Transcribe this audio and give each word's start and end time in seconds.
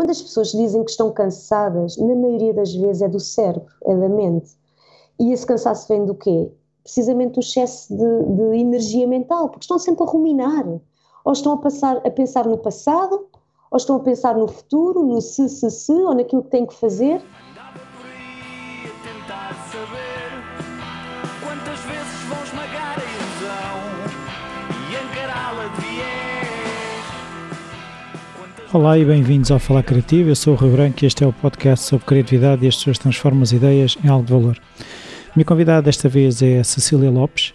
Quando 0.00 0.12
as 0.12 0.22
pessoas 0.22 0.52
dizem 0.52 0.82
que 0.82 0.90
estão 0.92 1.12
cansadas, 1.12 1.98
na 1.98 2.14
maioria 2.14 2.54
das 2.54 2.74
vezes 2.74 3.02
é 3.02 3.06
do 3.06 3.20
cérebro, 3.20 3.66
é 3.84 3.94
da 3.94 4.08
mente. 4.08 4.56
E 5.18 5.30
esse 5.30 5.44
cansaço 5.44 5.86
vem 5.88 6.06
do 6.06 6.14
quê? 6.14 6.50
Precisamente 6.82 7.34
do 7.34 7.40
excesso 7.40 7.94
de, 7.94 8.24
de 8.34 8.60
energia 8.60 9.06
mental, 9.06 9.50
porque 9.50 9.64
estão 9.64 9.78
sempre 9.78 10.02
a 10.02 10.06
ruminar. 10.06 10.66
Ou 11.22 11.32
estão 11.34 11.52
a, 11.52 11.58
passar, 11.58 11.98
a 11.98 12.10
pensar 12.10 12.46
no 12.46 12.56
passado, 12.56 13.26
ou 13.70 13.76
estão 13.76 13.96
a 13.96 14.00
pensar 14.00 14.38
no 14.38 14.48
futuro, 14.48 15.02
no 15.02 15.20
se, 15.20 15.46
se, 15.50 15.70
se, 15.70 15.92
ou 15.92 16.14
naquilo 16.14 16.44
que 16.44 16.50
têm 16.50 16.64
que 16.64 16.72
fazer. 16.72 17.22
Olá 28.72 28.96
e 28.96 29.04
bem-vindos 29.04 29.50
ao 29.50 29.58
Falar 29.58 29.82
Criativo. 29.82 30.28
Eu 30.28 30.36
sou 30.36 30.54
o 30.54 30.56
Rui 30.56 30.70
Branco 30.70 31.02
e 31.02 31.06
este 31.06 31.24
é 31.24 31.26
o 31.26 31.32
podcast 31.32 31.86
sobre 31.86 32.06
criatividade 32.06 32.64
e 32.64 32.68
as 32.68 32.76
pessoas 32.76 32.98
transformam 32.98 33.42
as 33.42 33.50
ideias 33.50 33.98
em 34.04 34.06
algo 34.06 34.24
de 34.24 34.32
valor. 34.32 34.56
A 35.28 35.32
minha 35.34 35.44
convidada 35.44 35.82
desta 35.82 36.08
vez 36.08 36.40
é 36.40 36.62
Cecília 36.62 37.10
Lopes. 37.10 37.52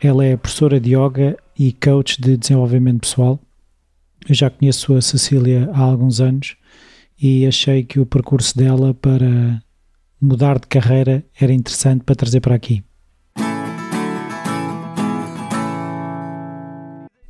Ela 0.00 0.24
é 0.24 0.34
professora 0.34 0.80
de 0.80 0.96
yoga 0.96 1.36
e 1.58 1.74
coach 1.74 2.18
de 2.18 2.38
desenvolvimento 2.38 3.00
pessoal. 3.00 3.38
Eu 4.26 4.34
já 4.34 4.48
conheço 4.48 4.96
a 4.96 5.02
Cecília 5.02 5.68
há 5.74 5.80
alguns 5.80 6.22
anos 6.22 6.56
e 7.20 7.46
achei 7.46 7.84
que 7.84 8.00
o 8.00 8.06
percurso 8.06 8.56
dela 8.56 8.94
para 8.94 9.62
mudar 10.18 10.58
de 10.58 10.68
carreira 10.68 11.22
era 11.38 11.52
interessante 11.52 12.02
para 12.02 12.16
trazer 12.16 12.40
para 12.40 12.54
aqui. 12.54 12.82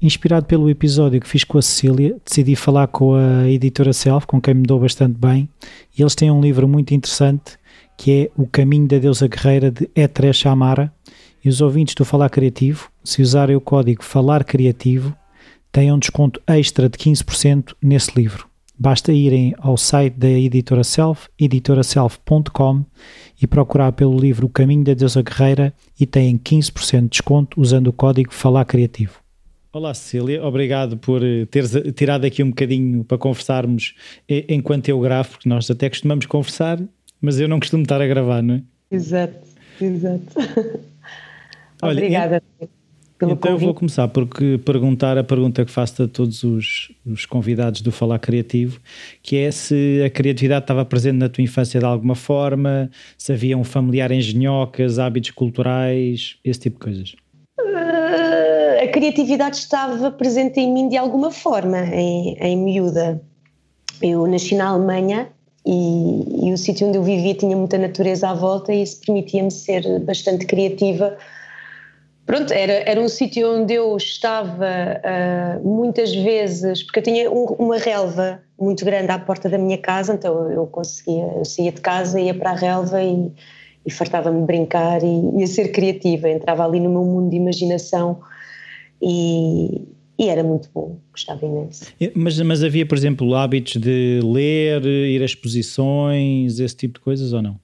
Inspirado 0.00 0.46
pelo 0.46 0.68
episódio 0.68 1.20
que 1.20 1.28
fiz 1.28 1.42
com 1.42 1.56
a 1.56 1.62
Cecília, 1.62 2.16
decidi 2.24 2.54
falar 2.54 2.86
com 2.86 3.14
a 3.14 3.48
editora 3.48 3.92
Self, 3.92 4.26
com 4.26 4.40
quem 4.40 4.54
me 4.54 4.66
dou 4.66 4.78
bastante 4.78 5.18
bem, 5.18 5.48
e 5.96 6.02
eles 6.02 6.14
têm 6.14 6.30
um 6.30 6.40
livro 6.40 6.68
muito 6.68 6.92
interessante 6.92 7.58
que 7.96 8.12
é 8.12 8.30
O 8.36 8.46
Caminho 8.46 8.86
da 8.86 8.98
Deusa 8.98 9.26
Guerreira 9.26 9.70
de 9.70 9.88
Etresh 9.94 10.46
Amara. 10.46 10.92
E 11.44 11.48
os 11.48 11.60
ouvintes 11.60 11.94
do 11.94 12.04
Falar 12.04 12.28
Criativo, 12.28 12.90
se 13.04 13.22
usarem 13.22 13.56
o 13.56 13.60
código 13.60 14.02
Falar 14.02 14.44
Criativo, 14.44 15.16
têm 15.70 15.92
um 15.92 15.98
desconto 15.98 16.40
extra 16.46 16.88
de 16.88 16.98
15% 16.98 17.74
nesse 17.80 18.10
livro. 18.16 18.46
Basta 18.78 19.12
irem 19.12 19.54
ao 19.58 19.76
site 19.76 20.14
da 20.14 20.28
editora 20.28 20.84
Self, 20.84 21.28
editoraself.com, 21.38 22.84
e 23.40 23.46
procurar 23.46 23.92
pelo 23.92 24.18
livro 24.18 24.46
O 24.46 24.50
Caminho 24.50 24.84
da 24.84 24.92
Deusa 24.92 25.22
Guerreira 25.22 25.72
e 25.98 26.04
têm 26.04 26.36
15% 26.36 27.02
de 27.02 27.08
desconto 27.08 27.60
usando 27.60 27.88
o 27.88 27.92
código 27.92 28.34
Falar 28.34 28.64
Criativo. 28.64 29.25
Olá 29.76 29.92
Cecília, 29.92 30.42
obrigado 30.42 30.96
por 30.96 31.22
eh, 31.22 31.44
teres 31.44 31.76
eh, 31.76 31.92
tirado 31.92 32.24
aqui 32.24 32.42
um 32.42 32.48
bocadinho 32.48 33.04
para 33.04 33.18
conversarmos 33.18 33.94
eh, 34.26 34.46
enquanto 34.48 34.88
eu 34.88 34.98
gravo, 34.98 35.32
porque 35.32 35.46
nós 35.46 35.70
até 35.70 35.90
costumamos 35.90 36.24
conversar, 36.24 36.82
mas 37.20 37.38
eu 37.38 37.46
não 37.46 37.60
costumo 37.60 37.82
estar 37.82 38.00
a 38.00 38.06
gravar, 38.06 38.42
não 38.42 38.54
é? 38.54 38.62
Exato, 38.90 39.36
exato. 39.78 40.34
Olha, 41.82 41.98
Obrigada 41.98 42.42
pelo 43.18 43.32
Então 43.32 43.50
eu 43.50 43.58
vou 43.58 43.74
começar 43.74 44.08
por 44.08 44.26
perguntar 44.64 45.18
a 45.18 45.24
pergunta 45.24 45.62
que 45.62 45.70
faço 45.70 46.04
a 46.04 46.08
todos 46.08 46.42
os, 46.42 46.90
os 47.04 47.26
convidados 47.26 47.82
do 47.82 47.92
Falar 47.92 48.18
Criativo, 48.18 48.80
que 49.22 49.36
é 49.36 49.50
se 49.50 50.02
a 50.02 50.08
criatividade 50.08 50.62
estava 50.62 50.86
presente 50.86 51.16
na 51.16 51.28
tua 51.28 51.44
infância 51.44 51.78
de 51.78 51.84
alguma 51.84 52.14
forma, 52.14 52.90
se 53.18 53.30
havia 53.30 53.58
um 53.58 53.64
familiar 53.64 54.10
engenhocas, 54.10 54.98
hábitos 54.98 55.32
culturais, 55.32 56.38
esse 56.42 56.60
tipo 56.60 56.78
de 56.78 56.82
coisas 56.82 57.25
criatividade 58.96 59.58
estava 59.58 60.10
presente 60.10 60.58
em 60.58 60.72
mim 60.72 60.88
de 60.88 60.96
alguma 60.96 61.30
forma, 61.30 61.80
em, 61.92 62.34
em 62.40 62.56
miúda. 62.56 63.20
Eu 64.00 64.26
nasci 64.26 64.54
na 64.54 64.68
Alemanha 64.68 65.28
e, 65.66 66.48
e, 66.48 66.50
o 66.50 66.56
sítio 66.56 66.88
onde 66.88 66.96
eu 66.96 67.02
vivia 67.02 67.34
tinha 67.34 67.54
muita 67.54 67.76
natureza 67.76 68.30
à 68.30 68.32
volta 68.32 68.72
e 68.72 68.82
isso 68.82 68.98
permitia-me 69.04 69.50
ser 69.50 70.00
bastante 70.00 70.46
criativa. 70.46 71.14
Pronto, 72.24 72.54
era, 72.54 72.72
era 72.90 72.98
um 72.98 73.06
sítio 73.06 73.46
onde 73.52 73.74
eu 73.74 73.94
estava 73.98 74.64
uh, 74.64 75.68
muitas 75.68 76.14
vezes, 76.14 76.82
porque 76.82 77.00
eu 77.00 77.02
tinha 77.02 77.30
um, 77.30 77.44
uma 77.58 77.76
relva 77.76 78.40
muito 78.58 78.82
grande 78.82 79.10
à 79.12 79.18
porta 79.18 79.46
da 79.50 79.58
minha 79.58 79.76
casa, 79.76 80.14
então 80.14 80.50
eu 80.50 80.66
conseguia, 80.68 81.34
eu 81.36 81.44
saía 81.44 81.70
de 81.70 81.82
casa, 81.82 82.18
ia 82.18 82.32
para 82.32 82.52
a 82.52 82.54
relva 82.54 83.02
e, 83.02 83.30
e 83.84 83.90
fartava-me 83.90 84.40
de 84.40 84.46
brincar 84.46 85.02
e 85.02 85.38
ia 85.38 85.46
ser 85.46 85.68
criativa, 85.68 86.30
entrava 86.30 86.64
ali 86.64 86.80
no 86.80 86.88
meu 86.88 87.04
mundo 87.04 87.28
de 87.28 87.36
imaginação 87.36 88.20
e, 89.00 89.88
e 90.18 90.28
era 90.28 90.42
muito 90.42 90.68
bom, 90.74 90.98
gostava 91.12 91.44
imenso. 91.44 91.86
Mas, 92.14 92.40
mas 92.40 92.62
havia, 92.62 92.86
por 92.86 92.96
exemplo, 92.96 93.34
hábitos 93.34 93.80
de 93.80 94.20
ler, 94.24 94.84
ir 94.84 95.22
a 95.22 95.24
exposições, 95.24 96.58
esse 96.58 96.76
tipo 96.76 96.94
de 96.94 97.00
coisas 97.00 97.32
ou 97.32 97.42
não? 97.42 97.58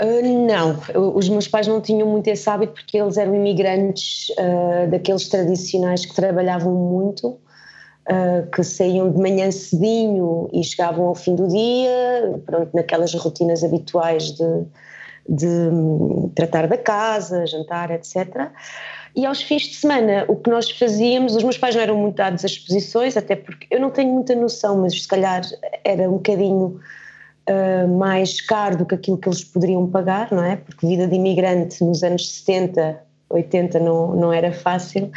Uh, 0.00 0.46
não, 0.46 1.16
os 1.16 1.28
meus 1.28 1.48
pais 1.48 1.66
não 1.66 1.80
tinham 1.80 2.08
muito 2.08 2.28
esse 2.28 2.48
hábito 2.48 2.72
porque 2.72 2.96
eles 2.96 3.16
eram 3.16 3.34
imigrantes 3.34 4.28
uh, 4.30 4.88
daqueles 4.88 5.28
tradicionais 5.28 6.06
que 6.06 6.14
trabalhavam 6.14 6.72
muito, 6.72 7.30
uh, 7.30 8.48
que 8.54 8.62
saíam 8.62 9.10
de 9.10 9.18
manhã 9.18 9.50
cedinho 9.50 10.48
e 10.52 10.62
chegavam 10.62 11.06
ao 11.06 11.16
fim 11.16 11.34
do 11.34 11.48
dia, 11.48 12.40
pronto, 12.46 12.70
naquelas 12.72 13.12
rotinas 13.14 13.64
habituais 13.64 14.30
de, 14.30 14.64
de 15.28 15.46
um, 15.46 16.30
tratar 16.32 16.68
da 16.68 16.78
casa, 16.78 17.44
jantar, 17.46 17.90
etc. 17.90 18.52
E 19.14 19.26
aos 19.26 19.42
fins 19.42 19.62
de 19.62 19.74
semana, 19.74 20.24
o 20.28 20.36
que 20.36 20.50
nós 20.50 20.70
fazíamos, 20.70 21.34
os 21.34 21.42
meus 21.42 21.58
pais 21.58 21.74
não 21.74 21.82
eram 21.82 21.96
muito 21.96 22.16
dados 22.16 22.44
às 22.44 22.52
exposições, 22.52 23.16
até 23.16 23.36
porque 23.36 23.66
eu 23.70 23.80
não 23.80 23.90
tenho 23.90 24.12
muita 24.12 24.34
noção, 24.34 24.80
mas 24.80 25.02
se 25.02 25.08
calhar 25.08 25.42
era 25.84 26.08
um 26.08 26.14
bocadinho 26.14 26.80
uh, 27.48 27.88
mais 27.98 28.40
caro 28.40 28.76
do 28.76 28.86
que 28.86 28.94
aquilo 28.94 29.18
que 29.18 29.28
eles 29.28 29.42
poderiam 29.44 29.86
pagar, 29.86 30.30
não 30.30 30.44
é? 30.44 30.56
Porque 30.56 30.86
vida 30.86 31.06
de 31.06 31.16
imigrante 31.16 31.82
nos 31.82 32.02
anos 32.02 32.30
70, 32.30 33.00
80 33.30 33.80
não, 33.80 34.14
não 34.14 34.32
era 34.32 34.52
fácil. 34.52 35.10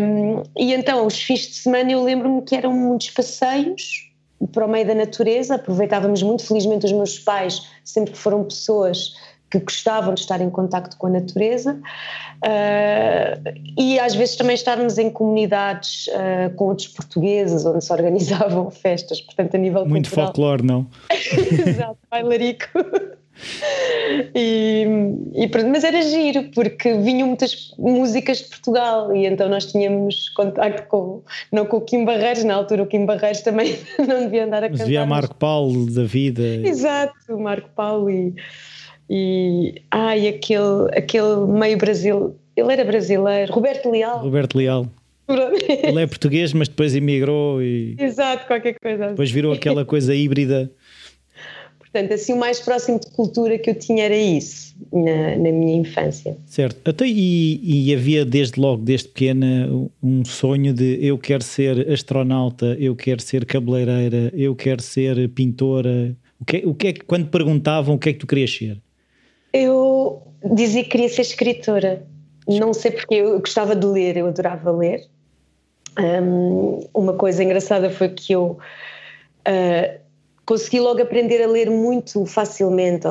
Um, 0.00 0.42
e 0.56 0.72
então, 0.72 1.06
os 1.06 1.20
fins 1.20 1.40
de 1.40 1.54
semana, 1.54 1.90
eu 1.90 2.02
lembro-me 2.02 2.42
que 2.42 2.54
eram 2.54 2.72
muitos 2.72 3.10
passeios 3.10 4.10
para 4.52 4.66
o 4.66 4.68
meio 4.68 4.86
da 4.86 4.94
natureza, 4.94 5.54
aproveitávamos 5.54 6.22
muito, 6.22 6.46
felizmente 6.46 6.86
os 6.86 6.92
meus 6.92 7.18
pais 7.18 7.66
sempre 7.84 8.14
foram 8.14 8.44
pessoas 8.44 9.14
que 9.60 9.66
gostavam 9.66 10.14
de 10.14 10.20
estar 10.20 10.40
em 10.40 10.50
contacto 10.50 10.96
com 10.96 11.06
a 11.06 11.10
natureza 11.10 11.80
uh, 12.44 13.52
e 13.78 13.98
às 13.98 14.14
vezes 14.14 14.36
também 14.36 14.54
estarmos 14.54 14.98
em 14.98 15.10
comunidades 15.10 16.06
uh, 16.08 16.54
com 16.54 16.66
outros 16.66 16.88
portugueses 16.88 17.64
onde 17.66 17.84
se 17.84 17.92
organizavam 17.92 18.70
festas, 18.70 19.20
portanto 19.20 19.54
a 19.54 19.58
nível 19.58 19.86
Muito 19.86 20.08
cultural. 20.08 20.26
folclore, 20.26 20.62
não? 20.62 20.86
Exato, 21.66 21.98
bailarico. 22.10 22.68
E, 24.34 24.84
e, 25.34 25.50
mas 25.66 25.82
era 25.82 26.00
giro 26.02 26.50
porque 26.54 26.94
vinham 26.94 27.28
muitas 27.28 27.74
músicas 27.78 28.38
de 28.38 28.44
Portugal 28.44 29.14
e 29.14 29.26
então 29.26 29.48
nós 29.48 29.66
tínhamos 29.66 30.28
contacto 30.30 30.86
com 30.88 31.22
não 31.50 31.66
com 31.66 31.78
o 31.78 31.80
Kim 31.80 32.04
Barreiros, 32.04 32.44
na 32.44 32.54
altura 32.54 32.84
o 32.84 32.86
Kim 32.86 33.04
Barreiros 33.04 33.40
também 33.40 33.76
não 33.98 34.24
devia 34.24 34.44
andar 34.44 34.58
a 34.58 34.68
cantar. 34.68 34.78
Mas 34.78 34.80
havia 34.82 35.06
Marco 35.06 35.34
Paulo 35.34 35.90
da 35.90 36.04
vida. 36.04 36.42
Exato, 36.42 37.38
Marco 37.38 37.68
Paulo 37.74 38.08
e 38.08 38.34
e 39.08 39.82
ai, 39.90 40.28
aquele, 40.28 40.88
aquele 40.96 41.46
meio 41.46 41.76
Brasil, 41.76 42.36
ele 42.56 42.72
era 42.72 42.84
brasileiro, 42.84 43.52
Roberto 43.52 43.90
Leal. 43.90 44.20
Roberto 44.20 44.56
Leal. 44.56 44.86
Ele 45.26 46.02
é 46.02 46.06
português, 46.06 46.52
mas 46.52 46.68
depois 46.68 46.94
emigrou 46.94 47.62
e. 47.62 47.96
Exato, 47.98 48.46
qualquer 48.46 48.76
coisa. 48.80 49.08
Depois 49.08 49.30
virou 49.30 49.52
aquela 49.52 49.84
coisa 49.84 50.14
híbrida. 50.14 50.70
Portanto, 51.78 52.12
assim, 52.12 52.32
o 52.32 52.36
mais 52.36 52.60
próximo 52.60 52.98
de 52.98 53.08
cultura 53.12 53.56
que 53.56 53.70
eu 53.70 53.74
tinha 53.78 54.04
era 54.04 54.16
isso, 54.16 54.74
na, 54.92 55.36
na 55.36 55.52
minha 55.52 55.76
infância. 55.76 56.36
Certo. 56.44 56.90
Até, 56.90 57.06
e, 57.06 57.60
e, 57.62 57.94
havia 57.94 58.24
desde 58.24 58.60
logo, 58.60 58.82
desde 58.82 59.08
pequena, 59.08 59.70
um 60.02 60.24
sonho 60.24 60.74
de 60.74 60.98
eu 61.00 61.16
quero 61.16 61.44
ser 61.44 61.88
astronauta, 61.88 62.76
eu 62.80 62.96
quero 62.96 63.22
ser 63.22 63.46
cabeleireira, 63.46 64.32
eu 64.34 64.56
quero 64.56 64.82
ser 64.82 65.28
pintora. 65.30 66.16
O 66.40 66.44
que, 66.44 66.62
o 66.66 66.74
que 66.74 66.88
é 66.88 66.92
que, 66.92 67.04
quando 67.04 67.28
perguntavam 67.28 67.94
o 67.94 67.98
que 67.98 68.08
é 68.08 68.12
que 68.12 68.18
tu 68.18 68.26
querias 68.26 68.50
ser? 68.50 68.76
Eu 69.54 70.20
dizia 70.52 70.82
que 70.82 70.90
queria 70.90 71.08
ser 71.08 71.22
escritora. 71.22 72.04
Não 72.48 72.74
sei 72.74 72.90
porque 72.90 73.14
eu 73.14 73.38
gostava 73.38 73.76
de 73.76 73.86
ler, 73.86 74.16
eu 74.16 74.26
adorava 74.26 74.72
ler. 74.72 75.06
Um, 75.96 76.80
uma 76.92 77.12
coisa 77.12 77.44
engraçada 77.44 77.88
foi 77.88 78.08
que 78.08 78.32
eu 78.32 78.58
uh, 79.46 80.00
consegui 80.44 80.80
logo 80.80 81.00
aprender 81.00 81.40
a 81.40 81.46
ler 81.46 81.70
muito 81.70 82.26
facilmente. 82.26 83.06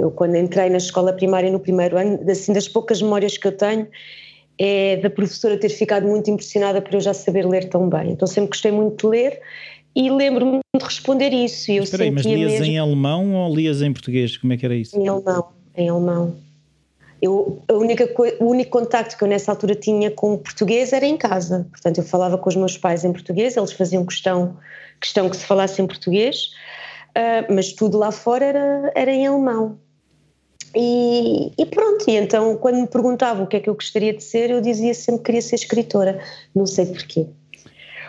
Eu, 0.00 0.10
quando 0.10 0.34
entrei 0.34 0.68
na 0.68 0.78
escola 0.78 1.12
primária 1.12 1.50
no 1.50 1.60
primeiro 1.60 1.96
ano, 1.96 2.18
assim, 2.28 2.52
das 2.52 2.66
poucas 2.66 3.00
memórias 3.00 3.38
que 3.38 3.46
eu 3.46 3.52
tenho, 3.52 3.86
é 4.58 4.96
da 4.96 5.08
professora 5.08 5.56
ter 5.56 5.68
ficado 5.68 6.08
muito 6.08 6.28
impressionada 6.28 6.82
por 6.82 6.94
eu 6.94 7.00
já 7.00 7.14
saber 7.14 7.46
ler 7.46 7.68
tão 7.68 7.88
bem. 7.88 8.10
Então 8.10 8.26
sempre 8.26 8.50
gostei 8.50 8.72
muito 8.72 9.06
de 9.06 9.08
ler 9.08 9.40
e 9.94 10.10
lembro-me 10.10 10.58
de 10.76 10.84
responder 10.84 11.32
isso. 11.32 11.70
E 11.70 11.76
eu 11.76 11.84
Espera 11.84 12.02
aí, 12.02 12.10
mas 12.10 12.26
lias 12.26 12.52
mesmo... 12.52 12.66
em 12.66 12.76
alemão 12.76 13.34
ou 13.34 13.54
lias 13.54 13.80
em 13.82 13.92
português? 13.92 14.36
Como 14.36 14.52
é 14.52 14.56
que 14.56 14.66
era 14.66 14.74
isso? 14.74 14.98
Em 14.98 15.06
alemão 15.06 15.55
em 15.76 15.88
alemão. 15.88 16.36
Eu, 17.20 17.62
a 17.68 17.72
única, 17.74 18.08
o 18.40 18.46
único 18.46 18.70
contacto 18.70 19.16
que 19.16 19.24
eu 19.24 19.28
nessa 19.28 19.50
altura 19.50 19.74
tinha 19.74 20.10
com 20.10 20.34
o 20.34 20.38
português 20.38 20.92
era 20.92 21.06
em 21.06 21.16
casa. 21.16 21.66
Portanto, 21.70 21.98
eu 21.98 22.04
falava 22.04 22.36
com 22.36 22.48
os 22.48 22.56
meus 22.56 22.76
pais 22.76 23.04
em 23.04 23.12
português, 23.12 23.56
eles 23.56 23.72
faziam 23.72 24.04
questão 24.04 24.56
questão 25.00 25.28
que 25.28 25.36
se 25.36 25.44
falasse 25.44 25.80
em 25.80 25.86
português, 25.86 26.50
uh, 27.10 27.52
mas 27.52 27.72
tudo 27.72 27.98
lá 27.98 28.10
fora 28.10 28.44
era, 28.44 28.92
era 28.94 29.10
em 29.10 29.26
alemão. 29.26 29.78
E, 30.74 31.52
e, 31.56 31.66
pronto, 31.66 32.04
e 32.08 32.16
então 32.16 32.56
quando 32.56 32.76
me 32.76 32.86
perguntavam 32.86 33.44
o 33.44 33.46
que 33.46 33.56
é 33.56 33.60
que 33.60 33.70
eu 33.70 33.74
gostaria 33.74 34.12
de 34.12 34.22
ser, 34.22 34.50
eu 34.50 34.60
dizia 34.60 34.92
sempre 34.92 35.20
que 35.20 35.24
queria 35.26 35.42
ser 35.42 35.54
escritora, 35.54 36.20
não 36.54 36.66
sei 36.66 36.86
porquê. 36.86 37.26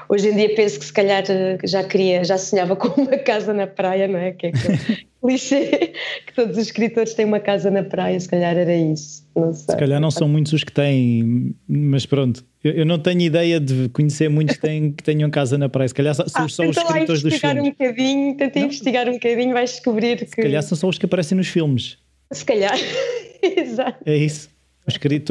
Hoje 0.10 0.30
em 0.30 0.36
dia 0.36 0.56
penso 0.56 0.80
que 0.80 0.86
se 0.86 0.94
calhar 0.94 1.24
eh, 1.30 1.58
já 1.64 1.84
queria, 1.84 2.24
já 2.24 2.38
sonhava 2.38 2.76
com 2.78 3.02
uma 3.02 3.18
casa 3.18 3.54
na 3.54 3.68
praia, 3.68 4.08
não 4.08 4.20
é? 4.20 4.32
Que 4.32 4.48
é 4.48 4.52
que 4.52 5.08
clichê 5.22 5.94
que 6.26 6.34
todos 6.34 6.58
os 6.58 6.64
escritores 6.64 7.14
têm 7.14 7.26
uma 7.26 7.40
casa 7.40 7.70
na 7.70 7.84
praia, 7.84 8.20
se 8.20 8.30
calhar 8.30 8.56
era 8.56 8.76
isso. 8.76 9.28
Não 9.36 9.54
sei. 9.54 9.74
Se 9.74 9.78
calhar 9.78 10.00
não 10.00 10.12
são 10.12 10.28
muitos 10.28 10.54
os 10.54 10.64
que 10.64 10.72
têm, 10.72 11.54
mas 11.68 12.06
pronto, 12.06 12.46
eu, 12.64 12.72
eu 12.72 12.86
não 12.86 12.98
tenho 12.98 13.22
ideia 13.22 13.60
de 13.60 13.90
conhecer 13.90 14.30
muitos 14.30 14.56
que, 14.56 14.62
têm, 14.62 14.92
que 14.92 15.04
tenham 15.04 15.30
casa 15.30 15.58
na 15.58 15.68
praia. 15.68 15.88
Se 15.88 15.94
calhar 15.94 16.16
são 16.16 16.26
ah, 16.34 16.50
só 16.50 16.64
os 16.66 16.78
escritores 16.78 17.22
dos 17.22 17.36
filmes. 17.36 17.64
Um 17.64 17.70
bocadinho, 17.70 18.38
tenta 18.38 18.60
investigar 18.60 19.10
um 19.10 19.14
bocadinho, 19.14 19.54
vais 19.54 19.72
descobrir 19.72 20.18
que. 20.18 20.28
Se 20.28 20.36
calhar 20.36 20.64
são 20.64 20.78
só 20.78 20.88
os 20.88 20.98
que 20.98 21.06
aparecem 21.06 21.38
nos 21.38 21.48
filmes. 21.48 21.98
Se 22.32 22.46
calhar, 22.46 22.78
exato. 23.42 23.98
É 24.06 24.16
isso. 24.16 24.50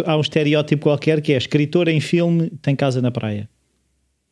há 0.04 0.16
um 0.16 0.20
estereótipo 0.20 0.82
qualquer 0.82 1.20
que 1.20 1.32
é 1.32 1.36
escritor 1.36 1.88
em 1.88 2.00
filme 2.00 2.50
tem 2.62 2.76
casa 2.76 3.00
na 3.00 3.10
praia. 3.10 3.48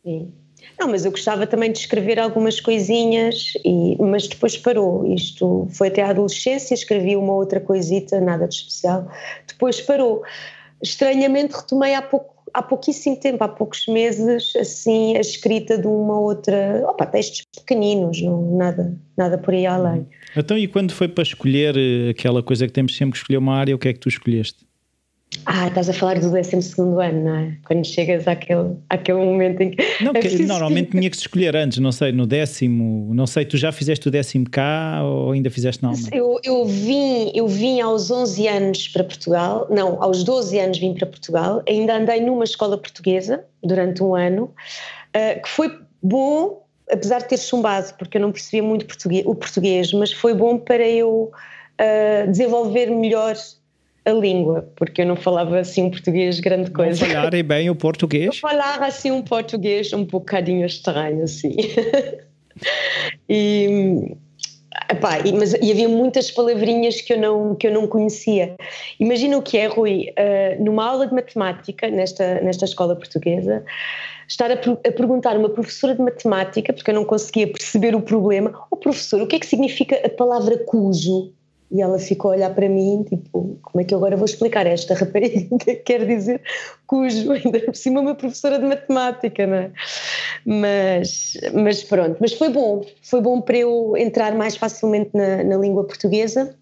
Sim. 0.05 0.33
Não, 0.79 0.89
mas 0.89 1.05
eu 1.05 1.11
gostava 1.11 1.47
também 1.47 1.71
de 1.71 1.79
escrever 1.79 2.19
algumas 2.19 2.61
coisinhas, 2.61 3.53
e, 3.65 3.97
mas 4.01 4.27
depois 4.29 4.57
parou. 4.57 5.07
Isto 5.13 5.67
foi 5.71 5.89
até 5.89 6.03
a 6.03 6.11
adolescência, 6.11 6.75
escrevi 6.75 7.17
uma 7.17 7.35
outra 7.35 7.61
coisita, 7.61 8.21
nada 8.21 8.47
de 8.47 8.55
especial. 8.55 9.11
Depois 9.47 9.81
parou. 9.81 10.23
Estranhamente 10.83 11.55
retomei 11.55 11.95
há 11.95 12.03
pouco 12.03 12.35
há 12.55 12.63
pouquíssimo 12.63 13.17
tempo, 13.17 13.43
há 13.43 13.49
poucos 13.49 13.87
meses, 13.89 14.55
assim, 14.55 15.17
a 15.17 15.21
escrita 15.21 15.77
de 15.77 15.89
uma 15.89 16.19
outra, 16.21 16.85
opa, 16.87 17.05
textos 17.05 17.43
pequeninos, 17.59 18.23
não, 18.23 18.57
nada, 18.57 18.97
nada 19.17 19.37
por 19.37 19.53
aí 19.53 19.67
além. 19.67 20.07
Então, 20.37 20.57
e 20.57 20.69
quando 20.69 20.93
foi 20.93 21.09
para 21.09 21.25
escolher 21.25 21.77
eh, 21.77 22.11
aquela 22.11 22.45
coisa 22.45 22.65
que 22.67 22.73
temos 22.73 22.97
sempre 22.97 23.13
que 23.13 23.19
escolher 23.19 23.39
uma 23.39 23.57
área, 23.57 23.75
o 23.75 23.79
que 23.79 23.89
é 23.89 23.93
que 23.93 23.99
tu 23.99 24.09
escolheste? 24.09 24.65
Ah, 25.47 25.69
estás 25.69 25.89
a 25.89 25.93
falar 25.93 26.19
do 26.19 26.31
12 26.31 26.57
ano, 26.81 27.25
não 27.25 27.35
é? 27.35 27.57
Quando 27.67 27.85
chegas 27.87 28.27
àquele, 28.27 28.77
àquele 28.89 29.19
momento 29.19 29.61
em 29.61 29.71
que. 29.71 29.83
Não, 30.03 30.13
é 30.13 30.21
normalmente 30.47 30.91
tinha 30.93 31.11
que 31.11 31.17
se 31.17 31.23
escolher 31.23 31.55
antes, 31.55 31.79
não 31.79 31.93
sei, 31.93 32.13
no 32.13 32.27
décimo, 32.27 33.15
não 33.15 33.27
sei, 33.27 33.45
tu 33.45 33.57
já 33.57 33.71
fizeste 33.71 34.09
o 34.09 34.11
décimo 34.11 34.49
cá 34.49 35.03
ou 35.05 35.33
ainda 35.33 35.51
fizeste 35.51 35.83
na 35.83 35.91
Alemanha? 35.91 36.11
Eu, 36.13 36.41
eu, 36.43 36.65
vim, 36.65 37.31
eu 37.35 37.47
vim 37.47 37.81
aos 37.81 38.11
11 38.11 38.49
anos 38.49 38.89
para 38.89 39.05
Portugal, 39.05 39.67
não, 39.71 40.03
aos 40.03 40.25
12 40.25 40.59
anos 40.59 40.79
vim 40.79 40.95
para 40.95 41.07
Portugal, 41.07 41.63
ainda 41.69 41.97
andei 41.97 42.21
numa 42.21 42.45
escola 42.45 42.79
portuguesa 42.79 43.45
durante 43.63 44.03
um 44.03 44.15
ano, 44.15 44.45
uh, 44.45 45.43
que 45.43 45.49
foi 45.49 45.79
bom, 46.03 46.65
apesar 46.91 47.19
de 47.19 47.29
ter 47.29 47.39
chumbado, 47.39 47.93
porque 47.99 48.17
eu 48.17 48.23
não 48.23 48.33
percebia 48.33 48.63
muito 48.63 48.87
português, 48.87 49.25
o 49.27 49.35
português, 49.35 49.93
mas 49.93 50.13
foi 50.13 50.35
bom 50.35 50.59
para 50.59 50.87
eu 50.87 51.31
uh, 51.81 52.31
desenvolver 52.31 52.87
melhor 52.87 53.35
a 54.05 54.11
língua, 54.13 54.69
porque 54.77 55.03
eu 55.03 55.07
não 55.07 55.17
falava 55.17 55.59
assim 55.59 55.85
um 55.85 55.91
português 55.91 56.39
grande 56.41 56.71
coisa. 56.71 57.07
Não 57.07 57.15
falarem 57.15 57.43
bem 57.45 57.71
o 57.71 57.75
português? 57.75 58.27
Eu 58.27 58.35
falava 58.35 58.87
assim 58.87 59.11
um 59.11 59.23
português 59.23 59.93
um 59.93 60.05
bocadinho 60.05 60.67
estranho, 60.67 61.25
assim. 61.25 61.57
e, 63.29 64.15
epá, 64.91 65.21
e, 65.21 65.33
mas, 65.33 65.55
e 65.55 65.71
havia 65.71 65.89
muitas 65.89 66.31
palavrinhas 66.31 67.01
que 67.01 67.15
eu 67.15 67.19
não, 67.19 67.55
que 67.55 67.67
eu 67.67 67.73
não 67.73 67.87
conhecia. 67.87 68.57
Imagina 69.01 69.39
o 69.39 69.43
que 69.43 69.57
é, 69.57 69.67
Rui, 69.67 70.11
uh, 70.11 70.63
numa 70.63 70.85
aula 70.87 71.07
de 71.07 71.15
matemática, 71.15 71.89
nesta, 71.89 72.41
nesta 72.43 72.67
escola 72.67 72.95
portuguesa, 72.95 73.65
estar 74.29 74.51
a, 74.51 74.55
a 74.55 74.93
perguntar 74.93 75.35
a 75.35 75.39
uma 75.39 75.49
professora 75.49 75.95
de 75.95 76.03
matemática, 76.03 76.75
porque 76.75 76.91
eu 76.91 76.95
não 76.95 77.07
conseguia 77.07 77.47
perceber 77.47 77.95
o 77.95 78.03
problema, 78.03 78.51
o 78.51 78.67
oh, 78.73 78.77
professor, 78.77 79.23
o 79.23 79.27
que 79.27 79.37
é 79.37 79.39
que 79.39 79.47
significa 79.47 79.99
a 80.05 80.11
palavra 80.11 80.59
cujo? 80.59 81.33
E 81.75 81.83
ela 81.83 81.99
ficou 81.99 82.31
a 82.31 82.35
olhar 82.37 82.55
para 82.55 82.69
mim, 82.69 83.03
tipo, 83.03 83.59
como 83.61 83.83
é 83.83 83.85
que 83.85 83.93
eu 83.93 83.99
agora 83.99 84.17
vou 84.17 84.27
explicar 84.27 84.65
esta 84.65 84.95
rapariga 84.95 85.45
que 85.59 85.75
quer 85.75 86.07
dizer 86.07 86.41
cujo, 86.87 87.33
ainda 87.33 87.59
por 87.59 87.75
cima 87.75 88.01
uma 88.01 88.15
professora 88.15 88.61
de 88.61 88.65
matemática, 88.65 89.45
não 89.45 89.57
é? 89.57 89.73
Mas, 90.47 91.37
mas 91.53 91.83
pronto, 91.83 92.17
mas 92.21 92.33
foi 92.33 92.49
bom, 92.49 92.87
foi 93.03 93.21
bom 93.21 93.41
para 93.41 93.59
eu 93.59 93.97
entrar 93.97 94.37
mais 94.37 94.57
facilmente 94.57 95.11
na, 95.13 95.43
na 95.43 95.57
língua 95.57 95.83
portuguesa 95.83 96.55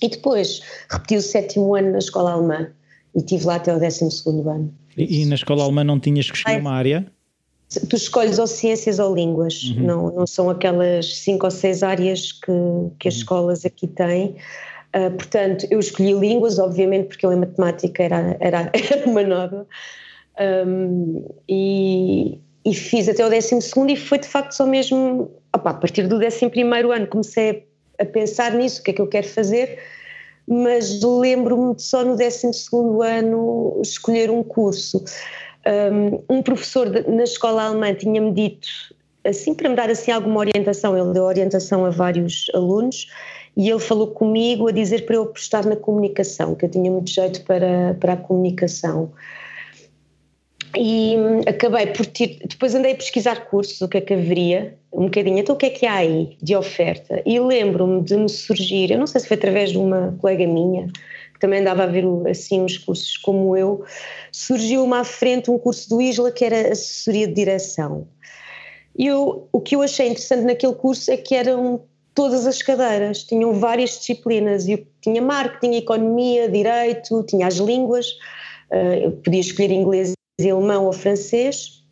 e 0.00 0.08
depois 0.08 0.62
repeti 0.90 1.16
o 1.16 1.22
sétimo 1.22 1.74
ano 1.74 1.92
na 1.92 1.98
escola 1.98 2.32
alemã 2.32 2.70
e 3.14 3.18
estive 3.18 3.44
lá 3.44 3.56
até 3.56 3.74
o 3.74 3.78
décimo 3.78 4.10
segundo 4.10 4.48
ano. 4.48 4.74
E, 4.96 5.22
e 5.22 5.26
na 5.26 5.34
escola 5.34 5.62
alemã 5.62 5.84
não 5.84 6.00
tinhas 6.00 6.30
que 6.30 6.38
escolher 6.38 6.60
uma 6.60 6.72
área? 6.72 7.06
Tu 7.88 7.96
escolhes 7.96 8.38
ou 8.38 8.46
ciências 8.46 8.98
ou 8.98 9.14
línguas, 9.14 9.62
uhum. 9.62 9.86
não, 9.86 10.10
não 10.12 10.26
são 10.26 10.50
aquelas 10.50 11.18
cinco 11.18 11.46
ou 11.46 11.50
seis 11.50 11.82
áreas 11.82 12.32
que, 12.32 12.52
que 12.98 13.08
as 13.08 13.14
uhum. 13.14 13.20
escolas 13.20 13.64
aqui 13.64 13.86
têm. 13.86 14.36
Uh, 14.94 15.10
portanto, 15.10 15.66
eu 15.70 15.80
escolhi 15.80 16.12
línguas, 16.12 16.58
obviamente, 16.58 17.08
porque 17.08 17.26
eu 17.26 17.32
em 17.32 17.36
matemática 17.36 18.02
era, 18.02 18.36
era, 18.40 18.70
era 18.72 19.06
uma 19.06 19.22
nova. 19.22 19.66
Um, 20.66 21.24
e, 21.48 22.38
e, 22.64 22.74
fiz 22.74 23.08
até 23.08 23.24
o 23.24 23.30
décimo 23.30 23.62
segundo 23.62 23.90
e 23.90 23.96
foi 23.96 24.18
de 24.18 24.26
facto 24.26 24.52
só 24.52 24.66
mesmo, 24.66 25.30
opa, 25.54 25.70
a 25.70 25.74
partir 25.74 26.08
do 26.08 26.18
décimo 26.18 26.50
primeiro 26.50 26.90
ano 26.90 27.06
comecei 27.06 27.68
a 28.00 28.04
pensar 28.04 28.52
nisso, 28.52 28.80
o 28.80 28.84
que 28.84 28.90
é 28.90 28.94
que 28.94 29.00
eu 29.00 29.06
quero 29.06 29.28
fazer, 29.28 29.78
mas 30.46 31.00
lembro-me 31.02 31.76
de 31.76 31.82
só 31.82 32.04
no 32.04 32.16
décimo 32.16 32.52
segundo 32.52 33.02
ano 33.02 33.80
escolher 33.82 34.30
um 34.30 34.42
curso 34.42 35.04
um, 36.28 36.42
professor 36.42 36.88
de, 36.88 37.08
na 37.10 37.24
escola 37.24 37.64
alemã 37.64 37.94
tinha-me 37.94 38.32
dito, 38.32 38.68
assim 39.24 39.54
para 39.54 39.68
me 39.68 39.76
dar 39.76 39.90
assim 39.90 40.10
alguma 40.10 40.40
orientação, 40.40 40.96
ele 40.96 41.12
deu 41.12 41.24
orientação 41.24 41.84
a 41.84 41.90
vários 41.90 42.46
alunos 42.54 43.08
e 43.56 43.70
ele 43.70 43.80
falou 43.80 44.08
comigo 44.08 44.68
a 44.68 44.72
dizer 44.72 45.06
para 45.06 45.16
eu 45.16 45.22
apostar 45.22 45.66
na 45.66 45.76
comunicação, 45.76 46.54
que 46.54 46.64
eu 46.64 46.70
tinha 46.70 46.90
muito 46.90 47.10
jeito 47.10 47.42
para, 47.44 47.96
para 48.00 48.14
a 48.14 48.16
comunicação. 48.16 49.12
E 50.76 51.16
hum, 51.16 51.40
acabei 51.46 51.86
por 51.86 52.04
ter, 52.04 52.38
depois 52.44 52.74
andei 52.74 52.92
a 52.92 52.96
pesquisar 52.96 53.46
cursos, 53.46 53.80
o 53.80 53.88
que 53.88 53.98
é 53.98 54.00
que 54.00 54.12
haveria, 54.12 54.76
um 54.92 55.04
bocadinho, 55.04 55.38
então 55.38 55.54
o 55.54 55.58
que 55.58 55.66
é 55.66 55.70
que 55.70 55.86
há 55.86 55.94
aí 55.94 56.36
de 56.42 56.56
oferta? 56.56 57.22
E 57.24 57.38
lembro-me 57.38 58.02
de 58.02 58.16
me 58.16 58.28
surgir, 58.28 58.90
eu 58.90 58.98
não 58.98 59.06
sei 59.06 59.20
se 59.20 59.28
foi 59.28 59.36
através 59.36 59.70
de 59.70 59.78
uma 59.78 60.16
colega 60.20 60.46
minha, 60.46 60.88
também 61.44 61.60
andava 61.60 61.82
a 61.82 61.86
ver 61.86 62.06
assim 62.26 62.62
uns 62.62 62.78
cursos 62.78 63.18
como 63.18 63.54
eu, 63.54 63.84
surgiu-me 64.32 64.94
à 64.94 65.04
frente 65.04 65.50
um 65.50 65.58
curso 65.58 65.90
do 65.90 66.00
ISLA 66.00 66.32
que 66.32 66.42
era 66.42 66.72
assessoria 66.72 67.28
de 67.28 67.34
direção. 67.34 68.08
E 68.96 69.06
eu, 69.08 69.46
o 69.52 69.60
que 69.60 69.76
eu 69.76 69.82
achei 69.82 70.06
interessante 70.06 70.44
naquele 70.44 70.72
curso 70.72 71.10
é 71.10 71.18
que 71.18 71.34
eram 71.34 71.82
todas 72.14 72.46
as 72.46 72.62
cadeiras, 72.62 73.24
tinham 73.24 73.52
várias 73.52 73.90
disciplinas, 73.90 74.66
e 74.66 74.86
tinha 75.02 75.20
marketing, 75.20 75.74
economia, 75.74 76.48
direito, 76.48 77.22
tinha 77.24 77.46
as 77.46 77.56
línguas, 77.56 78.06
uh, 78.70 78.94
eu 79.02 79.12
podia 79.12 79.40
escolher 79.40 79.70
inglês, 79.70 80.14
alemão 80.40 80.86
ou 80.86 80.94
francês, 80.94 81.84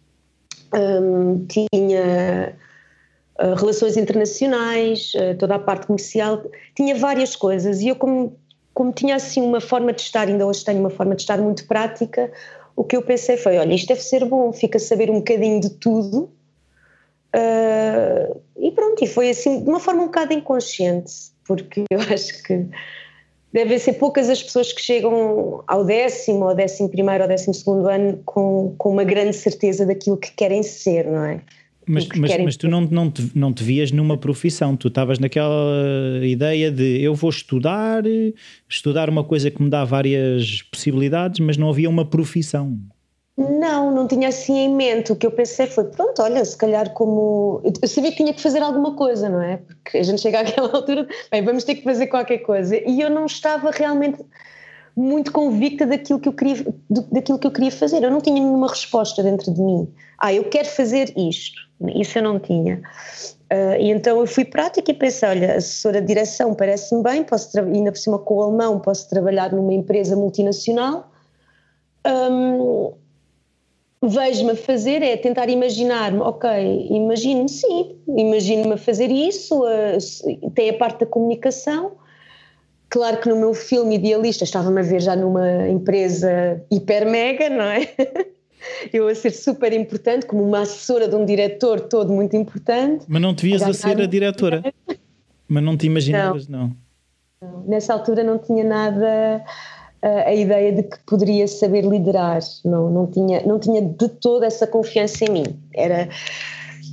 um, 0.75 1.44
tinha 1.47 2.56
uh, 3.38 3.54
relações 3.54 3.99
internacionais, 3.99 5.12
uh, 5.16 5.37
toda 5.37 5.56
a 5.56 5.59
parte 5.59 5.88
comercial, 5.88 6.42
tinha 6.75 6.94
várias 6.94 7.37
coisas 7.37 7.82
e 7.82 7.88
eu 7.88 7.97
como 7.97 8.40
como 8.75 8.93
tinha 8.93 9.17
assim 9.17 9.43
uma 9.43 9.61
forma 9.61 9.93
de 9.93 10.02
estar, 10.02 10.29
ainda 10.29 10.47
hoje 10.47 10.64
tenho 10.64 10.81
uma 10.81 10.91
forma 10.91 11.14
de 11.14 11.23
estar 11.23 11.38
muito 11.38 11.67
prática, 11.67 12.31
o 12.75 12.85
que 12.85 12.97
eu 12.97 13.02
pensei 13.02 13.37
foi: 13.37 13.59
olha, 13.59 13.75
isto 13.75 13.88
deve 13.88 14.02
ser 14.02 14.25
bom, 14.25 14.52
fica 14.52 14.79
a 14.79 14.81
saber 14.81 15.11
um 15.11 15.19
bocadinho 15.19 15.61
de 15.61 15.71
tudo. 15.71 16.31
Uh, 17.35 18.41
e 18.59 18.71
pronto, 18.73 19.02
e 19.02 19.07
foi 19.07 19.31
assim, 19.31 19.62
de 19.62 19.69
uma 19.69 19.81
forma 19.81 20.02
um 20.02 20.07
bocado 20.07 20.35
inconsciente, 20.35 21.12
porque 21.47 21.85
eu 21.91 22.00
acho 22.00 22.43
que 22.43 22.67
devem 23.52 23.79
ser 23.79 23.95
poucas 23.95 24.29
as 24.29 24.43
pessoas 24.43 24.73
que 24.73 24.81
chegam 24.81 25.62
ao 25.67 25.85
décimo, 25.85 26.45
ao 26.45 26.55
décimo 26.55 26.88
primeiro, 26.88 27.25
ao 27.25 27.29
décimo 27.29 27.55
segundo 27.55 27.88
ano 27.88 28.21
com, 28.25 28.75
com 28.79 28.91
uma 28.91 29.05
grande 29.05 29.37
certeza 29.37 29.87
daquilo 29.87 30.17
que 30.17 30.33
querem 30.33 30.62
ser, 30.62 31.07
não 31.07 31.25
é? 31.25 31.41
Mas, 31.87 32.07
mas, 32.17 32.37
mas, 32.39 32.57
tu 32.57 32.69
não, 32.69 32.83
não, 32.83 33.11
te, 33.11 33.31
não 33.35 33.53
te 33.53 33.65
vias 33.65 33.91
numa 33.91 34.17
profissão, 34.17 34.77
tu 34.77 34.89
estavas 34.89 35.19
naquela 35.19 36.21
ideia 36.23 36.71
de 36.71 37.03
eu 37.03 37.15
vou 37.15 37.31
estudar, 37.31 38.05
estudar 38.69 39.11
uma 39.11 39.25
coisa 39.25 39.51
que 39.51 39.62
me 39.62 39.69
dá 39.69 39.85
várias 39.85 40.62
possibilidades, 40.62 41.41
mas 41.41 41.57
não 41.57 41.69
havia 41.71 41.91
uma 41.91 42.05
profissão. 42.05 42.79
Não, 43.37 43.91
não 43.95 44.07
tinha 44.07 44.29
assim 44.29 44.59
em 44.59 44.75
mente. 44.75 45.11
O 45.11 45.17
que 45.17 45.27
eu 45.27 45.31
pensei 45.31 45.67
foi: 45.67 45.85
pronto, 45.85 46.21
olha, 46.21 46.45
se 46.45 46.57
calhar 46.57 46.91
como. 46.91 47.62
Eu 47.65 47.89
sabia 47.89 48.11
que 48.11 48.19
tinha 48.19 48.35
que 48.35 48.41
fazer 48.41 48.62
alguma 48.62 48.95
coisa, 48.95 49.29
não 49.29 49.41
é? 49.41 49.57
Porque 49.57 49.99
a 49.99 50.03
gente 50.03 50.21
chega 50.21 50.41
àquela 50.41 50.69
altura, 50.77 51.09
bem, 51.31 51.43
vamos 51.43 51.65
ter 51.65 51.77
que 51.77 51.83
fazer 51.83 52.09
qualquer 52.09 52.39
coisa. 52.39 52.77
E 52.77 53.01
eu 53.01 53.09
não 53.09 53.25
estava 53.25 53.71
realmente 53.71 54.23
muito 54.96 55.32
convicta 55.32 55.87
daquilo 55.87 56.20
que 56.20 56.28
eu 56.28 56.32
queria, 56.32 56.66
daquilo 57.11 57.38
que 57.38 57.46
eu 57.46 57.50
queria 57.50 57.70
fazer. 57.70 58.02
Eu 58.02 58.11
não 58.11 58.20
tinha 58.20 58.34
nenhuma 58.34 58.68
resposta 58.68 59.22
dentro 59.22 59.52
de 59.52 59.61
mim. 59.61 59.88
Ah, 60.18 60.32
eu 60.32 60.44
quero 60.44 60.68
fazer 60.68 61.12
isto. 61.16 61.61
Isso 61.94 62.18
eu 62.18 62.22
não 62.22 62.38
tinha. 62.38 62.82
Uh, 63.52 63.76
e 63.78 63.90
então 63.90 64.20
eu 64.20 64.26
fui 64.26 64.44
prática 64.44 64.90
e 64.90 64.94
pensei, 64.94 65.28
olha, 65.28 65.56
assessora 65.56 66.00
de 66.00 66.06
direção 66.06 66.54
parece-me 66.54 67.02
bem, 67.02 67.22
posso 67.22 67.58
ainda 67.58 67.92
por 67.92 67.99
cima 67.99 68.18
com 68.18 68.37
o 68.37 68.42
alemão 68.42 68.80
posso 68.80 69.11
trabalhar 69.11 69.52
numa 69.52 69.75
empresa 69.75 70.16
multinacional. 70.16 71.11
Um, 72.06 72.92
vejo-me 74.02 74.52
a 74.52 74.56
fazer 74.56 75.02
é 75.02 75.16
tentar 75.16 75.49
imaginar-me, 75.50 76.20
ok, 76.20 76.88
imagino-me 76.90 77.49
sim, 77.49 77.96
imagino-me 78.08 78.72
a 78.72 78.78
fazer 78.78 79.11
isso, 79.11 79.62
tem 80.54 80.70
a 80.70 80.75
parte 80.75 81.00
da 81.00 81.06
comunicação. 81.06 81.92
Claro 82.92 83.16
que 83.22 83.28
no 83.30 83.37
meu 83.37 83.54
filme 83.54 83.94
idealista 83.94 84.44
estava-me 84.44 84.78
a 84.78 84.82
ver 84.82 85.00
já 85.00 85.16
numa 85.16 85.66
empresa 85.66 86.62
hiper 86.70 87.08
mega, 87.08 87.49
não 87.49 87.64
é? 87.64 87.88
Eu 88.92 89.08
a 89.08 89.14
ser 89.14 89.30
super 89.30 89.72
importante, 89.72 90.26
como 90.26 90.44
uma 90.44 90.61
assessora 90.61 91.08
de 91.08 91.16
um 91.16 91.25
diretor 91.25 91.80
todo 91.80 92.12
muito 92.12 92.37
importante. 92.37 93.06
Mas 93.08 93.22
não 93.22 93.34
te 93.34 93.46
vias 93.46 93.62
a, 93.62 93.68
a 93.68 93.72
ser 93.72 93.99
a 93.99 94.04
diretora? 94.04 94.62
Mas 95.49 95.64
não 95.64 95.75
te 95.75 95.87
imaginavas, 95.87 96.46
não. 96.46 96.76
não. 97.40 97.64
Nessa 97.66 97.94
altura 97.94 98.22
não 98.22 98.38
tinha 98.38 98.62
nada 98.62 99.42
a 100.02 100.34
ideia 100.34 100.72
de 100.72 100.82
que 100.82 100.99
poderia 101.06 101.49
saber 101.49 101.87
liderar, 101.87 102.40
não, 102.62 102.90
não, 102.90 103.06
tinha, 103.06 103.40
não 103.46 103.58
tinha 103.58 103.80
de 103.80 104.08
toda 104.08 104.44
essa 104.46 104.66
confiança 104.66 105.25
em 105.25 105.30
mim. 105.30 105.44
Era, 105.72 106.11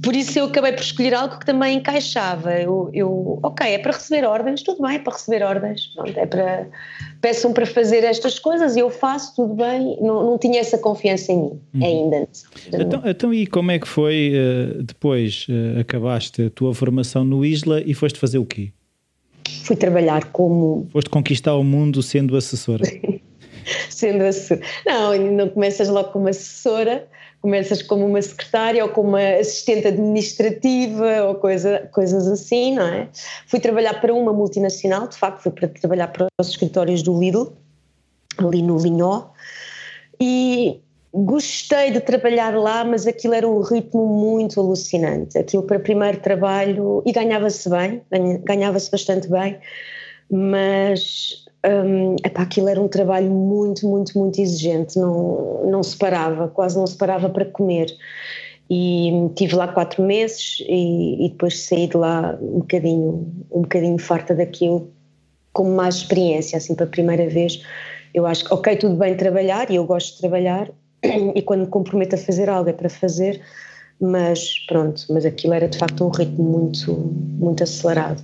por 0.01 0.15
isso 0.15 0.39
eu 0.39 0.45
acabei 0.45 0.71
por 0.73 0.81
escolher 0.81 1.13
algo 1.13 1.39
que 1.39 1.45
também 1.45 1.77
encaixava. 1.77 2.53
Eu, 2.53 2.89
eu 2.93 3.39
ok, 3.43 3.67
é 3.67 3.77
para 3.77 3.91
receber 3.91 4.25
ordens, 4.25 4.63
tudo 4.63 4.81
bem, 4.81 4.95
é 4.95 4.99
para 4.99 5.13
receber 5.13 5.43
ordens, 5.43 5.87
pronto, 5.87 6.17
é 6.17 6.25
para 6.25 6.67
peçam 7.21 7.51
para 7.51 7.65
fazer 7.65 8.03
estas 8.05 8.39
coisas 8.39 8.75
e 8.77 8.79
eu 8.79 8.89
faço, 8.89 9.35
tudo 9.35 9.53
bem. 9.55 9.97
Não, 10.01 10.31
não 10.31 10.37
tinha 10.37 10.59
essa 10.59 10.77
confiança 10.77 11.31
em 11.31 11.37
mim 11.37 11.61
uhum. 11.73 11.85
ainda. 11.85 12.29
Então, 12.67 13.01
então, 13.05 13.33
e 13.33 13.45
como 13.45 13.71
é 13.71 13.79
que 13.79 13.87
foi 13.87 14.33
uh, 14.33 14.83
depois? 14.83 15.47
Uh, 15.49 15.79
acabaste 15.79 16.43
a 16.43 16.49
tua 16.49 16.73
formação 16.73 17.23
no 17.23 17.43
Isla 17.43 17.81
e 17.85 17.93
foste 17.93 18.17
fazer 18.17 18.37
o 18.37 18.45
quê? 18.45 18.71
fui 19.69 19.75
trabalhar 19.75 20.25
como. 20.31 20.87
Foste 20.91 21.09
conquistar 21.09 21.55
o 21.55 21.63
mundo 21.63 22.01
sendo 22.01 22.35
assessora. 22.35 22.83
sendo 23.89 24.23
assessora. 24.23 24.61
Não, 24.85 25.31
não 25.31 25.49
começas 25.49 25.87
logo 25.89 26.09
como 26.09 26.27
assessora, 26.27 27.07
começas 27.41 27.81
como 27.81 28.05
uma 28.05 28.22
secretária 28.22 28.84
ou 28.84 28.91
como 28.91 29.10
uma 29.10 29.39
assistente 29.39 29.88
administrativa 29.88 31.24
ou 31.24 31.36
coisa, 31.36 31.89
coisas 31.93 32.27
assim, 32.27 32.75
não 32.75 32.86
é? 32.86 33.08
Fui 33.48 33.60
trabalhar 33.60 34.00
para 34.01 34.13
uma 34.13 34.34
multinacional, 34.34 35.08
de 35.08 35.17
facto, 35.17 35.43
fui 35.43 35.51
para 35.51 35.67
trabalhar 35.67 36.08
para 36.10 36.27
os 36.39 36.50
escritórios 36.50 37.01
do 37.01 37.17
Lidl, 37.17 37.53
ali 38.38 38.62
no 38.62 38.77
Linhó, 38.77 39.29
e 40.19 40.81
Gostei 41.12 41.89
de 41.89 42.00
trabalhar 42.01 42.55
lá, 42.55 42.84
mas 42.84 43.08
aquilo 43.08 43.34
era 43.34 43.48
um 43.48 43.62
ritmo 43.62 44.05
muito 44.05 44.60
alucinante. 44.60 45.39
Aquilo 45.39 45.63
para 45.63 45.79
primeiro 45.79 46.19
trabalho, 46.19 47.01
e 47.03 47.12
ganhava-se 47.12 47.67
bem, 47.67 48.03
ganhava-se 48.43 48.91
bastante 48.91 49.27
bem, 49.27 49.58
mas 50.29 51.46
um, 51.65 52.15
epá, 52.23 52.43
aquilo 52.43 52.69
era 52.69 52.81
um 52.81 52.87
trabalho 52.87 53.29
muito, 53.29 53.87
muito, 53.87 54.17
muito 54.17 54.39
exigente, 54.39 54.97
não, 54.97 55.65
não 55.65 55.83
se 55.83 55.97
parava, 55.97 56.47
quase 56.47 56.77
não 56.77 56.87
se 56.87 56.97
parava 56.97 57.29
para 57.29 57.45
comer. 57.45 57.87
E 58.69 59.11
tive 59.35 59.55
lá 59.55 59.67
quatro 59.67 60.03
meses 60.03 60.63
e, 60.67 61.25
e 61.25 61.29
depois 61.29 61.59
saí 61.63 61.87
de 61.87 61.97
lá 61.97 62.37
um 62.39 62.59
bocadinho, 62.59 63.33
um 63.51 63.61
bocadinho 63.61 63.97
farta 63.97 64.35
daquilo, 64.35 64.91
com 65.51 65.75
mais 65.75 65.95
experiência, 65.95 66.57
assim, 66.57 66.75
pela 66.75 66.89
primeira 66.89 67.27
vez. 67.27 67.63
Eu 68.13 68.25
acho 68.25 68.45
que, 68.45 68.53
ok, 68.53 68.75
tudo 68.75 68.95
bem 68.95 69.15
trabalhar, 69.15 69.69
e 69.71 69.75
eu 69.75 69.85
gosto 69.85 70.15
de 70.15 70.19
trabalhar, 70.21 70.69
e 71.35 71.41
quando 71.41 71.61
me 71.61 71.67
comprometo 71.67 72.15
a 72.15 72.17
fazer 72.17 72.49
algo 72.49 72.69
é 72.69 72.73
para 72.73 72.89
fazer, 72.89 73.41
mas 73.99 74.59
pronto, 74.67 75.03
mas 75.09 75.25
aquilo 75.25 75.53
era 75.53 75.67
de 75.67 75.77
facto 75.77 76.05
um 76.05 76.09
ritmo 76.09 76.43
muito, 76.43 76.93
muito 76.93 77.63
acelerado. 77.63 78.23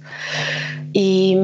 E, 0.94 1.36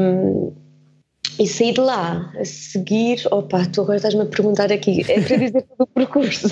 e 1.40 1.48
saí 1.48 1.74
de 1.74 1.82
lá, 1.82 2.32
a 2.40 2.46
seguir, 2.46 3.22
opa, 3.32 3.66
tu 3.66 3.82
agora 3.82 3.98
estás-me 3.98 4.22
a 4.22 4.26
perguntar 4.26 4.72
aqui, 4.72 5.02
é 5.10 5.22
para 5.22 5.38
dizer 5.38 5.62
todo 5.78 5.82
o 5.82 5.88
percurso. 5.88 6.48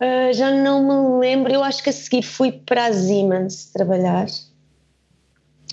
Uh, 0.00 0.32
já 0.34 0.50
não 0.50 1.18
me 1.18 1.20
lembro, 1.20 1.52
eu 1.52 1.62
acho 1.62 1.82
que 1.82 1.90
a 1.90 1.92
seguir 1.92 2.22
fui 2.22 2.52
para 2.52 2.86
a 2.86 2.92
Siemens 2.92 3.66
trabalhar. 3.72 4.26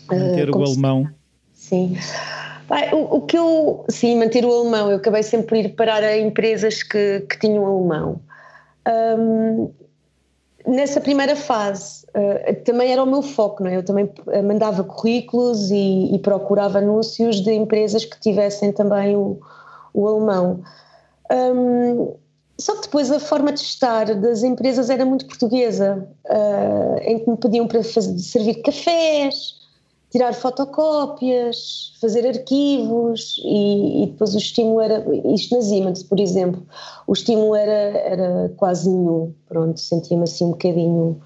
Manter 0.09 0.49
uh, 0.49 0.57
o 0.57 0.63
alemão. 0.63 1.09
Sim. 1.53 1.97
O, 2.91 3.17
o, 3.17 3.21
que 3.21 3.37
eu, 3.37 3.85
sim, 3.89 4.17
manter 4.17 4.43
o 4.45 4.51
alemão, 4.51 4.91
eu 4.91 4.97
acabei 4.97 5.23
sempre 5.23 5.47
por 5.47 5.57
ir 5.57 5.69
parar 5.69 6.03
a 6.03 6.17
empresas 6.17 6.83
que, 6.83 7.21
que 7.29 7.39
tinham 7.39 7.65
alemão. 7.65 8.21
Um, 9.17 9.71
nessa 10.67 11.00
primeira 11.01 11.36
fase, 11.36 12.05
uh, 12.07 12.55
também 12.63 12.91
era 12.91 13.01
o 13.01 13.05
meu 13.05 13.21
foco, 13.21 13.63
não 13.63 13.69
é? 13.69 13.77
Eu 13.77 13.83
também 13.83 14.09
mandava 14.43 14.83
currículos 14.83 15.71
e, 15.71 16.13
e 16.13 16.19
procurava 16.19 16.79
anúncios 16.79 17.41
de 17.41 17.53
empresas 17.53 18.05
que 18.05 18.19
tivessem 18.19 18.71
também 18.71 19.15
o, 19.15 19.39
o 19.93 20.07
alemão. 20.07 20.62
Um, 21.31 22.15
só 22.59 22.75
que 22.75 22.83
depois 22.83 23.12
a 23.12 23.19
forma 23.19 23.51
de 23.51 23.59
estar 23.59 24.15
das 24.15 24.43
empresas 24.43 24.89
era 24.89 25.05
muito 25.05 25.27
portuguesa, 25.27 26.07
uh, 26.25 26.97
em 27.01 27.19
que 27.19 27.29
me 27.29 27.38
pediam 27.38 27.67
para 27.67 27.83
fazer, 27.83 28.17
servir 28.17 28.62
cafés, 28.62 29.56
tirar 30.17 30.33
fotocópias, 30.33 31.93
fazer 32.01 32.25
arquivos 32.25 33.39
e, 33.45 34.03
e, 34.03 34.07
depois 34.07 34.33
o 34.33 34.38
estímulo 34.39 34.81
era, 34.81 35.05
isto 35.31 35.55
na 35.55 35.62
Siemens, 35.62 36.01
por 36.01 36.19
exemplo, 36.19 36.65
o 37.05 37.13
estímulo 37.13 37.55
era, 37.55 38.00
era 38.00 38.53
quase 38.57 38.89
nenhum, 38.89 39.31
pronto, 39.47 39.79
sentia-me 39.79 40.24
assim 40.24 40.45
um 40.45 40.51
bocadinho 40.51 41.21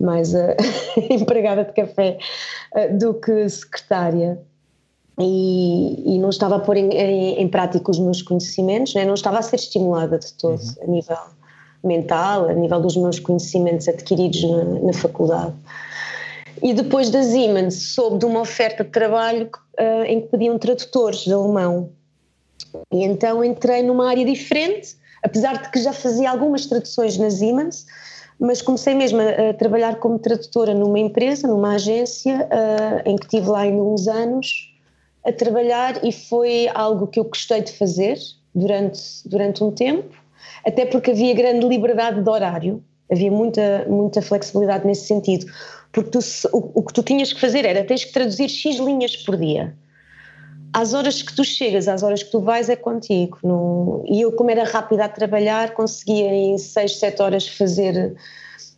mais 0.00 0.34
a 0.34 0.56
empregada 1.08 1.64
de 1.64 1.72
café 1.72 2.18
uh, 2.74 2.98
do 2.98 3.14
que 3.14 3.48
secretária 3.48 4.40
e, 5.20 6.16
e, 6.16 6.18
não 6.18 6.30
estava 6.30 6.56
a 6.56 6.58
pôr 6.58 6.76
em, 6.76 6.90
em, 6.90 7.40
em 7.40 7.48
prática 7.48 7.92
os 7.92 8.00
meus 8.00 8.22
conhecimentos, 8.22 8.92
né? 8.94 9.04
não 9.04 9.14
estava 9.14 9.38
a 9.38 9.42
ser 9.42 9.56
estimulada 9.56 10.18
de 10.18 10.32
todo 10.34 10.60
uhum. 10.60 10.82
a 10.82 10.86
nível 10.88 11.18
mental, 11.84 12.48
a 12.48 12.52
nível 12.52 12.80
dos 12.80 12.96
meus 12.96 13.20
conhecimentos 13.20 13.86
adquiridos 13.86 14.42
na, 14.42 14.64
na 14.64 14.92
faculdade. 14.92 15.54
E 16.62 16.72
depois 16.72 17.10
da 17.10 17.22
Siemens 17.22 17.94
soube 17.94 18.18
de 18.18 18.24
uma 18.24 18.40
oferta 18.40 18.82
de 18.82 18.90
trabalho 18.90 19.50
uh, 19.78 20.04
em 20.04 20.20
que 20.20 20.28
pediam 20.28 20.58
tradutores 20.58 21.20
de 21.20 21.32
alemão. 21.32 21.90
E 22.92 23.04
então 23.04 23.44
entrei 23.44 23.82
numa 23.82 24.08
área 24.08 24.24
diferente, 24.24 24.96
apesar 25.22 25.62
de 25.62 25.70
que 25.70 25.80
já 25.80 25.92
fazia 25.92 26.30
algumas 26.30 26.66
traduções 26.66 27.18
na 27.18 27.30
Siemens, 27.30 27.86
mas 28.38 28.62
comecei 28.62 28.94
mesmo 28.94 29.20
a, 29.20 29.50
a 29.50 29.54
trabalhar 29.54 29.96
como 29.96 30.18
tradutora 30.18 30.74
numa 30.74 30.98
empresa, 30.98 31.46
numa 31.46 31.74
agência, 31.74 32.46
uh, 32.46 33.08
em 33.08 33.16
que 33.16 33.28
tive 33.28 33.48
lá 33.48 33.60
ainda 33.60 33.82
uns 33.82 34.08
anos 34.08 34.72
a 35.24 35.32
trabalhar 35.32 36.04
e 36.04 36.12
foi 36.12 36.68
algo 36.72 37.06
que 37.06 37.18
eu 37.18 37.24
gostei 37.24 37.60
de 37.60 37.72
fazer 37.72 38.16
durante, 38.54 39.00
durante 39.26 39.62
um 39.62 39.72
tempo, 39.72 40.14
até 40.64 40.86
porque 40.86 41.10
havia 41.10 41.34
grande 41.34 41.66
liberdade 41.66 42.22
de 42.22 42.30
horário, 42.30 42.82
havia 43.10 43.30
muita, 43.30 43.86
muita 43.88 44.22
flexibilidade 44.22 44.86
nesse 44.86 45.06
sentido 45.06 45.46
porque 45.96 46.10
tu, 46.10 46.18
o, 46.52 46.80
o, 46.80 46.82
que 46.82 46.92
tu 46.92 47.02
tinhas 47.02 47.32
que 47.32 47.40
fazer 47.40 47.64
era 47.64 47.82
tens 47.82 48.04
que 48.04 48.12
traduzir 48.12 48.50
X 48.50 48.76
linhas 48.76 49.16
por 49.16 49.34
dia. 49.34 49.74
Às 50.70 50.92
horas 50.92 51.22
que 51.22 51.34
tu 51.34 51.42
chegas, 51.42 51.88
às 51.88 52.02
horas 52.02 52.22
que 52.22 52.30
tu 52.30 52.38
vais, 52.38 52.68
é 52.68 52.76
contigo. 52.76 53.38
No, 53.42 54.04
e 54.06 54.20
eu, 54.20 54.30
como 54.32 54.50
era 54.50 54.64
rápida 54.64 55.06
a 55.06 55.08
trabalhar, 55.08 55.72
conseguia 55.72 56.30
em 56.30 56.58
6, 56.58 56.98
7 56.98 57.22
horas 57.22 57.48
fazer, 57.48 58.14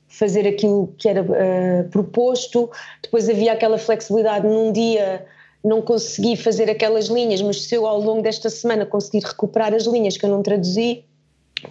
fazer 0.07 0.47
aquilo 0.47 0.95
que 0.97 1.09
era 1.09 1.23
uh, 1.23 1.89
proposto. 1.91 2.71
Depois 3.03 3.29
havia 3.29 3.53
aquela 3.53 3.79
flexibilidade 3.79 4.47
num 4.47 4.71
dia 4.71 5.27
não 5.65 5.83
consegui 5.83 6.37
fazer 6.37 6.71
aquelas 6.71 7.07
linhas, 7.07 7.43
mas 7.43 7.65
se 7.65 7.75
eu 7.75 7.85
ao 7.85 8.01
longo 8.01 8.23
desta 8.23 8.49
semana 8.49 8.87
conseguir 8.87 9.25
recuperar 9.27 9.75
as 9.75 9.87
linhas 9.87 10.17
que 10.17 10.25
eu 10.25 10.31
não 10.31 10.41
traduzi, 10.41 11.03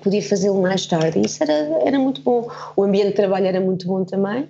podia 0.03 0.21
fazê-lo 0.21 0.61
mais 0.61 0.85
tarde. 0.85 1.21
Isso 1.25 1.41
era, 1.41 1.53
era 1.85 1.97
muito 1.97 2.21
bom. 2.21 2.51
O 2.75 2.83
ambiente 2.83 3.07
de 3.07 3.13
trabalho 3.13 3.45
era 3.45 3.61
muito 3.61 3.87
bom 3.87 4.03
também 4.03 4.49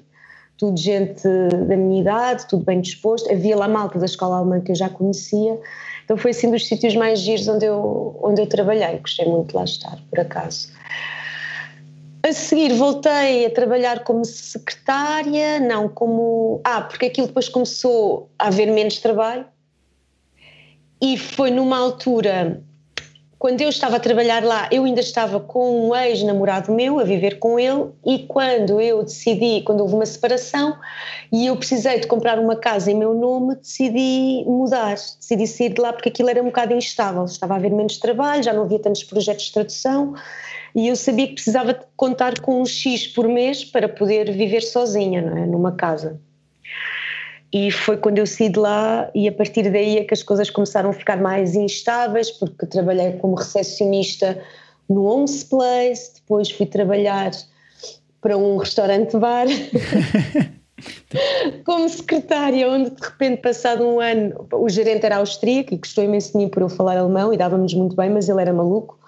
tudo 0.57 0.77
gente 0.79 1.27
da 1.67 1.77
minha 1.77 2.01
idade, 2.01 2.47
tudo 2.47 2.65
bem 2.65 2.81
disposto. 2.81 3.31
Havia 3.31 3.55
lá 3.55 3.67
malta 3.67 3.99
da 3.99 4.05
escola 4.05 4.37
alemã 4.37 4.59
que 4.59 4.71
eu 4.71 4.75
já 4.75 4.89
conhecia. 4.89 5.59
Então 6.03 6.17
foi 6.17 6.31
assim 6.31 6.49
dos 6.49 6.67
sítios 6.67 6.95
mais 6.95 7.19
giros 7.19 7.47
onde 7.47 7.65
eu, 7.65 8.17
onde 8.21 8.41
eu 8.41 8.47
trabalhei. 8.47 8.97
Gostei 8.97 9.25
muito 9.25 9.49
de 9.49 9.55
lá 9.55 9.63
estar, 9.63 9.97
por 10.09 10.19
acaso. 10.19 10.69
A 12.23 12.33
seguir 12.33 12.73
voltei 12.73 13.45
a 13.45 13.49
trabalhar 13.51 14.03
como 14.03 14.25
secretária, 14.25 15.59
não 15.59 15.87
como. 15.87 16.59
Ah, 16.63 16.81
porque 16.81 17.05
aquilo 17.05 17.27
depois 17.27 17.47
começou 17.47 18.29
a 18.39 18.47
haver 18.47 18.71
menos 18.71 18.97
trabalho. 18.97 19.45
E 20.99 21.17
foi 21.17 21.51
numa 21.51 21.77
altura 21.77 22.63
quando 23.39 23.61
eu 23.61 23.69
estava 23.69 23.97
a 23.97 23.99
trabalhar 23.99 24.43
lá, 24.43 24.67
eu 24.71 24.83
ainda 24.83 24.99
estava 24.99 25.39
com 25.39 25.89
um 25.89 25.95
ex-namorado 25.95 26.71
meu 26.71 26.99
a 26.99 27.03
viver 27.03 27.37
com 27.37 27.59
ele, 27.59 27.91
e 28.05 28.19
quando 28.19 28.81
eu 28.81 29.03
decidi, 29.03 29.61
quando 29.61 29.81
houve 29.81 29.93
uma 29.93 30.05
separação 30.05 30.75
e 31.31 31.45
eu 31.45 31.55
precisei 31.55 31.99
de 31.99 32.07
comprar 32.07 32.39
uma 32.39 32.55
casa 32.55 32.91
em 32.91 32.95
meu 32.95 33.13
nome, 33.13 33.55
decidi 33.55 34.43
mudar, 34.47 34.95
decidi 34.95 35.45
sair 35.45 35.69
de 35.69 35.79
lá 35.79 35.93
porque 35.93 36.09
aquilo 36.09 36.29
era 36.29 36.41
um 36.41 36.45
bocado 36.45 36.73
instável, 36.73 37.25
estava 37.25 37.53
a 37.53 37.57
haver 37.57 37.71
menos 37.71 37.97
trabalho, 37.97 38.41
já 38.41 38.53
não 38.53 38.63
havia 38.63 38.79
tantos 38.79 39.03
projetos 39.03 39.45
de 39.45 39.53
tradução 39.53 40.15
e 40.73 40.87
eu 40.87 40.95
sabia 40.95 41.27
que 41.27 41.33
precisava 41.33 41.79
contar 41.95 42.39
com 42.39 42.61
um 42.61 42.65
X 42.65 43.07
por 43.07 43.27
mês 43.27 43.63
para 43.63 43.87
poder 43.87 44.31
viver 44.31 44.61
sozinha, 44.61 45.21
não 45.21 45.37
é? 45.37 45.45
numa 45.45 45.73
casa. 45.73 46.19
E 47.53 47.71
foi 47.71 47.97
quando 47.97 48.17
eu 48.17 48.27
saí 48.27 48.49
de 48.49 48.59
lá 48.59 49.09
e 49.15 49.27
a 49.27 49.31
partir 49.31 49.71
daí 49.71 49.97
é 49.97 50.03
que 50.03 50.13
as 50.13 50.21
coisas 50.21 50.49
começaram 50.49 50.89
a 50.89 50.93
ficar 50.93 51.17
mais 51.21 51.55
instáveis, 51.55 52.29
porque 52.29 52.65
trabalhei 52.65 53.13
como 53.13 53.35
recepcionista 53.35 54.41
no 54.89 55.05
Homes 55.05 55.43
Place, 55.43 56.15
depois 56.15 56.51
fui 56.51 56.65
trabalhar 56.65 57.31
para 58.21 58.37
um 58.37 58.57
restaurante-bar 58.57 59.47
como 61.65 61.87
secretária, 61.87 62.69
onde 62.69 62.89
de 62.89 63.01
repente, 63.01 63.41
passado 63.41 63.85
um 63.85 63.99
ano, 63.99 64.47
o 64.53 64.67
gerente 64.69 65.05
era 65.05 65.17
austríaco 65.17 65.73
e 65.73 65.77
gostou 65.77 66.03
imenso 66.03 66.33
de 66.33 66.37
mim 66.37 66.49
por 66.49 66.61
eu 66.61 66.69
falar 66.69 66.97
alemão 66.97 67.33
e 67.33 67.37
dávamos 67.37 67.73
muito 67.73 67.95
bem, 67.95 68.09
mas 68.09 68.27
ele 68.27 68.41
era 68.41 68.53
maluco. 68.53 68.99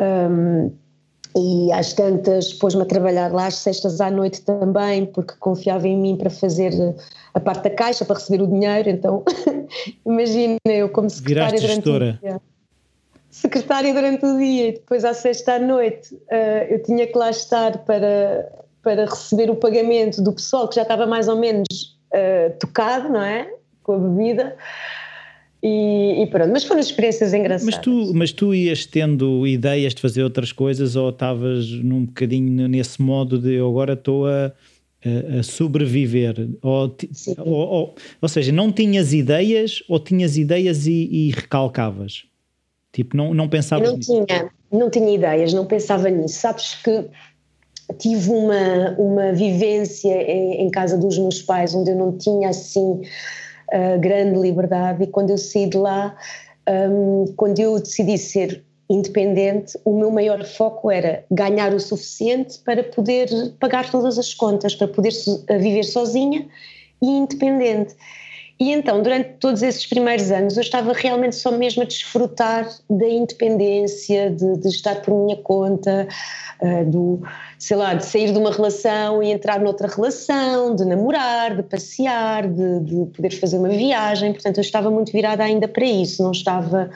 Um, 0.00 0.72
e 1.36 1.72
às 1.72 1.92
tantas 1.92 2.52
pôs-me 2.52 2.82
a 2.82 2.84
trabalhar 2.84 3.32
lá 3.32 3.46
às 3.46 3.56
sextas 3.56 4.00
à 4.00 4.10
noite 4.10 4.42
também, 4.42 5.06
porque 5.06 5.34
confiava 5.38 5.88
em 5.88 5.96
mim 5.96 6.16
para 6.16 6.30
fazer 6.30 6.72
a 7.32 7.40
parte 7.40 7.64
da 7.64 7.70
caixa, 7.70 8.04
para 8.04 8.16
receber 8.16 8.42
o 8.42 8.46
dinheiro. 8.46 8.90
Então, 8.90 9.24
imagina 10.04 10.58
eu 10.66 10.88
como 10.88 11.08
secretária 11.08 11.58
Viraste 11.58 11.66
durante 11.66 11.84
gestora. 11.84 12.18
o 12.22 12.26
dia. 12.26 12.40
Secretária 13.30 13.94
durante 13.94 14.26
o 14.26 14.38
dia 14.38 14.68
e 14.68 14.72
depois 14.72 15.04
à 15.06 15.14
sexta 15.14 15.54
à 15.54 15.58
noite 15.58 16.14
uh, 16.14 16.64
eu 16.68 16.82
tinha 16.82 17.06
que 17.06 17.16
lá 17.16 17.30
estar 17.30 17.78
para, 17.78 18.52
para 18.82 19.06
receber 19.06 19.48
o 19.48 19.56
pagamento 19.56 20.20
do 20.22 20.34
pessoal 20.34 20.68
que 20.68 20.74
já 20.74 20.82
estava 20.82 21.06
mais 21.06 21.28
ou 21.28 21.36
menos 21.36 21.96
uh, 22.12 22.52
tocado, 22.58 23.08
não 23.08 23.22
é? 23.22 23.50
Com 23.82 23.94
a 23.94 23.98
bebida. 23.98 24.54
E, 25.62 26.22
e, 26.22 26.26
pronto, 26.26 26.50
mas 26.50 26.64
foram 26.64 26.80
experiências 26.80 27.32
engraçadas. 27.32 27.64
Mas 27.64 27.78
tu, 27.78 28.12
mas 28.14 28.32
tu 28.32 28.52
ias 28.52 28.84
tendo 28.84 29.46
ideias 29.46 29.94
de 29.94 30.02
fazer 30.02 30.24
outras 30.24 30.50
coisas 30.50 30.96
ou 30.96 31.10
estavas 31.10 31.70
num 31.70 32.04
bocadinho 32.04 32.66
nesse 32.66 33.00
modo 33.00 33.38
de 33.38 33.54
eu 33.54 33.68
agora 33.68 33.92
estou 33.92 34.26
a, 34.26 34.46
a, 35.04 35.38
a, 35.38 35.42
sobreviver? 35.44 36.48
Ou, 36.60 36.96
ou, 37.38 37.54
ou, 37.54 37.94
ou, 38.20 38.28
seja, 38.28 38.50
não 38.50 38.72
tinhas 38.72 39.12
ideias 39.12 39.84
ou 39.88 40.00
tinhas 40.00 40.36
ideias 40.36 40.88
e, 40.88 41.08
e 41.10 41.30
recalcavas? 41.30 42.24
Tipo, 42.92 43.16
não, 43.16 43.32
não 43.32 43.48
pensavas 43.48 43.88
não 43.88 43.96
nisso? 43.98 44.24
Tinha, 44.26 44.50
não 44.72 44.90
tinha 44.90 45.14
ideias, 45.14 45.52
não 45.52 45.64
pensava 45.64 46.10
nisso. 46.10 46.40
Sabes 46.40 46.74
que 46.82 47.04
tive 48.00 48.30
uma, 48.30 48.96
uma 48.98 49.32
vivência 49.32 50.12
em, 50.12 50.66
em 50.66 50.70
casa 50.70 50.98
dos 50.98 51.16
meus 51.18 51.40
pais 51.40 51.72
onde 51.72 51.92
eu 51.92 51.96
não 51.96 52.18
tinha 52.18 52.48
assim 52.48 53.00
grande 54.00 54.38
liberdade 54.38 55.04
e 55.04 55.06
quando 55.06 55.30
eu 55.30 55.38
saí 55.38 55.66
de 55.66 55.78
lá, 55.78 56.16
um, 56.68 57.32
quando 57.36 57.58
eu 57.58 57.78
decidi 57.78 58.18
ser 58.18 58.64
independente, 58.88 59.78
o 59.84 59.98
meu 59.98 60.10
maior 60.10 60.44
foco 60.44 60.90
era 60.90 61.24
ganhar 61.30 61.72
o 61.72 61.80
suficiente 61.80 62.58
para 62.58 62.84
poder 62.84 63.28
pagar 63.58 63.90
todas 63.90 64.18
as 64.18 64.34
contas, 64.34 64.74
para 64.74 64.88
poder 64.88 65.12
viver 65.58 65.84
sozinha 65.84 66.46
e 67.00 67.06
independente. 67.06 67.94
E 68.58 68.70
então, 68.70 69.02
durante 69.02 69.30
todos 69.40 69.62
esses 69.62 69.86
primeiros 69.86 70.30
anos, 70.30 70.56
eu 70.56 70.60
estava 70.60 70.92
realmente 70.92 71.36
só 71.36 71.50
mesmo 71.50 71.82
a 71.82 71.86
desfrutar 71.86 72.68
da 72.88 73.08
independência, 73.08 74.30
de, 74.30 74.58
de 74.58 74.68
estar 74.68 75.02
por 75.02 75.14
minha 75.24 75.36
conta, 75.36 76.06
uh, 76.60 76.90
do, 76.90 77.22
sei 77.58 77.76
lá, 77.76 77.94
de 77.94 78.04
sair 78.04 78.32
de 78.32 78.38
uma 78.38 78.52
relação 78.52 79.22
e 79.22 79.32
entrar 79.32 79.60
noutra 79.60 79.88
relação, 79.88 80.74
de 80.76 80.84
namorar, 80.84 81.56
de 81.56 81.62
passear, 81.62 82.46
de, 82.46 82.80
de 82.80 83.06
poder 83.06 83.30
fazer 83.30 83.58
uma 83.58 83.70
viagem. 83.70 84.32
Portanto, 84.32 84.58
eu 84.58 84.62
estava 84.62 84.90
muito 84.90 85.10
virada 85.10 85.42
ainda 85.42 85.66
para 85.66 85.84
isso, 85.84 86.22
não 86.22 86.32
estava 86.32 86.90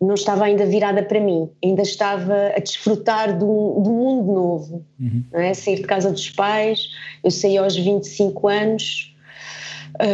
não 0.00 0.14
estava 0.14 0.44
ainda 0.44 0.66
virada 0.66 1.02
para 1.02 1.20
mim, 1.20 1.48
ainda 1.64 1.82
estava 1.82 2.52
a 2.54 2.58
desfrutar 2.58 3.38
do, 3.38 3.80
do 3.80 3.90
mundo 3.90 4.32
novo, 4.32 4.84
uhum. 5.00 5.24
não 5.32 5.40
é? 5.40 5.54
sair 5.54 5.76
de 5.76 5.84
casa 5.84 6.10
dos 6.10 6.28
pais, 6.30 6.88
eu 7.22 7.30
saí 7.30 7.56
aos 7.56 7.76
25 7.76 8.48
anos, 8.48 9.13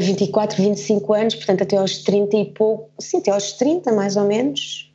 24, 0.01 0.63
25 0.63 1.13
anos, 1.13 1.35
portanto 1.35 1.63
até 1.63 1.77
aos 1.77 1.99
30 1.99 2.37
e 2.37 2.45
pouco, 2.47 2.91
sim, 2.99 3.19
até 3.19 3.31
aos 3.31 3.53
30 3.53 3.93
mais 3.93 4.17
ou 4.17 4.25
menos, 4.25 4.93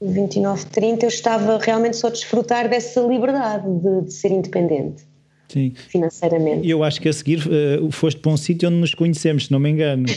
29, 0.00 0.66
30, 0.66 1.04
eu 1.06 1.08
estava 1.08 1.58
realmente 1.58 1.96
só 1.96 2.06
a 2.06 2.10
desfrutar 2.10 2.68
dessa 2.68 3.00
liberdade 3.00 3.66
de, 3.68 4.02
de 4.02 4.12
ser 4.12 4.30
independente. 4.30 5.02
Sim. 5.48 5.72
Financeiramente. 5.88 6.66
E 6.66 6.70
eu 6.70 6.84
acho 6.84 7.00
que 7.00 7.08
a 7.08 7.12
seguir 7.12 7.42
uh, 7.48 7.90
foste 7.90 8.20
para 8.20 8.30
um 8.30 8.36
sítio 8.36 8.68
onde 8.68 8.78
nos 8.78 8.94
conhecemos, 8.94 9.46
se 9.46 9.52
não 9.52 9.58
me 9.58 9.70
engano. 9.70 10.06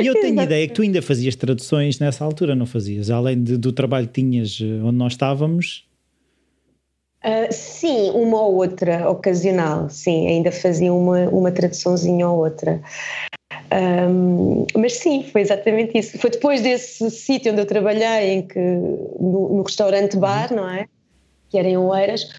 E 0.00 0.06
eu 0.06 0.14
tenho 0.14 0.40
a 0.40 0.44
ideia 0.44 0.66
que 0.66 0.74
tu 0.74 0.82
ainda 0.82 1.00
fazias 1.02 1.36
traduções 1.36 1.98
nessa 1.98 2.24
altura, 2.24 2.54
não 2.54 2.66
fazias? 2.66 3.10
Além 3.10 3.42
de, 3.42 3.56
do 3.56 3.72
trabalho 3.72 4.06
que 4.06 4.20
tinhas 4.20 4.58
eh, 4.60 4.82
onde 4.82 4.96
nós 4.96 5.12
estávamos, 5.12 5.84
Uh, 7.22 7.52
sim, 7.52 8.10
uma 8.12 8.40
ou 8.40 8.54
outra 8.56 9.10
ocasional, 9.10 9.90
sim, 9.90 10.26
ainda 10.26 10.50
fazia 10.50 10.92
uma, 10.92 11.28
uma 11.28 11.52
traduçãozinha 11.52 12.26
ou 12.26 12.38
outra. 12.38 12.80
Um, 13.72 14.66
mas 14.74 14.94
sim, 14.94 15.22
foi 15.24 15.42
exatamente 15.42 15.98
isso. 15.98 16.18
Foi 16.18 16.30
depois 16.30 16.62
desse 16.62 17.10
sítio 17.10 17.52
onde 17.52 17.60
eu 17.60 17.66
trabalhei, 17.66 18.30
em 18.30 18.42
que, 18.42 18.58
no, 18.58 19.56
no 19.56 19.62
restaurante 19.62 20.16
bar, 20.16 20.52
não 20.52 20.68
é? 20.68 20.86
Que 21.50 21.58
era 21.58 21.68
em 21.68 21.76
Oeiras. 21.76 22.30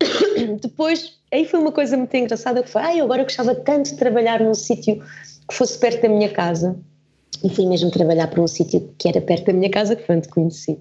Depois, 0.62 1.18
aí 1.32 1.44
foi 1.44 1.58
uma 1.58 1.72
coisa 1.72 1.96
muito 1.96 2.14
engraçada 2.16 2.62
que 2.62 2.70
foi, 2.70 2.82
ai, 2.82 3.00
eu 3.00 3.04
agora 3.04 3.24
gostava 3.24 3.54
tanto 3.54 3.90
de 3.90 3.96
trabalhar 3.96 4.40
num 4.40 4.54
sítio 4.54 5.02
que 5.48 5.54
fosse 5.54 5.76
perto 5.78 6.02
da 6.02 6.08
minha 6.08 6.28
casa. 6.28 6.76
E 7.42 7.50
fui 7.50 7.66
mesmo 7.66 7.90
trabalhar 7.90 8.28
para 8.28 8.40
um 8.40 8.46
sítio 8.46 8.94
que 8.96 9.08
era 9.08 9.20
perto 9.20 9.46
da 9.46 9.52
minha 9.52 9.70
casa, 9.70 9.96
que 9.96 10.06
foi 10.06 10.16
onde 10.16 10.28
conheci 10.28 10.80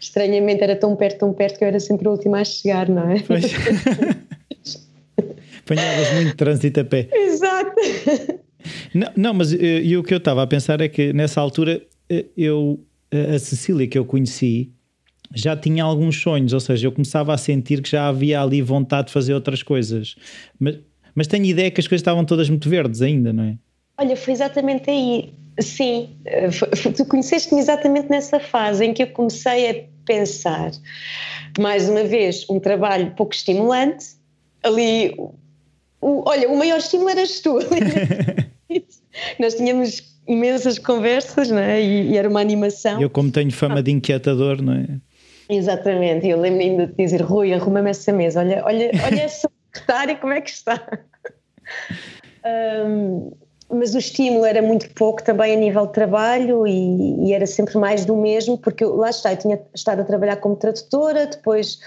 estranhamente 0.00 0.62
era 0.62 0.76
tão 0.76 0.94
perto, 0.96 1.18
tão 1.18 1.32
perto 1.32 1.58
que 1.58 1.64
eu 1.64 1.68
era 1.68 1.80
sempre 1.80 2.08
a 2.08 2.10
última 2.10 2.40
a 2.40 2.44
chegar, 2.44 2.88
não 2.88 3.10
é? 3.10 3.20
Pois. 3.20 3.44
Apanhavas 5.64 6.12
muito 6.14 6.36
trânsito 6.36 6.80
a 6.80 6.84
pé. 6.84 7.08
Exato. 7.12 7.74
Não, 8.94 9.12
não 9.16 9.34
mas 9.34 9.52
eh, 9.52 9.82
e 9.82 9.96
o 9.96 10.02
que 10.02 10.14
eu 10.14 10.18
estava 10.18 10.42
a 10.42 10.46
pensar 10.46 10.80
é 10.80 10.88
que 10.88 11.12
nessa 11.12 11.40
altura 11.40 11.82
eh, 12.08 12.24
eu, 12.36 12.80
a 13.12 13.38
Cecília 13.38 13.86
que 13.86 13.98
eu 13.98 14.04
conheci 14.04 14.72
já 15.34 15.56
tinha 15.56 15.84
alguns 15.84 16.20
sonhos, 16.20 16.52
ou 16.52 16.60
seja, 16.60 16.86
eu 16.86 16.92
começava 16.92 17.34
a 17.34 17.38
sentir 17.38 17.82
que 17.82 17.90
já 17.90 18.08
havia 18.08 18.40
ali 18.40 18.62
vontade 18.62 19.08
de 19.08 19.12
fazer 19.12 19.34
outras 19.34 19.62
coisas. 19.62 20.16
Mas, 20.58 20.78
mas 21.14 21.26
tenho 21.26 21.44
ideia 21.44 21.70
que 21.70 21.80
as 21.80 21.86
coisas 21.86 22.00
estavam 22.00 22.24
todas 22.24 22.48
muito 22.48 22.68
verdes 22.68 23.02
ainda, 23.02 23.32
não 23.32 23.44
é? 23.44 23.58
Olha, 23.98 24.16
foi 24.16 24.32
exatamente 24.32 24.88
aí. 24.88 25.34
Sim, 25.60 26.16
eh, 26.24 26.48
tu 26.96 27.04
conheceste-me 27.04 27.60
exatamente 27.60 28.08
nessa 28.08 28.38
fase 28.38 28.84
em 28.84 28.94
que 28.94 29.02
eu 29.02 29.08
comecei 29.08 29.70
a 29.70 29.84
pensar, 30.04 30.70
mais 31.58 31.88
uma 31.88 32.04
vez, 32.04 32.46
um 32.48 32.60
trabalho 32.60 33.12
pouco 33.16 33.34
estimulante, 33.34 34.06
ali, 34.62 35.14
o, 36.00 36.22
olha, 36.28 36.48
o 36.48 36.56
maior 36.56 36.78
estímulo 36.78 37.10
eras 37.10 37.40
tu. 37.40 37.58
Nós 39.38 39.54
tínhamos 39.54 40.16
imensas 40.28 40.78
conversas, 40.78 41.50
não 41.50 41.58
é? 41.58 41.82
E, 41.82 42.12
e, 42.12 42.16
era 42.16 42.28
uma 42.28 42.40
animação. 42.40 43.00
Eu, 43.00 43.10
como 43.10 43.30
tenho 43.30 43.50
fama 43.50 43.82
de 43.82 43.90
inquietador, 43.90 44.62
não 44.62 44.74
é? 44.74 44.86
Exatamente, 45.50 46.28
eu 46.28 46.38
lembro 46.38 46.60
ainda 46.60 46.86
de 46.86 46.94
dizer, 46.94 47.22
Rui, 47.22 47.54
arruma-me 47.54 47.90
essa 47.90 48.12
mesa, 48.12 48.40
olha, 48.40 48.62
olha, 48.64 48.90
olha 49.04 49.22
essa 49.22 49.50
secretária 49.72 50.14
como 50.16 50.32
é 50.32 50.40
que 50.40 50.50
está. 50.50 50.80
Um, 52.86 53.32
mas 53.70 53.94
o 53.94 53.98
estímulo 53.98 54.44
era 54.44 54.62
muito 54.62 54.88
pouco 54.94 55.22
também 55.22 55.54
a 55.54 55.58
nível 55.58 55.86
de 55.86 55.92
trabalho 55.92 56.66
e, 56.66 57.28
e, 57.28 57.32
era 57.34 57.46
sempre 57.46 57.76
mais 57.76 58.04
do 58.04 58.16
mesmo, 58.16 58.56
porque 58.56 58.82
eu, 58.82 58.96
lá 58.96 59.10
está, 59.10 59.32
eu 59.32 59.36
tinha 59.36 59.60
estado 59.74 60.00
a 60.00 60.04
trabalhar 60.04 60.36
como 60.36 60.56
tradutora, 60.56 61.26
depois 61.26 61.78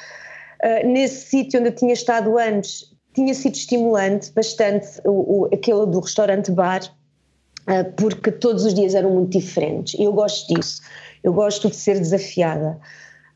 uh, 0.63 0.87
nesse 0.87 1.27
sítio 1.27 1.59
onde 1.59 1.69
eu 1.69 1.75
tinha 1.75 1.93
estado 1.93 2.37
antes 2.37 2.91
tinha 3.13 3.33
sido 3.33 3.55
estimulante 3.55 4.31
bastante 4.31 4.87
o, 5.03 5.41
o 5.41 5.45
aquele 5.53 5.85
do 5.85 5.99
restaurante-bar, 5.99 6.83
uh, 6.83 7.91
porque 7.95 8.31
todos 8.31 8.63
os 8.63 8.73
dias 8.73 8.93
eram 8.93 9.09
muito 9.09 9.37
diferentes 9.37 9.99
e 9.99 10.03
eu 10.03 10.13
gosto 10.13 10.53
disso, 10.53 10.81
eu 11.23 11.33
gosto 11.33 11.69
de 11.69 11.75
ser 11.75 11.99
desafiada. 11.99 12.79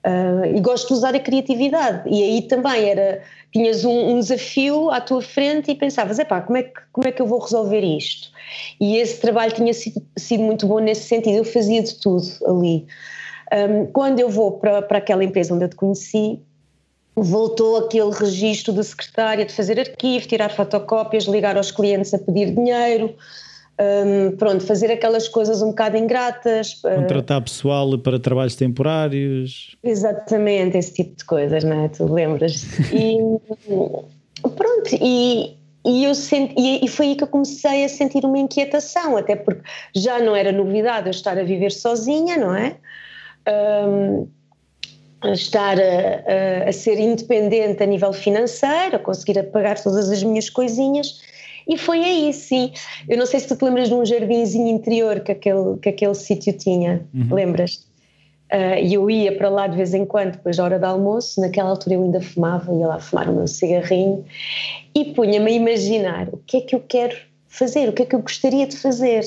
Uh, 0.06 0.56
e 0.56 0.62
gosto 0.62 0.90
de 0.90 0.94
usar 0.94 1.16
a 1.16 1.20
criatividade. 1.20 2.08
E 2.08 2.22
aí 2.22 2.42
também 2.44 2.90
era, 2.90 3.24
tinhas 3.52 3.84
um, 3.84 4.12
um 4.12 4.20
desafio 4.20 4.92
à 4.92 5.02
tua 5.02 5.20
frente 5.20 5.72
e 5.72 5.76
pensavas, 5.76 6.20
epá, 6.20 6.42
como 6.42 6.60
é, 6.60 6.64
que, 6.64 6.80
como 6.92 7.08
é 7.08 7.12
que 7.12 7.20
eu 7.20 7.26
vou 7.26 7.40
resolver 7.40 7.82
isto? 7.82 8.30
E 8.80 8.98
esse 8.98 9.20
trabalho 9.20 9.52
tinha 9.52 9.74
sido, 9.74 10.06
sido 10.16 10.44
muito 10.44 10.68
bom 10.68 10.78
nesse 10.78 11.08
sentido, 11.08 11.38
eu 11.38 11.44
fazia 11.44 11.82
de 11.82 11.96
tudo 11.96 12.28
ali. 12.46 12.86
Um, 13.52 13.88
quando 13.88 14.20
eu 14.20 14.30
vou 14.30 14.52
para, 14.60 14.84
para 14.84 15.00
aquela 15.00 15.24
empresa 15.24 15.56
onde 15.56 15.66
eu 15.66 15.70
te 15.70 15.76
conheci, 15.76 16.40
voltou 17.16 17.78
aquele 17.78 18.12
registro 18.12 18.74
de 18.74 18.84
secretária 18.84 19.44
de 19.44 19.54
fazer 19.54 19.80
arquivo, 19.80 20.28
tirar 20.28 20.52
fotocópias, 20.52 21.24
ligar 21.24 21.58
aos 21.58 21.72
clientes 21.72 22.14
a 22.14 22.20
pedir 22.20 22.54
dinheiro, 22.54 23.16
um, 23.78 24.36
pronto, 24.38 24.66
fazer 24.66 24.90
aquelas 24.92 25.28
coisas 25.28 25.62
um 25.62 25.68
bocado 25.68 25.98
ingratas. 25.98 26.80
Ah, 26.86 26.96
Contratar 26.96 27.42
pessoal 27.42 27.98
para 27.98 28.18
trabalhos 28.18 28.56
temporários. 28.56 29.76
Exatamente, 29.84 30.78
esse 30.78 30.94
tipo 30.94 31.18
de 31.18 31.26
coisas, 31.26 31.64
não 31.64 31.84
é? 31.84 31.90
Tu 31.90 32.06
lembras? 32.06 32.64
E 32.94 33.18
pronto, 34.42 34.90
e, 35.02 35.58
e, 35.86 36.06
eu 36.06 36.16
senti, 36.16 36.54
e, 36.58 36.88
foi 36.88 37.08
aí 37.08 37.16
que 37.16 37.24
eu 37.24 37.28
comecei 37.28 37.84
a 37.84 37.90
sentir 37.90 38.24
uma 38.24 38.38
inquietação, 38.38 39.18
até 39.18 39.36
porque 39.36 39.64
já 39.94 40.20
não 40.20 40.36
era 40.36 40.52
novidade 40.52 41.08
eu 41.08 41.12
estar 41.12 41.38
a 41.38 41.44
viver 41.44 41.72
sozinha, 41.72 42.38
não 42.38 42.56
é? 42.56 42.78
Um, 43.48 44.28
estar 45.34 45.78
a, 45.80 46.64
a, 46.66 46.70
a, 46.70 46.72
ser 46.72 47.00
independente 47.00 47.82
a 47.84 47.86
nível 47.86 48.14
financeiro, 48.14 48.96
a 48.96 49.00
conseguir 49.00 49.42
pagar 49.52 49.82
todas 49.82 50.10
as 50.10 50.24
minhas 50.24 50.50
coisinhas 50.50 51.20
e 51.68 51.78
foi 51.78 52.04
aí, 52.04 52.34
sim. 52.34 52.72
Eu 53.08 53.18
não 53.18 53.26
sei 53.26 53.40
se 53.40 53.48
tu 53.48 53.56
te 53.56 53.66
lembras 53.66 53.90
de 53.90 53.96
um 53.96 54.06
jardinzinho 54.06 54.68
interior 54.68 55.20
que 55.22 55.32
aquele, 55.32 55.78
que 55.82 55.90
aquele 55.90 56.16
sítio 56.16 56.54
tinha. 56.54 57.06
Uhum. 57.14 57.34
Lembras? 57.34 57.86
Uh, 58.54 58.78
e 58.84 58.94
eu 58.94 59.10
ia 59.10 59.36
para 59.36 59.50
lá 59.50 59.66
de 59.66 59.76
vez 59.76 59.94
em 59.94 60.06
quando, 60.06 60.34
depois 60.34 60.58
da 60.58 60.64
hora 60.64 60.78
do 60.78 60.86
almoço. 60.86 61.42
Naquela 61.42 61.70
altura 61.70 61.96
eu 61.96 62.04
ainda 62.04 62.22
fumava, 62.22 62.72
ia 62.74 62.88
lá 62.88 63.00
fumar 63.00 63.30
o 63.30 63.34
meu 63.34 63.48
cigarrinho 63.48 64.24
e 64.94 65.06
punha-me 65.06 65.52
a 65.52 65.54
imaginar 65.54 66.30
o 66.32 66.38
que 66.38 66.58
é 66.58 66.62
que 66.62 66.76
eu 66.76 66.80
quero 66.80 67.16
fazer, 67.48 67.90
o 67.90 67.94
que 67.94 68.04
é 68.04 68.06
que 68.06 68.16
eu 68.16 68.22
gostaria 68.22 68.68
de 68.68 68.78
fazer. 68.78 69.24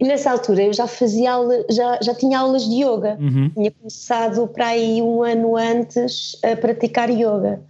E 0.00 0.04
nessa 0.04 0.30
altura 0.30 0.62
eu 0.62 0.72
já 0.72 0.86
fazia 0.86 1.32
aula, 1.32 1.64
já, 1.68 1.98
já 2.00 2.14
tinha 2.14 2.38
aulas 2.38 2.66
de 2.66 2.82
yoga. 2.82 3.18
Uhum. 3.20 3.50
Tinha 3.50 3.70
começado 3.70 4.48
para 4.48 4.68
aí 4.68 5.02
um 5.02 5.22
ano 5.22 5.56
antes 5.56 6.38
a 6.42 6.56
praticar 6.56 7.10
yoga. 7.10 7.60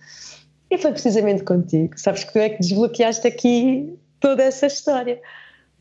E 0.71 0.79
foi 0.79 0.93
precisamente 0.93 1.43
contigo. 1.43 1.99
Sabes 1.99 2.25
que 2.25 2.33
tu 2.33 2.39
é 2.39 2.51
que 2.51 2.61
desbloqueaste 2.61 3.27
aqui 3.27 3.99
toda 4.21 4.43
essa 4.43 4.67
história 4.67 5.21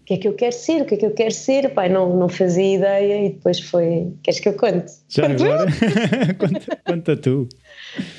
que 0.10 0.16
é 0.16 0.18
que 0.18 0.28
eu 0.28 0.34
quero 0.34 0.56
ser, 0.56 0.82
o 0.82 0.86
que 0.86 0.96
é 0.96 0.98
que 0.98 1.06
eu 1.06 1.12
quero 1.12 1.32
ser, 1.32 1.72
pai, 1.72 1.88
não, 1.88 2.16
não 2.16 2.28
fazia 2.28 2.76
ideia 2.78 3.28
e 3.28 3.30
depois 3.30 3.60
foi, 3.60 4.12
queres 4.24 4.40
que 4.40 4.50
eu 4.50 4.54
conte? 4.54 4.92
Já 5.08 5.28
agora? 5.30 5.68
conta, 6.40 6.78
conta 6.84 7.16
tu. 7.16 7.48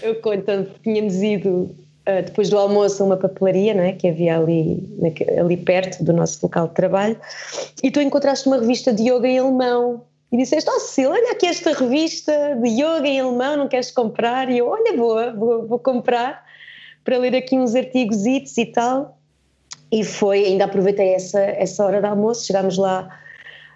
Eu 0.00 0.14
conto, 0.20 0.70
tínhamos 0.84 1.16
ido 1.16 1.48
uh, 1.48 2.22
depois 2.24 2.48
do 2.48 2.56
almoço 2.56 3.02
a 3.02 3.06
uma 3.06 3.16
papelaria, 3.16 3.74
não 3.74 3.82
é, 3.82 3.92
que 3.92 4.06
havia 4.06 4.38
ali, 4.38 4.88
ali 5.36 5.56
perto 5.56 6.04
do 6.04 6.12
nosso 6.12 6.38
local 6.44 6.68
de 6.68 6.74
trabalho 6.74 7.16
e 7.82 7.90
tu 7.90 8.00
encontraste 8.00 8.46
uma 8.46 8.60
revista 8.60 8.92
de 8.92 9.10
yoga 9.10 9.26
em 9.26 9.40
alemão 9.40 10.04
e 10.30 10.36
disseste, 10.36 10.70
oh 10.70 10.78
Cecília, 10.78 11.10
olha 11.10 11.32
aqui 11.32 11.46
esta 11.46 11.72
revista 11.72 12.56
de 12.62 12.68
yoga 12.68 13.08
em 13.08 13.18
alemão, 13.18 13.56
não 13.56 13.66
queres 13.66 13.90
comprar? 13.90 14.48
E 14.48 14.58
eu, 14.58 14.68
olha, 14.68 14.96
boa, 14.96 15.32
vou, 15.32 15.66
vou 15.66 15.78
comprar 15.80 16.48
para 17.04 17.18
ler 17.18 17.34
aqui 17.34 17.56
uns 17.56 17.74
artigos 17.74 18.26
e 18.26 18.66
tal. 18.66 19.18
E 19.92 20.04
foi, 20.04 20.44
ainda 20.44 20.64
aproveitei 20.64 21.14
essa, 21.14 21.40
essa 21.40 21.84
hora 21.84 22.00
de 22.00 22.06
almoço, 22.06 22.46
chegámos 22.46 22.78
lá 22.78 23.08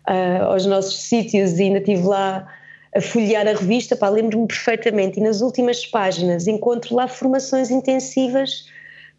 uh, 0.09 0.45
aos 0.45 0.65
nossos 0.65 1.03
sítios 1.03 1.59
e 1.59 1.65
ainda 1.65 1.79
estive 1.79 2.03
lá 2.03 2.47
a 2.95 3.01
folhear 3.01 3.47
a 3.49 3.53
revista, 3.53 3.97
pá, 3.97 4.09
lembro-me 4.09 4.47
perfeitamente, 4.47 5.19
e 5.19 5.23
nas 5.23 5.41
últimas 5.41 5.85
páginas 5.85 6.47
encontro 6.47 6.95
lá 6.95 7.09
formações 7.09 7.71
intensivas 7.71 8.67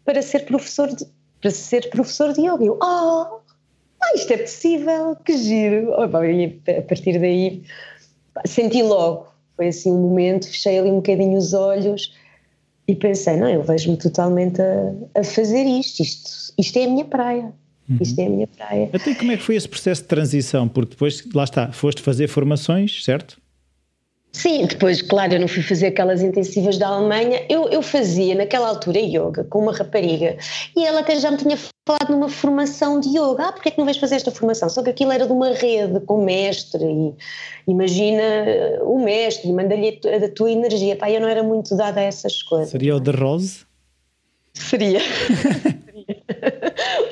para 0.04 0.22
ser 0.22 0.46
professor 0.46 0.88
de, 0.88 1.06
para 1.42 1.50
ser 1.50 1.90
professor 1.90 2.32
de 2.32 2.40
yoga. 2.40 2.64
Eu, 2.64 2.78
oh, 2.82 3.40
ah, 4.02 4.14
isto 4.14 4.32
é 4.32 4.38
possível, 4.38 5.16
que 5.16 5.36
giro! 5.36 5.92
Oh, 5.92 6.24
e 6.24 6.60
a 6.78 6.82
partir 6.82 7.18
daí 7.18 7.62
senti 8.46 8.82
logo, 8.82 9.26
foi 9.56 9.68
assim 9.68 9.92
um 9.92 10.00
momento, 10.00 10.46
fechei 10.46 10.78
ali 10.78 10.90
um 10.90 10.96
bocadinho 10.96 11.36
os 11.36 11.52
olhos 11.52 12.14
e 12.88 12.94
pensei, 12.94 13.36
não, 13.36 13.48
eu 13.48 13.62
vejo-me 13.62 13.96
totalmente 13.96 14.60
a, 14.60 15.20
a 15.20 15.24
fazer 15.24 15.64
isto, 15.64 16.02
isto 16.02 16.46
isto 16.58 16.78
é 16.78 16.84
a 16.84 16.88
minha 16.88 17.04
praia. 17.04 17.52
Uhum. 17.88 17.98
Isto 18.00 18.18
é 18.18 18.26
a 18.26 18.30
minha 18.30 18.46
praia. 18.46 18.90
Até 18.92 19.14
como 19.14 19.30
é 19.30 19.36
que 19.36 19.42
foi 19.42 19.54
esse 19.54 19.68
processo 19.68 20.02
de 20.02 20.08
transição? 20.08 20.66
Porque 20.66 20.90
depois, 20.90 21.24
lá 21.32 21.44
está, 21.44 21.70
foste 21.70 22.02
fazer 22.02 22.26
formações, 22.26 23.04
certo? 23.04 23.40
Sim, 24.36 24.66
depois, 24.66 25.00
claro, 25.00 25.32
eu 25.32 25.40
não 25.40 25.48
fui 25.48 25.62
fazer 25.62 25.86
aquelas 25.86 26.20
intensivas 26.20 26.76
da 26.76 26.88
Alemanha. 26.88 27.42
Eu, 27.48 27.70
eu 27.70 27.80
fazia 27.80 28.34
naquela 28.34 28.68
altura 28.68 28.98
yoga 28.98 29.44
com 29.44 29.60
uma 29.60 29.72
rapariga 29.72 30.36
e 30.76 30.84
ela 30.84 31.00
até 31.00 31.18
já 31.18 31.30
me 31.30 31.38
tinha 31.38 31.56
falado 31.56 32.10
numa 32.10 32.28
formação 32.28 33.00
de 33.00 33.08
yoga. 33.08 33.44
Ah, 33.44 33.52
porque 33.52 33.70
é 33.70 33.72
que 33.72 33.78
não 33.78 33.86
vais 33.86 33.96
fazer 33.96 34.16
esta 34.16 34.30
formação? 34.30 34.68
Só 34.68 34.82
que 34.82 34.90
aquilo 34.90 35.10
era 35.10 35.24
de 35.26 35.32
uma 35.32 35.54
rede 35.54 36.00
com 36.00 36.22
mestre 36.22 36.84
e 36.84 37.14
imagina 37.66 38.22
o 38.82 39.02
mestre 39.02 39.48
e 39.48 39.54
manda-lhe 39.54 39.98
a, 40.04 40.26
a 40.26 40.28
tua 40.28 40.50
energia. 40.50 40.96
Pá, 40.96 41.10
eu 41.10 41.20
não 41.22 41.28
era 41.28 41.42
muito 41.42 41.74
dada 41.74 42.00
a 42.00 42.04
essas 42.04 42.42
coisas. 42.42 42.68
Seria 42.68 42.94
o 42.94 43.00
de 43.00 43.12
Rose? 43.12 43.64
Seria. 44.52 45.00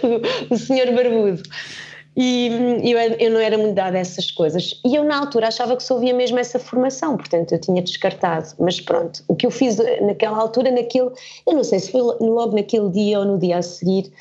o, 0.51 0.57
senhor 0.57 0.93
barbudo. 0.93 1.43
E 2.17 2.49
eu, 2.85 2.99
eu 2.99 3.31
não 3.33 3.41
era 3.41 3.59
muito 3.59 3.75
dada 3.75 3.97
a 3.97 4.01
essas 4.01 4.31
coisas. 4.31 4.81
E 4.85 4.95
eu, 4.95 5.03
na 5.03 5.19
altura, 5.19 5.49
achava 5.49 5.77
que 5.77 5.83
só 5.83 5.97
havia 5.97 6.15
mesmo 6.15 6.39
essa 6.39 6.61
formação, 6.61 7.17
portanto, 7.17 7.53
eu 7.53 7.61
tinha 7.61 7.83
descartado. 7.83 8.55
Mas 8.59 8.81
pronto, 8.81 9.25
o 9.27 9.35
que 9.35 9.47
eu 9.47 9.51
fiz 9.51 9.79
naquela 10.01 10.39
altura, 10.39 10.71
naquele. 10.71 11.11
Eu 11.47 11.55
não 11.55 11.65
sei 11.65 11.81
se 11.81 11.91
foi 11.91 12.01
logo 12.01 12.55
naquele 12.55 12.89
dia 12.91 13.19
ou 13.19 13.25
no 13.25 13.39
dia 13.39 13.59
a 13.59 13.63
seguir, 13.63 14.13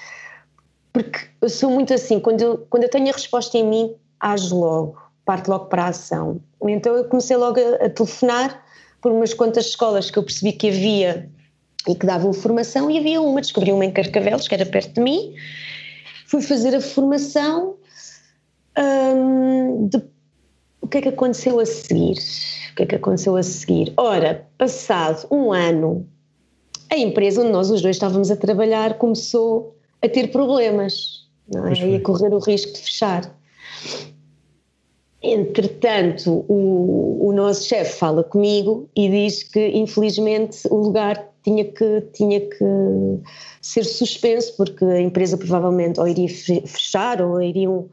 porque 0.91 1.19
eu 1.39 1.49
sou 1.49 1.69
muito 1.69 1.93
assim, 1.93 2.19
quando 2.19 2.41
eu, 2.41 2.65
quando 2.69 2.83
eu 2.83 2.89
tenho 2.89 3.09
a 3.09 3.11
resposta 3.11 3.57
em 3.57 3.65
mim, 3.65 3.95
ajo 4.19 4.59
logo, 4.59 4.97
parto 5.23 5.49
logo 5.49 5.65
para 5.65 5.85
a 5.85 5.87
ação. 5.89 6.41
Então 6.63 6.95
eu 6.95 7.05
comecei 7.05 7.37
logo 7.37 7.59
a, 7.59 7.85
a 7.85 7.89
telefonar 7.89 8.63
por 9.01 9.11
umas 9.11 9.33
quantas 9.33 9.67
escolas 9.67 10.09
que 10.09 10.17
eu 10.17 10.23
percebi 10.23 10.53
que 10.53 10.69
havia 10.69 11.29
e 11.87 11.93
que 11.93 12.05
davam 12.05 12.33
formação 12.33 12.89
e 12.89 12.97
havia 12.97 13.21
uma, 13.21 13.41
descobri 13.41 13.71
uma 13.71 13.85
em 13.85 13.91
Carcavelos, 13.91 14.47
que 14.47 14.55
era 14.55 14.65
perto 14.65 14.93
de 14.93 15.01
mim, 15.01 15.35
fui 16.25 16.41
fazer 16.41 16.73
a 16.75 16.81
formação 16.81 17.75
hum, 18.77 19.87
de, 19.87 20.01
o 20.81 20.87
que 20.87 20.97
é 20.97 21.01
que 21.01 21.09
aconteceu 21.09 21.59
a 21.59 21.65
seguir? 21.65 22.17
O 22.71 22.75
que 22.75 22.83
é 22.83 22.85
que 22.85 22.95
aconteceu 22.95 23.35
a 23.35 23.43
seguir? 23.43 23.93
Ora, 23.97 24.47
passado 24.57 25.27
um 25.31 25.51
ano, 25.51 26.07
a 26.89 26.97
empresa 26.97 27.41
onde 27.41 27.51
nós 27.51 27.71
os 27.71 27.81
dois 27.81 27.95
estávamos 27.95 28.29
a 28.29 28.35
trabalhar 28.35 28.97
começou 28.97 29.75
a 30.01 30.09
ter 30.09 30.27
problemas 30.31 31.27
não 31.47 31.67
é? 31.67 31.73
e 31.73 31.95
a 31.95 32.01
correr 32.01 32.33
o 32.33 32.39
risco 32.39 32.73
de 32.73 32.79
fechar. 32.79 33.35
Entretanto, 35.21 36.45
o, 36.49 37.29
o 37.29 37.31
nosso 37.31 37.65
chefe 37.65 37.97
fala 37.97 38.23
comigo 38.23 38.89
e 38.93 39.07
diz 39.07 39.43
que, 39.43 39.69
infelizmente, 39.69 40.67
o 40.69 40.75
lugar 40.75 41.29
tinha 41.43 41.63
que, 41.63 42.01
tinha 42.13 42.41
que 42.41 42.65
ser 43.61 43.85
suspenso, 43.85 44.55
porque 44.57 44.83
a 44.83 44.99
empresa 44.99 45.37
provavelmente 45.37 45.99
ou 45.99 46.07
iria 46.07 46.27
fechar 46.27 47.21
ou 47.21 47.41
iriam 47.41 47.89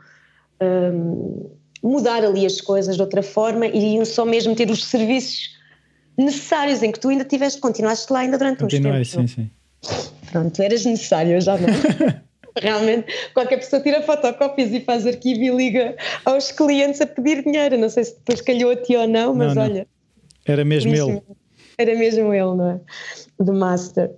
um, 0.63 1.51
mudar 1.83 2.25
ali 2.25 2.45
as 2.45 2.61
coisas 2.61 2.97
de 2.97 3.03
outra 3.03 3.23
forma, 3.23 3.67
iriam 3.67 4.05
só 4.05 4.25
mesmo 4.25 4.55
ter 4.55 4.71
os 4.71 4.85
serviços 4.85 5.59
necessários 6.17 6.83
em 6.83 6.93
que 6.93 7.01
tu 7.01 7.09
ainda 7.09 7.25
tiveste, 7.25 7.61
continuaste 7.61 8.13
lá 8.13 8.21
ainda 8.21 8.37
durante 8.37 8.65
uns 8.65 8.73
tempos. 8.73 9.11
sim, 9.11 9.27
sim. 9.27 9.51
Pronto, 10.31 10.61
eras 10.63 10.85
necessário, 10.85 11.33
eu 11.33 11.41
já 11.41 11.57
não. 11.57 11.69
Realmente, 12.61 13.07
qualquer 13.33 13.59
pessoa 13.59 13.81
tira 13.81 14.03
fotocópias 14.03 14.73
e 14.73 14.81
faz 14.81 15.07
arquivo 15.07 15.41
e 15.41 15.51
liga 15.51 15.97
aos 16.25 16.51
clientes 16.51 17.01
a 17.01 17.07
pedir 17.07 17.45
dinheiro. 17.45 17.79
Não 17.79 17.89
sei 17.89 18.05
se 18.05 18.17
depois 18.17 18.41
calhou 18.41 18.71
a 18.73 18.77
ti 18.77 18.97
ou 18.97 19.07
não, 19.07 19.35
mas 19.35 19.55
não, 19.55 19.63
não. 19.63 19.71
olha. 19.71 19.87
Era 20.45 20.65
mesmo 20.65 20.95
ele. 20.95 21.23
Era 21.79 21.95
mesmo 21.97 22.35
ele, 22.35 22.57
não 22.57 22.71
é? 22.71 22.81
Do 23.39 23.53
Master. 23.53 24.11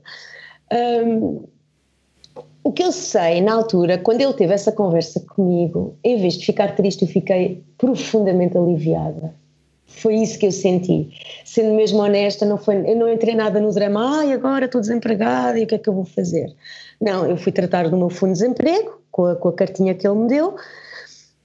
Um, 0.72 1.44
o 2.64 2.72
que 2.72 2.82
eu 2.82 2.92
sei 2.92 3.40
na 3.40 3.54
altura, 3.54 3.98
quando 3.98 4.20
ele 4.20 4.32
teve 4.34 4.54
essa 4.54 4.70
conversa 4.70 5.20
comigo, 5.20 5.96
em 6.04 6.20
vez 6.20 6.34
de 6.34 6.46
ficar 6.46 6.76
triste, 6.76 7.02
eu 7.02 7.08
fiquei 7.08 7.62
profundamente 7.76 8.56
aliviada. 8.56 9.34
Foi 9.86 10.14
isso 10.14 10.38
que 10.38 10.46
eu 10.46 10.52
senti. 10.52 11.10
Sendo 11.44 11.74
mesmo 11.74 12.00
honesta, 12.00 12.46
não 12.46 12.56
foi, 12.56 12.76
eu 12.88 12.96
não 12.96 13.12
entrei 13.12 13.34
nada 13.34 13.60
no 13.60 13.72
drama, 13.72 14.20
ai, 14.20 14.32
agora 14.32 14.66
estou 14.66 14.80
desempregada 14.80 15.58
e 15.58 15.64
o 15.64 15.66
que 15.66 15.74
é 15.74 15.78
que 15.78 15.88
eu 15.88 15.94
vou 15.94 16.04
fazer? 16.04 16.54
Não, 17.00 17.26
eu 17.26 17.36
fui 17.36 17.52
tratar 17.52 17.88
do 17.88 17.96
meu 17.96 18.08
fundo 18.08 18.32
de 18.32 18.38
desemprego, 18.38 19.00
com 19.10 19.26
a, 19.26 19.36
com 19.36 19.48
a 19.48 19.52
cartinha 19.52 19.94
que 19.94 20.06
ele 20.06 20.16
me 20.16 20.28
deu, 20.28 20.54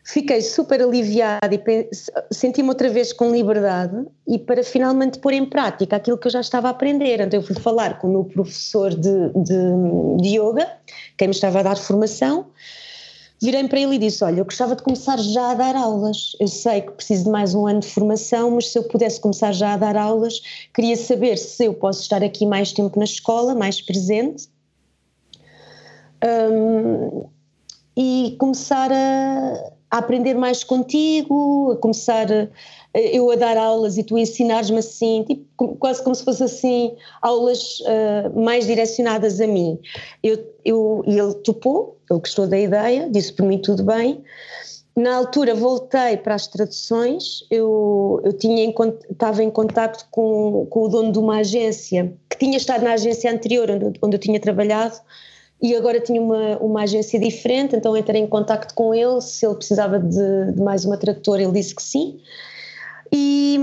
fiquei 0.08 0.42
super 0.42 0.82
aliviada 0.82 1.54
e 1.54 1.90
senti-me 2.32 2.70
outra 2.70 2.90
vez 2.90 3.12
com 3.12 3.30
liberdade 3.30 4.06
e 4.26 4.40
para 4.40 4.64
finalmente 4.64 5.20
pôr 5.20 5.34
em 5.34 5.46
prática 5.46 5.98
aquilo 5.98 6.18
que 6.18 6.28
eu 6.28 6.32
já 6.32 6.40
estava 6.40 6.70
a 6.70 6.72
aprender. 6.72 7.20
Então 7.20 7.42
eu 7.42 7.46
fui 7.46 7.56
falar 7.56 8.00
com 8.00 8.08
o 8.08 8.12
meu 8.12 8.24
professor 8.24 8.92
de, 8.92 9.30
de, 9.34 10.22
de 10.22 10.40
yoga, 10.40 10.66
quem 11.18 11.28
me 11.28 11.34
estava 11.34 11.60
a 11.60 11.64
dar 11.64 11.78
formação, 11.78 12.48
virei 13.42 13.68
para 13.68 13.82
ele 13.82 13.96
e 13.96 13.98
disse: 13.98 14.24
Olha, 14.24 14.40
eu 14.40 14.46
gostava 14.46 14.78
de 14.78 14.82
começar 14.82 15.20
já 15.20 15.52
a 15.52 15.56
dar 15.56 15.76
aulas. 15.76 16.32
Eu 16.40 16.48
sei 16.48 16.82
que 16.82 16.92
preciso 16.92 17.26
de 17.26 17.30
mais 17.30 17.54
um 17.54 17.68
ano 17.68 17.82
de 17.82 17.88
formação, 17.88 18.52
mas 18.52 18.70
se 18.70 18.80
eu 18.80 18.84
pudesse 18.84 19.20
começar 19.20 19.52
já 19.52 19.74
a 19.74 19.78
dar 19.78 19.98
aulas, 19.98 20.42
queria 20.74 20.96
saber 20.96 21.38
se 21.38 21.66
eu 21.66 21.74
posso 21.74 22.02
estar 22.02 22.24
aqui 22.24 22.46
mais 22.46 22.72
tempo 22.72 22.98
na 22.98 23.06
escola, 23.06 23.54
mais 23.54 23.82
presente. 23.82 24.48
Um, 26.24 27.26
e 27.98 28.36
começar 28.40 28.92
a, 28.92 29.77
a 29.90 30.00
aprender 30.00 30.34
mais 30.34 30.64
contigo, 30.64 31.72
a 31.72 31.78
começar 31.78 32.28
a, 32.32 32.48
eu 32.94 33.30
a 33.32 33.36
dar 33.36 33.58
aulas 33.58 33.98
e 33.98 34.04
tu 34.04 34.18
ensinares-me 34.18 34.80
assim, 34.80 35.24
tipo, 35.28 35.76
quase 35.78 36.04
como 36.04 36.16
se 36.16 36.24
fosse 36.24 36.44
assim, 36.44 36.96
aulas 37.22 37.80
uh, 37.82 38.40
mais 38.40 38.66
direcionadas 38.66 39.40
a 39.40 39.48
mim. 39.48 39.80
Eu, 40.24 40.44
eu, 40.66 41.04
e 41.06 41.18
ele 41.18 41.34
topou, 41.36 41.98
ele 42.10 42.20
gostou 42.20 42.48
da 42.48 42.60
ideia, 42.60 43.10
disse 43.10 43.34
por 43.34 43.46
mim 43.46 43.60
tudo 43.60 43.84
bem. 43.84 44.24
Na 44.96 45.16
altura 45.16 45.54
voltei 45.54 46.18
para 46.18 46.34
as 46.34 46.48
traduções, 46.48 47.46
eu, 47.52 48.20
eu 48.24 48.34
tinha, 48.34 48.68
estava 49.12 49.44
em 49.44 49.52
contato 49.52 50.08
com, 50.10 50.66
com 50.72 50.86
o 50.86 50.88
dono 50.88 51.12
de 51.12 51.20
uma 51.20 51.38
agência, 51.38 52.12
que 52.28 52.38
tinha 52.40 52.58
estado 52.58 52.84
na 52.84 52.94
agência 52.94 53.32
anterior 53.32 53.70
onde, 53.70 54.00
onde 54.02 54.16
eu 54.16 54.20
tinha 54.20 54.40
trabalhado, 54.40 54.96
e 55.62 55.76
agora 55.76 56.00
tinha 56.00 56.22
uma, 56.22 56.58
uma 56.58 56.84
agência 56.84 57.20
diferente, 57.20 57.76
então 57.76 57.98
entrei 57.98 58.22
em 58.22 58.28
contato 58.28 58.74
com 58.76 58.94
ele, 58.94 59.20
se 59.22 59.46
ele 59.46 59.56
precisava 59.56 60.00
de, 60.00 60.52
de 60.54 60.62
mais 60.62 60.86
uma 60.86 60.98
tradutora, 60.98 61.42
ele 61.42 61.52
disse 61.52 61.74
que 61.74 61.82
sim. 61.82 62.20
E 63.12 63.60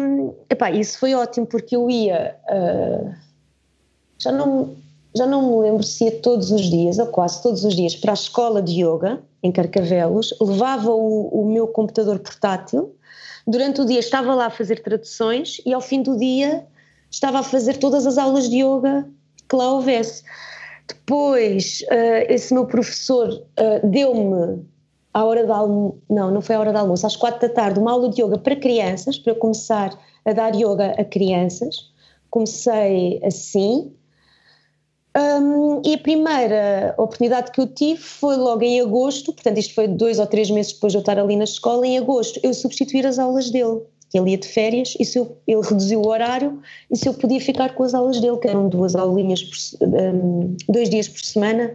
epá, 0.51 0.71
isso 0.71 0.99
foi 0.99 1.15
ótimo 1.15 1.47
porque 1.47 1.77
eu 1.77 1.89
ia, 1.89 2.37
uh, 2.51 3.15
já, 4.19 4.33
não, 4.33 4.75
já 5.15 5.27
não 5.27 5.51
me 5.51 5.69
lembro 5.69 5.83
se 5.85 6.05
ia 6.05 6.21
todos 6.21 6.51
os 6.51 6.63
dias, 6.63 6.99
ou 6.99 7.07
quase 7.07 7.41
todos 7.43 7.65
os 7.65 7.77
dias, 7.77 7.95
para 7.95 8.13
a 8.13 8.15
escola 8.15 8.61
de 8.61 8.83
yoga 8.83 9.23
em 9.43 9.53
Carcavelos, 9.53 10.35
levava 10.41 10.91
o, 10.91 11.29
o 11.29 11.49
meu 11.49 11.69
computador 11.69 12.19
portátil, 12.19 12.93
durante 13.47 13.81
o 13.81 13.85
dia 13.85 14.01
estava 14.01 14.35
lá 14.35 14.47
a 14.47 14.51
fazer 14.51 14.83
traduções 14.83 15.61
e 15.65 15.73
ao 15.73 15.81
fim 15.81 16.03
do 16.03 16.17
dia 16.17 16.67
estava 17.11 17.39
a 17.39 17.43
fazer 17.43 17.77
todas 17.77 18.07
as 18.07 18.19
aulas 18.19 18.49
de 18.49 18.65
yoga 18.65 19.07
que 19.49 19.55
lá 19.55 19.71
houvesse. 19.71 20.25
Depois, 20.87 21.83
uh, 21.91 22.33
esse 22.33 22.53
meu 22.53 22.67
professor 22.67 23.29
uh, 23.29 23.89
deu-me 23.89 24.65
à 25.13 25.25
hora 25.25 25.47
da 25.47 25.57
almoço, 25.57 25.99
não, 26.11 26.31
não 26.31 26.43
foi 26.43 26.57
à 26.57 26.61
hora 26.61 26.73
da 26.73 26.81
almoço, 26.81 27.07
às 27.07 27.17
quatro 27.17 27.41
da 27.41 27.55
tarde, 27.55 27.79
uma 27.79 27.93
aula 27.93 28.11
de 28.11 28.21
yoga 28.21 28.39
para 28.39 28.57
crianças, 28.57 29.17
para 29.19 29.33
eu 29.33 29.37
começar 29.37 29.97
a 30.25 30.33
dar 30.33 30.55
yoga 30.55 30.93
a 30.99 31.05
crianças. 31.05 31.93
Comecei 32.31 33.21
assim. 33.23 33.93
Um, 35.17 35.81
e 35.85 35.95
a 35.95 35.99
primeira 35.99 36.95
oportunidade 36.99 37.53
que 37.53 37.61
eu 37.61 37.69
tive 37.69 38.01
foi 38.01 38.37
logo 38.37 38.63
em 38.63 38.81
agosto, 38.81 39.33
portanto, 39.33 39.59
isto 39.59 39.73
foi 39.73 39.87
dois 39.87 40.19
ou 40.19 40.27
três 40.27 40.51
meses 40.51 40.73
depois 40.73 40.93
de 40.93 40.99
eu 40.99 41.01
estar 41.01 41.17
ali 41.19 41.37
na 41.37 41.45
escola. 41.45 41.87
Em 41.87 41.97
agosto, 41.97 42.41
eu 42.43 42.53
substituir 42.53 43.07
as 43.07 43.19
aulas 43.21 43.49
dele 43.51 43.83
ele 44.19 44.31
ia 44.31 44.39
de 44.39 44.47
férias 44.47 44.97
e 44.99 45.05
se 45.05 45.19
eu, 45.19 45.37
ele 45.47 45.61
reduziu 45.63 46.01
o 46.01 46.09
horário 46.09 46.61
e 46.91 46.97
se 46.97 47.09
eu 47.09 47.15
podia 47.15 47.41
ficar 47.41 47.75
com 47.75 47.83
as 47.83 47.95
aulas 47.95 48.21
dele, 48.21 48.37
que 48.39 48.49
eram 48.49 48.69
duas 48.69 48.95
aulinhas, 48.95 49.43
por, 49.43 49.89
um, 49.89 50.57
dois 50.69 50.89
dias 50.89 51.09
por 51.09 51.21
semana, 51.21 51.75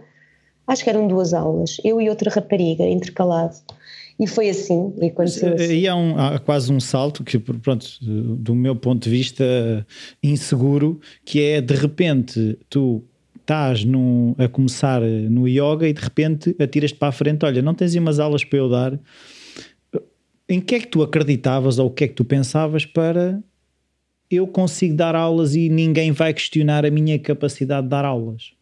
acho 0.66 0.84
que 0.84 0.90
eram 0.90 1.06
duas 1.06 1.34
aulas, 1.34 1.76
eu 1.84 2.00
e 2.00 2.08
outra 2.08 2.30
rapariga, 2.30 2.84
intercalado. 2.84 3.56
E 4.18 4.26
foi 4.26 4.50
assim. 4.50 4.92
E 5.00 5.06
aconteceu 5.06 5.54
assim. 5.54 5.64
Aí 5.64 5.88
há, 5.88 5.96
um, 5.96 6.18
há, 6.18 6.38
quase 6.38 6.70
um 6.70 6.78
salto 6.78 7.24
que, 7.24 7.38
pronto, 7.38 7.86
do 8.02 8.54
meu 8.54 8.76
ponto 8.76 9.02
de 9.04 9.10
vista 9.10 9.86
inseguro, 10.22 11.00
que 11.24 11.40
é 11.40 11.60
de 11.62 11.74
repente 11.74 12.58
tu 12.68 13.02
estás 13.40 13.82
num, 13.84 14.34
a 14.38 14.46
começar 14.46 15.00
no 15.00 15.48
yoga 15.48 15.88
e 15.88 15.92
de 15.92 16.00
repente 16.00 16.54
atiras-te 16.60 16.96
para 16.96 17.08
a 17.08 17.12
frente, 17.12 17.44
olha, 17.44 17.62
não 17.62 17.74
tens 17.74 17.94
umas 17.94 18.20
aulas 18.20 18.44
para 18.44 18.58
eu 18.58 18.68
dar 18.68 19.00
em 20.50 20.60
que 20.60 20.74
é 20.74 20.80
que 20.80 20.88
tu 20.88 21.02
acreditavas 21.02 21.78
ou 21.78 21.86
o 21.86 21.90
que 21.90 22.04
é 22.04 22.08
que 22.08 22.14
tu 22.14 22.24
pensavas 22.24 22.84
para 22.84 23.40
eu 24.30 24.46
consigo 24.46 24.96
dar 24.96 25.14
aulas 25.14 25.54
e 25.54 25.68
ninguém 25.68 26.12
vai 26.12 26.32
questionar 26.32 26.84
a 26.84 26.90
minha 26.90 27.18
capacidade 27.18 27.82
de 27.82 27.88
dar 27.88 28.04
aulas? 28.04 28.52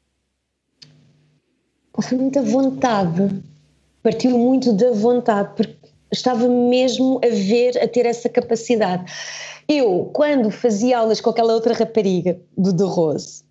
Foi 2.00 2.16
muita 2.16 2.42
vontade, 2.42 3.42
partiu 4.02 4.38
muito 4.38 4.72
da 4.72 4.92
vontade, 4.92 5.50
porque 5.56 5.76
estava 6.12 6.48
mesmo 6.48 7.20
a 7.24 7.28
ver, 7.28 7.76
a 7.82 7.88
ter 7.88 8.06
essa 8.06 8.28
capacidade. 8.28 9.12
Eu, 9.68 10.08
quando 10.14 10.50
fazia 10.50 10.98
aulas 10.98 11.20
com 11.20 11.30
aquela 11.30 11.52
outra 11.52 11.74
rapariga 11.74 12.38
do 12.56 12.74
The 12.74 12.84
Rose, 12.84 13.42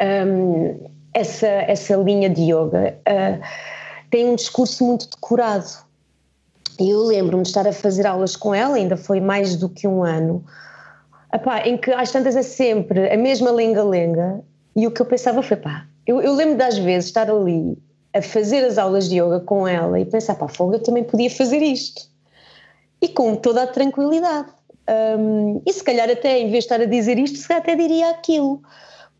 um, 0.00 0.88
essa, 1.14 1.46
essa 1.46 1.94
linha 1.96 2.30
de 2.30 2.42
yoga 2.42 2.98
uh, 3.06 3.40
tem 4.10 4.24
um 4.24 4.34
discurso 4.34 4.84
muito 4.84 5.08
decorado 5.08 5.84
e 6.78 6.90
eu 6.90 7.02
lembro-me 7.02 7.42
de 7.42 7.48
estar 7.48 7.66
a 7.66 7.72
fazer 7.72 8.06
aulas 8.06 8.36
com 8.36 8.54
ela, 8.54 8.76
ainda 8.76 8.96
foi 8.96 9.20
mais 9.20 9.56
do 9.56 9.68
que 9.68 9.86
um 9.86 10.02
ano, 10.02 10.44
epá, 11.32 11.66
em 11.66 11.76
que 11.76 11.90
às 11.92 12.10
tantas 12.10 12.36
é 12.36 12.42
sempre 12.42 13.10
a 13.10 13.16
mesma 13.16 13.50
lenga-lenga, 13.50 14.42
e 14.74 14.86
o 14.86 14.90
que 14.90 15.00
eu 15.02 15.06
pensava 15.06 15.42
foi, 15.42 15.56
pá, 15.56 15.86
eu, 16.06 16.20
eu 16.20 16.34
lembro 16.34 16.56
das 16.56 16.78
vezes 16.78 17.06
estar 17.06 17.30
ali 17.30 17.76
a 18.14 18.20
fazer 18.20 18.64
as 18.64 18.78
aulas 18.78 19.08
de 19.08 19.20
yoga 19.20 19.40
com 19.40 19.66
ela 19.66 19.98
e 19.98 20.04
pensar, 20.04 20.34
pá, 20.34 20.48
fogo, 20.48 20.74
eu 20.74 20.82
também 20.82 21.04
podia 21.04 21.30
fazer 21.30 21.62
isto. 21.62 22.02
E 23.00 23.08
com 23.08 23.34
toda 23.34 23.62
a 23.62 23.66
tranquilidade. 23.66 24.48
Um, 25.18 25.62
e 25.66 25.72
se 25.72 25.82
calhar 25.82 26.08
até, 26.10 26.38
em 26.38 26.50
vez 26.50 26.64
de 26.64 26.72
estar 26.72 26.80
a 26.80 26.84
dizer 26.84 27.18
isto, 27.18 27.38
se 27.38 27.48
calhar 27.48 27.62
até 27.62 27.74
diria 27.74 28.10
aquilo. 28.10 28.62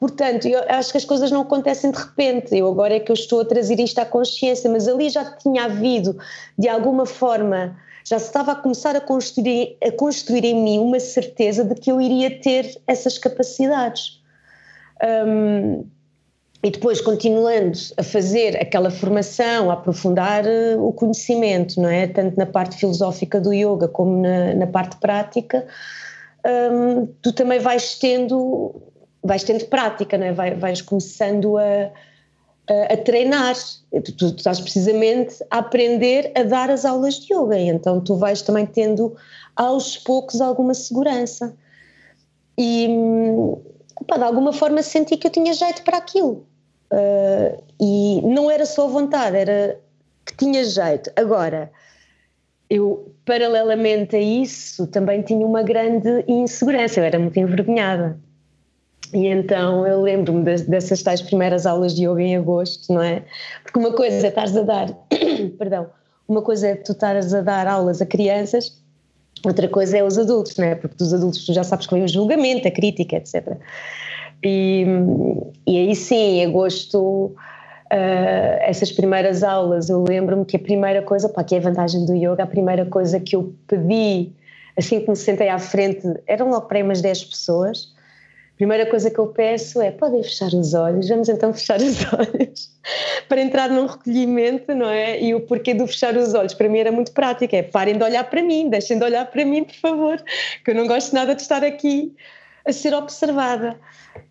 Portanto, 0.03 0.49
eu 0.49 0.61
acho 0.69 0.91
que 0.91 0.99
as 0.99 1.05
coisas 1.05 1.31
não 1.31 1.43
acontecem 1.43 1.93
de 1.93 1.97
repente. 1.97 2.57
Eu 2.57 2.67
agora 2.67 2.97
é 2.97 2.99
que 2.99 3.13
eu 3.13 3.15
estou 3.15 3.41
a 3.41 3.45
trazer 3.45 3.79
isto 3.79 4.01
à 4.01 4.05
consciência, 4.05 4.69
mas 4.69 4.89
ali 4.89 5.09
já 5.09 5.25
tinha 5.37 5.67
havido, 5.67 6.19
de 6.59 6.69
alguma 6.69 7.07
forma, 7.07 7.77
já 8.05 8.19
se 8.19 8.27
estava 8.27 8.51
a 8.51 8.57
começar 8.57 8.97
a 8.97 9.01
construir, 9.01 9.77
a 9.81 9.93
construir 9.93 10.45
em 10.45 10.61
mim 10.61 10.81
uma 10.81 10.99
certeza 10.99 11.63
de 11.63 11.77
que 11.77 11.93
eu 11.93 12.01
iria 12.01 12.37
ter 12.41 12.83
essas 12.85 13.17
capacidades. 13.17 14.21
Um, 15.25 15.87
e 16.65 16.71
depois, 16.73 17.01
continuando 17.01 17.79
a 17.97 18.03
fazer 18.03 18.61
aquela 18.61 18.91
formação, 18.91 19.71
a 19.71 19.75
aprofundar 19.75 20.45
uh, 20.45 20.85
o 20.85 20.93
conhecimento, 20.93 21.81
não 21.81 21.89
é? 21.89 22.09
Tanto 22.09 22.37
na 22.37 22.47
parte 22.47 22.77
filosófica 22.77 23.41
do 23.41 23.53
yoga 23.53 23.87
como 23.87 24.21
na, 24.21 24.53
na 24.53 24.67
parte 24.67 24.97
prática, 24.97 25.65
um, 26.45 27.07
tu 27.23 27.33
também 27.33 27.61
vais 27.61 28.01
tendo 28.01 28.83
vais 29.23 29.45
tendo 29.45 29.67
prática, 29.67 30.19
não 30.19 30.27
é? 30.27 30.33
Vai, 30.33 30.55
vais 30.55 30.83
começando 30.83 31.57
a, 31.59 31.91
a, 32.69 32.95
a 32.95 32.97
treinar. 32.97 33.55
Tu, 34.05 34.13
tu, 34.17 34.27
estás 34.37 34.61
precisamente 34.61 35.45
a 35.51 35.59
aprender 35.59 36.33
a 36.35 36.43
dar 36.43 36.71
as 36.71 36.85
aulas 36.85 37.15
de 37.15 37.33
yoga, 37.33 37.59
então 37.59 38.01
tu 38.01 38.17
vais 38.17 38.43
também 38.43 38.67
tendo 38.67 39.17
aos 39.55 39.97
poucos 39.99 40.41
alguma 40.41 40.75
segurança. 40.75 41.55
E 42.59 42.89
opa, 44.01 44.19
de 44.19 44.25
alguma 44.25 44.53
forma 44.53 44.83
senti 44.83 45.17
que 45.17 45.27
eu 45.27 45.31
tinha 45.31 45.53
jeito 45.53 45.83
para 45.83 45.99
aquilo. 45.99 46.47
Uh, 46.93 47.63
e 47.81 48.21
não 48.23 48.51
era 48.51 48.67
só 48.67 48.87
vontade, 48.87 49.37
era 49.37 49.81
que 50.27 50.37
tinha 50.37 50.63
jeito. 50.65 51.11
Agora, 51.17 51.71
eu, 52.69 53.13
paralelamente 53.25 54.17
a 54.17 54.21
isso, 54.21 54.87
também 54.87 55.23
tinha 55.23 55.47
uma 55.47 55.63
grande 55.63 56.25
insegurança, 56.29 57.01
eu 57.01 57.05
era 57.05 57.19
muito 57.19 57.39
envergonhada. 57.39 58.19
E 59.13 59.27
então 59.27 59.87
eu 59.87 60.01
lembro-me 60.01 60.43
dessas 60.43 61.03
tais 61.03 61.21
primeiras 61.21 61.67
aulas 61.67 61.95
de 61.95 62.07
yoga 62.07 62.23
em 62.23 62.37
agosto, 62.37 62.93
não 62.93 63.03
é? 63.03 63.23
Porque 63.63 63.79
uma 63.79 63.93
coisa 63.93 64.27
é 64.27 64.29
estares 64.29 64.57
a 64.57 64.63
dar, 64.63 64.89
perdão, 65.59 65.89
uma 66.27 66.41
coisa 66.41 66.69
é 66.69 66.75
tu 66.75 66.93
estares 66.93 67.35
a 67.35 67.43
dar 67.43 67.67
aulas 67.67 68.01
a 68.01 68.07
crianças, 68.07 68.81
outra 69.45 69.69
coisa 69.69 69.99
é 69.99 70.03
os 70.03 70.17
adultos, 70.19 70.57
não 70.57 70.65
é? 70.65 70.75
Porque 70.75 70.97
dos 70.97 71.13
adultos 71.13 71.45
tu 71.45 71.53
já 71.53 71.63
sabes 71.63 71.87
que 71.87 71.95
vem 71.95 72.05
o 72.05 72.09
julgamento, 72.09 72.67
a 72.67 72.71
crítica, 72.71 73.17
etc. 73.17 73.59
E, 74.43 74.87
e 75.67 75.79
aí 75.79 75.95
sim, 75.95 76.41
em 76.41 76.47
agosto, 76.47 77.27
uh, 77.93 78.57
essas 78.61 78.91
primeiras 78.91 79.43
aulas, 79.43 79.91
eu 79.91 80.03
lembro-me 80.03 80.45
que 80.47 80.57
a 80.57 80.61
primeira 80.61 81.03
coisa, 81.03 81.29
pá, 81.29 81.45
que 81.45 81.55
é 81.55 81.59
a 81.59 81.61
vantagem 81.61 82.07
do 82.07 82.15
yoga, 82.15 82.45
a 82.45 82.47
primeira 82.47 82.87
coisa 82.87 83.21
que 83.21 83.37
eu 83.37 83.55
pedi, 83.67 84.33
assim 84.77 85.01
que 85.01 85.11
me 85.11 85.17
sentei 85.17 85.49
à 85.49 85.59
frente, 85.59 86.03
eram 86.27 86.49
logo 86.51 86.67
para 86.67 86.79
aí 86.79 86.83
umas 86.83 87.03
10 87.03 87.25
pessoas, 87.27 87.93
primeira 88.57 88.87
coisa 88.87 89.11
que 89.11 89.19
eu 89.19 89.29
peço 89.29 89.81
é 89.81 89.91
podem 89.91 90.23
fechar 90.23 90.53
os 90.53 90.75
olhos, 90.75 91.09
vamos 91.09 91.29
então 91.29 91.53
fechar 91.53 91.81
os 91.81 91.97
olhos 92.13 92.71
para 93.29 93.41
entrar 93.41 93.69
num 93.69 93.87
recolhimento, 93.87 94.75
não 94.75 94.89
é? 94.89 95.21
E 95.21 95.35
o 95.35 95.41
porquê 95.41 95.75
do 95.75 95.87
fechar 95.87 96.17
os 96.17 96.35
olhos 96.35 96.55
para 96.55 96.69
mim 96.69 96.79
era 96.79 96.93
muito 96.93 97.13
prático, 97.13 97.55
é 97.55 97.63
parem 97.63 97.97
de 97.97 98.05
olhar 98.05 98.25
para 98.29 98.43
mim, 98.43 98.69
deixem 98.69 98.99
de 98.99 99.05
olhar 99.05 99.31
para 99.31 99.45
mim, 99.45 99.65
por 99.65 99.75
favor, 99.77 100.23
que 100.65 100.71
eu 100.71 100.75
não 100.75 100.87
gosto 100.87 101.15
nada 101.15 101.35
de 101.35 101.43
estar 101.43 101.65
aqui 101.65 102.15
a 102.67 102.73
ser 102.73 102.95
observada. 102.95 103.79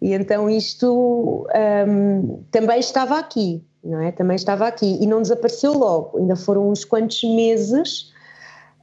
E 0.01 0.13
então 0.13 0.49
isto 0.49 1.47
um, 1.88 2.43
também 2.51 2.79
estava 2.79 3.17
aqui, 3.17 3.63
não 3.84 4.01
é? 4.01 4.12
Também 4.12 4.36
estava 4.36 4.67
aqui 4.67 4.97
e 5.01 5.07
não 5.07 5.21
desapareceu 5.21 5.73
logo, 5.73 6.17
ainda 6.19 6.36
foram 6.36 6.69
uns 6.69 6.86
quantos 6.86 7.23
meses 7.23 8.11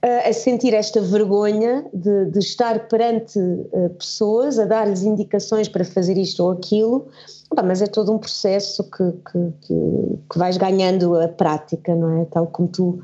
a 0.03 0.33
sentir 0.33 0.75
esta 0.75 1.01
vergonha 1.01 1.85
de, 1.93 2.27
de 2.27 2.39
estar 2.39 2.89
perante 2.89 3.39
uh, 3.39 3.91
pessoas, 3.99 4.59
a 4.59 4.65
dar-lhes 4.65 5.03
indicações 5.03 5.69
para 5.69 5.85
fazer 5.85 6.17
isto 6.17 6.45
ou 6.45 6.53
aquilo, 6.53 7.09
mas 7.65 7.83
é 7.83 7.87
todo 7.87 8.13
um 8.13 8.19
processo 8.19 8.85
que, 8.85 9.13
que, 9.31 9.69
que, 10.31 10.39
vais 10.39 10.57
ganhando 10.57 11.19
a 11.19 11.29
prática, 11.29 11.95
não 11.95 12.21
é? 12.21 12.25
Tal 12.27 12.47
como 12.47 12.69
tu, 12.69 13.03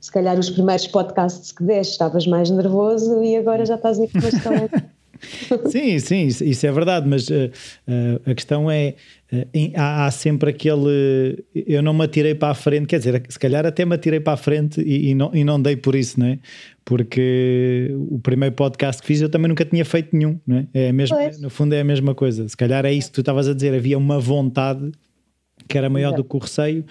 se 0.00 0.12
calhar, 0.12 0.38
os 0.38 0.50
primeiros 0.50 0.86
podcasts 0.86 1.50
que 1.50 1.64
deste 1.64 1.92
estavas 1.92 2.26
mais 2.26 2.48
nervoso 2.50 3.22
e 3.24 3.36
agora 3.36 3.64
já 3.66 3.74
estás 3.74 3.98
com 3.98 4.18
a 4.18 4.90
sim, 5.70 5.98
sim, 5.98 6.26
isso, 6.26 6.44
isso, 6.44 6.66
é 6.66 6.72
verdade, 6.72 7.08
mas 7.08 7.28
uh, 7.28 7.50
uh, 7.88 8.30
a 8.30 8.34
questão 8.34 8.70
é: 8.70 8.94
uh, 9.32 9.46
em, 9.52 9.72
há, 9.76 10.06
há, 10.06 10.10
sempre 10.10 10.50
aquele. 10.50 11.44
Eu 11.54 11.82
não 11.82 11.94
me 11.94 12.04
atirei 12.04 12.34
para 12.34 12.50
a 12.50 12.54
frente, 12.54 12.86
quer 12.86 12.98
dizer, 12.98 13.22
se 13.28 13.38
calhar 13.38 13.64
até 13.66 13.84
me 13.84 13.94
atirei 13.94 14.20
para 14.20 14.34
a 14.34 14.36
frente 14.36 14.80
e, 14.80 15.10
e, 15.10 15.14
não, 15.14 15.30
e 15.34 15.44
não 15.44 15.60
dei 15.60 15.76
por 15.76 15.94
isso, 15.94 16.18
não 16.18 16.26
é? 16.26 16.38
Porque 16.84 17.90
o 18.10 18.18
primeiro 18.18 18.54
podcast 18.54 19.02
que 19.02 19.08
fiz 19.08 19.20
eu 19.20 19.28
também 19.28 19.48
nunca 19.48 19.64
tinha 19.64 19.84
feito 19.84 20.16
nenhum, 20.16 20.38
não 20.46 20.58
é? 20.58 20.66
é 20.72 20.92
mesma, 20.92 21.18
no 21.40 21.50
fundo 21.50 21.74
é 21.74 21.80
a 21.80 21.84
mesma 21.84 22.14
coisa. 22.14 22.48
Se 22.48 22.56
calhar 22.56 22.84
é 22.84 22.92
isso 22.92 23.08
que 23.08 23.14
tu 23.14 23.20
estavas 23.20 23.48
a 23.48 23.54
dizer, 23.54 23.74
havia 23.74 23.98
uma 23.98 24.20
vontade 24.20 24.92
que 25.68 25.76
era 25.76 25.88
maior 25.88 26.12
do 26.12 26.24
que 26.24 26.36
o 26.36 26.38
receio, 26.38 26.84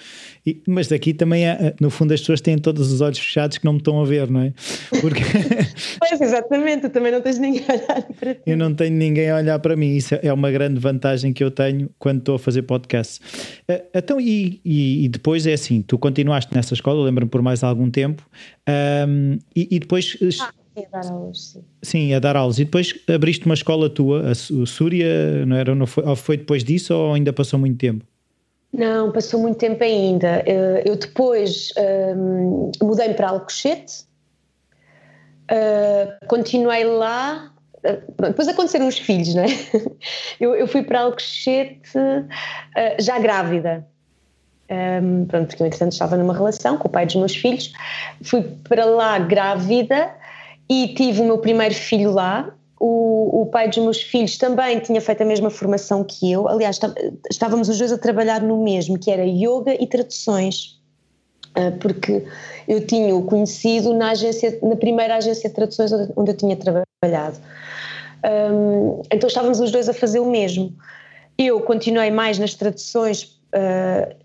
e, 0.46 0.62
mas 0.68 0.88
daqui 0.88 1.14
também, 1.14 1.48
é, 1.48 1.74
no 1.80 1.90
fundo, 1.90 2.14
as 2.14 2.20
pessoas 2.20 2.42
têm 2.42 2.58
todos 2.58 2.92
os 2.92 3.02
olhos 3.02 3.20
fechados 3.20 3.58
que 3.58 3.66
não 3.66 3.74
me 3.74 3.80
estão 3.80 4.02
a 4.02 4.06
ver, 4.06 4.30
não 4.30 4.42
é? 4.42 4.54
Porque... 5.02 5.22
pois, 6.00 6.22
exatamente, 6.22 6.84
tu 6.84 6.90
também 6.90 7.12
não 7.12 7.22
tens 7.22 7.40
ninguém 7.40 7.66
a 7.68 7.74
olhar 7.74 8.04
para 8.04 8.36
ti. 8.36 8.42
Eu 8.46 8.58
não 8.58 8.74
tenho 8.74 8.96
ninguém 8.96 9.30
a 9.30 9.38
olhar 9.38 9.60
para 9.60 9.76
mim, 9.76 9.96
isso 9.96 10.16
é 10.22 10.32
uma 10.32 10.52
grande 10.52 10.80
vantagem 10.80 11.34
que 11.34 11.44
eu 11.44 11.52
tenho 11.52 11.90
quando 11.98 12.20
estou 12.20 12.36
a 12.36 12.40
fazer 12.40 12.64
podcast. 12.64 13.22
Eh, 13.68 13.84
então, 13.94 14.20
e, 14.20 14.60
e, 14.64 15.06
e 15.06 15.10
depois 15.10 15.48
é 15.48 15.54
assim, 15.54 15.82
tu 15.82 15.98
continuaste 15.98 16.54
nessa 16.54 16.74
escola, 16.74 17.04
lembro-me 17.04 17.30
por 17.30 17.42
mais 17.42 17.64
algum 17.64 17.90
tempo, 17.90 18.28
um, 19.08 19.38
e, 19.56 19.68
e, 19.72 19.80
depois... 19.80 20.18
Ah. 20.42 20.52
A 20.78 21.02
dar 21.02 21.10
aulas, 21.10 21.40
sim. 21.40 21.64
sim, 21.82 22.14
a 22.14 22.20
dar 22.20 22.36
aulas. 22.36 22.60
E 22.60 22.66
depois 22.66 22.94
abriste 23.08 23.46
uma 23.46 23.54
escola 23.54 23.90
tua, 23.90 24.30
a 24.30 24.36
Súria, 24.36 25.46
não 25.46 25.56
era? 25.56 25.74
Não 25.74 25.88
foi, 25.88 26.04
ou 26.04 26.16
foi 26.18 26.36
depois 26.36 26.66
disso 26.66 26.94
ou 26.94 27.14
ainda 27.14 27.32
passou 27.32 27.58
muito 27.58 27.78
tempo? 27.78 28.06
Não, 28.78 29.12
passou 29.12 29.40
muito 29.40 29.58
tempo 29.58 29.84
ainda. 29.84 30.44
Eh, 30.46 30.84
eu 30.86 30.96
depois 30.96 31.72
um, 31.78 32.72
ehm, 32.72 32.72
mudei-me 32.82 33.14
para 33.14 33.30
Alcochete 33.30 34.06
Uh, 35.52 36.28
continuei 36.28 36.84
lá. 36.84 37.52
Uh, 37.78 38.22
depois 38.22 38.48
aconteceram 38.48 38.88
os 38.88 38.98
filhos, 38.98 39.36
né? 39.36 39.46
eu, 40.40 40.56
eu 40.56 40.68
fui 40.68 40.84
para 40.84 41.02
Alcochete 41.02 41.98
uh, 41.98 42.28
já 43.00 43.20
grávida. 43.20 43.86
Um, 44.70 45.26
pronto, 45.26 45.48
porque 45.48 45.62
eu, 45.62 45.68
entretanto, 45.68 45.92
estava 45.92 46.18
numa 46.18 46.34
relação 46.34 46.78
com 46.78 46.88
o 46.88 46.92
pai 46.92 47.06
dos 47.06 47.16
meus 47.16 47.36
filhos. 47.36 47.72
Fui 48.24 48.42
para 48.68 48.86
lá 48.86 49.20
grávida 49.20 50.12
e 50.68 50.88
tive 50.96 51.22
o 51.22 51.26
meu 51.26 51.38
primeiro 51.38 51.76
filho 51.76 52.12
lá. 52.12 52.52
O, 52.80 53.42
o 53.42 53.46
pai 53.46 53.70
dos 53.70 53.78
meus 53.78 54.02
filhos 54.02 54.38
também 54.38 54.80
tinha 54.80 55.00
feito 55.00 55.22
a 55.22 55.26
mesma 55.26 55.50
formação 55.50 56.04
que 56.04 56.32
eu. 56.32 56.48
Aliás, 56.48 56.80
estávamos 57.30 57.70
os 57.70 57.78
dois 57.78 57.92
a 57.92 57.98
trabalhar 57.98 58.42
no 58.42 58.62
mesmo, 58.62 59.00
que 59.00 59.10
era 59.10 59.24
yoga 59.24 59.74
e 59.82 59.88
traduções. 59.88 60.80
Porque 61.80 62.26
eu 62.68 62.86
tinha 62.86 63.16
o 63.16 63.24
conhecido 63.24 63.94
na, 63.94 64.12
agência, 64.12 64.60
na 64.62 64.76
primeira 64.76 65.16
agência 65.16 65.48
de 65.48 65.56
traduções 65.56 65.90
onde 66.16 66.32
eu 66.32 66.36
tinha 66.36 66.58
trabalhado. 66.58 67.38
Então 69.12 69.28
estávamos 69.28 69.60
os 69.60 69.72
dois 69.72 69.88
a 69.88 69.94
fazer 69.94 70.20
o 70.20 70.30
mesmo. 70.30 70.74
Eu 71.38 71.62
continuei 71.62 72.12
mais 72.12 72.40
nas 72.40 72.54
traduções, 72.54 73.24
uh, 73.54 74.16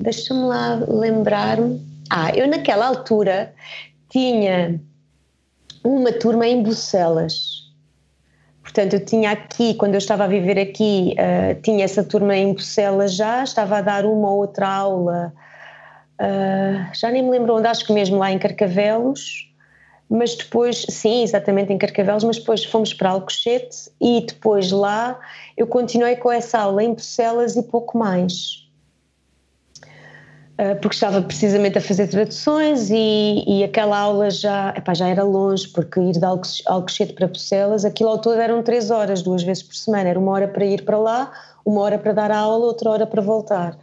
deixa-me 0.00 0.44
lá 0.44 0.74
lembrar-me. 0.88 1.80
Ah, 2.08 2.30
eu 2.34 2.46
naquela 2.46 2.86
altura 2.86 3.52
tinha 4.08 4.80
uma 5.82 6.12
turma 6.12 6.46
em 6.46 6.62
Bucelas. 6.62 7.61
Portanto, 8.72 8.94
eu 8.94 9.04
tinha 9.04 9.30
aqui, 9.32 9.74
quando 9.74 9.94
eu 9.94 9.98
estava 9.98 10.24
a 10.24 10.26
viver 10.26 10.58
aqui, 10.58 11.14
uh, 11.18 11.60
tinha 11.60 11.84
essa 11.84 12.02
turma 12.02 12.36
em 12.36 12.54
Bucelas 12.54 13.14
já, 13.14 13.42
estava 13.44 13.78
a 13.78 13.80
dar 13.82 14.06
uma 14.06 14.30
ou 14.30 14.38
outra 14.38 14.66
aula 14.66 15.32
Uh, 16.22 16.94
já 16.94 17.10
nem 17.10 17.20
me 17.20 17.30
lembro 17.30 17.56
onde, 17.56 17.66
acho 17.66 17.84
que 17.84 17.92
mesmo 17.92 18.16
lá 18.18 18.30
em 18.30 18.38
Carcavelos, 18.38 19.52
mas 20.08 20.36
depois, 20.36 20.86
sim, 20.88 21.24
exatamente 21.24 21.72
em 21.72 21.78
Carcavelos, 21.78 22.22
mas 22.22 22.38
depois 22.38 22.64
fomos 22.64 22.94
para 22.94 23.10
Alcochete 23.10 23.90
e 24.00 24.20
depois 24.20 24.70
lá 24.70 25.18
eu 25.56 25.66
continuei 25.66 26.14
com 26.14 26.30
essa 26.30 26.60
aula 26.60 26.84
em 26.84 26.94
Bucelas 26.94 27.56
e 27.56 27.62
pouco 27.64 27.98
mais. 27.98 28.61
Uh, 30.52 30.78
porque 30.82 30.94
estava 30.94 31.22
precisamente 31.22 31.78
a 31.78 31.80
fazer 31.80 32.08
traduções 32.08 32.90
e, 32.90 33.42
e 33.46 33.64
aquela 33.64 33.98
aula 33.98 34.30
já, 34.30 34.74
epá, 34.76 34.92
já 34.92 35.08
era 35.08 35.24
longe, 35.24 35.66
porque 35.68 35.98
ir 35.98 36.12
de 36.12 36.24
Alcochete 36.66 37.14
para 37.14 37.26
Bucelas, 37.26 37.86
aquilo 37.86 38.10
ao 38.10 38.18
todo 38.18 38.38
eram 38.38 38.62
três 38.62 38.90
horas, 38.90 39.22
duas 39.22 39.42
vezes 39.42 39.62
por 39.62 39.74
semana, 39.74 40.10
era 40.10 40.18
uma 40.18 40.30
hora 40.30 40.46
para 40.46 40.64
ir 40.64 40.84
para 40.84 40.98
lá, 40.98 41.32
uma 41.64 41.80
hora 41.80 41.98
para 41.98 42.12
dar 42.12 42.30
a 42.30 42.36
aula, 42.36 42.66
outra 42.66 42.90
hora 42.90 43.06
para 43.06 43.22
voltar. 43.22 43.78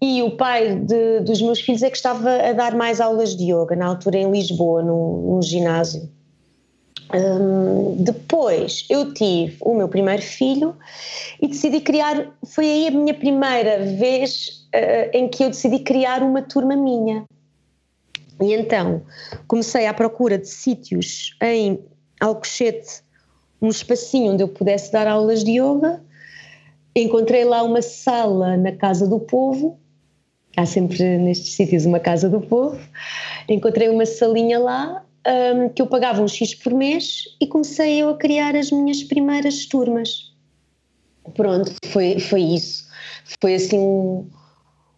E 0.00 0.22
o 0.22 0.30
pai 0.30 0.76
de, 0.76 1.20
dos 1.20 1.42
meus 1.42 1.60
filhos 1.60 1.82
é 1.82 1.90
que 1.90 1.96
estava 1.96 2.30
a 2.36 2.52
dar 2.52 2.74
mais 2.74 3.00
aulas 3.00 3.36
de 3.36 3.52
yoga, 3.52 3.74
na 3.74 3.86
altura 3.86 4.16
em 4.16 4.30
Lisboa, 4.30 4.82
num, 4.82 5.34
num 5.34 5.42
ginásio. 5.42 6.08
Depois 7.96 8.86
eu 8.88 9.12
tive 9.12 9.56
o 9.60 9.74
meu 9.74 9.88
primeiro 9.88 10.22
filho 10.22 10.76
e 11.42 11.48
decidi 11.48 11.80
criar. 11.80 12.28
Foi 12.46 12.64
aí 12.64 12.88
a 12.88 12.90
minha 12.92 13.12
primeira 13.12 13.84
vez 13.84 14.59
uh, 14.74 15.10
em 15.12 15.28
que 15.28 15.44
eu 15.44 15.48
decidi 15.48 15.80
criar 15.80 16.22
uma 16.22 16.42
turma 16.42 16.76
minha. 16.76 17.24
E 18.40 18.54
então 18.54 19.02
comecei 19.46 19.86
à 19.86 19.94
procura 19.94 20.38
de 20.38 20.48
sítios 20.48 21.36
em 21.42 21.78
Alcochete, 22.20 23.02
um 23.60 23.68
espacinho 23.68 24.32
onde 24.32 24.42
eu 24.42 24.48
pudesse 24.48 24.90
dar 24.92 25.06
aulas 25.06 25.44
de 25.44 25.60
yoga. 25.60 26.02
Encontrei 26.96 27.44
lá 27.44 27.62
uma 27.62 27.82
sala 27.82 28.56
na 28.56 28.72
Casa 28.72 29.06
do 29.06 29.20
Povo 29.20 29.78
há 30.56 30.66
sempre 30.66 31.18
nestes 31.18 31.54
sítios 31.54 31.86
uma 31.86 32.00
casa 32.00 32.28
do 32.28 32.40
povo. 32.40 32.78
Encontrei 33.48 33.88
uma 33.88 34.06
salinha 34.06 34.58
lá 34.58 35.04
um, 35.26 35.68
que 35.68 35.82
eu 35.82 35.86
pagava 35.86 36.22
um 36.22 36.28
X 36.28 36.54
por 36.54 36.72
mês 36.72 37.24
e 37.40 37.46
comecei 37.46 38.02
eu 38.02 38.10
a 38.10 38.16
criar 38.16 38.56
as 38.56 38.70
minhas 38.70 39.02
primeiras 39.02 39.66
turmas. 39.66 40.32
Pronto, 41.34 41.72
foi, 41.86 42.18
foi 42.18 42.42
isso. 42.42 42.88
Foi 43.40 43.54
assim 43.54 43.78
um, 43.78 44.28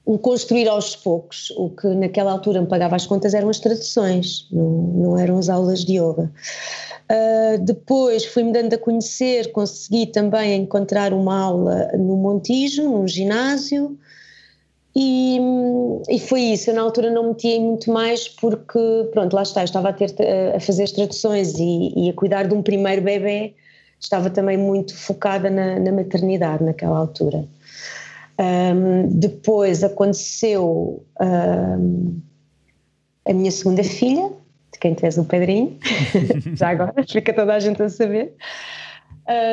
um 0.07 0.19
construir 0.19 0.69
aos 0.69 0.97
poucos. 0.97 1.51
O 1.57 1.71
que 1.71 1.87
naquela 1.89 2.33
altura 2.33 2.61
me 2.61 2.67
pagava 2.67 2.97
as 2.97 3.07
contas 3.07 3.35
eram 3.35 3.49
as 3.49 3.61
traduções, 3.61 4.49
não, 4.51 4.71
não 4.71 5.19
eram 5.19 5.39
as 5.39 5.49
aulas 5.49 5.85
de 5.85 5.99
yoga. 5.99 6.31
Uh, 7.11 7.59
depois 7.63 8.25
fui-me 8.25 8.53
dando 8.53 8.75
a 8.75 8.79
conhecer, 8.79 9.53
consegui 9.53 10.07
também 10.07 10.63
encontrar 10.63 11.13
uma 11.13 11.39
aula 11.39 11.91
no 11.97 12.17
Montijo, 12.17 12.85
num 12.85 13.07
ginásio, 13.07 13.99
e, 14.95 15.39
e, 16.09 16.19
foi 16.21 16.41
isso, 16.43 16.71
eu 16.71 16.75
na 16.75 16.83
altura 16.83 17.11
não 17.11 17.29
metia 17.29 17.59
muito 17.59 17.91
mais 17.91 18.29
porque, 18.29 19.09
pronto, 19.11 19.35
lá 19.35 19.43
está, 19.43 19.63
eu 19.63 19.65
estava 19.65 19.89
a, 19.89 19.93
ter, 19.93 20.13
a 20.55 20.61
fazer 20.61 20.83
as 20.83 20.93
traduções 20.93 21.55
e, 21.59 21.93
e, 21.97 22.11
a 22.11 22.13
cuidar 22.13 22.47
de 22.47 22.55
um 22.55 22.63
primeiro 22.63 23.01
bebê, 23.01 23.55
estava 23.99 24.29
também 24.29 24.59
muito 24.59 24.95
focada 24.95 25.49
na, 25.49 25.79
na 25.79 25.93
maternidade 25.93 26.63
naquela 26.63 26.99
altura. 26.99 27.47
Um, 28.39 29.09
depois 29.09 29.85
aconteceu 29.85 31.05
um, 31.21 32.21
a 33.25 33.33
minha 33.33 33.51
segunda 33.51 33.85
filha, 33.85 34.31
de 34.73 34.79
quem 34.79 34.95
tu 34.95 35.05
és 35.05 35.19
o 35.19 35.25
Pedrinho, 35.25 35.79
já 36.55 36.71
agora, 36.71 36.95
fica 37.07 37.33
toda 37.33 37.55
a 37.55 37.61
gente 37.61 37.83
a 37.83 37.89
saber. 37.89 38.35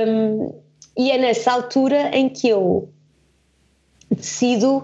Um, 0.07 0.53
e 0.97 1.11
é 1.11 1.17
nessa 1.17 1.51
altura 1.51 2.15
em 2.15 2.29
que 2.29 2.49
eu 2.49 2.89
decido 4.09 4.83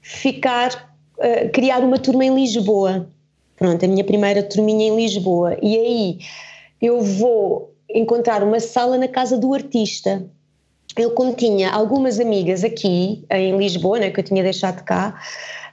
ficar, 0.00 0.96
uh, 1.18 1.50
criar 1.52 1.80
uma 1.80 1.98
turma 1.98 2.24
em 2.24 2.34
Lisboa. 2.34 3.08
Pronto, 3.56 3.84
a 3.84 3.88
minha 3.88 4.04
primeira 4.04 4.42
turminha 4.42 4.88
em 4.88 4.96
Lisboa. 4.96 5.56
E 5.62 5.76
aí 5.76 6.18
eu 6.82 7.00
vou 7.00 7.74
encontrar 7.88 8.42
uma 8.42 8.58
sala 8.58 8.98
na 8.98 9.08
casa 9.08 9.38
do 9.38 9.54
artista. 9.54 10.28
Eu, 10.96 11.10
como 11.10 11.34
tinha 11.34 11.70
algumas 11.70 12.20
amigas 12.20 12.62
aqui 12.62 13.24
em 13.30 13.56
Lisboa, 13.56 13.98
né, 13.98 14.10
que 14.10 14.20
eu 14.20 14.24
tinha 14.24 14.42
deixado 14.42 14.84
cá, 14.84 15.20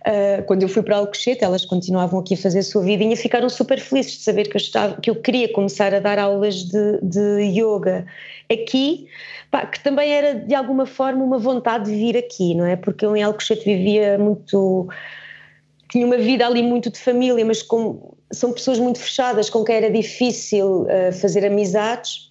uh, 0.01 0.43
quando 0.45 0.63
eu 0.63 0.69
fui 0.69 0.81
para 0.81 0.97
Alcochete, 0.97 1.43
elas 1.43 1.63
continuavam 1.63 2.19
aqui 2.19 2.33
a 2.33 2.37
fazer 2.37 2.59
a 2.59 2.63
sua 2.63 2.81
vidinha, 2.81 3.15
ficaram 3.15 3.47
super 3.47 3.79
felizes 3.79 4.13
de 4.13 4.23
saber 4.23 4.49
que 4.49 4.57
eu, 4.57 4.61
estava, 4.61 4.99
que 4.99 5.09
eu 5.09 5.15
queria 5.15 5.51
começar 5.53 5.93
a 5.93 5.99
dar 5.99 6.17
aulas 6.17 6.63
de, 6.63 6.99
de 7.03 7.41
yoga 7.43 8.05
aqui 8.51 9.07
pá, 9.51 9.65
que 9.65 9.83
também 9.83 10.11
era 10.11 10.33
de 10.33 10.55
alguma 10.55 10.85
forma 10.85 11.23
uma 11.23 11.37
vontade 11.37 11.91
de 11.91 11.95
vir 11.95 12.17
aqui, 12.17 12.55
não 12.55 12.65
é? 12.65 12.77
Porque 12.77 13.05
eu 13.05 13.15
em 13.15 13.21
Alcochete 13.21 13.65
vivia 13.65 14.17
muito. 14.17 14.87
tinha 15.89 16.05
uma 16.05 16.17
vida 16.17 16.47
ali 16.47 16.63
muito 16.63 16.89
de 16.89 16.97
família, 16.97 17.45
mas 17.45 17.61
com, 17.61 18.15
são 18.31 18.53
pessoas 18.53 18.79
muito 18.79 18.97
fechadas 18.97 19.49
com 19.49 19.63
quem 19.63 19.75
era 19.75 19.91
difícil 19.91 20.83
uh, 20.83 21.11
fazer 21.11 21.45
amizades. 21.45 22.30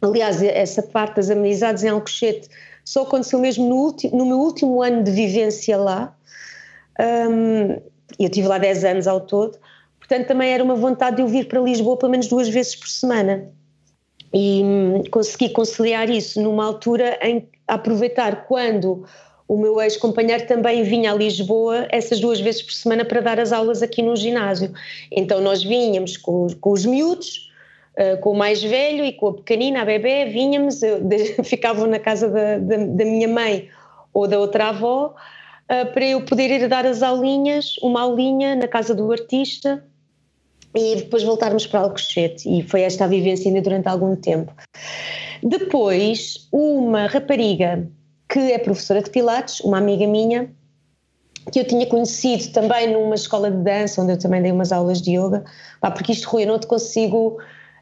Aliás, 0.00 0.42
essa 0.42 0.82
parte 0.82 1.16
das 1.16 1.30
amizades 1.30 1.82
em 1.82 1.88
Alcochete 1.88 2.48
só 2.84 3.02
aconteceu 3.02 3.38
mesmo 3.38 3.68
no, 3.68 3.96
no 4.16 4.26
meu 4.26 4.38
último 4.38 4.82
ano 4.82 5.02
de 5.02 5.10
vivência 5.10 5.76
lá. 5.76 6.16
Um, 6.98 7.80
eu 8.18 8.28
tive 8.28 8.48
lá 8.48 8.58
10 8.58 8.84
anos 8.84 9.06
ao 9.06 9.20
todo, 9.20 9.58
portanto 9.98 10.26
também 10.26 10.50
era 10.50 10.64
uma 10.64 10.74
vontade 10.74 11.16
de 11.16 11.22
eu 11.22 11.28
vir 11.28 11.46
para 11.46 11.60
Lisboa 11.60 11.96
pelo 11.96 12.10
menos 12.10 12.26
duas 12.26 12.48
vezes 12.48 12.74
por 12.74 12.88
semana 12.88 13.48
e 14.32 14.62
hum, 14.64 15.02
consegui 15.10 15.50
conciliar 15.50 16.10
isso 16.10 16.40
numa 16.40 16.64
altura 16.64 17.18
em 17.22 17.48
aproveitar 17.66 18.46
quando 18.46 19.04
o 19.46 19.56
meu 19.56 19.80
ex-companheiro 19.80 20.46
também 20.46 20.82
vinha 20.82 21.12
a 21.12 21.14
Lisboa 21.14 21.86
essas 21.90 22.20
duas 22.20 22.40
vezes 22.40 22.62
por 22.62 22.72
semana 22.72 23.04
para 23.04 23.20
dar 23.20 23.40
as 23.40 23.52
aulas 23.52 23.82
aqui 23.82 24.02
no 24.02 24.14
ginásio. 24.14 24.72
Então 25.10 25.40
nós 25.40 25.62
vinhamos 25.62 26.18
com, 26.18 26.48
com 26.60 26.72
os 26.72 26.84
miúdos, 26.84 27.47
com 28.20 28.30
o 28.30 28.36
mais 28.36 28.62
velho 28.62 29.04
e 29.04 29.12
com 29.12 29.28
a 29.28 29.34
pequenina, 29.34 29.82
a 29.82 29.84
bebê, 29.84 30.26
vinhamos, 30.26 30.80
ficavam 31.44 31.86
na 31.86 31.98
casa 31.98 32.28
da, 32.28 32.58
da, 32.58 32.76
da, 32.76 33.04
minha 33.04 33.28
mãe 33.28 33.68
ou 34.12 34.26
da 34.26 34.38
outra 34.38 34.68
avó, 34.68 35.14
uh, 35.64 35.92
para 35.92 36.04
eu 36.04 36.24
poder 36.24 36.50
ir 36.50 36.68
dar 36.68 36.86
as 36.86 37.02
aulinhas, 37.02 37.76
uma 37.82 38.02
aulinha 38.02 38.54
na 38.54 38.68
casa 38.68 38.94
do 38.94 39.10
artista, 39.10 39.84
e 40.74 40.96
depois 40.96 41.22
voltarmos 41.22 41.66
para 41.66 41.80
Alcochete 41.80 42.48
e 42.48 42.62
foi 42.62 42.82
esta 42.82 43.04
a 43.04 43.08
vivência 43.08 43.48
ainda 43.48 43.62
durante 43.62 43.88
algum 43.88 44.14
tempo. 44.14 44.52
Depois, 45.42 46.48
uma 46.52 47.06
rapariga 47.06 47.88
que 48.28 48.38
é 48.38 48.58
professora 48.58 49.02
de 49.02 49.10
Pilates, 49.10 49.60
uma 49.60 49.78
amiga 49.78 50.06
minha, 50.06 50.50
que 51.50 51.60
eu 51.60 51.66
tinha 51.66 51.86
conhecido 51.86 52.52
também 52.52 52.92
numa 52.92 53.14
escola 53.14 53.50
de 53.50 53.62
dança, 53.62 54.02
onde 54.02 54.12
eu 54.12 54.18
também 54.18 54.42
dei 54.42 54.52
umas 54.52 54.70
aulas 54.70 55.00
de 55.00 55.16
yoga, 55.16 55.44
pá, 55.80 55.90
porque 55.90 56.12
isto, 56.12 56.28
Rui, 56.28 56.42
eu 56.42 56.48
não 56.48 56.58
te 56.58 56.66
consigo 56.66 57.38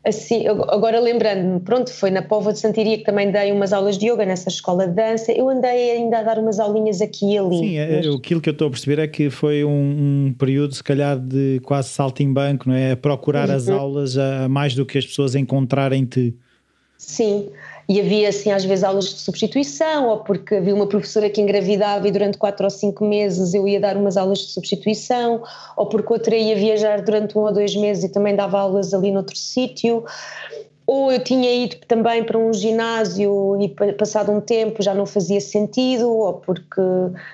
assim, 0.06 0.46
agora 0.46 1.00
lembrando-me, 1.00 1.58
pronto, 1.58 1.92
foi 1.92 2.10
na 2.10 2.22
Pova 2.22 2.52
de 2.52 2.60
Santiria 2.60 2.96
que 2.96 3.04
também 3.04 3.32
dei 3.32 3.50
umas 3.50 3.72
aulas 3.72 3.98
de 3.98 4.06
yoga 4.08 4.24
nessa 4.24 4.48
escola 4.48 4.86
de 4.86 4.94
dança, 4.94 5.32
eu 5.32 5.48
andei 5.48 5.90
ainda 5.90 6.18
a 6.18 6.22
dar 6.22 6.38
umas 6.38 6.60
aulinhas 6.60 7.00
aqui 7.00 7.34
e 7.34 7.38
ali. 7.38 7.58
Sim, 7.58 7.76
é, 7.76 7.98
aquilo 7.98 8.40
que 8.40 8.48
eu 8.48 8.52
estou 8.52 8.68
a 8.68 8.70
perceber 8.70 9.00
é 9.00 9.08
que 9.08 9.28
foi 9.28 9.64
um, 9.64 10.28
um, 10.28 10.34
período 10.38 10.74
se 10.74 10.84
calhar 10.84 11.18
de 11.18 11.60
quase 11.64 11.88
salto 11.88 12.22
em 12.22 12.32
banco, 12.32 12.68
não 12.68 12.76
é? 12.76 12.92
A 12.92 12.96
procurar 12.96 13.48
uhum. 13.48 13.56
as 13.56 13.68
aulas 13.68 14.16
a, 14.16 14.44
a 14.44 14.48
mais 14.48 14.74
do 14.74 14.86
que 14.86 14.96
as 14.96 15.04
pessoas 15.04 15.34
encontrarem-te. 15.34 16.36
Sim, 16.96 17.48
e 17.88 18.00
havia 18.00 18.28
assim 18.28 18.50
às 18.50 18.64
vezes 18.64 18.84
aulas 18.84 19.06
de 19.06 19.20
substituição, 19.20 20.08
ou 20.08 20.18
porque 20.18 20.56
havia 20.56 20.74
uma 20.74 20.86
professora 20.86 21.30
que 21.30 21.40
engravidava 21.40 22.06
e 22.08 22.10
durante 22.10 22.38
quatro 22.38 22.64
ou 22.64 22.70
cinco 22.70 23.04
meses 23.04 23.54
eu 23.54 23.66
ia 23.66 23.80
dar 23.80 23.96
umas 23.96 24.16
aulas 24.16 24.38
de 24.38 24.50
substituição, 24.50 25.42
ou 25.76 25.86
porque 25.86 26.12
outra 26.12 26.36
ia 26.36 26.56
viajar 26.56 27.02
durante 27.02 27.36
um 27.36 27.42
ou 27.42 27.52
dois 27.52 27.74
meses 27.76 28.04
e 28.04 28.08
também 28.08 28.34
dava 28.34 28.58
aulas 28.58 28.92
ali 28.92 29.10
noutro 29.10 29.36
sítio 29.36 30.04
ou 30.86 31.10
eu 31.10 31.18
tinha 31.18 31.52
ido 31.64 31.76
também 31.88 32.22
para 32.22 32.38
um 32.38 32.52
ginásio 32.52 33.60
e 33.60 33.68
passado 33.94 34.30
um 34.30 34.40
tempo 34.40 34.82
já 34.82 34.94
não 34.94 35.04
fazia 35.04 35.40
sentido, 35.40 36.08
ou 36.08 36.34
porque 36.34 36.80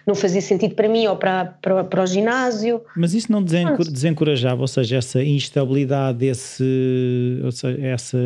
não 0.06 0.14
fazia 0.14 0.40
sentido 0.40 0.74
para 0.74 0.88
mim 0.88 1.06
ou 1.06 1.16
para, 1.16 1.44
para, 1.60 1.84
para 1.84 2.02
o 2.02 2.06
ginásio. 2.06 2.80
Mas 2.96 3.12
isso 3.12 3.30
não 3.30 3.42
desencorajava, 3.42 4.62
ou 4.62 4.68
seja, 4.68 4.96
essa 4.96 5.22
instabilidade, 5.22 6.24
esse, 6.24 7.40
ou 7.44 7.52
seja, 7.52 7.86
essa, 7.86 8.18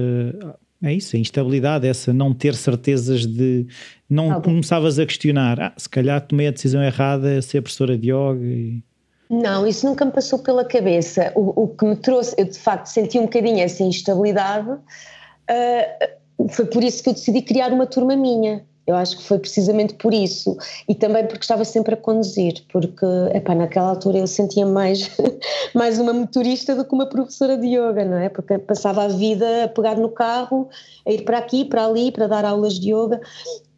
é 0.89 0.95
isso, 0.95 1.17
a 1.17 1.19
instabilidade, 1.19 1.87
essa 1.87 2.13
não 2.13 2.33
ter 2.33 2.55
certezas 2.55 3.27
de. 3.27 3.67
Não 4.09 4.33
ah, 4.33 4.41
começavas 4.41 4.99
a 4.99 5.07
questionar, 5.07 5.61
ah, 5.61 5.73
se 5.77 5.89
calhar 5.89 6.21
tomei 6.21 6.49
a 6.49 6.51
decisão 6.51 6.83
errada, 6.83 7.41
ser 7.43 7.61
professora 7.63 7.99
de 7.99 8.13
yoga. 8.13 8.45
E... 8.45 8.83
Não, 9.29 9.67
isso 9.67 9.87
nunca 9.87 10.05
me 10.05 10.13
passou 10.13 10.39
pela 10.39 10.65
cabeça. 10.65 11.33
O, 11.35 11.65
o 11.65 11.69
que 11.69 11.85
me 11.85 11.97
trouxe, 11.97 12.35
eu 12.39 12.45
de 12.45 12.59
facto 12.59 12.87
senti 12.87 13.19
um 13.19 13.23
bocadinho 13.23 13.61
essa 13.61 13.83
instabilidade 13.83 14.71
uh, 14.71 16.49
foi 16.49 16.67
por 16.67 16.85
isso 16.85 17.03
que 17.03 17.09
eu 17.09 17.15
decidi 17.15 17.43
criar 17.43 17.73
uma 17.73 17.87
turma 17.87 18.17
minha. 18.17 18.65
Eu 18.87 18.95
acho 18.95 19.17
que 19.17 19.23
foi 19.25 19.39
precisamente 19.39 19.95
por 19.95 20.15
isso 20.15 20.57
e 20.89 20.95
também 20.95 21.27
porque 21.27 21.43
estava 21.43 21.65
sempre 21.65 21.95
a 21.95 21.97
conduzir, 21.97 22.63
porque 22.73 23.05
epá, 23.35 23.55
naquela 23.55 23.91
altura 23.91 24.19
eu 24.19 24.27
sentia 24.27 24.65
mais, 24.65 25.11
mais 25.75 25.99
uma 25.99 26.13
motorista 26.13 26.75
do 26.75 26.85
que 26.85 26.95
uma 26.95 27.07
professora 27.07 27.59
de 27.59 27.67
yoga, 27.67 28.05
não 28.05 28.19
é? 28.19 28.29
Porque 28.29 28.59
passava 28.59 29.05
a 29.05 29.09
vida 29.09 29.65
a 29.65 29.69
pegar 29.69 29.97
no 29.97 30.09
carro, 30.09 30.69
a 31.07 31.11
ir 31.11 31.25
para 31.25 31.39
aqui, 31.39 31.65
para 31.65 31.85
ali, 31.85 32.13
para 32.13 32.29
dar 32.29 32.45
aulas 32.45 32.75
de 32.75 32.93
yoga. 32.93 33.21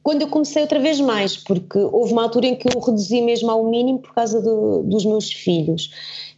Quando 0.02 0.22
eu 0.22 0.28
comecei 0.28 0.62
outra 0.62 0.78
vez 0.78 1.00
mais, 1.00 1.36
porque 1.36 1.78
houve 1.78 2.12
uma 2.12 2.22
altura 2.22 2.46
em 2.46 2.56
que 2.56 2.68
eu 2.68 2.80
reduzi 2.80 3.20
mesmo 3.20 3.50
ao 3.50 3.64
mínimo 3.64 3.98
por 3.98 4.14
causa 4.14 4.40
do, 4.40 4.82
dos 4.82 5.04
meus 5.04 5.30
filhos. 5.30 5.90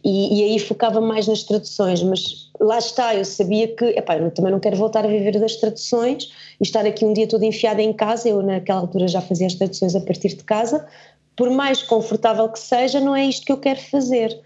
E, 0.03 0.39
e 0.39 0.43
aí 0.43 0.59
focava 0.59 0.99
mais 0.99 1.27
nas 1.27 1.43
traduções, 1.43 2.01
mas 2.01 2.49
lá 2.59 2.79
está, 2.79 3.15
eu 3.15 3.23
sabia 3.23 3.67
que, 3.67 3.85
epá, 3.85 4.17
eu 4.17 4.31
também 4.31 4.51
não 4.51 4.59
quero 4.59 4.75
voltar 4.75 5.05
a 5.05 5.07
viver 5.07 5.39
das 5.39 5.55
traduções 5.57 6.31
e 6.59 6.63
estar 6.63 6.85
aqui 6.85 7.05
um 7.05 7.13
dia 7.13 7.27
todo 7.27 7.43
enfiada 7.43 7.81
em 7.81 7.93
casa, 7.93 8.27
eu 8.27 8.41
naquela 8.41 8.79
altura 8.79 9.07
já 9.07 9.21
fazia 9.21 9.45
as 9.45 9.53
traduções 9.53 9.95
a 9.95 10.01
partir 10.01 10.29
de 10.29 10.43
casa, 10.43 10.85
por 11.35 11.49
mais 11.49 11.83
confortável 11.83 12.49
que 12.49 12.59
seja, 12.59 12.99
não 12.99 13.15
é 13.15 13.25
isto 13.25 13.45
que 13.45 13.51
eu 13.51 13.57
quero 13.57 13.79
fazer. 13.79 14.39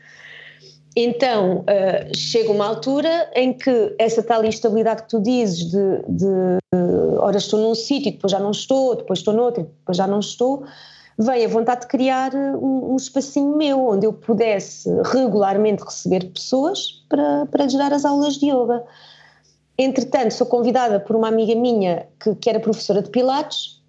Então, 0.95 1.59
uh, 1.59 2.15
chega 2.15 2.49
uma 2.51 2.65
altura 2.65 3.29
em 3.35 3.51
que 3.51 3.93
essa 3.99 4.23
tal 4.23 4.45
instabilidade 4.45 5.03
que 5.03 5.09
tu 5.09 5.21
dizes 5.21 5.69
de, 5.69 6.01
de, 6.07 6.57
ora 7.19 7.37
estou 7.37 7.59
num 7.59 7.75
sítio, 7.75 8.13
depois 8.13 8.31
já 8.31 8.39
não 8.39 8.51
estou, 8.51 8.95
depois 8.95 9.19
estou 9.19 9.33
noutro, 9.33 9.63
depois 9.63 9.97
já 9.97 10.07
não 10.07 10.19
estou, 10.19 10.63
veio 11.17 11.45
a 11.45 11.49
vontade 11.49 11.81
de 11.81 11.87
criar 11.87 12.33
um, 12.33 12.93
um, 12.93 12.95
espacinho 12.95 13.57
meu 13.57 13.85
onde 13.85 14.05
eu 14.05 14.13
pudesse 14.13 14.89
regularmente 15.03 15.83
receber 15.83 16.31
pessoas 16.31 17.03
para, 17.09 17.45
para 17.47 17.65
lhes 17.65 17.73
dar 17.73 17.91
as 17.91 18.05
aulas 18.05 18.35
de 18.35 18.47
yoga. 18.47 18.81
Entretanto, 19.77 20.33
sou 20.33 20.47
convidada 20.47 21.01
por 21.01 21.17
uma 21.17 21.27
amiga 21.27 21.55
minha 21.55 22.07
que, 22.21 22.33
que 22.35 22.49
era 22.49 22.59
professora 22.59 23.01
de 23.01 23.09
Pilates 23.09 23.81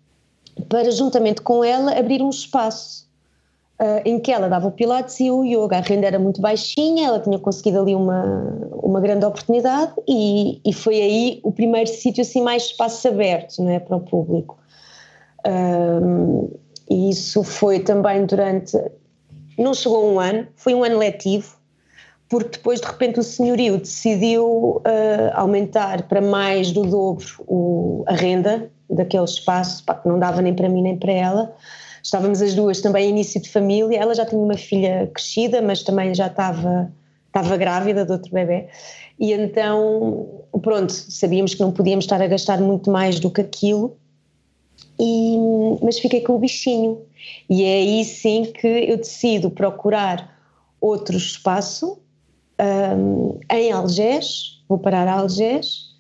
para, 0.69 0.91
juntamente 0.91 1.41
com 1.41 1.63
ela, 1.63 1.97
abrir 1.97 2.21
um 2.21 2.31
espaço 2.31 3.07
uh, 3.81 4.03
em 4.05 4.19
que 4.19 4.33
ela 4.33 4.49
dava 4.49 4.69
o 4.69 4.73
Pilates 4.73 5.19
e 5.21 5.31
o 5.31 5.45
yoga. 5.45 5.79
A 5.79 5.81
renda 5.81 6.07
era 6.07 6.19
muito 6.19 6.41
baixinha, 6.41 7.09
ela 7.09 7.21
tinha 7.21 7.39
conseguido 7.39 7.81
ali 7.81 7.95
uma, 7.95 8.59
uma 8.83 9.01
grande 9.01 9.25
oportunidade 9.25 9.93
e, 10.09 10.61
e 10.65 10.73
foi 10.73 11.01
aí 11.01 11.41
o 11.43 11.53
primeiro 11.53 11.89
sítio 11.89 12.23
assim 12.23 12.43
mais 12.43 12.65
espaço 12.65 13.07
aberto 13.09 13.63
não 13.63 13.71
é, 13.71 13.79
para 13.79 13.97
o 13.97 14.01
público. 14.01 14.59
E 16.89 17.11
isso 17.11 17.43
foi 17.43 17.81
também 17.81 18.25
durante. 18.27 18.77
Não 19.59 19.75
chegou 19.75 20.13
um 20.13 20.21
ano, 20.21 20.47
foi 20.55 20.75
um 20.75 20.85
ano 20.85 20.99
letivo, 20.99 21.57
porque 22.29 22.59
depois 22.59 22.81
de 22.81 22.87
repente 22.87 23.19
o 23.19 23.23
senhorio 23.23 23.79
decidiu 23.79 24.47
uh, 24.47 24.83
aumentar 25.35 26.03
para 26.03 26.21
mais 26.21 26.73
do 26.73 26.83
dobro 26.83 27.27
o, 27.47 28.05
a 28.07 28.13
renda 28.13 28.71
daquele 28.89 29.25
espaço, 29.25 29.85
pá, 29.85 29.95
que 29.95 30.07
não 30.07 30.19
dava 30.19 30.43
nem 30.43 30.55
para 30.55 30.69
mim 30.69 30.83
nem 30.83 30.97
para 30.97 31.13
ela. 31.13 31.55
Estávamos 32.07 32.41
as 32.41 32.55
duas 32.55 32.81
também 32.81 33.11
início 33.11 33.43
de 33.43 33.49
família, 33.51 33.99
ela 33.99 34.15
já 34.15 34.25
tinha 34.25 34.41
uma 34.41 34.57
filha 34.57 35.11
crescida, 35.13 35.61
mas 35.61 35.83
também 35.83 36.15
já 36.15 36.29
estava, 36.29 36.89
estava 37.27 37.57
grávida 37.57 38.07
de 38.07 38.13
outro 38.13 38.31
bebê. 38.31 38.69
E 39.19 39.33
então, 39.33 40.45
pronto, 40.63 40.93
sabíamos 40.93 41.55
que 41.55 41.61
não 41.61 41.73
podíamos 41.73 42.05
estar 42.05 42.23
a 42.23 42.29
gastar 42.29 42.61
muito 42.61 42.93
mais 42.93 43.19
do 43.19 43.29
que 43.29 43.41
aquilo 43.41 43.97
e, 45.01 45.37
mas 45.83 45.99
fiquei 45.99 46.21
com 46.21 46.35
o 46.35 46.39
bichinho. 46.39 47.01
E 47.51 47.65
é 47.65 47.79
aí 47.79 48.05
sim 48.05 48.45
que 48.45 48.69
eu 48.69 48.99
decido 48.99 49.51
procurar 49.51 50.33
outro 50.81 51.17
espaço 51.17 51.99
um, 52.97 53.37
em 53.51 53.73
Algés, 53.73 54.63
vou 54.69 54.79
parar 54.79 55.09
a 55.09 55.15
Algés, 55.15 55.97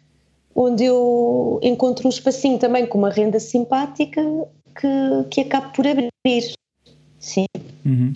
onde 0.54 0.84
eu 0.84 1.58
encontro 1.64 2.06
um 2.06 2.10
espacinho 2.10 2.60
também 2.60 2.86
com 2.86 2.96
uma 2.96 3.10
renda 3.10 3.40
simpática 3.40 4.22
que, 4.80 4.88
que 5.30 5.40
acabo 5.42 5.72
por 5.72 5.86
abrir. 5.86 6.10
Sim. 7.18 7.46
Uhum. 7.84 8.14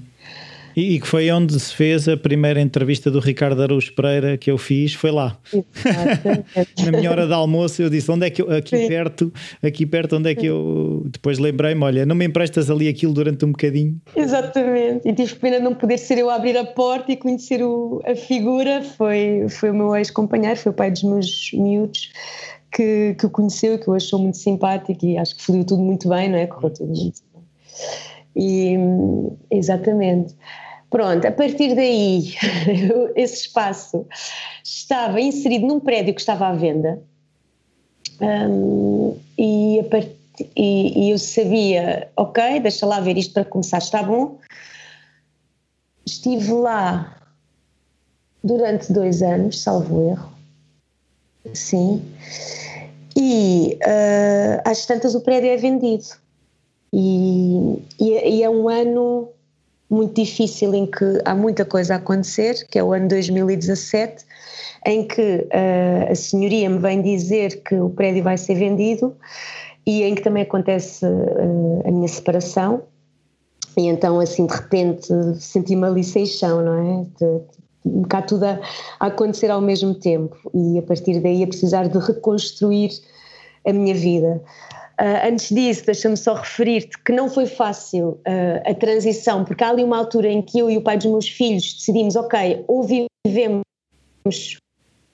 E, 0.76 1.00
que 1.00 1.06
foi 1.06 1.30
onde 1.30 1.58
se 1.58 1.74
fez 1.74 2.08
a 2.08 2.16
primeira 2.16 2.60
entrevista 2.60 3.10
do 3.10 3.18
Ricardo 3.18 3.62
Araújo 3.62 3.92
Pereira 3.94 4.38
que 4.38 4.50
eu 4.50 4.56
fiz, 4.56 4.94
foi 4.94 5.10
lá. 5.10 5.36
Na 6.84 6.92
minha 6.92 7.10
hora 7.10 7.26
de 7.26 7.32
almoço 7.32 7.82
eu 7.82 7.90
disse, 7.90 8.10
onde 8.10 8.26
é 8.26 8.30
que 8.30 8.40
eu, 8.40 8.50
aqui 8.50 8.86
perto, 8.86 9.32
aqui 9.62 9.84
perto, 9.84 10.16
onde 10.16 10.30
é 10.30 10.34
que 10.34 10.46
eu, 10.46 11.04
depois 11.06 11.38
lembrei-me, 11.38 11.82
olha, 11.82 12.06
não 12.06 12.14
me 12.14 12.24
emprestas 12.24 12.70
ali 12.70 12.88
aquilo 12.88 13.12
durante 13.12 13.44
um 13.44 13.50
bocadinho? 13.50 14.00
Exatamente, 14.14 15.08
e 15.08 15.12
tive 15.12 15.34
pena 15.36 15.58
não 15.58 15.74
poder 15.74 15.98
ser 15.98 16.18
eu 16.18 16.30
a 16.30 16.36
abrir 16.36 16.56
a 16.56 16.64
porta 16.64 17.12
e 17.12 17.16
conhecer 17.16 17.62
o, 17.62 18.00
a 18.06 18.14
figura, 18.14 18.82
foi, 18.82 19.46
foi 19.48 19.70
o 19.70 19.74
meu 19.74 19.96
ex-companheiro, 19.96 20.56
foi 20.56 20.70
o 20.70 20.74
pai 20.74 20.90
dos 20.90 21.02
meus 21.02 21.50
miúdos, 21.52 22.12
que, 22.72 23.14
que 23.18 23.26
o 23.26 23.30
conheceu, 23.30 23.78
que 23.78 23.90
o 23.90 23.94
achou 23.94 24.18
muito 24.18 24.36
simpático 24.36 25.04
e 25.04 25.18
acho 25.18 25.36
que 25.36 25.42
fluiu 25.42 25.64
tudo 25.64 25.82
muito 25.82 26.08
bem, 26.08 26.28
não 26.28 26.38
é? 26.38 26.46
Correu 26.46 26.70
tudo 26.70 26.94
muito 26.94 27.22
bem. 27.34 27.42
E, 28.36 28.76
exatamente. 29.50 30.34
Pronto, 30.90 31.24
a 31.24 31.32
partir 31.32 31.74
daí, 31.74 32.34
esse 33.14 33.46
espaço 33.46 34.06
estava 34.64 35.20
inserido 35.20 35.66
num 35.66 35.78
prédio 35.78 36.14
que 36.14 36.20
estava 36.20 36.48
à 36.48 36.52
venda 36.52 37.00
um, 38.20 39.16
e, 39.38 39.82
part... 39.90 40.10
e, 40.56 41.06
e, 41.06 41.10
eu 41.10 41.18
sabia, 41.18 42.10
ok, 42.16 42.60
deixa 42.60 42.86
lá 42.86 43.00
ver 43.00 43.16
isto 43.16 43.32
para 43.32 43.44
começar, 43.44 43.78
está 43.78 44.02
bom. 44.02 44.38
Estive 46.04 46.52
lá 46.52 47.16
durante 48.42 48.92
dois 48.92 49.22
anos, 49.22 49.60
salvo 49.60 50.10
erro, 50.10 50.32
sim, 51.54 52.02
e 53.20 53.78
uh, 53.82 54.62
às 54.64 54.86
tantas 54.86 55.14
o 55.14 55.20
prédio 55.20 55.50
é 55.50 55.56
vendido. 55.58 56.06
E, 56.90 57.76
e, 58.00 58.36
e, 58.36 58.42
é 58.42 58.48
um 58.48 58.66
ano 58.66 59.28
muito 59.90 60.14
difícil 60.14 60.72
em 60.72 60.86
que 60.86 61.20
há 61.26 61.34
muita 61.34 61.66
coisa 61.66 61.94
a 61.94 61.96
acontecer, 61.98 62.66
que 62.66 62.78
é 62.78 62.82
o 62.82 62.94
ano 62.94 63.08
2017, 63.08 64.24
em 64.86 65.06
que 65.06 65.20
uh, 65.20 66.10
a 66.10 66.14
senhoria 66.14 66.70
me 66.70 66.78
vem 66.78 67.02
dizer 67.02 67.62
que 67.62 67.74
o 67.74 67.90
prédio 67.90 68.24
vai 68.24 68.38
ser 68.38 68.54
vendido 68.54 69.14
e 69.86 70.02
em 70.02 70.14
que 70.14 70.22
também 70.22 70.42
acontece 70.42 71.04
uh, 71.04 71.82
a 71.86 71.90
minha 71.90 72.08
separação. 72.08 72.84
E 73.76 73.86
então, 73.86 74.18
assim, 74.18 74.46
de 74.46 74.54
repente, 74.54 75.08
senti 75.38 75.76
uma 75.76 75.90
liceção, 75.90 76.62
não 76.62 77.02
é? 77.02 77.04
De, 77.18 77.60
tudo 78.26 78.44
a, 78.44 78.60
a 78.98 79.06
acontecer 79.06 79.50
ao 79.50 79.60
mesmo 79.60 79.94
tempo 79.94 80.36
e 80.54 80.78
a 80.78 80.82
partir 80.82 81.20
daí 81.20 81.42
a 81.42 81.46
precisar 81.46 81.88
de 81.88 81.98
reconstruir 81.98 82.90
a 83.66 83.72
minha 83.72 83.94
vida. 83.94 84.42
Uh, 85.00 85.28
antes 85.28 85.48
disso, 85.48 85.86
deixa-me 85.86 86.16
só 86.16 86.34
referir-te 86.34 86.98
que 87.02 87.12
não 87.12 87.30
foi 87.30 87.46
fácil 87.46 88.20
uh, 88.26 88.70
a 88.70 88.74
transição, 88.74 89.44
porque 89.44 89.64
há 89.64 89.70
ali 89.70 89.82
uma 89.82 89.96
altura 89.96 90.28
em 90.28 90.42
que 90.42 90.58
eu 90.58 90.70
e 90.70 90.76
o 90.76 90.82
pai 90.82 90.98
dos 90.98 91.06
meus 91.06 91.28
filhos 91.28 91.74
decidimos, 91.74 92.16
ok, 92.16 92.64
ou 92.68 92.82
vivemos 92.82 93.62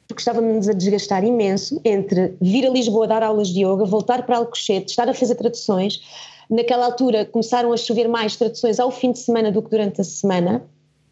porque 0.08 0.20
estávamos 0.20 0.68
a 0.68 0.72
desgastar 0.72 1.24
imenso 1.24 1.80
entre 1.84 2.36
vir 2.40 2.66
a 2.66 2.70
Lisboa 2.70 3.06
dar 3.06 3.22
aulas 3.22 3.48
de 3.48 3.64
yoga, 3.64 3.84
voltar 3.84 4.24
para 4.24 4.36
Alcochete, 4.36 4.90
estar 4.90 5.08
a 5.08 5.14
fazer 5.14 5.34
traduções. 5.34 6.00
Naquela 6.48 6.86
altura 6.86 7.24
começaram 7.24 7.72
a 7.72 7.76
chover 7.76 8.08
mais 8.08 8.36
traduções 8.36 8.78
ao 8.78 8.90
fim 8.90 9.12
de 9.12 9.18
semana 9.18 9.50
do 9.50 9.60
que 9.60 9.70
durante 9.70 10.00
a 10.00 10.04
semana. 10.04 10.64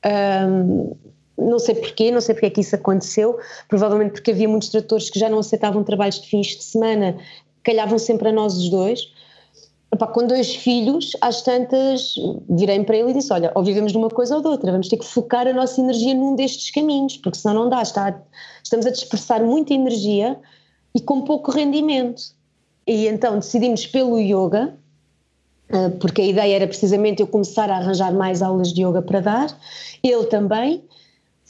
Um, 0.07 0.95
não 1.37 1.59
sei 1.59 1.74
porquê, 1.74 2.11
não 2.11 2.20
sei 2.20 2.35
porque 2.35 2.47
é 2.47 2.51
que 2.51 2.61
isso 2.61 2.74
aconteceu, 2.74 3.39
provavelmente 3.68 4.12
porque 4.12 4.30
havia 4.30 4.49
muitos 4.49 4.68
tradutores 4.68 5.11
que 5.11 5.18
já 5.18 5.28
não 5.28 5.39
aceitavam 5.39 5.82
trabalhos 5.82 6.20
de 6.20 6.28
fins 6.28 6.49
de 6.49 6.62
semana 6.62 7.16
calhavam 7.64 7.99
sempre 7.99 8.28
a 8.28 8.32
nós 8.32 8.57
os 8.57 8.68
dois. 8.68 9.11
Epá, 9.93 10.07
com 10.09 10.26
dois 10.26 10.55
filhos, 10.55 11.12
às 11.20 11.43
tantas, 11.43 12.14
virei 12.49 12.82
para 12.85 12.97
ele 12.97 13.11
e 13.11 13.14
disse: 13.14 13.32
Olha, 13.32 13.51
ou 13.55 13.64
vivemos 13.64 13.93
de 13.93 13.99
uma 13.99 14.11
coisa 14.11 14.37
ou 14.37 14.43
de 14.43 14.49
outra, 14.49 14.70
vamos 14.70 14.89
ter 14.89 14.97
que 14.97 15.05
focar 15.05 15.47
a 15.47 15.53
nossa 15.53 15.80
energia 15.80 16.14
num 16.14 16.37
destes 16.37 16.70
caminhos, 16.70 17.16
porque 17.16 17.39
senão 17.39 17.55
não 17.55 17.68
dá. 17.70 17.80
Está, 17.80 18.20
estamos 18.62 18.87
a 18.87 18.91
dispersar 18.91 19.43
muita 19.43 19.72
energia 19.72 20.39
e 20.95 21.01
com 21.01 21.22
pouco 21.22 21.51
rendimento. 21.51 22.22
e 22.87 23.07
então 23.07 23.39
decidimos 23.39 23.87
pelo 23.87 24.18
yoga, 24.18 24.74
uh, 25.70 25.91
porque 25.99 26.22
a 26.22 26.26
ideia 26.26 26.57
era 26.57 26.66
precisamente 26.66 27.20
eu 27.20 27.26
começar 27.26 27.70
a 27.70 27.76
arranjar 27.76 28.12
mais 28.12 28.43
aulas 28.43 28.72
de 28.72 28.85
yoga 28.85 29.01
para 29.01 29.20
dar, 29.20 29.59
ele 30.03 30.24
também. 30.24 30.85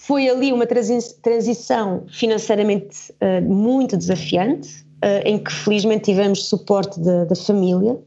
Foi 0.07 0.29
ali 0.29 0.53
uma 0.53 0.67
transição 0.67 2.05
financeiramente 2.09 3.13
uh, 3.13 3.43
muito 3.43 3.97
desafiante, 3.97 4.85
em 5.27 5.37
que 5.37 5.53
felizmente 5.53 6.05
tivemos 6.05 6.47
suporte 6.47 6.99
da, 6.99 7.27
da 7.27 7.37
família 7.37 7.99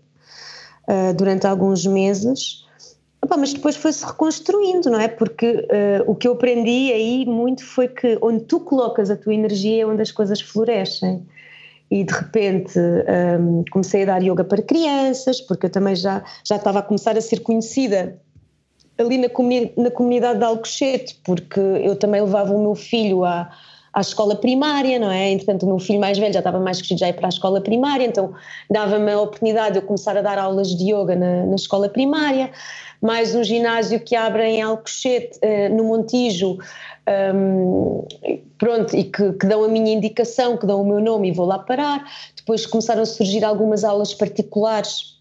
durante 1.15 1.45
alguns 1.45 1.85
meses. 1.85 2.65
Opa, 3.21 3.35
mas 3.35 3.53
depois 3.53 3.75
foi-se 3.75 4.05
reconstruindo, 4.05 4.89
não 4.89 4.99
é? 4.99 5.07
Porque 5.07 5.47
uh, 5.47 6.09
o 6.09 6.15
que 6.15 6.27
eu 6.27 6.33
aprendi 6.33 6.93
aí 6.93 7.25
muito 7.25 7.63
foi 7.65 7.87
que 7.87 8.17
onde 8.21 8.45
tu 8.45 8.59
colocas 8.59 9.09
a 9.09 9.17
tua 9.17 9.33
energia 9.33 9.83
é 9.83 9.85
onde 9.85 10.01
as 10.01 10.11
coisas 10.11 10.39
florescem. 10.39 11.25
E 11.89 12.03
de 12.03 12.13
repente 12.13 12.77
um, 13.39 13.63
comecei 13.71 14.03
a 14.03 14.05
dar 14.05 14.23
yoga 14.23 14.43
para 14.43 14.61
crianças, 14.61 15.41
porque 15.41 15.65
eu 15.65 15.69
também 15.69 15.95
já, 15.95 16.23
já 16.43 16.57
estava 16.57 16.79
a 16.79 16.81
começar 16.81 17.17
a 17.17 17.21
ser 17.21 17.39
conhecida 17.39 18.19
ali 18.97 19.17
na, 19.17 19.29
comuni 19.29 19.71
na 19.77 19.91
comunidade 19.91 20.39
de 20.39 20.45
Alcochete, 20.45 21.19
porque 21.23 21.59
eu 21.59 21.95
também 21.95 22.21
levava 22.21 22.53
o 22.53 22.61
meu 22.61 22.75
filho 22.75 23.23
à, 23.23 23.49
à 23.93 24.01
escola 24.01 24.35
primária, 24.35 24.99
não 24.99 25.11
é? 25.11 25.31
Entretanto, 25.31 25.63
o 25.63 25.69
meu 25.69 25.79
filho 25.79 25.99
mais 25.99 26.17
velho 26.17 26.33
já 26.33 26.39
estava 26.39 26.59
mais 26.59 26.77
crescido, 26.77 26.99
já 26.99 27.07
ia 27.07 27.13
para 27.13 27.27
a 27.27 27.29
escola 27.29 27.61
primária, 27.61 28.05
então 28.05 28.33
dava-me 28.69 29.11
a 29.11 29.21
oportunidade 29.21 29.73
de 29.73 29.79
eu 29.79 29.83
começar 29.83 30.17
a 30.17 30.21
dar 30.21 30.37
aulas 30.37 30.75
de 30.75 30.91
yoga 30.91 31.15
na, 31.15 31.45
na 31.45 31.55
escola 31.55 31.89
primária 31.89 32.51
mais 33.01 33.35
um 33.35 33.43
ginásio 33.43 33.99
que 33.99 34.15
abre 34.15 34.43
em 34.43 34.61
Alcochete, 34.61 35.39
uh, 35.43 35.75
no 35.75 35.83
Montijo, 35.83 36.57
um, 37.35 38.05
pronto, 38.57 38.95
e 38.95 39.03
que, 39.03 39.33
que, 39.33 39.45
dão 39.45 39.63
a 39.63 39.67
minha 39.67 39.93
indicação, 39.93 40.57
que 40.57 40.65
dão 40.65 40.81
o 40.81 40.85
meu 40.85 40.99
nome 40.99 41.29
e 41.29 41.31
vou 41.31 41.45
lá 41.45 41.59
parar. 41.59 42.03
Depois 42.35 42.65
começaram 42.65 43.03
a 43.03 43.05
surgir 43.05 43.43
algumas 43.43 43.83
aulas 43.83 44.13
particulares, 44.13 45.16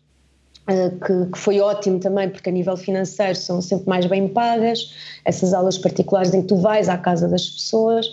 que, 0.67 1.31
que, 1.33 1.39
foi 1.39 1.61
ótimo 1.61 2.01
também, 2.01 2.29
porque 2.29 2.49
a 2.49 2.53
nível 2.53 2.77
financeiro 2.77 3.37
são 3.37 3.61
sempre 3.63 3.89
mais 3.89 4.07
bem 4.07 4.29
pagas, 4.29 4.93
essas 5.25 5.55
aulas 5.55 5.79
particulares 5.79 6.35
em 6.35 6.43
que 6.43 6.49
tu 6.49 6.57
vais 6.57 6.89
à 6.89 6.99
casa 6.99 7.29
das 7.29 7.49
pessoas. 7.49 8.07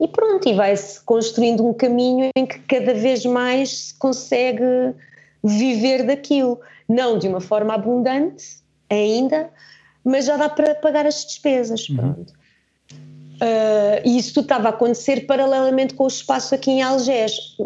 E 0.00 0.08
pronto, 0.08 0.48
e 0.48 0.54
vai-se 0.54 1.00
construindo 1.02 1.64
um 1.64 1.72
caminho 1.72 2.30
em 2.36 2.44
que 2.44 2.58
cada 2.60 2.92
vez 2.94 3.24
mais 3.24 3.78
se 3.78 3.94
consegue 3.94 4.92
viver 5.42 6.04
daquilo. 6.04 6.60
Não 6.88 7.18
de 7.18 7.28
uma 7.28 7.40
forma 7.40 7.74
abundante, 7.74 8.58
ainda, 8.90 9.48
mas 10.04 10.26
já 10.26 10.36
dá 10.36 10.48
para 10.48 10.74
pagar 10.74 11.06
as 11.06 11.24
despesas. 11.24 11.88
Uhum. 11.88 11.96
Pronto. 11.96 12.32
Uh, 13.34 14.00
e 14.04 14.18
isso 14.18 14.34
tudo 14.34 14.44
estava 14.44 14.68
a 14.68 14.70
acontecer 14.70 15.26
paralelamente 15.26 15.94
com 15.94 16.04
o 16.04 16.08
espaço 16.08 16.54
aqui 16.54 16.70
em 16.70 16.82
Algés. 16.82 17.56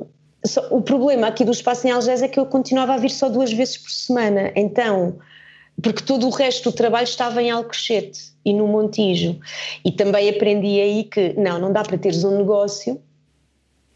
O 0.71 0.81
problema 0.81 1.27
aqui 1.27 1.45
do 1.45 1.51
espaço 1.51 1.87
em 1.87 1.91
Algés 1.91 2.23
é 2.23 2.29
que 2.29 2.39
eu 2.39 2.47
continuava 2.47 2.95
a 2.95 2.97
vir 2.97 3.11
só 3.11 3.29
duas 3.29 3.53
vezes 3.53 3.77
por 3.77 3.91
semana, 3.91 4.53
então, 4.55 5.19
porque 5.83 6.03
todo 6.03 6.27
o 6.27 6.31
resto 6.31 6.71
do 6.71 6.77
trabalho 6.77 7.05
estava 7.05 7.43
em 7.43 7.51
Alcochete 7.51 8.33
e 8.45 8.53
no 8.53 8.67
Montijo. 8.67 9.39
E 9.85 9.93
também 9.93 10.29
aprendi 10.29 10.81
aí 10.81 11.05
que 11.05 11.35
não, 11.39 11.59
não 11.59 11.73
dá 11.73 11.83
para 11.83 11.99
teres 11.99 12.25
um 12.25 12.39
negócio 12.39 13.01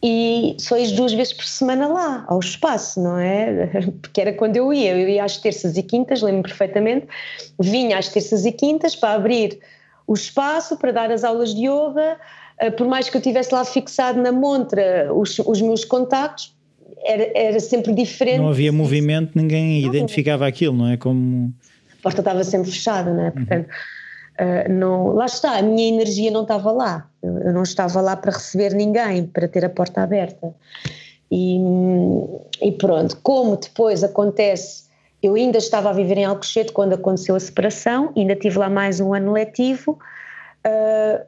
e 0.03 0.57
só 0.59 0.77
ir 0.77 0.91
duas 0.97 1.13
vezes 1.13 1.33
por 1.33 1.45
semana 1.45 1.87
lá, 1.87 2.25
ao 2.27 2.41
espaço, 2.41 3.01
não 3.01 3.17
é? 3.17 3.69
Porque 4.03 4.21
era 4.21 4.33
quando 4.33 4.57
eu 4.57 4.73
ia, 4.73 4.97
eu 4.97 5.09
ia 5.09 5.25
às 5.25 5.37
terças 5.37 5.77
e 5.77 5.83
quintas, 5.83 6.23
lembro 6.23 6.43
perfeitamente, 6.43 7.07
vinha 7.59 7.99
às 7.99 8.09
terças 8.09 8.45
e 8.45 8.51
quintas 8.51 8.97
para 8.97 9.15
abrir 9.15 9.61
o 10.07 10.15
espaço, 10.15 10.77
para 10.77 10.91
dar 10.91 11.13
as 11.13 11.23
aulas 11.23 11.55
de 11.55 11.69
yoga, 11.69 12.19
por 12.77 12.87
mais 12.87 13.09
que 13.09 13.17
eu 13.17 13.21
tivesse 13.21 13.53
lá 13.53 13.65
fixado 13.65 14.21
na 14.21 14.33
montra 14.33 15.13
os, 15.13 15.39
os 15.39 15.61
meus 15.61 15.85
contactos, 15.85 16.55
era, 17.05 17.31
era 17.35 17.61
sempre 17.61 17.93
diferente. 17.93 18.39
Não 18.39 18.49
havia 18.49 18.73
movimento, 18.73 19.33
ninguém 19.35 19.83
não, 19.83 19.89
identificava 19.89 20.47
aquilo, 20.47 20.77
não 20.77 20.89
é? 20.89 20.97
Como... 20.97 21.53
A 21.99 22.03
porta 22.03 22.21
estava 22.21 22.45
sempre 22.45 22.71
fechada, 22.71 23.13
não 23.13 23.27
é? 23.27 23.31
Portanto, 23.31 23.67
uhum 23.67 24.03
Uh, 24.33 24.73
não, 24.73 25.13
lá 25.13 25.27
está, 25.27 25.59
a 25.59 25.63
minha 25.63 25.89
energia 25.89 26.31
não 26.31 26.43
estava 26.43 26.73
lá, 26.73 27.07
eu 27.23 27.53
não 27.53 27.63
estava 27.63 28.01
lá 28.01 28.17
para 28.17 28.33
receber 28.33 28.73
ninguém, 28.73 29.27
para 29.27 29.47
ter 29.47 29.65
a 29.65 29.69
porta 29.69 30.03
aberta. 30.03 30.55
E, 31.31 31.59
e 32.61 32.73
pronto, 32.73 33.19
como 33.23 33.57
depois 33.57 34.03
acontece, 34.03 34.85
eu 35.23 35.35
ainda 35.35 35.59
estava 35.59 35.91
a 35.91 35.93
viver 35.93 36.19
em 36.19 36.25
Alcochete 36.25 36.73
quando 36.73 36.95
aconteceu 36.95 37.35
a 37.35 37.41
separação, 37.41 38.13
ainda 38.17 38.35
tive 38.35 38.59
lá 38.59 38.71
mais 38.71 39.01
um 39.01 39.13
ano 39.13 39.33
letivo. 39.33 39.99
Uh, 40.67 41.25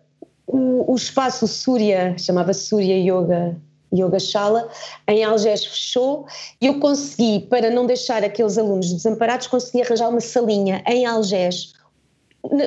o, 0.47 0.92
o, 0.92 0.95
espaço 0.95 1.47
Surya, 1.47 2.16
chamava-se 2.18 2.66
Surya 2.66 2.97
Yoga 2.97 3.57
Yoga 3.95 4.18
Shala, 4.18 4.68
em 5.07 5.22
Algés 5.22 5.64
fechou 5.64 6.26
e 6.61 6.66
eu 6.66 6.80
consegui, 6.80 7.47
para 7.49 7.70
não 7.70 7.86
deixar 7.86 8.24
aqueles 8.24 8.59
alunos 8.59 8.92
desamparados, 8.92 9.47
consegui 9.47 9.82
arranjar 9.82 10.09
uma 10.09 10.20
salinha 10.20 10.82
em 10.86 11.07
Algés, 11.07 11.72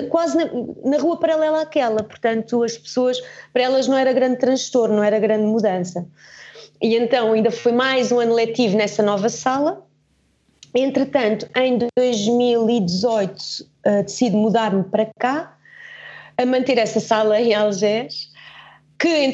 quase 0.09 0.37
na, 0.37 0.45
na, 0.85 0.97
rua 0.97 1.17
paralela 1.17 1.61
àquela, 1.61 2.01
portanto 2.01 2.63
as 2.63 2.77
pessoas, 2.77 3.21
para 3.53 3.63
elas 3.63 3.87
não 3.87 3.97
era 3.97 4.13
grande 4.13 4.37
transtorno, 4.37 4.95
não 4.95 5.03
era 5.03 5.19
grande 5.19 5.45
mudança. 5.45 6.05
E 6.81 6.95
então 6.95 7.33
ainda 7.33 7.51
foi 7.51 7.71
mais 7.71 8.11
um 8.11 8.19
ano 8.19 8.33
letivo 8.33 8.77
nessa 8.77 9.03
nova 9.03 9.29
sala. 9.29 9.83
Entretanto, 10.75 11.47
em 11.55 11.79
2018 11.97 13.33
uh, 13.33 14.03
decido 14.03 14.37
mudar-me 14.37 14.83
para 14.83 15.07
cá, 15.17 15.56
a 16.37 16.45
manter 16.45 16.77
essa 16.77 16.99
sala 16.99 17.39
em 17.41 17.53
Algés, 17.53 18.31
que, 18.99 19.31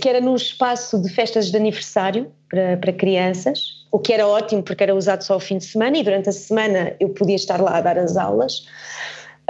que 0.00 0.08
era 0.08 0.20
num 0.20 0.34
espaço 0.34 1.00
de 1.00 1.08
festas 1.08 1.50
de 1.50 1.56
aniversário 1.56 2.32
para, 2.48 2.76
para 2.76 2.92
crianças, 2.92 3.84
o 3.90 3.98
que 3.98 4.12
era 4.12 4.26
ótimo 4.26 4.62
porque 4.62 4.82
era 4.82 4.94
usado 4.94 5.22
só 5.22 5.34
ao 5.34 5.40
fim 5.40 5.58
de 5.58 5.64
semana 5.64 5.98
e 5.98 6.02
durante 6.02 6.28
a 6.28 6.32
semana 6.32 6.96
eu 6.98 7.10
podia 7.10 7.36
estar 7.36 7.60
lá 7.60 7.76
a 7.76 7.80
dar 7.80 7.98
as 7.98 8.16
aulas. 8.16 8.66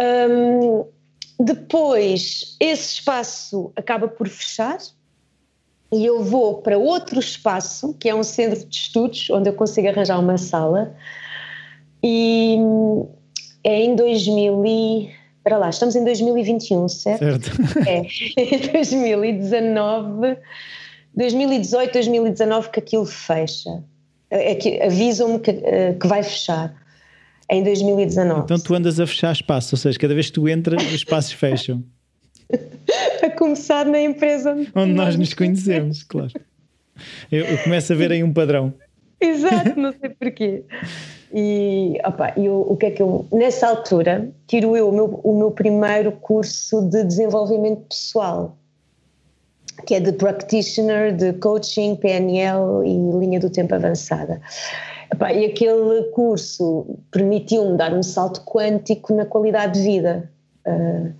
Um, 0.00 0.84
depois, 1.38 2.57
esse 2.61 2.94
espaço 2.94 3.72
acaba 3.76 4.07
por 4.07 4.28
fechar 4.28 4.78
e 5.92 6.05
eu 6.05 6.22
vou 6.22 6.62
para 6.62 6.76
outro 6.76 7.18
espaço, 7.18 7.94
que 7.94 8.09
é 8.09 8.14
um 8.14 8.22
centro 8.22 8.66
de 8.66 8.74
estudos, 8.74 9.30
onde 9.30 9.48
eu 9.48 9.55
consigo 9.55 9.88
arranjar 9.88 10.18
uma 10.18 10.36
sala. 10.36 10.94
E 12.02 12.59
é 13.62 13.82
em 13.82 13.94
2000 13.94 14.64
e... 14.66 15.23
Para 15.45 15.59
lá, 15.59 15.68
estamos 15.68 15.95
em 15.95 16.03
2021, 16.03 16.88
certo? 16.88 17.18
Certo. 17.18 17.51
É, 17.86 18.01
em 18.40 18.72
2019, 18.72 20.38
2018, 21.14 21.92
2019 21.92 22.70
que 22.70 22.80
aquilo 22.80 23.05
fecha. 23.05 23.84
É 24.30 24.55
que 24.55 24.80
avisam-me 24.80 25.38
que, 25.38 25.51
eh, 25.51 25.95
que 26.01 26.07
vai 26.09 26.22
fechar 26.22 26.74
em 27.49 27.62
2019. 27.62 28.40
Então 28.40 28.59
tu 28.59 28.74
andas 28.74 28.99
a 28.99 29.07
fechar 29.07 29.32
espaço, 29.32 29.74
ou 29.74 29.78
seja, 29.78 29.99
cada 29.99 30.14
vez 30.14 30.26
que 30.26 30.32
tu 30.32 30.49
entras, 30.49 30.82
os 30.82 30.95
espaços 30.95 31.32
fecham. 31.32 31.84
a 33.22 33.30
começar 33.30 33.84
na 33.84 34.01
empresa 34.01 34.53
onde, 34.53 34.72
onde 34.74 34.92
nós 34.92 35.16
nos 35.16 35.34
conhecemos, 35.34 36.03
claro. 36.03 36.32
Eu, 37.30 37.45
eu, 37.45 37.59
começo 37.59 37.92
a 37.92 37.97
ver 37.97 38.12
aí 38.12 38.24
um 38.24 38.32
padrão. 38.32 38.72
Exato, 39.20 39.78
não 39.78 39.92
sei 39.92 40.11
porquê. 40.11 40.64
E, 41.37 41.99
opa, 42.07 42.32
eu, 42.37 42.61
o 42.61 42.76
que 42.76 42.87
é 42.87 42.91
que 42.93 43.03
eu. 43.03 43.26
Nessa 43.32 43.66
altura, 43.66 44.30
tiro 44.47 44.76
eu 44.76 44.89
o 44.89 44.93
meu, 44.93 45.20
o 45.24 45.37
meu 45.37 45.51
primeiro 45.51 46.12
curso 46.12 46.80
de 46.82 47.03
desenvolvimento 47.03 47.89
pessoal, 47.89 48.57
que 49.85 49.97
é 49.97 50.01
de 50.01 50.12
practitioner, 50.12 51.12
de 51.12 51.32
coaching, 51.32 51.97
PNL 51.97 52.87
e 52.87 53.18
linha 53.18 53.41
do 53.41 53.51
tempo 53.51 53.74
avançada. 53.74 54.41
Epá, 55.12 55.32
e 55.32 55.45
aquele 55.47 56.05
curso 56.12 56.87
permitiu-me 57.11 57.76
dar 57.76 57.93
um 57.93 58.03
salto 58.03 58.43
quântico 58.45 59.12
na 59.12 59.26
qualidade 59.26 59.80
de 59.80 59.89
vida. 59.89 60.30
Uh, 60.64 61.12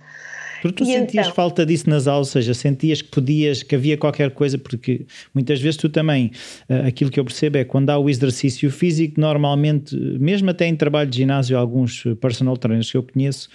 porque 0.65 0.83
tu 0.83 0.85
sentias 0.85 1.27
então, 1.27 1.35
falta 1.35 1.63
disso 1.63 1.87
nas 1.87 2.07
aulas, 2.07 2.29
ou 2.29 2.31
seja, 2.33 2.55
sentias 2.55 2.99
que 2.99 3.09
podias, 3.09 3.61
que 3.61 3.75
havia 3.75 3.95
qualquer 3.95 4.31
coisa, 4.31 4.57
porque 4.57 5.05
muitas 5.31 5.61
vezes 5.61 5.77
tu 5.77 5.89
também, 5.89 6.31
uh, 6.67 6.87
aquilo 6.87 7.11
que 7.11 7.19
eu 7.19 7.23
percebo 7.23 7.59
é 7.59 7.63
quando 7.63 7.91
há 7.91 7.99
o 7.99 8.09
exercício 8.09 8.71
físico, 8.71 9.21
normalmente, 9.21 9.95
mesmo 9.95 10.49
até 10.49 10.65
em 10.65 10.75
trabalho 10.75 11.07
de 11.07 11.17
ginásio, 11.17 11.55
alguns 11.55 12.03
personal 12.19 12.57
trainers 12.57 12.89
que 12.89 12.97
eu 12.97 13.03
conheço, 13.03 13.47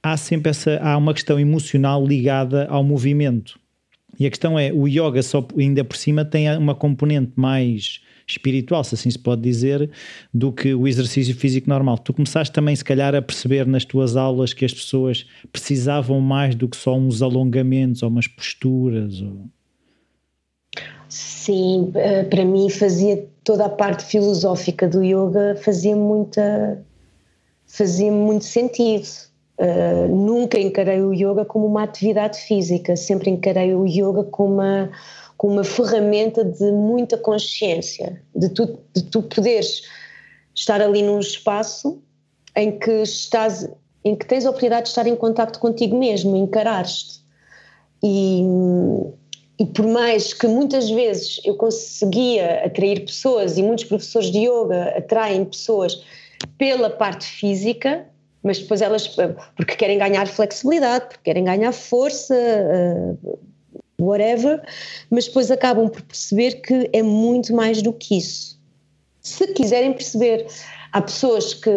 há 0.00 0.16
sempre 0.16 0.50
essa, 0.50 0.78
há 0.80 0.96
uma 0.96 1.12
questão 1.12 1.40
emocional 1.40 2.06
ligada 2.06 2.66
ao 2.66 2.84
movimento. 2.84 3.58
E 4.20 4.24
a 4.24 4.30
questão 4.30 4.56
é, 4.56 4.72
o 4.72 4.86
yoga 4.86 5.24
só 5.24 5.44
ainda 5.58 5.82
por 5.82 5.96
cima 5.96 6.24
tem 6.24 6.56
uma 6.56 6.76
componente 6.76 7.32
mais 7.34 8.00
espiritual, 8.26 8.82
se 8.84 8.94
assim 8.94 9.10
se 9.10 9.18
pode 9.18 9.42
dizer, 9.42 9.90
do 10.32 10.52
que 10.52 10.74
o 10.74 10.88
exercício 10.88 11.34
físico 11.34 11.68
normal. 11.68 11.98
Tu 11.98 12.12
começaste 12.12 12.52
também, 12.52 12.74
se 12.74 12.84
calhar, 12.84 13.14
a 13.14 13.22
perceber 13.22 13.66
nas 13.66 13.84
tuas 13.84 14.16
aulas 14.16 14.52
que 14.52 14.64
as 14.64 14.72
pessoas 14.72 15.26
precisavam 15.52 16.20
mais 16.20 16.54
do 16.54 16.68
que 16.68 16.76
só 16.76 16.96
uns 16.96 17.22
alongamentos 17.22 18.02
ou 18.02 18.08
umas 18.08 18.26
posturas? 18.26 19.20
Ou... 19.20 19.48
Sim, 21.08 21.92
eh, 21.94 22.24
para 22.24 22.44
mim 22.44 22.68
fazia 22.70 23.28
toda 23.44 23.66
a 23.66 23.68
parte 23.68 24.04
filosófica 24.04 24.88
do 24.88 25.02
yoga, 25.02 25.54
fazia 25.62 25.94
muita 25.94 26.82
fazia 27.66 28.10
muito 28.10 28.44
sentido. 28.44 29.06
Uh, 29.56 30.08
nunca 30.08 30.58
encarei 30.58 31.00
o 31.00 31.12
yoga 31.12 31.44
como 31.44 31.66
uma 31.66 31.84
atividade 31.84 32.40
física, 32.40 32.96
sempre 32.96 33.30
encarei 33.30 33.72
o 33.72 33.86
yoga 33.86 34.24
como 34.24 34.54
uma 34.54 34.90
com 35.44 35.48
uma 35.48 35.62
ferramenta 35.62 36.42
de 36.42 36.72
muita 36.72 37.18
consciência, 37.18 38.18
de 38.34 38.48
tu, 38.48 38.78
de 38.94 39.02
tu 39.02 39.20
poderes 39.20 39.82
estar 40.54 40.80
ali 40.80 41.02
num 41.02 41.20
espaço 41.20 42.02
em 42.56 42.78
que 42.78 43.02
estás, 43.02 43.68
em 44.02 44.16
que 44.16 44.24
tens 44.24 44.46
a 44.46 44.48
oportunidade 44.48 44.84
de 44.84 44.88
estar 44.88 45.06
em 45.06 45.14
contato 45.14 45.58
contigo 45.58 45.98
mesmo, 45.98 46.34
encarares-te. 46.34 47.20
E, 48.02 48.40
e 49.58 49.66
por 49.66 49.86
mais 49.86 50.32
que 50.32 50.46
muitas 50.46 50.88
vezes 50.88 51.42
eu 51.44 51.56
conseguia 51.56 52.64
atrair 52.64 53.04
pessoas 53.04 53.58
e 53.58 53.62
muitos 53.62 53.84
professores 53.84 54.30
de 54.30 54.48
yoga 54.48 54.96
atraem 54.96 55.44
pessoas 55.44 56.02
pela 56.56 56.88
parte 56.88 57.26
física, 57.26 58.06
mas 58.42 58.60
depois 58.60 58.80
elas, 58.80 59.06
porque 59.08 59.76
querem 59.76 59.98
ganhar 59.98 60.26
flexibilidade, 60.26 61.04
porque 61.04 61.20
querem 61.22 61.44
ganhar 61.44 61.72
força, 61.72 62.34
uh, 62.34 63.38
whatever, 64.04 64.62
mas 65.10 65.26
depois 65.26 65.50
acabam 65.50 65.88
por 65.88 66.02
perceber 66.02 66.60
que 66.60 66.90
é 66.92 67.02
muito 67.02 67.54
mais 67.54 67.82
do 67.82 67.92
que 67.92 68.18
isso. 68.18 68.60
Se 69.20 69.46
quiserem 69.48 69.92
perceber, 69.92 70.46
há 70.92 71.00
pessoas 71.00 71.54
que, 71.54 71.70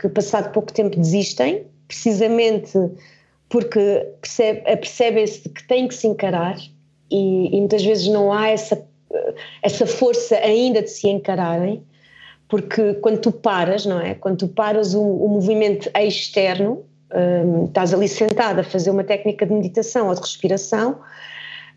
que 0.00 0.08
passado 0.08 0.52
pouco 0.52 0.72
tempo 0.72 0.96
desistem, 0.96 1.66
precisamente 1.88 2.72
porque 3.48 4.06
percebe, 4.20 4.60
percebem-se 4.76 5.48
que 5.48 5.66
têm 5.66 5.88
que 5.88 5.94
se 5.94 6.06
encarar 6.06 6.56
e, 7.10 7.48
e, 7.56 7.58
muitas 7.58 7.84
vezes 7.84 8.06
não 8.06 8.32
há 8.32 8.48
essa, 8.48 8.86
essa 9.62 9.86
força 9.86 10.36
ainda 10.36 10.82
de 10.82 10.90
se 10.90 11.08
encararem 11.08 11.82
porque 12.50 12.94
quando 12.94 13.20
tu 13.20 13.30
paras, 13.30 13.86
não 13.86 14.00
é? 14.00 14.14
Quando 14.14 14.38
tu 14.38 14.48
paras 14.48 14.92
o, 14.92 15.00
o 15.00 15.28
movimento 15.28 15.88
externo, 15.94 16.84
um, 17.14 17.66
estás 17.66 17.94
ali 17.94 18.08
sentado 18.08 18.58
a 18.58 18.64
fazer 18.64 18.90
uma 18.90 19.04
técnica 19.04 19.46
de 19.46 19.52
meditação 19.52 20.08
ou 20.08 20.14
de 20.14 20.20
respiração, 20.20 20.98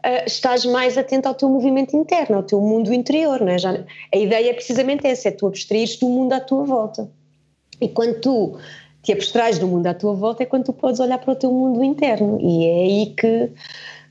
uh, 0.05 0.25
estás 0.25 0.65
mais 0.65 0.97
atento 0.97 1.27
ao 1.27 1.33
teu 1.33 1.49
movimento 1.49 1.95
interno, 1.95 2.37
ao 2.37 2.43
teu 2.43 2.59
mundo 2.59 2.93
interior, 2.93 3.39
não 3.41 3.49
é? 3.49 3.57
Já, 3.57 3.83
a 4.13 4.17
ideia 4.17 4.49
é 4.49 4.53
precisamente 4.53 5.07
essa, 5.07 5.29
é 5.29 5.31
tu 5.31 5.47
abstraires 5.47 5.97
do 5.97 6.07
mundo 6.07 6.33
à 6.33 6.39
tua 6.39 6.63
volta. 6.63 7.09
E 7.81 7.87
quando 7.89 8.19
tu 8.19 8.57
te 9.01 9.11
abstrais 9.11 9.59
do 9.59 9.67
mundo 9.67 9.87
à 9.87 9.93
tua 9.93 10.13
volta 10.13 10.43
é 10.43 10.45
quando 10.45 10.65
tu 10.65 10.73
podes 10.73 10.99
olhar 10.99 11.17
para 11.17 11.33
o 11.33 11.35
teu 11.35 11.51
mundo 11.51 11.83
interno 11.83 12.39
e 12.39 12.65
é 12.65 12.83
aí 12.83 13.13
que 13.17 13.51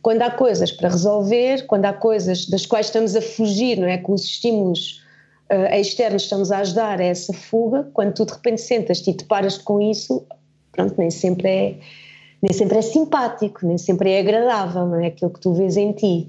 quando 0.02 0.20
há 0.20 0.30
coisas 0.30 0.70
para 0.70 0.90
resolver, 0.90 1.64
quando 1.66 1.86
há 1.86 1.92
coisas 1.92 2.46
das 2.46 2.66
quais 2.66 2.86
estamos 2.86 3.14
a 3.14 3.22
fugir, 3.22 3.78
não 3.78 3.86
é? 3.86 3.96
Com 3.98 4.12
os 4.12 4.24
estímulos 4.24 5.00
uh, 5.50 5.74
externos 5.74 6.24
estamos 6.24 6.50
a 6.50 6.58
ajudar 6.58 7.00
a 7.00 7.04
essa 7.04 7.32
fuga, 7.32 7.88
quando 7.94 8.12
tu 8.12 8.26
de 8.26 8.32
repente 8.32 8.60
sentas-te 8.60 9.10
e 9.10 9.14
te 9.14 9.24
paras 9.24 9.56
com 9.56 9.80
isso, 9.80 10.26
pronto, 10.72 10.94
nem 10.98 11.10
sempre 11.10 11.48
é 11.48 11.74
nem 12.42 12.52
sempre 12.52 12.78
é 12.78 12.82
simpático, 12.82 13.64
nem 13.64 13.78
sempre 13.78 14.10
é 14.10 14.18
agradável, 14.18 14.86
não 14.86 15.00
é 15.00 15.06
aquilo 15.06 15.30
que 15.30 15.40
tu 15.40 15.54
vês 15.54 15.76
em 15.76 15.92
ti. 15.92 16.28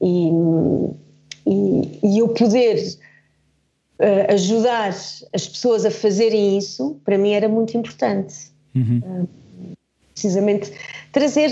E, 0.00 0.30
e, 1.46 1.98
e 2.02 2.18
eu 2.18 2.28
poder 2.28 2.76
uh, 3.98 4.32
ajudar 4.34 4.88
as 4.88 5.48
pessoas 5.48 5.86
a 5.86 5.90
fazerem 5.90 6.58
isso, 6.58 7.00
para 7.02 7.16
mim 7.16 7.32
era 7.32 7.48
muito 7.48 7.76
importante. 7.78 8.52
Uhum. 8.74 9.00
Uh, 9.02 9.28
precisamente 10.12 10.72
trazer 11.12 11.50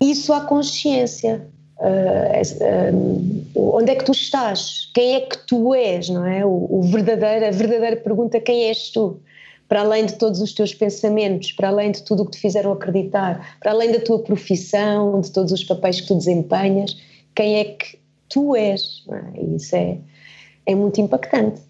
isso 0.00 0.32
à 0.32 0.40
consciência. 0.40 1.46
Uh, 1.78 3.54
onde 3.54 3.92
é 3.92 3.94
que 3.94 4.04
tu 4.04 4.12
estás? 4.12 4.90
Quem 4.94 5.14
é 5.14 5.20
que 5.20 5.38
tu 5.46 5.74
és, 5.74 6.08
não 6.08 6.26
é? 6.26 6.44
O, 6.44 6.66
o 6.70 6.82
verdadeiro, 6.82 7.46
a 7.46 7.50
verdadeira 7.50 7.96
pergunta: 7.96 8.40
quem 8.40 8.64
és 8.64 8.90
tu? 8.90 9.20
Para 9.70 9.82
além 9.82 10.04
de 10.04 10.14
todos 10.14 10.40
os 10.40 10.52
teus 10.52 10.74
pensamentos, 10.74 11.52
para 11.52 11.68
além 11.68 11.92
de 11.92 12.02
tudo 12.02 12.24
o 12.24 12.26
que 12.26 12.32
te 12.32 12.40
fizeram 12.40 12.72
acreditar, 12.72 13.56
para 13.60 13.70
além 13.70 13.92
da 13.92 14.00
tua 14.00 14.18
profissão, 14.18 15.20
de 15.20 15.30
todos 15.30 15.52
os 15.52 15.62
papéis 15.62 16.00
que 16.00 16.08
tu 16.08 16.16
desempenhas, 16.16 17.00
quem 17.36 17.54
é 17.54 17.64
que 17.64 17.96
tu 18.28 18.56
és? 18.56 19.04
É? 19.08 19.54
Isso 19.54 19.76
é, 19.76 19.98
é 20.66 20.74
muito 20.74 21.00
impactante. 21.00 21.60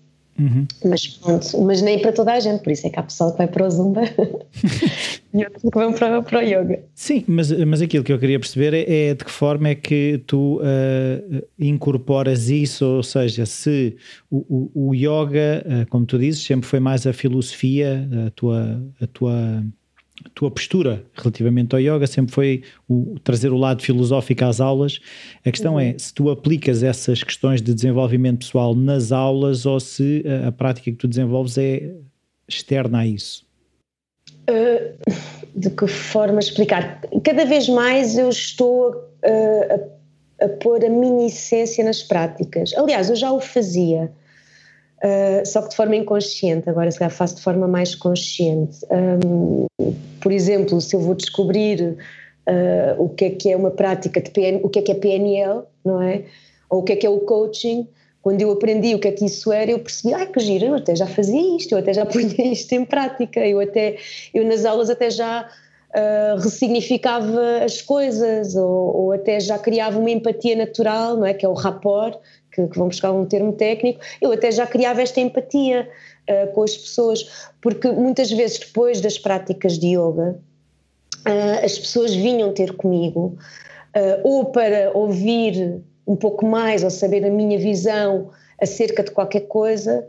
Uhum. 0.41 0.67
Mas 0.87 1.07
pronto, 1.07 1.61
mas 1.61 1.83
nem 1.83 2.01
para 2.01 2.13
toda 2.13 2.33
a 2.33 2.41
gente, 2.41 2.63
por 2.63 2.73
isso 2.73 2.87
é 2.87 2.91
que 2.91 2.99
há 2.99 3.03
pessoal 3.03 3.33
que 3.33 3.39
vai 3.39 3.47
para 3.47 3.67
o 3.67 3.71
Zumba 3.71 4.01
e 5.35 5.45
outros 5.45 5.63
que 5.63 5.79
vão 5.79 5.93
para, 5.93 6.23
para 6.23 6.39
o 6.39 6.43
Yoga. 6.43 6.83
Sim, 6.95 7.23
mas, 7.29 7.53
mas 7.53 7.83
aquilo 7.83 8.03
que 8.03 8.11
eu 8.11 8.19
queria 8.19 8.41
perceber 8.41 8.73
é, 8.73 9.09
é 9.09 9.15
de 9.15 9.23
que 9.23 9.31
forma 9.31 9.69
é 9.69 9.75
que 9.75 10.23
tu 10.27 10.59
uh, 10.61 11.47
incorporas 11.59 12.49
isso, 12.49 12.87
ou 12.87 13.03
seja, 13.03 13.45
se 13.45 13.97
o, 14.31 14.71
o, 14.75 14.89
o 14.89 14.95
Yoga, 14.95 15.63
uh, 15.67 15.91
como 15.91 16.07
tu 16.07 16.19
dizes, 16.19 16.43
sempre 16.43 16.67
foi 16.67 16.81
mais 16.81 17.07
a 17.07 17.13
filosofia, 17.13 18.09
a 18.27 18.31
tua, 18.31 18.83
a 18.99 19.07
tua 19.07 19.63
tua 20.35 20.51
postura 20.51 21.05
relativamente 21.15 21.75
ao 21.75 21.81
yoga 21.81 22.07
sempre 22.07 22.35
foi 22.35 22.63
o, 22.89 23.17
trazer 23.25 23.53
o 23.53 23.57
lado 23.57 23.83
filosófico 23.83 24.45
às 24.45 24.61
aulas. 24.61 25.01
A 25.45 25.51
questão 25.51 25.75
uhum. 25.75 25.81
é 25.81 25.95
se 25.99 26.13
tu 26.13 26.31
aplicas 26.31 26.83
essas 26.83 27.23
questões 27.23 27.63
de 27.63 27.73
desenvolvimento 27.75 28.41
pessoal 28.41 28.75
nas 28.75 29.13
aulas 29.13 29.67
ou 29.67 29.81
se 29.81 30.25
a, 30.27 30.49
a 30.49 30.53
prática 30.53 30.91
que 30.91 30.97
tu 30.97 31.09
desenvolves 31.09 31.57
é 31.59 31.91
externa 32.49 33.01
a 33.01 33.07
isso. 33.07 33.47
Uh, 34.49 35.13
de 35.55 35.71
que 35.71 35.87
forma 35.87 36.41
explicar? 36.41 37.01
Cada 37.25 37.45
vez 37.45 37.69
mais 37.69 38.19
eu 38.19 38.29
estou 38.29 38.91
uh, 38.91 39.91
a, 40.41 40.45
a 40.45 40.49
pôr 40.49 40.85
a 40.85 40.89
minha 40.89 41.27
essência 41.27 41.85
nas 41.85 42.03
práticas. 42.03 42.75
Aliás, 42.77 43.09
eu 43.11 43.17
já 43.17 43.33
o 43.33 43.41
fazia 43.41 44.13
Uh, 45.03 45.47
só 45.47 45.63
que 45.63 45.71
de 45.71 45.77
forma 45.77 45.97
inconsciente, 45.97 46.69
agora 46.69 46.91
se 46.91 46.99
calhar 46.99 47.11
faço 47.11 47.37
de 47.37 47.43
forma 47.43 47.67
mais 47.67 47.95
consciente. 47.95 48.79
Um, 48.91 49.67
por 50.21 50.31
exemplo, 50.31 50.81
se 50.81 50.95
eu 50.95 51.01
vou 51.01 51.15
descobrir 51.15 51.97
uh, 52.47 53.03
o 53.03 53.09
que 53.09 53.25
é 53.25 53.31
que 53.31 53.51
é 53.51 53.57
uma 53.57 53.71
prática 53.71 54.21
de 54.21 54.31
o 54.63 54.69
que 54.69 54.79
é 54.79 54.83
que 54.83 54.93
é 54.93 54.95
PNL, 54.95 55.63
não 55.85 56.03
é? 56.03 56.25
Ou 56.69 56.81
o 56.81 56.83
que 56.83 56.93
é 56.93 56.97
que 56.97 57.07
é 57.07 57.11
o 57.11 57.21
coaching, 57.21 57.89
quando 58.23 58.43
eu 58.43 58.51
aprendi 58.51 58.95
o 58.95 58.99
que 58.99 59.09
é 59.09 59.13
que 59.13 59.25
isso 59.25 59.51
era, 59.51 59.71
eu 59.71 59.79
percebi, 59.79 60.13
ai 60.13 60.27
que 60.27 60.41
giro, 60.41 60.67
eu 60.67 60.75
até 60.75 60.95
já 60.95 61.07
fazia 61.07 61.57
isto, 61.57 61.73
eu 61.73 61.79
até 61.79 61.95
já 61.95 62.05
punha 62.07 62.53
isto 62.53 62.73
em 62.73 62.85
prática, 62.85 63.41
eu 63.41 63.61
até, 63.61 63.97
eu 64.35 64.45
nas 64.45 64.65
aulas 64.65 64.91
até 64.91 65.11
já 65.11 65.49
uh, 65.95 66.41
ressignificava 66.41 67.65
as 67.65 67.81
coisas, 67.81 68.55
ou, 68.55 68.97
ou, 68.97 69.13
até 69.13 69.41
já 69.41 69.59
criava 69.59 69.99
uma 69.99 70.11
empatia 70.11 70.55
natural, 70.55 71.17
não 71.17 71.27
é? 71.27 71.33
Que 71.33 71.47
é 71.47 71.49
o 71.49 71.55
rapport, 71.55 72.19
que, 72.53 72.67
que 72.67 72.79
vão 72.79 72.89
buscar 72.89 73.13
um 73.13 73.25
termo 73.25 73.53
técnico, 73.53 74.01
eu 74.21 74.33
até 74.33 74.51
já 74.51 74.67
criava 74.67 75.03
esta 75.03 75.21
empatia 75.21 75.89
uh, 76.29 76.53
com 76.53 76.63
as 76.63 76.77
pessoas, 76.77 77.51
porque 77.61 77.91
muitas 77.91 78.31
vezes 78.31 78.59
depois 78.59 79.01
das 79.01 79.19
práticas 79.19 79.79
de 79.79 79.89
yoga, 79.89 80.39
uh, 81.27 81.65
as 81.65 81.79
pessoas 81.79 82.15
vinham 82.15 82.53
ter 82.53 82.77
comigo, 82.77 83.37
uh, 83.97 84.21
ou 84.29 84.47
para 84.47 84.91
ouvir 84.95 85.83
um 86.07 86.17
pouco 86.17 86.45
mais, 86.45 86.83
ou 86.83 86.91
saber 86.91 87.25
a 87.25 87.31
minha 87.31 87.59
visão 87.59 88.31
acerca 88.61 89.03
de 89.03 89.11
qualquer 89.11 89.43
coisa, 89.43 90.07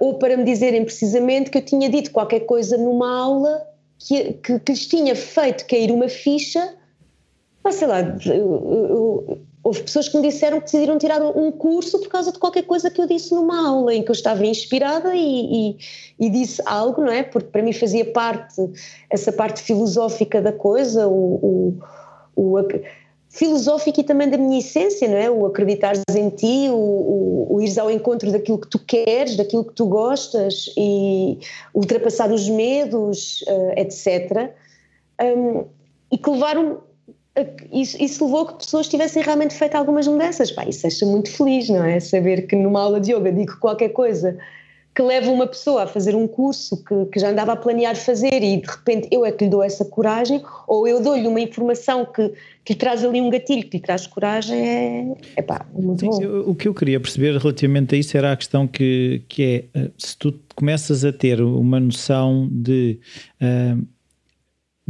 ou 0.00 0.18
para 0.18 0.36
me 0.36 0.44
dizerem 0.44 0.84
precisamente 0.84 1.48
que 1.50 1.56
eu 1.56 1.62
tinha 1.62 1.88
dito 1.88 2.10
qualquer 2.10 2.40
coisa 2.40 2.76
numa 2.76 3.18
aula 3.18 3.66
que, 3.98 4.34
que, 4.34 4.58
que 4.58 4.72
lhes 4.72 4.86
tinha 4.86 5.16
feito 5.16 5.66
cair 5.66 5.90
uma 5.90 6.08
ficha, 6.08 6.76
ah, 7.64 7.72
sei 7.72 7.86
lá, 7.86 8.00
eu, 8.00 8.34
eu, 8.34 9.38
houve 9.62 9.82
pessoas 9.82 10.08
que 10.08 10.16
me 10.16 10.28
disseram 10.28 10.58
que 10.58 10.64
decidiram 10.64 10.98
tirar 10.98 11.22
um 11.22 11.52
curso 11.52 11.98
por 12.00 12.08
causa 12.08 12.32
de 12.32 12.38
qualquer 12.38 12.62
coisa 12.62 12.90
que 12.90 13.00
eu 13.00 13.06
disse 13.06 13.32
numa 13.32 13.68
aula 13.68 13.94
em 13.94 14.02
que 14.02 14.10
eu 14.10 14.14
estava 14.14 14.44
inspirada 14.44 15.14
e, 15.14 15.70
e, 15.70 15.78
e 16.18 16.30
disse 16.30 16.60
algo, 16.66 17.02
não 17.02 17.12
é? 17.12 17.22
Porque 17.22 17.48
para 17.48 17.62
mim 17.62 17.72
fazia 17.72 18.04
parte, 18.04 18.60
essa 19.08 19.32
parte 19.32 19.62
filosófica 19.62 20.42
da 20.42 20.52
coisa, 20.52 21.06
o, 21.06 21.78
o, 22.34 22.54
o 22.54 22.58
filosófico 23.28 24.00
e 24.00 24.04
também 24.04 24.28
da 24.28 24.36
minha 24.36 24.58
essência, 24.58 25.08
não 25.08 25.16
é? 25.16 25.30
O 25.30 25.46
acreditares 25.46 26.02
em 26.14 26.28
ti, 26.30 26.68
o, 26.68 26.74
o, 26.74 27.56
o 27.56 27.80
ao 27.80 27.90
encontro 27.90 28.32
daquilo 28.32 28.58
que 28.58 28.68
tu 28.68 28.78
queres, 28.78 29.36
daquilo 29.36 29.64
que 29.64 29.72
tu 29.74 29.86
gostas 29.86 30.66
e 30.76 31.38
ultrapassar 31.72 32.30
os 32.30 32.48
medos, 32.48 33.42
uh, 33.42 33.78
etc. 33.78 34.52
Um, 35.20 35.64
e 36.10 36.18
que 36.18 36.28
levaram 36.28 36.80
isso, 37.72 37.96
isso, 38.02 38.24
levou 38.24 38.42
a 38.42 38.52
que 38.52 38.64
pessoas 38.64 38.88
tivessem 38.88 39.22
realmente 39.22 39.54
feito 39.54 39.74
algumas 39.74 40.06
mudanças. 40.06 40.50
Pá, 40.50 40.64
isso 40.66 40.82
deixa 40.82 41.06
muito 41.06 41.30
feliz, 41.30 41.68
não 41.68 41.82
é? 41.84 41.98
Saber 41.98 42.46
que 42.46 42.54
numa 42.54 42.80
aula 42.80 43.00
de 43.00 43.12
yoga 43.12 43.32
digo 43.32 43.56
qualquer 43.58 43.90
coisa 43.90 44.36
que 44.94 45.02
leva 45.02 45.30
uma 45.30 45.46
pessoa 45.46 45.84
a 45.84 45.86
fazer 45.86 46.14
um 46.14 46.28
curso 46.28 46.84
que, 46.84 47.06
que 47.06 47.18
já 47.18 47.30
andava 47.30 47.52
a 47.52 47.56
planear 47.56 47.96
fazer 47.96 48.42
e 48.42 48.60
de 48.60 48.68
repente 48.68 49.08
eu 49.10 49.24
é 49.24 49.32
que 49.32 49.44
lhe 49.44 49.50
dou 49.50 49.62
essa 49.62 49.84
coragem, 49.84 50.42
ou 50.68 50.86
eu 50.86 51.02
dou-lhe 51.02 51.26
uma 51.26 51.40
informação 51.40 52.04
que, 52.04 52.30
que 52.62 52.74
lhe 52.74 52.78
traz 52.78 53.02
ali 53.02 53.20
um 53.20 53.30
gatilho, 53.30 53.66
que 53.66 53.78
lhe 53.78 53.82
traz 53.82 54.06
coragem, 54.06 54.60
é, 54.60 55.14
é 55.36 55.42
pá, 55.42 55.64
muito 55.72 56.00
Sim, 56.00 56.10
bom. 56.10 56.50
O 56.50 56.54
que 56.54 56.68
eu 56.68 56.74
queria 56.74 57.00
perceber 57.00 57.38
relativamente 57.38 57.94
a 57.94 57.98
isso 57.98 58.16
era 58.16 58.32
a 58.32 58.36
questão 58.36 58.66
que, 58.66 59.22
que 59.28 59.42
é, 59.74 59.80
eh, 59.80 59.90
se 59.96 60.16
tu 60.16 60.38
começas 60.54 61.04
a 61.04 61.12
ter 61.12 61.40
uma 61.40 61.80
noção 61.80 62.48
de. 62.52 63.00
Uh, 63.40 63.82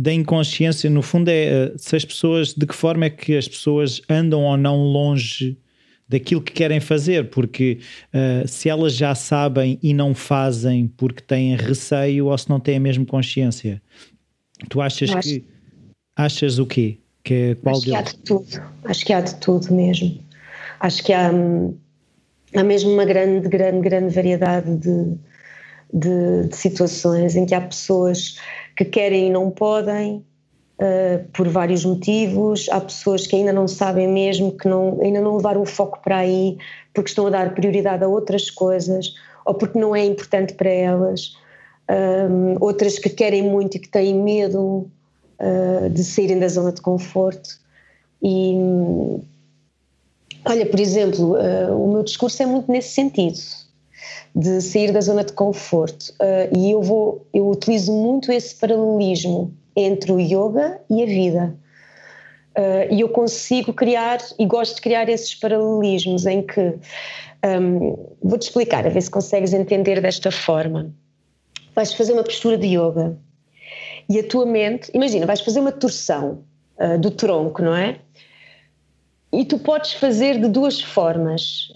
da 0.03 0.13
inconsciência, 0.13 0.91
no 0.91 1.01
fundo, 1.01 1.29
é 1.29 1.45
eh, 1.45 1.73
se 1.77 1.95
as 1.95 2.05
pessoas, 2.05 2.53
de 2.55 2.67
que 2.67 2.75
forma 2.75 3.05
é 3.05 3.11
que 3.11 3.37
as 3.37 3.47
pessoas 3.47 4.03
andam 4.11 4.43
ou 4.43 4.57
não 4.57 4.77
longe 4.77 5.57
daquilo 6.09 6.43
que 6.43 6.53
querem 6.53 6.81
fazer, 6.81 7.31
porque 7.31 7.79
uh, 8.13 8.47
se 8.47 8.69
elas 8.69 8.95
já 8.95 9.15
sabem 9.15 9.79
e 9.81 9.95
não 9.95 10.13
fazem 10.13 10.89
porque 10.89 11.23
têm 11.23 11.55
receio 11.55 12.27
ou 12.27 12.37
se 12.37 12.51
não 12.51 12.59
têm 12.59 12.77
a 12.79 12.81
mesma 12.81 13.07
consciência. 13.07 13.81
Tu 14.69 14.81
achas 14.81 15.15
que. 15.15 15.45
Achas 16.17 16.59
o 16.59 16.67
quê? 16.67 16.99
Que 17.23 17.35
é 17.35 17.55
qual 17.55 17.77
Acho 17.77 17.87
deles? 17.87 17.93
que 17.93 17.97
há 17.97 18.03
de 18.03 18.17
tudo, 18.25 18.63
acho 18.85 19.07
que 19.07 19.13
há 19.13 19.21
de 19.21 19.35
tudo 19.37 19.73
mesmo. 19.73 20.19
Acho 20.81 21.03
que 21.05 21.13
há, 21.13 21.31
há 22.57 22.65
mesmo 22.65 22.91
uma 22.91 23.05
grande, 23.05 23.49
grande, 23.49 23.81
grande 23.81 24.13
variedade 24.13 24.77
de, 24.79 25.17
de, 25.95 26.49
de 26.49 26.57
situações 26.57 27.37
em 27.37 27.47
que 27.47 27.55
há 27.55 27.61
pessoas 27.61 28.37
que 28.85 28.91
querem 28.91 29.29
e 29.29 29.31
não 29.31 29.51
podem, 29.51 30.25
Uh, 30.81 31.23
por 31.33 31.47
vários 31.49 31.85
motivos. 31.85 32.67
Há 32.69 32.81
pessoas 32.81 33.25
que 33.25 33.37
ainda 33.37 33.53
não 33.53 33.69
sabem 33.69 34.09
mesmo, 34.09 34.51
que 34.51 34.67
não, 34.67 34.99
ainda 35.01 35.21
não 35.21 35.37
levaram 35.37 35.63
o 35.63 35.67
foco 35.67 36.01
para 36.03 36.17
aí, 36.17 36.59
porque 36.93 37.11
estão 37.11 37.29
a 37.29 37.31
dar 37.31 37.55
prioridade 37.55 38.03
a 38.03 38.09
outras 38.09 38.51
coisas 38.51 39.15
ou 39.45 39.55
porque 39.55 39.79
não 39.79 39.95
é 39.95 40.05
importante 40.05 40.55
para 40.55 40.71
elas. 40.71 41.37
Um, 41.89 42.57
outras 42.59 42.99
que 42.99 43.11
querem 43.11 43.45
muito 43.45 43.77
e 43.77 43.81
que 43.81 43.89
têm 43.89 44.15
medo 44.15 44.91
uh, 45.39 45.89
de 45.89 46.03
saírem 46.03 46.41
da 46.41 46.49
zona 46.49 46.73
de 46.73 46.81
conforto. 46.81 47.61
E 48.21 48.57
olha, 50.45 50.67
por 50.67 50.81
exemplo, 50.81 51.37
uh, 51.37 51.81
o 51.81 51.93
meu 51.93 52.03
discurso 52.03 52.43
é 52.43 52.47
muito 52.47 52.73
nesse 52.73 52.89
sentido 52.89 53.39
de 54.35 54.61
sair 54.61 54.93
da 54.93 55.01
zona 55.01 55.25
de 55.25 55.33
conforto 55.33 56.15
uh, 56.21 56.57
e 56.57 56.71
eu 56.71 56.83
vou 56.83 57.27
eu 57.35 57.49
utilizo 57.49 57.93
muito 57.93 58.33
esse 58.33 58.55
paralelismo 58.55 59.55
entre 59.77 60.13
o 60.13 60.19
yoga 60.19 60.81
e 60.91 61.03
a 61.03 61.07
vida 61.07 61.57
e 62.91 63.01
eu 63.01 63.09
consigo 63.09 63.73
criar 63.73 64.19
e 64.39 64.45
gosto 64.45 64.75
de 64.75 64.83
criar 64.83 65.09
esses 65.09 65.35
paralelismos 65.35 66.27
em 66.27 66.43
que 66.43 66.75
um, 67.43 67.97
vou-te 68.23 68.43
explicar 68.43 68.87
a 68.87 68.91
ver 68.91 69.01
se 69.01 69.11
consegues 69.11 69.55
entender 69.55 70.03
desta 70.03 70.31
forma 70.31 70.93
vais 71.75 71.95
fazer 71.95 72.13
uma 72.13 72.23
postura 72.23 72.59
de 72.59 72.67
yoga 72.67 73.17
e 74.09 74.19
a 74.19 74.27
tua 74.27 74.47
mente, 74.47 74.91
imagina, 74.95 75.27
vais 75.27 75.41
fazer 75.41 75.61
uma 75.61 75.73
torção 75.73 76.45
uh, 76.79 76.99
do 76.99 77.11
tronco, 77.11 77.63
não 77.63 77.75
é? 77.75 77.99
E 79.33 79.45
tu 79.45 79.59
podes 79.59 79.95
fazer 79.95 80.41
de 80.41 80.49
duas 80.49 80.81
formas. 80.81 81.69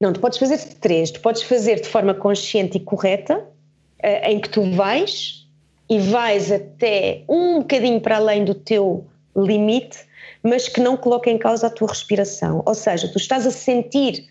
Não, 0.00 0.12
tu 0.12 0.20
podes 0.20 0.38
fazer 0.38 0.56
de 0.56 0.74
três. 0.76 1.10
Tu 1.10 1.20
podes 1.20 1.42
fazer 1.42 1.80
de 1.80 1.88
forma 1.88 2.14
consciente 2.14 2.78
e 2.78 2.80
correta, 2.80 3.38
uh, 3.38 4.30
em 4.30 4.40
que 4.40 4.48
tu 4.48 4.62
vais 4.72 5.46
e 5.90 5.98
vais 5.98 6.50
até 6.50 7.22
um 7.28 7.58
bocadinho 7.58 8.00
para 8.00 8.16
além 8.16 8.44
do 8.44 8.54
teu 8.54 9.04
limite, 9.36 9.98
mas 10.42 10.68
que 10.68 10.80
não 10.80 10.96
coloca 10.96 11.28
em 11.30 11.36
causa 11.36 11.66
a 11.66 11.70
tua 11.70 11.88
respiração. 11.88 12.62
Ou 12.64 12.74
seja, 12.74 13.08
tu 13.08 13.18
estás 13.18 13.46
a 13.46 13.50
sentir 13.50 14.28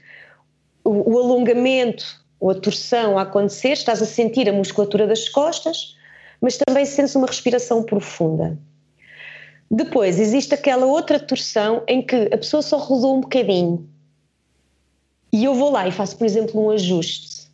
o, 0.83 1.13
o 1.13 1.19
alongamento 1.19 2.05
ou 2.39 2.51
a 2.51 2.55
torção 2.55 3.17
a 3.19 3.23
acontecer, 3.23 3.73
estás 3.73 4.01
a 4.01 4.05
sentir 4.05 4.47
a 4.47 4.53
musculatura 4.53 5.05
das 5.05 5.27
costas, 5.27 5.97
mas 6.41 6.57
também 6.57 6.85
sentes 6.85 7.15
uma 7.15 7.27
respiração 7.27 7.83
profunda. 7.83 8.57
Depois 9.69 10.19
existe 10.19 10.53
aquela 10.53 10.85
outra 10.85 11.19
torção 11.19 11.83
em 11.87 12.01
que 12.01 12.15
a 12.15 12.37
pessoa 12.37 12.61
só 12.61 12.77
rodou 12.77 13.17
um 13.17 13.21
bocadinho. 13.21 13.88
E 15.31 15.43
eu 15.43 15.53
vou 15.53 15.71
lá 15.71 15.87
e 15.87 15.91
faço, 15.91 16.17
por 16.17 16.25
exemplo, 16.25 16.63
um 16.63 16.69
ajuste. 16.69 17.49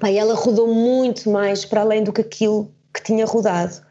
Pai, 0.00 0.16
ela 0.16 0.34
rodou 0.34 0.72
muito 0.72 1.30
mais 1.30 1.64
para 1.64 1.80
além 1.80 2.02
do 2.02 2.12
que 2.12 2.20
aquilo 2.20 2.70
que 2.92 3.02
tinha 3.02 3.24
rodado. 3.24 3.84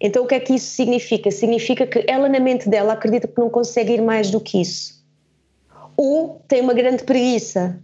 Então 0.00 0.24
o 0.24 0.26
que 0.26 0.34
é 0.34 0.40
que 0.40 0.54
isso 0.54 0.74
significa? 0.74 1.30
Significa 1.30 1.86
que 1.86 2.04
ela 2.08 2.28
na 2.28 2.40
mente 2.40 2.68
dela 2.68 2.92
acredita 2.92 3.28
que 3.28 3.38
não 3.38 3.48
consegue 3.48 3.92
ir 3.94 4.02
mais 4.02 4.30
do 4.30 4.40
que 4.40 4.60
isso. 4.60 5.02
Ou 5.96 6.42
tem 6.48 6.60
uma 6.60 6.74
grande 6.74 7.04
preguiça 7.04 7.78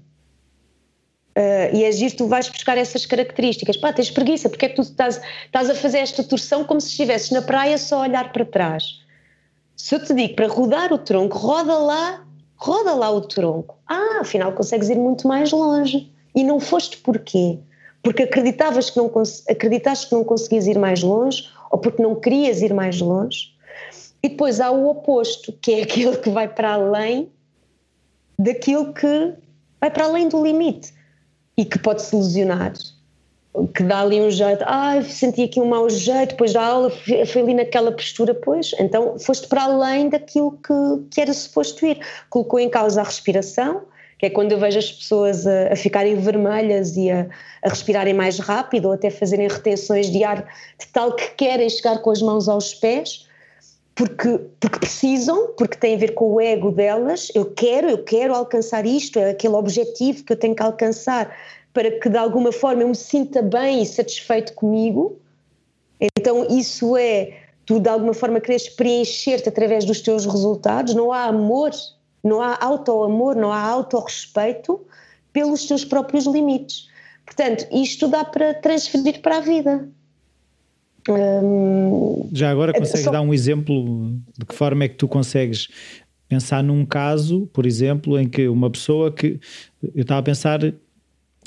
Uh, 1.38 1.70
e 1.72 1.86
agir, 1.86 2.10
tu 2.16 2.26
vais 2.26 2.48
buscar 2.48 2.76
essas 2.76 3.06
características. 3.06 3.76
Pá, 3.76 3.92
tens 3.92 4.10
preguiça, 4.10 4.48
porque 4.48 4.66
é 4.66 4.68
que 4.70 4.74
tu 4.74 4.82
estás, 4.82 5.20
estás 5.46 5.70
a 5.70 5.74
fazer 5.76 5.98
esta 5.98 6.24
torção 6.24 6.64
como 6.64 6.80
se 6.80 6.88
estivesses 6.88 7.30
na 7.30 7.40
praia 7.40 7.78
só 7.78 7.98
a 7.98 8.08
olhar 8.08 8.32
para 8.32 8.44
trás? 8.44 9.00
Se 9.76 9.94
eu 9.94 10.04
te 10.04 10.12
digo 10.12 10.34
para 10.34 10.48
rodar 10.48 10.92
o 10.92 10.98
tronco, 10.98 11.38
roda 11.38 11.78
lá, 11.78 12.26
roda 12.58 12.92
lá 12.94 13.10
o 13.10 13.20
tronco. 13.20 13.76
Ah, 13.86 14.18
afinal 14.20 14.52
consegues 14.52 14.88
ir 14.88 14.96
muito 14.96 15.26
mais 15.26 15.50
longe. 15.52 16.12
E 16.34 16.44
não 16.44 16.60
foste 16.60 16.98
porquê? 16.98 17.58
Porque 18.02 18.24
acreditavas 18.24 18.90
que 18.90 18.98
não, 18.98 19.10
acreditaste 19.48 20.08
que 20.08 20.14
não 20.14 20.24
conseguias 20.24 20.66
ir 20.66 20.78
mais 20.78 21.02
longe 21.02 21.48
ou 21.70 21.78
porque 21.78 22.02
não 22.02 22.14
querias 22.14 22.60
ir 22.60 22.74
mais 22.74 23.00
longe. 23.00 23.54
E 24.22 24.28
depois 24.28 24.60
há 24.60 24.70
o 24.70 24.88
oposto, 24.88 25.52
que 25.52 25.72
é 25.72 25.82
aquele 25.84 26.16
que 26.18 26.30
vai 26.30 26.48
para 26.48 26.74
além 26.74 27.30
daquilo 28.38 28.92
que 28.92 29.34
vai 29.80 29.90
para 29.90 30.04
além 30.04 30.28
do 30.28 30.42
limite 30.42 30.92
e 31.56 31.64
que 31.64 31.78
pode 31.78 32.02
se 32.02 32.14
lesionar, 32.14 32.72
que 33.66 33.82
dá 33.82 34.00
ali 34.00 34.20
um 34.20 34.30
jeito, 34.30 34.62
ah, 34.66 35.02
senti 35.02 35.42
aqui 35.42 35.60
um 35.60 35.66
mau 35.66 35.88
jeito, 35.90 36.30
depois 36.30 36.52
da 36.52 36.62
aula 36.62 36.90
foi 36.90 37.42
ali 37.42 37.54
naquela 37.54 37.90
postura, 37.90 38.34
pois, 38.34 38.74
então 38.78 39.18
foste 39.18 39.48
para 39.48 39.64
além 39.64 40.08
daquilo 40.08 40.52
que, 40.52 40.74
que 41.10 41.20
era 41.20 41.32
suposto 41.32 41.84
ir, 41.84 41.98
colocou 42.30 42.60
em 42.60 42.68
causa 42.68 43.00
a 43.00 43.04
respiração, 43.04 43.82
que 44.18 44.26
é 44.26 44.30
quando 44.30 44.52
eu 44.52 44.58
vejo 44.58 44.78
as 44.78 44.90
pessoas 44.90 45.46
a, 45.46 45.72
a 45.72 45.76
ficarem 45.76 46.16
vermelhas 46.16 46.96
e 46.96 47.10
a, 47.10 47.26
a, 47.62 47.68
respirarem 47.68 48.14
mais 48.14 48.38
rápido 48.38 48.86
ou 48.86 48.92
até 48.92 49.10
fazerem 49.10 49.48
retenções 49.48 50.10
de 50.10 50.24
ar 50.24 50.42
de 50.78 50.86
tal 50.92 51.14
que 51.14 51.30
querem 51.30 51.68
chegar 51.68 51.98
com 51.98 52.10
as 52.10 52.20
mãos 52.20 52.48
aos 52.48 52.74
pés, 52.74 53.26
porque, 53.94 54.40
porque 54.60 54.78
precisam, 54.78 55.54
porque 55.56 55.76
tem 55.76 55.94
a 55.94 55.98
ver 55.98 56.14
com 56.14 56.32
o 56.32 56.40
ego 56.40 56.70
delas. 56.70 57.32
Eu 57.34 57.46
quero, 57.46 57.88
eu 57.88 58.04
quero 58.04 58.34
alcançar 58.34 58.86
isto, 58.86 59.18
é 59.18 59.30
aquele 59.30 59.54
objetivo 59.54 60.22
que 60.24 60.32
eu 60.32 60.36
tenho 60.36 60.54
que 60.54 60.62
alcançar 60.62 61.34
para 61.72 61.90
que 62.00 62.08
de 62.08 62.16
alguma 62.16 62.52
forma 62.52 62.82
eu 62.82 62.88
me 62.88 62.94
sinta 62.94 63.42
bem 63.42 63.82
e 63.82 63.86
satisfeito 63.86 64.54
comigo. 64.54 65.18
Então, 66.18 66.46
isso 66.50 66.96
é 66.96 67.38
tu 67.66 67.78
de 67.78 67.88
alguma 67.88 68.14
forma 68.14 68.40
queres 68.40 68.68
preencher-te 68.68 69.48
através 69.48 69.84
dos 69.84 70.00
teus 70.00 70.24
resultados. 70.24 70.94
Não 70.94 71.12
há 71.12 71.24
amor, 71.24 71.70
não 72.24 72.40
há 72.40 72.56
auto-amor, 72.60 73.36
não 73.36 73.52
há 73.52 73.60
auto-respeito 73.60 74.80
pelos 75.32 75.66
teus 75.66 75.84
próprios 75.84 76.24
limites. 76.26 76.88
Portanto, 77.24 77.66
isto 77.70 78.08
dá 78.08 78.24
para 78.24 78.54
transferir 78.54 79.20
para 79.20 79.36
a 79.36 79.40
vida. 79.40 79.88
Já 82.32 82.50
agora 82.50 82.72
é 82.74 82.78
consegues 82.78 83.04
só... 83.04 83.10
dar 83.10 83.20
um 83.20 83.32
exemplo 83.32 84.12
de 84.36 84.44
que 84.46 84.54
forma 84.54 84.84
é 84.84 84.88
que 84.88 84.96
tu 84.96 85.08
consegues 85.08 85.68
pensar 86.28 86.62
num 86.62 86.84
caso, 86.84 87.48
por 87.52 87.66
exemplo, 87.66 88.18
em 88.18 88.28
que 88.28 88.48
uma 88.48 88.70
pessoa 88.70 89.10
que 89.10 89.40
eu 89.94 90.02
estava 90.02 90.20
a 90.20 90.22
pensar 90.22 90.60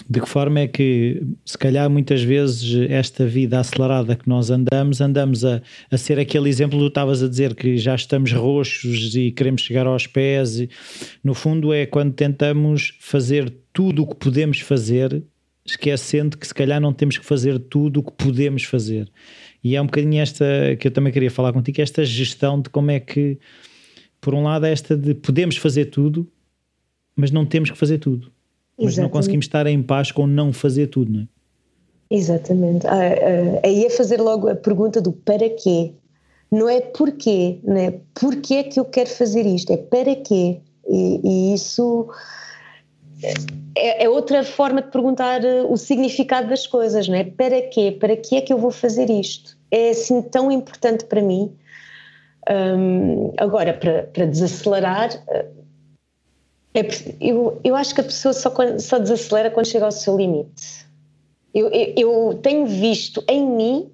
de 0.10 0.20
que 0.20 0.28
forma 0.28 0.60
é 0.60 0.68
que, 0.68 1.22
se 1.46 1.58
calhar, 1.58 1.90
muitas 1.90 2.22
vezes 2.22 2.90
esta 2.90 3.26
vida 3.26 3.60
acelerada 3.60 4.16
que 4.16 4.28
nós 4.28 4.50
andamos, 4.50 5.02
andamos 5.02 5.46
a, 5.46 5.62
a 5.90 5.98
ser 5.98 6.20
aquele 6.20 6.50
exemplo 6.50 6.78
que 6.78 6.86
tu 6.86 6.88
estavas 6.88 7.24
a 7.24 7.28
dizer 7.28 7.56
que 7.56 7.78
já 7.78 7.96
estamos 7.96 8.32
roxos 8.32 9.16
e 9.16 9.32
queremos 9.32 9.62
chegar 9.62 9.88
aos 9.88 10.08
pés. 10.08 10.60
E, 10.60 10.70
no 11.24 11.34
fundo, 11.34 11.74
é 11.74 11.86
quando 11.86 12.14
tentamos 12.14 12.98
fazer 13.00 13.54
tudo 13.74 14.04
o 14.04 14.08
que 14.08 14.16
podemos 14.16 14.60
fazer, 14.60 15.24
esquecendo 15.66 16.38
que 16.38 16.48
se 16.48 16.54
calhar 16.54 16.82
não 16.82 16.94
temos 16.94 17.18
que 17.18 17.26
fazer 17.26 17.60
tudo 17.60 18.00
o 18.00 18.04
que 18.04 18.12
podemos 18.12 18.64
fazer. 18.64 19.10
E 19.64 19.76
é 19.76 19.82
um 19.82 19.86
bocadinho 19.86 20.22
esta 20.22 20.46
que 20.80 20.88
eu 20.88 20.92
também 20.92 21.14
queria 21.14 21.30
falar 21.30 21.54
contigo, 21.54 21.82
esta 21.82 22.04
gestão 22.04 22.60
de 22.60 22.70
como 22.70 22.92
é 22.92 23.00
que, 23.00 23.38
por 24.20 24.34
um 24.34 24.44
lado, 24.44 24.66
é 24.66 24.72
esta 24.72 24.98
de 24.98 25.14
podemos 25.14 25.58
fazer 25.58 25.86
tudo, 25.86 26.28
mas 27.16 27.32
não 27.32 27.46
temos 27.46 27.70
que 27.70 27.78
fazer 27.78 28.00
tudo. 28.00 28.32
Mas 28.82 28.94
Exatamente. 28.94 29.02
não 29.02 29.10
conseguimos 29.10 29.46
estar 29.46 29.68
em 29.68 29.82
paz 29.84 30.12
com 30.12 30.26
não 30.26 30.52
fazer 30.52 30.88
tudo, 30.88 31.12
não 31.12 31.22
é? 31.22 31.28
Exatamente. 32.10 32.88
Ah, 32.88 32.94
ah, 32.94 33.60
aí 33.64 33.86
é 33.86 33.90
fazer 33.90 34.20
logo 34.20 34.50
a 34.50 34.56
pergunta 34.56 35.00
do 35.00 35.14
para 35.14 35.50
quê. 35.50 35.94
Não 36.52 36.68
é 36.68 36.82
porquê, 36.82 37.60
não 37.64 37.78
é 37.78 37.94
porquê 38.14 38.56
é 38.56 38.64
que 38.64 38.78
eu 38.78 38.84
quero 38.84 39.10
fazer 39.10 39.46
isto, 39.46 39.72
é 39.72 39.78
para 39.78 40.14
quê. 40.16 40.60
E, 40.90 41.22
e 41.24 41.54
isso 41.54 42.10
é, 43.76 44.04
é, 44.04 44.10
outra 44.10 44.44
forma 44.44 44.82
de 44.82 44.92
perguntar 44.92 45.46
eh, 45.46 45.62
o 45.62 45.78
significado 45.78 46.50
das 46.50 46.68
coisas, 46.68 47.08
não 47.08 47.16
é? 47.16 47.24
Para 47.24 47.62
quê? 47.62 47.96
Para 47.98 48.18
que 48.18 48.36
é 48.36 48.42
que 48.42 48.52
eu 48.52 48.58
vou 48.58 48.72
fazer 48.72 49.10
isto? 49.10 49.58
É 49.70 49.92
assim 49.92 50.22
tão 50.22 50.52
importante 50.52 51.06
para 51.06 51.22
mim. 51.22 51.56
Um, 52.50 53.32
agora, 53.38 53.74
para, 53.74 54.04
para 54.04 54.26
desacelerar, 54.26 55.12
é, 56.74 56.88
eu, 57.20 57.60
eu 57.64 57.76
acho 57.76 57.94
que 57.94 58.02
a 58.02 58.04
pessoa 58.04 58.34
só, 58.34 58.54
só 58.80 58.98
desacelera 58.98 59.52
quando 59.52 59.66
chega 59.66 59.86
ao 59.86 59.92
seu 59.92 60.16
limite. 60.18 60.86
Eu, 61.54 61.70
eu, 61.70 61.94
eu 61.98 62.40
tenho 62.42 62.66
visto 62.66 63.24
em 63.28 63.46
mim 63.46 63.92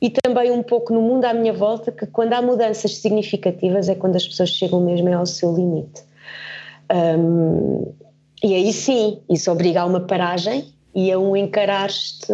e 0.00 0.10
também 0.10 0.50
um 0.50 0.62
pouco 0.62 0.92
no 0.92 1.00
mundo 1.00 1.24
à 1.24 1.34
minha 1.34 1.52
volta 1.52 1.90
que 1.90 2.06
quando 2.06 2.32
há 2.32 2.42
mudanças 2.42 2.96
significativas 2.96 3.88
é 3.88 3.94
quando 3.94 4.16
as 4.16 4.26
pessoas 4.26 4.50
chegam 4.50 4.80
mesmo 4.80 5.12
ao 5.14 5.26
seu 5.26 5.54
limite. 5.54 6.02
Um, 6.92 7.92
e 8.42 8.54
aí 8.54 8.72
sim, 8.72 9.20
isso 9.28 9.50
obriga 9.50 9.82
a 9.82 9.86
uma 9.86 10.00
paragem 10.00 10.72
e 10.94 11.10
a 11.10 11.18
um 11.18 11.36
encarar-te 11.36 12.32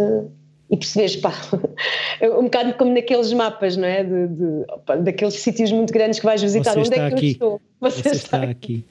e 0.70 0.76
perceberes, 0.76 1.16
pá, 1.16 1.32
um 2.38 2.44
bocado 2.44 2.74
como 2.74 2.92
naqueles 2.92 3.32
mapas, 3.32 3.76
não 3.76 3.86
é? 3.86 4.04
De, 4.04 4.28
de 4.28 4.64
opa, 4.70 4.96
daqueles 4.96 5.34
sítios 5.34 5.72
muito 5.72 5.92
grandes 5.92 6.18
que 6.18 6.26
vais 6.26 6.42
visitar. 6.42 6.72
Você 6.72 6.80
onde 6.80 6.94
é 6.94 7.08
que 7.08 7.14
aqui. 7.14 7.26
eu 7.26 7.32
estou? 7.32 7.60
Você, 7.80 8.02
Você 8.02 8.08
está, 8.10 8.38
está 8.38 8.50
aqui. 8.50 8.84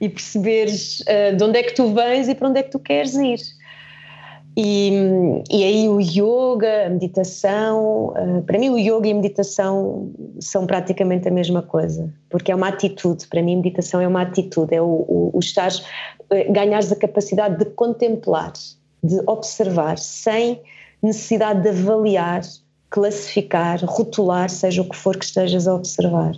E 0.00 0.08
perceberes 0.08 1.00
uh, 1.00 1.36
de 1.36 1.44
onde 1.44 1.58
é 1.58 1.62
que 1.62 1.74
tu 1.74 1.92
vens 1.92 2.28
e 2.28 2.34
para 2.34 2.48
onde 2.48 2.58
é 2.58 2.62
que 2.62 2.70
tu 2.70 2.78
queres 2.78 3.14
ir. 3.14 3.40
E, 4.56 4.92
e 5.50 5.64
aí 5.64 5.88
o 5.88 5.98
yoga, 5.98 6.86
a 6.86 6.90
meditação, 6.90 8.08
uh, 8.08 8.42
para 8.42 8.58
mim 8.58 8.68
o 8.68 8.78
yoga 8.78 9.08
e 9.08 9.12
a 9.12 9.14
meditação 9.14 10.12
são 10.40 10.66
praticamente 10.66 11.26
a 11.26 11.30
mesma 11.30 11.62
coisa, 11.62 12.12
porque 12.28 12.52
é 12.52 12.54
uma 12.54 12.68
atitude, 12.68 13.26
para 13.28 13.42
mim 13.42 13.56
meditação 13.56 14.00
é 14.00 14.06
uma 14.06 14.20
atitude, 14.20 14.74
é 14.74 14.82
o, 14.82 14.84
o, 14.84 15.30
o 15.32 15.38
estar, 15.38 15.72
uh, 15.72 16.52
ganhares 16.52 16.92
a 16.92 16.96
capacidade 16.96 17.58
de 17.58 17.64
contemplar, 17.70 18.52
de 19.02 19.22
observar, 19.26 19.96
sem 19.96 20.60
necessidade 21.02 21.62
de 21.62 21.70
avaliar, 21.70 22.42
classificar, 22.90 23.82
rotular, 23.84 24.50
seja 24.50 24.82
o 24.82 24.88
que 24.88 24.94
for 24.94 25.16
que 25.16 25.24
estejas 25.24 25.66
a 25.66 25.74
observar. 25.74 26.34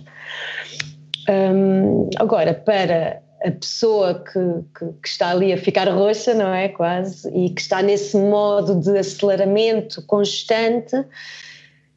Um, 1.29 2.09
agora, 2.17 2.53
para 2.53 3.21
a 3.43 3.51
pessoa 3.51 4.23
que, 4.23 4.39
que, 4.77 4.93
que, 5.01 5.07
está 5.07 5.29
ali 5.29 5.53
a 5.53 5.57
ficar 5.57 5.87
roxa, 5.89 6.33
não 6.33 6.53
é? 6.53 6.69
Quase, 6.69 7.29
e 7.29 7.49
que 7.49 7.61
está 7.61 7.81
nesse 7.81 8.17
modo 8.17 8.79
de 8.79 8.97
aceleramento 8.97 10.01
constante, 10.03 10.95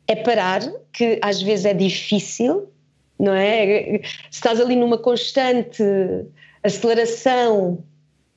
é 0.07 0.17
parar, 0.17 0.61
que 0.93 1.19
às 1.23 1.41
vezes 1.41 1.67
é 1.67 1.75
difícil, 1.75 2.71
não 3.19 3.35
é? 3.35 4.01
Se 4.31 4.39
estás 4.39 4.61
ali 4.61 4.77
numa 4.77 4.99
constante 4.99 5.83
aceleração, 6.63 7.85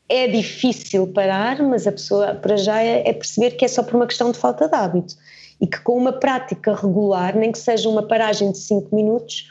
é 0.08 0.28
difícil 0.28 1.08
parar, 1.08 1.62
mas 1.62 1.88
a 1.88 1.92
pessoa, 1.92 2.36
para 2.36 2.58
já, 2.58 2.82
é, 2.82 3.08
é 3.08 3.14
perceber 3.14 3.52
que 3.52 3.64
é 3.64 3.68
só 3.68 3.82
por 3.82 3.96
uma 3.96 4.08
questão 4.08 4.32
de 4.32 4.38
falta 4.38 4.68
de 4.68 4.76
hábito 4.76 5.16
e 5.60 5.68
que 5.68 5.80
com 5.82 5.96
uma 5.96 6.12
prática 6.12 6.76
regular, 6.76 7.36
nem 7.36 7.52
que 7.52 7.60
seja 7.60 7.88
uma 7.88 8.06
paragem 8.06 8.52
de 8.52 8.58
5 8.58 8.94
minutos, 8.94 9.50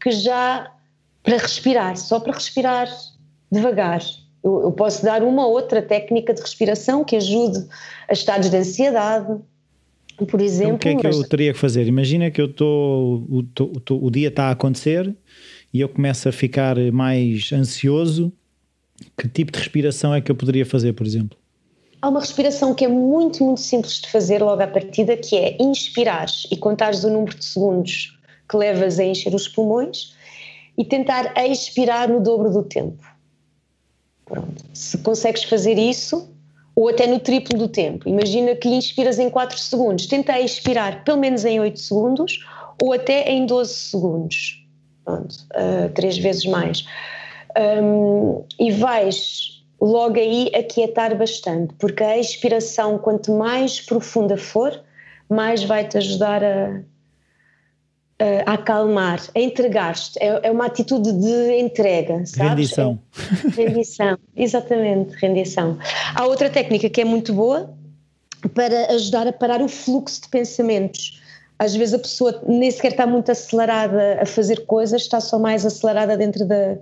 que 0.00 0.10
já 0.10 0.72
para 1.28 1.36
respirar, 1.36 1.96
só 1.98 2.18
para 2.18 2.32
respirar 2.32 2.88
devagar. 3.52 4.00
Eu, 4.42 4.62
eu, 4.62 4.72
posso 4.72 5.04
dar 5.04 5.22
uma 5.22 5.46
outra 5.46 5.82
técnica 5.82 6.32
de 6.32 6.40
respiração 6.40 7.04
que 7.04 7.16
ajude 7.16 7.66
a 8.08 8.14
estados 8.14 8.48
de 8.48 8.56
ansiedade, 8.56 9.38
por 10.30 10.40
exemplo. 10.40 10.76
Então, 10.76 10.92
o 10.92 10.98
que 11.00 11.06
é 11.06 11.10
que 11.10 11.16
eu 11.16 11.28
teria 11.28 11.52
que 11.52 11.58
fazer? 11.58 11.86
Imagina 11.86 12.30
que 12.30 12.40
eu 12.40 12.46
estou, 12.46 13.26
o, 13.28 13.44
o 14.06 14.10
dia 14.10 14.28
está 14.28 14.44
a 14.44 14.52
acontecer 14.52 15.14
e 15.72 15.80
eu 15.80 15.88
começo 15.88 16.28
a 16.28 16.32
ficar 16.32 16.76
mais 16.92 17.50
ansioso. 17.52 18.32
Que 19.16 19.28
tipo 19.28 19.52
de 19.52 19.58
respiração 19.58 20.14
é 20.14 20.20
que 20.22 20.30
eu 20.30 20.34
poderia 20.34 20.64
fazer, 20.64 20.94
por 20.94 21.06
exemplo? 21.06 21.36
Há 22.00 22.08
uma 22.08 22.20
respiração 22.20 22.74
que 22.74 22.84
é 22.84 22.88
muito, 22.88 23.44
muito 23.44 23.60
simples 23.60 24.00
de 24.00 24.08
fazer 24.08 24.42
logo 24.42 24.62
à 24.62 24.66
partida, 24.66 25.16
que 25.16 25.36
é 25.36 25.56
inspirar 25.60 26.26
e 26.50 26.56
contares 26.56 27.04
o 27.04 27.10
número 27.10 27.36
de 27.36 27.44
segundos 27.44 28.18
que 28.48 28.56
levas 28.56 28.98
a 28.98 29.04
encher 29.04 29.34
os 29.34 29.46
pulmões 29.46 30.16
e 30.78 30.84
tentar 30.84 31.34
expirar 31.36 32.08
no 32.08 32.20
dobro 32.20 32.50
do 32.50 32.62
tempo. 32.62 33.02
Pronto. 34.24 34.64
Se 34.72 34.96
consegues 34.98 35.42
fazer 35.42 35.76
isso, 35.76 36.30
ou 36.76 36.88
até 36.88 37.08
no 37.08 37.18
triplo 37.18 37.58
do 37.58 37.66
tempo, 37.66 38.08
imagina 38.08 38.54
que 38.54 38.68
inspiras 38.68 39.18
em 39.18 39.28
4 39.28 39.58
segundos, 39.58 40.06
tenta 40.06 40.38
expirar 40.38 41.02
pelo 41.02 41.18
menos 41.18 41.44
em 41.44 41.58
8 41.58 41.80
segundos 41.80 42.46
ou 42.80 42.92
até 42.92 43.28
em 43.28 43.44
12 43.44 43.74
segundos. 43.74 44.64
Pronto, 45.04 45.34
uh, 45.34 45.88
três 45.94 46.16
vezes 46.18 46.44
mais. 46.44 46.86
Um, 47.82 48.44
e 48.60 48.70
vais 48.70 49.64
logo 49.80 50.18
aí 50.18 50.52
aquietar 50.54 51.16
bastante, 51.16 51.74
porque 51.74 52.04
a 52.04 52.18
expiração, 52.18 52.98
quanto 52.98 53.32
mais 53.32 53.80
profunda 53.80 54.36
for, 54.36 54.80
mais 55.28 55.64
vai 55.64 55.88
te 55.88 55.96
ajudar 55.98 56.44
a, 56.44 56.80
a 58.46 58.54
acalmar, 58.54 59.22
a 59.34 59.40
entregar-te. 59.40 60.18
É, 60.20 60.48
é, 60.48 60.50
uma 60.50 60.66
atitude 60.66 61.12
de 61.12 61.58
entrega, 61.58 62.26
sabes? 62.26 62.72
Rendição. 62.72 62.98
É, 63.56 63.62
rendição, 63.62 64.18
exatamente, 64.36 65.14
rendição. 65.14 65.78
Há 66.14 66.26
outra 66.26 66.50
técnica 66.50 66.90
que 66.90 67.00
é 67.00 67.04
muito 67.04 67.32
boa 67.32 67.72
para 68.54 68.92
ajudar 68.94 69.26
a 69.26 69.32
parar 69.32 69.62
o 69.62 69.68
fluxo 69.68 70.22
de 70.22 70.28
pensamentos. 70.28 71.22
Às 71.58 71.74
vezes 71.74 71.94
a 71.94 71.98
pessoa 71.98 72.42
nem 72.46 72.70
sequer 72.70 72.92
está 72.92 73.06
muito 73.06 73.30
acelerada 73.30 74.20
a 74.20 74.26
fazer 74.26 74.66
coisas, 74.66 75.02
está 75.02 75.20
só 75.20 75.38
mais 75.38 75.64
acelerada 75.66 76.16
dentro 76.16 76.44
da, 76.44 76.76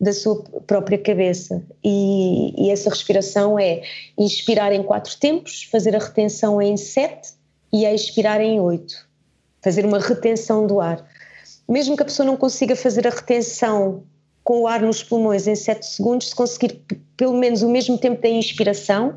da 0.00 0.12
sua 0.12 0.42
própria 0.66 0.98
cabeça. 0.98 1.62
E, 1.82 2.54
e 2.58 2.70
essa 2.70 2.90
respiração 2.90 3.58
é 3.58 3.82
inspirar 4.18 4.72
em 4.72 4.82
quatro 4.82 5.16
tempos, 5.18 5.64
fazer 5.64 5.94
a 5.94 5.98
retenção 5.98 6.60
em 6.60 6.76
sete 6.76 7.32
e 7.72 7.84
expirar 7.86 8.40
em 8.40 8.60
oito 8.60 9.03
fazer 9.64 9.86
uma 9.86 9.98
retenção 9.98 10.66
do 10.66 10.78
ar. 10.78 11.02
Mesmo 11.66 11.96
que 11.96 12.02
a 12.02 12.04
pessoa 12.06 12.26
não 12.26 12.36
consiga 12.36 12.76
fazer 12.76 13.06
a 13.06 13.10
retenção 13.10 14.04
com 14.44 14.60
o 14.60 14.66
ar 14.66 14.82
nos 14.82 15.02
pulmões 15.02 15.46
em 15.46 15.54
7 15.54 15.86
segundos, 15.86 16.28
se 16.28 16.34
conseguir 16.34 16.84
pelo 17.16 17.32
menos 17.32 17.62
o 17.62 17.70
mesmo 17.70 17.96
tempo 17.96 18.20
da 18.20 18.28
inspiração, 18.28 19.14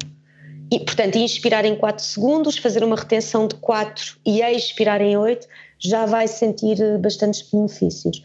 e, 0.72 0.80
portanto, 0.80 1.18
inspirar 1.18 1.66
em 1.66 1.76
4 1.78 2.04
segundos, 2.04 2.58
fazer 2.58 2.84
uma 2.84 2.96
retenção 2.96 3.48
de 3.48 3.56
4 3.56 4.18
e 4.26 4.42
expirar 4.42 5.02
em 5.02 5.18
8, 5.18 5.48
já 5.80 6.06
vai 6.06 6.28
sentir 6.28 6.78
bastantes 7.00 7.42
benefícios. 7.42 8.24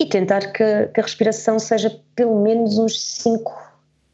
E 0.00 0.06
tentar 0.06 0.52
que, 0.52 0.62
a 0.62 1.02
respiração 1.02 1.58
seja 1.58 2.00
pelo 2.14 2.40
menos 2.42 2.78
uns 2.78 3.00
5 3.00 3.52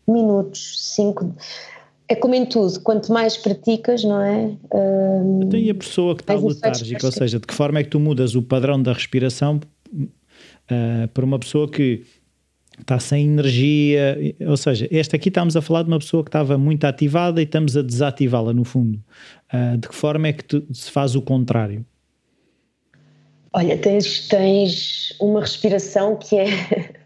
minutos, 0.07 0.95
5 0.95 1.35
é 2.09 2.15
como 2.15 2.35
em 2.35 2.45
tudo, 2.45 2.81
quanto 2.81 3.13
mais 3.13 3.37
praticas, 3.37 4.05
não 4.05 4.21
é? 4.21 4.57
Um, 4.73 5.41
então, 5.45 5.59
e 5.59 5.71
a 5.71 5.75
pessoa 5.75 6.15
que 6.15 6.23
está 6.23 6.35
letárgica, 6.35 7.07
ou 7.07 7.13
seja, 7.13 7.41
de 7.41 7.47
que 7.47 7.55
forma 7.55 7.79
é 7.79 7.85
que 7.85 7.91
tu 7.91 7.99
mudas 7.99 8.35
o 8.35 8.43
padrão 8.43 8.83
da 8.83 8.93
respiração 8.93 9.61
uh, 9.95 11.09
para 11.13 11.25
uma 11.25 11.39
pessoa 11.39 11.71
que 11.71 12.03
está 12.79 12.99
sem 12.99 13.25
energia, 13.25 14.19
ou 14.47 14.57
seja, 14.57 14.89
esta 14.91 15.17
aqui 15.17 15.29
estamos 15.29 15.57
a 15.57 15.63
falar 15.63 15.85
de 15.85 15.89
uma 15.89 15.99
pessoa 15.99 16.25
que 16.25 16.29
estava 16.29 16.59
muito 16.59 16.85
ativada 16.85 17.41
e 17.41 17.45
estamos 17.45 17.77
a 17.77 17.83
desativá-la 17.83 18.53
no 18.53 18.65
fundo. 18.65 19.01
Uh, 19.53 19.79
de 19.79 19.89
que 19.89 19.95
forma 19.95 20.29
é 20.29 20.33
que 20.33 20.45
tu, 20.45 20.63
se 20.73 20.91
faz 20.91 21.15
o 21.15 21.23
contrário? 21.23 21.87
Olha, 23.53 23.79
tens, 23.79 24.27
tens 24.29 25.17
uma 25.21 25.41
respiração 25.41 26.17
que 26.17 26.37
é 26.37 27.04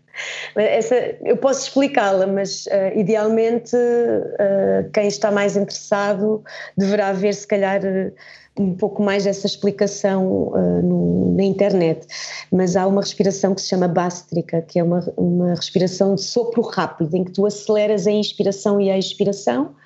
Essa, 0.56 0.96
eu 1.24 1.36
posso 1.36 1.62
explicá-la, 1.62 2.26
mas 2.26 2.66
uh, 2.66 2.98
idealmente 2.98 3.76
uh, 3.76 4.90
quem 4.92 5.08
está 5.08 5.30
mais 5.30 5.56
interessado 5.56 6.42
deverá 6.76 7.12
ver, 7.12 7.34
se 7.34 7.46
calhar, 7.46 7.80
uh, 7.84 8.12
um 8.58 8.74
pouco 8.74 9.02
mais 9.02 9.24
dessa 9.24 9.46
explicação 9.46 10.52
no, 10.82 11.32
na 11.36 11.44
internet. 11.44 12.04
Mas 12.50 12.74
há 12.74 12.88
uma 12.88 13.00
respiração 13.00 13.54
que 13.54 13.60
se 13.60 13.68
chama 13.68 13.86
bástrica, 13.86 14.60
que 14.62 14.80
é 14.80 14.82
uma, 14.82 14.98
uma 15.16 15.54
respiração 15.54 16.16
de 16.16 16.22
sopro 16.22 16.62
rápido, 16.62 17.14
em 17.14 17.22
que 17.22 17.30
tu 17.30 17.46
aceleras 17.46 18.08
a 18.08 18.10
inspiração 18.10 18.80
e 18.80 18.90
a 18.90 18.98
expiração 18.98 19.76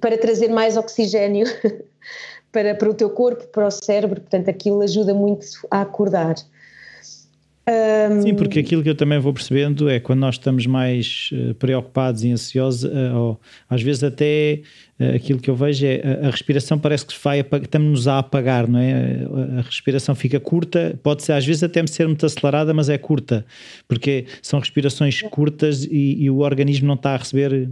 para 0.00 0.18
trazer 0.18 0.48
mais 0.48 0.76
oxigênio. 0.76 1.46
para, 2.52 2.74
para 2.74 2.90
o 2.90 2.94
teu 2.94 3.08
corpo, 3.08 3.46
para 3.48 3.66
o 3.66 3.70
cérebro, 3.70 4.20
portanto 4.20 4.48
aquilo 4.50 4.82
ajuda 4.82 5.14
muito 5.14 5.46
a 5.70 5.80
acordar. 5.80 6.34
Um... 7.68 8.22
Sim, 8.22 8.34
porque 8.34 8.58
aquilo 8.58 8.82
que 8.82 8.88
eu 8.88 8.94
também 8.94 9.20
vou 9.20 9.32
percebendo 9.32 9.88
é 9.88 10.00
quando 10.00 10.18
nós 10.18 10.34
estamos 10.34 10.66
mais 10.66 11.30
uh, 11.32 11.54
preocupados 11.54 12.24
e 12.24 12.32
ansiosos, 12.32 12.82
uh, 12.82 13.14
ou 13.14 13.40
às 13.70 13.80
vezes 13.80 14.02
até 14.02 14.62
uh, 14.98 15.14
aquilo 15.14 15.38
que 15.38 15.48
eu 15.48 15.54
vejo 15.54 15.86
é 15.86 16.00
a, 16.24 16.26
a 16.26 16.30
respiração 16.30 16.76
parece 16.76 17.06
que 17.06 17.14
vai 17.22 17.38
estamos-nos 17.40 18.08
a 18.08 18.18
apagar, 18.18 18.66
não 18.66 18.80
é? 18.80 19.24
A, 19.54 19.58
a 19.60 19.62
respiração 19.62 20.12
fica 20.12 20.40
curta, 20.40 20.98
pode 21.04 21.22
ser 21.22 21.34
às 21.34 21.46
vezes 21.46 21.62
até 21.62 21.86
ser 21.86 22.08
muito 22.08 22.26
acelerada, 22.26 22.74
mas 22.74 22.88
é 22.88 22.98
curta, 22.98 23.46
porque 23.86 24.26
são 24.42 24.58
respirações 24.58 25.22
curtas 25.22 25.84
e, 25.84 26.16
e 26.20 26.30
o 26.30 26.40
organismo 26.40 26.88
não 26.88 26.94
está 26.94 27.14
a 27.14 27.16
receber 27.16 27.70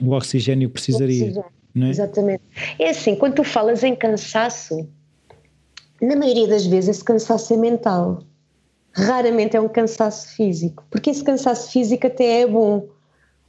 o 0.00 0.12
oxigênio 0.12 0.70
que 0.70 0.74
precisaria. 0.74 1.44
É? 1.76 1.88
Exatamente. 1.90 2.42
É 2.78 2.88
assim, 2.88 3.14
quando 3.14 3.34
tu 3.34 3.44
falas 3.44 3.84
em 3.84 3.94
cansaço, 3.94 4.88
na 6.00 6.16
maioria 6.16 6.48
das 6.48 6.66
vezes 6.66 6.96
esse 6.96 7.04
cansaço 7.04 7.52
é 7.52 7.56
mental 7.58 8.24
raramente 8.92 9.56
é 9.56 9.60
um 9.60 9.68
cansaço 9.68 10.28
físico, 10.28 10.84
porque 10.90 11.10
esse 11.10 11.22
cansaço 11.22 11.70
físico 11.70 12.06
até 12.06 12.42
é 12.42 12.46
bom, 12.46 12.86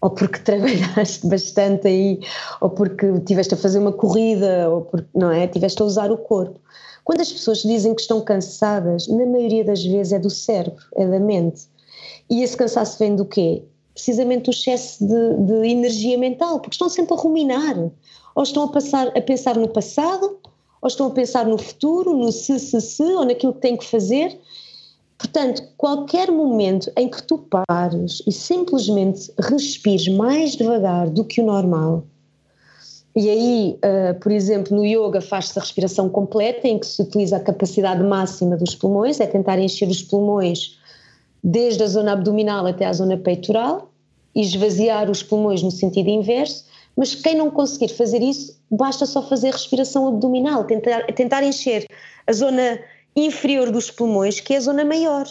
ou 0.02 0.10
porque 0.10 0.40
trabalhaste 0.44 1.26
bastante 1.28 1.88
aí, 1.88 2.20
ou 2.60 2.70
porque 2.70 3.20
tiveste 3.22 3.54
a 3.54 3.58
fazer 3.58 3.80
uma 3.80 3.92
corrida, 3.92 4.70
ou 4.70 4.82
porque, 4.82 5.08
não 5.14 5.32
é, 5.32 5.48
tiveste 5.48 5.82
a 5.82 5.86
usar 5.86 6.12
o 6.12 6.18
corpo. 6.18 6.60
Quando 7.04 7.22
as 7.22 7.32
pessoas 7.32 7.60
dizem 7.64 7.96
que 7.96 8.02
estão 8.02 8.22
cansadas, 8.22 9.08
na 9.08 9.26
maioria 9.26 9.64
das 9.64 9.84
vezes 9.84 10.14
é 10.14 10.20
do 10.20 10.30
cérebro, 10.30 10.84
é 10.96 11.08
da 11.08 11.20
mente. 11.20 11.64
E 12.30 12.44
esse 12.44 12.56
cansaço 12.56 12.98
vem 13.00 13.16
do 13.16 13.26
quê? 13.26 13.64
Precisamente 13.94 14.44
do 14.44 14.52
excesso 14.52 15.06
de, 15.06 15.38
de 15.46 15.68
energia 15.68 16.18
mental, 16.18 16.60
porque 16.60 16.76
estão 16.76 16.90
sempre 16.90 17.14
a 17.14 17.18
ruminar, 17.18 17.76
ou 18.36 18.44
estão 18.44 18.64
a, 18.64 18.68
passar, 18.72 19.08
a 19.08 19.22
pensar 19.22 19.56
no 19.58 19.68
passado, 19.68 20.40
ou 20.82 20.88
estão 20.88 21.08
a 21.08 21.12
pensar 21.12 21.46
no 21.46 21.58
futuro, 21.58 22.16
no 22.16 22.32
se, 22.32 22.60
se, 22.60 22.80
se, 22.80 23.04
ou 23.04 23.26
naquilo 23.26 23.54
que 23.54 23.60
têm 23.60 23.76
que 23.76 23.86
fazer, 23.86 24.40
Portanto, 25.22 25.62
qualquer 25.78 26.32
momento 26.32 26.92
em 26.98 27.08
que 27.08 27.22
tu 27.22 27.38
pares 27.38 28.24
e 28.26 28.32
simplesmente 28.32 29.32
respires 29.38 30.08
mais 30.08 30.56
devagar 30.56 31.12
do 31.12 31.24
que 31.24 31.40
o 31.40 31.46
normal, 31.46 32.04
e 33.16 33.30
aí, 33.30 33.78
uh, 33.86 34.20
por 34.20 34.32
exemplo, 34.32 34.76
no 34.76 34.84
yoga 34.84 35.22
faz-se 35.22 35.60
a 35.60 35.62
respiração 35.62 36.10
completa, 36.10 36.68
em 36.68 36.80
que 36.80 36.88
se 36.88 37.04
utiliza 37.04 37.38
a 37.38 37.40
capacidade 37.40 38.02
máxima 38.04 38.58
dos 38.58 38.74
pulmões, 38.74 39.20
é 39.20 39.28
tentar 39.28 39.60
encher 39.60 39.88
os 39.88 40.02
pulmões 40.02 40.80
desde 41.44 41.84
a 41.84 41.88
zona 41.88 42.14
abdominal 42.14 42.66
até 42.66 42.86
a 42.86 42.94
zona 42.94 43.16
peitoral 43.16 43.92
e 44.34 44.42
esvaziar 44.42 45.08
os 45.12 45.22
pulmões 45.22 45.62
no 45.62 45.70
sentido 45.70 46.10
inverso, 46.10 46.66
Mas 46.98 47.14
quem 47.14 47.36
não 47.36 47.52
conseguir 47.52 47.90
fazer 47.94 48.22
isso, 48.24 48.60
basta 48.72 49.06
só 49.06 49.22
fazer 49.22 49.52
respiração 49.52 50.08
abdominal, 50.08 50.64
tentar, 50.64 51.06
tentar 51.14 51.44
encher 51.44 51.86
a 52.26 52.34
zona 52.34 52.80
inferior 53.16 53.72
dos 53.72 53.92
pulmões, 53.92 54.40
que 54.40 54.54
é 54.54 54.58
a 54.58 54.62
zona 54.62 54.86
maior. 54.86 55.26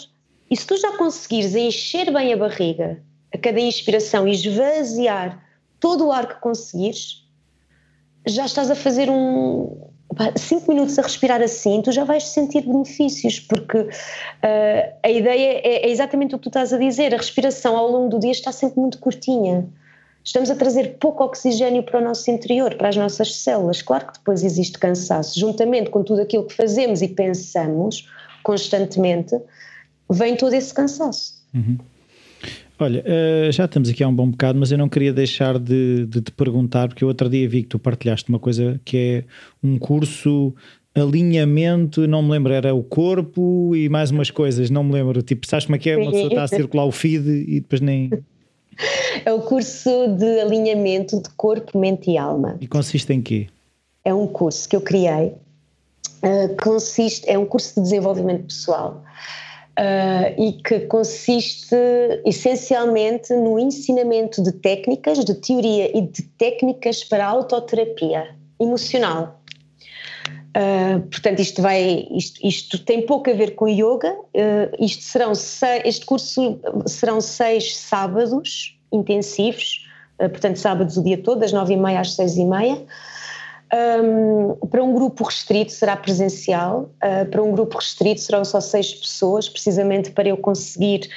E 0.50 0.56
se 0.56 0.66
tu 0.66 0.76
já 0.76 0.96
conseguires 0.96 1.54
encher 1.54 2.12
bem 2.12 2.32
a 2.32 2.36
barriga 2.36 3.02
a 3.32 3.38
cada 3.38 3.60
inspiração 3.60 4.26
e 4.26 4.32
esvaziar 4.32 5.42
todo 5.78 6.06
o 6.06 6.12
ar 6.12 6.26
que 6.26 6.40
conseguires, 6.40 7.24
já 8.26 8.44
estás 8.44 8.70
a 8.70 8.74
fazer 8.74 9.08
um. 9.08 9.88
Cinco 10.36 10.72
minutos 10.72 10.98
a 10.98 11.02
respirar 11.02 11.40
assim, 11.40 11.80
tu 11.82 11.92
já 11.92 12.02
vais 12.02 12.24
sentir 12.24 12.62
benefícios, 12.62 13.38
porque 13.38 13.78
uh, 13.78 13.88
a 15.02 15.08
ideia 15.08 15.60
é, 15.64 15.86
é 15.86 15.88
exatamente 15.88 16.34
o 16.34 16.38
que 16.38 16.42
tu 16.42 16.48
estás 16.48 16.72
a 16.72 16.78
dizer. 16.78 17.14
A 17.14 17.16
respiração 17.16 17.76
ao 17.76 17.88
longo 17.88 18.08
do 18.08 18.18
dia 18.18 18.32
está 18.32 18.50
sempre 18.50 18.80
muito 18.80 18.98
curtinha 18.98 19.68
estamos 20.24 20.50
a 20.50 20.54
trazer 20.54 20.96
pouco 20.98 21.24
oxigênio 21.24 21.82
para 21.82 22.00
o 22.00 22.04
nosso 22.04 22.30
interior, 22.30 22.74
para 22.74 22.88
as 22.88 22.96
nossas 22.96 23.36
células. 23.36 23.82
Claro 23.82 24.06
que 24.06 24.14
depois 24.14 24.44
existe 24.44 24.78
cansaço, 24.78 25.38
juntamente 25.38 25.90
com 25.90 26.02
tudo 26.02 26.22
aquilo 26.22 26.44
que 26.44 26.54
fazemos 26.54 27.02
e 27.02 27.08
pensamos 27.08 28.08
constantemente, 28.42 29.36
vem 30.10 30.36
todo 30.36 30.54
esse 30.54 30.72
cansaço. 30.72 31.34
Uhum. 31.54 31.78
Olha, 32.78 33.04
uh, 33.04 33.52
já 33.52 33.66
estamos 33.66 33.90
aqui 33.90 34.02
há 34.02 34.08
um 34.08 34.14
bom 34.14 34.30
bocado, 34.30 34.58
mas 34.58 34.72
eu 34.72 34.78
não 34.78 34.88
queria 34.88 35.12
deixar 35.12 35.58
de, 35.58 36.06
de, 36.06 36.22
te 36.22 36.32
perguntar, 36.32 36.88
porque 36.88 37.04
eu 37.04 37.08
outro 37.08 37.28
dia 37.28 37.46
vi 37.46 37.62
que 37.62 37.68
tu 37.68 37.78
partilhaste 37.78 38.30
uma 38.30 38.38
coisa 38.38 38.80
que 38.86 38.96
é 38.96 39.24
um 39.62 39.78
curso 39.78 40.54
alinhamento, 40.94 42.08
não 42.08 42.22
me 42.22 42.30
lembro, 42.30 42.52
era 42.52 42.74
o 42.74 42.82
corpo 42.82 43.76
e 43.76 43.88
mais 43.88 44.10
umas 44.10 44.30
coisas, 44.30 44.70
não 44.70 44.82
me 44.82 44.92
lembro. 44.92 45.20
Tipo, 45.22 45.46
sabes 45.46 45.66
como 45.66 45.76
é 45.76 45.78
que 45.78 45.90
é? 45.90 45.96
Uma 45.96 46.10
pessoa 46.10 46.28
está 46.28 46.42
a 46.42 46.48
circular 46.48 46.84
o 46.86 46.90
feed 46.90 47.28
e 47.28 47.60
depois 47.60 47.80
nem. 47.80 48.10
É 49.24 49.32
o 49.32 49.40
curso 49.42 50.08
de 50.16 50.40
alinhamento 50.40 51.20
de 51.20 51.28
corpo, 51.30 51.78
mente 51.78 52.10
e 52.10 52.18
alma. 52.18 52.56
E 52.60 52.66
consiste 52.66 53.12
em 53.12 53.20
quê? 53.20 53.48
É 54.04 54.14
um 54.14 54.26
curso 54.26 54.68
que 54.68 54.74
eu 54.74 54.80
criei. 54.80 55.34
Uh, 56.22 56.56
consiste, 56.62 57.28
é 57.28 57.38
um 57.38 57.46
curso 57.46 57.74
de 57.74 57.82
desenvolvimento 57.82 58.44
pessoal. 58.44 59.02
Uh, 59.78 60.40
e 60.40 60.52
que 60.62 60.80
consiste 60.80 61.74
essencialmente 62.24 63.32
no 63.34 63.58
ensinamento 63.58 64.42
de 64.42 64.52
técnicas, 64.52 65.24
de 65.24 65.34
teoria 65.34 65.96
e 65.96 66.02
de 66.02 66.22
técnicas 66.22 67.04
para 67.04 67.26
autoterapia 67.26 68.34
emocional. 68.58 69.39
Uh, 70.50 71.00
portanto, 71.02 71.38
isto 71.38 71.62
vai, 71.62 72.08
isto, 72.10 72.44
isto, 72.44 72.78
tem 72.84 73.06
pouco 73.06 73.30
a 73.30 73.32
ver 73.32 73.54
com 73.54 73.68
yoga. 73.68 74.12
Uh, 74.34 74.84
isto 74.84 75.02
serão 75.04 75.34
seis, 75.34 75.82
este 75.84 76.04
curso 76.04 76.60
serão 76.86 77.20
seis 77.20 77.76
sábados 77.76 78.76
intensivos, 78.92 79.86
uh, 80.20 80.28
portanto, 80.28 80.56
sábados 80.56 80.96
o 80.96 81.04
dia 81.04 81.18
todo, 81.18 81.40
das 81.40 81.52
nove 81.52 81.74
e 81.74 81.76
meia 81.76 82.00
às 82.00 82.14
seis 82.14 82.36
e 82.36 82.44
meia. 82.44 82.82
Um, 83.72 84.66
para 84.66 84.82
um 84.82 84.92
grupo 84.92 85.22
restrito 85.22 85.70
será 85.70 85.96
presencial, 85.96 86.90
para 87.30 87.40
um 87.40 87.52
grupo 87.52 87.78
restrito 87.78 88.20
serão 88.20 88.44
só 88.44 88.60
seis 88.60 88.92
pessoas, 88.92 89.48
precisamente 89.48 90.10
para 90.10 90.28
eu 90.28 90.36
conseguir 90.36 91.08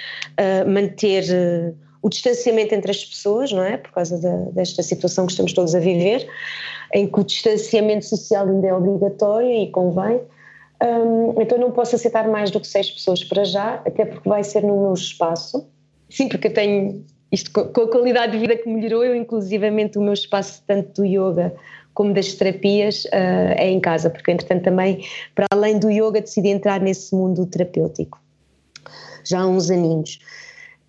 manter 0.67 1.73
o 2.03 2.09
distanciamento 2.09 2.75
entre 2.75 2.91
as 2.91 3.03
pessoas, 3.03 3.51
não 3.51 3.63
é? 3.63 3.77
Por 3.77 3.91
causa 3.91 4.17
desta 4.51 4.83
situação 4.83 5.25
que 5.25 5.31
estamos 5.31 5.53
todos 5.53 5.73
a 5.73 5.79
viver 5.79 6.27
em 6.93 7.07
que 7.07 7.19
o 7.19 7.23
distanciamento 7.23 8.05
social 8.05 8.45
ainda 8.45 8.67
é 8.67 8.73
obrigatório 8.73 9.49
e 9.49 9.71
convém. 9.71 10.19
Um, 10.83 11.41
então 11.41 11.57
não 11.57 11.71
posso 11.71 11.95
aceitar 11.95 12.27
mais 12.27 12.51
do 12.51 12.59
que 12.59 12.67
seis 12.67 12.91
pessoas 12.91 13.23
para 13.23 13.45
já, 13.45 13.75
até 13.85 14.03
porque 14.03 14.27
vai 14.27 14.43
ser 14.43 14.63
no 14.63 14.81
meu 14.81 14.93
espaço. 14.93 15.65
Sim, 16.09 16.27
porque 16.27 16.47
eu 16.47 16.53
tenho 16.53 17.05
isto 17.31 17.49
com 17.51 17.81
a 17.81 17.89
qualidade 17.89 18.33
de 18.33 18.37
vida 18.37 18.57
que 18.57 18.69
melhorou, 18.69 19.05
eu 19.05 19.15
inclusivamente 19.15 19.97
o 19.97 20.01
meu 20.01 20.13
espaço 20.13 20.61
tanto 20.67 21.01
do 21.01 21.05
yoga 21.05 21.55
como 21.93 22.13
das 22.13 22.33
terapias 22.33 23.05
uh, 23.05 23.55
é 23.55 23.69
em 23.69 23.79
casa, 23.79 24.09
porque 24.09 24.29
entretanto 24.29 24.63
também, 24.63 25.05
para 25.33 25.45
além 25.51 25.79
do 25.79 25.89
yoga, 25.89 26.19
decidi 26.19 26.49
entrar 26.49 26.81
nesse 26.81 27.15
mundo 27.15 27.45
terapêutico, 27.45 28.19
já 29.23 29.39
há 29.39 29.47
uns 29.47 29.71
aninhos. 29.71 30.19